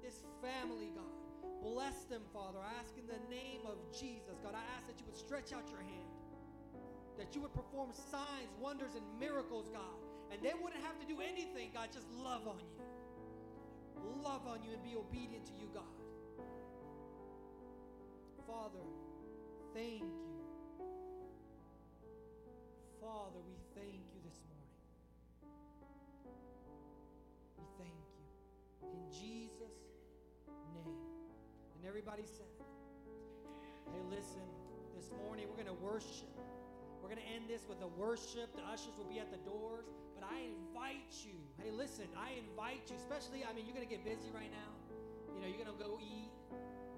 This 0.00 0.24
family, 0.40 0.88
God. 0.96 1.12
Bless 1.60 2.08
them, 2.08 2.24
Father. 2.32 2.56
I 2.56 2.72
ask 2.80 2.96
in 2.96 3.04
the 3.04 3.20
name 3.28 3.60
of 3.68 3.76
Jesus, 3.92 4.40
God. 4.40 4.56
I 4.56 4.64
ask 4.72 4.88
that 4.88 4.96
you 4.96 5.04
would 5.04 5.20
stretch 5.20 5.52
out 5.52 5.68
your 5.68 5.84
hand, 5.84 6.16
that 7.20 7.36
you 7.36 7.44
would 7.44 7.52
perform 7.52 7.92
signs, 7.92 8.56
wonders, 8.56 8.96
and 8.96 9.04
miracles, 9.20 9.68
God. 9.68 10.00
And 10.32 10.40
they 10.40 10.56
wouldn't 10.56 10.80
have 10.80 10.96
to 10.96 11.04
do 11.04 11.20
anything, 11.20 11.76
God. 11.76 11.92
Just 11.92 12.08
love 12.24 12.48
on 12.48 12.56
you 12.56 12.75
love 14.22 14.46
on 14.46 14.62
you 14.62 14.72
and 14.72 14.82
be 14.82 14.96
obedient 14.96 15.46
to 15.46 15.52
you, 15.54 15.68
God. 15.72 15.84
Father, 18.46 18.84
thank 19.74 20.02
you. 20.02 20.36
Father, 23.00 23.38
we 23.46 23.54
thank 23.74 24.02
you 24.14 24.20
this 24.22 24.38
morning. 24.50 24.76
We 27.58 27.64
thank 27.78 28.06
you. 28.14 28.26
In 28.92 29.02
Jesus' 29.10 29.78
name. 30.74 30.98
And 31.76 31.86
everybody 31.86 32.22
said, 32.24 32.46
Hey, 33.92 34.02
listen, 34.10 34.42
this 34.94 35.10
morning 35.24 35.46
we're 35.48 35.62
going 35.62 35.74
to 35.74 35.82
worship. 35.84 36.34
We're 37.02 37.08
going 37.08 37.22
to 37.22 37.32
end 37.34 37.44
this 37.48 37.62
with 37.68 37.80
a 37.82 37.86
worship. 37.86 38.54
The 38.56 38.62
ushers 38.62 38.98
will 38.98 39.10
be 39.10 39.18
at 39.18 39.30
the 39.30 39.38
doors. 39.38 39.86
But 40.16 40.24
I 40.32 40.48
invite 40.48 41.12
you. 41.28 41.36
Hey, 41.60 41.70
listen, 41.70 42.08
I 42.16 42.40
invite 42.40 42.88
you, 42.88 42.96
especially, 42.96 43.44
I 43.44 43.52
mean, 43.52 43.68
you're 43.68 43.76
going 43.76 43.86
to 43.86 43.92
get 43.92 44.00
busy 44.04 44.32
right 44.32 44.48
now. 44.48 44.72
You 45.36 45.44
know, 45.44 45.46
you're 45.46 45.60
going 45.60 45.76
to 45.76 45.76
go 45.76 46.00
eat. 46.00 46.32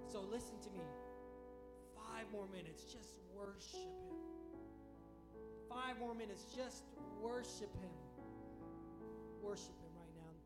So 0.07 0.23
listen 0.31 0.55
to 0.62 0.70
me. 0.70 0.86
Five 1.99 2.31
more 2.31 2.47
minutes. 2.55 2.86
Just 2.86 3.19
worship 3.35 3.90
Him. 4.07 4.23
Five 5.69 5.99
more 5.99 6.15
minutes. 6.15 6.47
Just 6.55 6.85
worship 7.20 7.74
Him. 7.82 7.90
Worship 9.43 9.74
Him 9.82 9.93
right 9.99 10.15
now. 10.15 10.39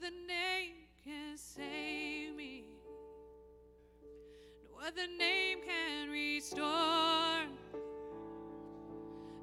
Other 0.00 0.14
name 0.26 0.76
can 1.04 1.36
save 1.36 2.34
me. 2.34 2.64
No 4.64 4.86
other 4.86 5.06
name 5.18 5.58
can 5.62 6.08
restore. 6.08 7.44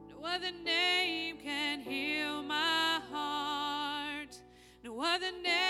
No 0.09 0.25
other 0.25 0.51
name 0.63 1.37
can 1.43 1.81
heal 1.81 2.41
my 2.41 2.99
heart. 3.11 4.41
No 4.83 4.99
other 4.99 5.31
name 5.43 5.66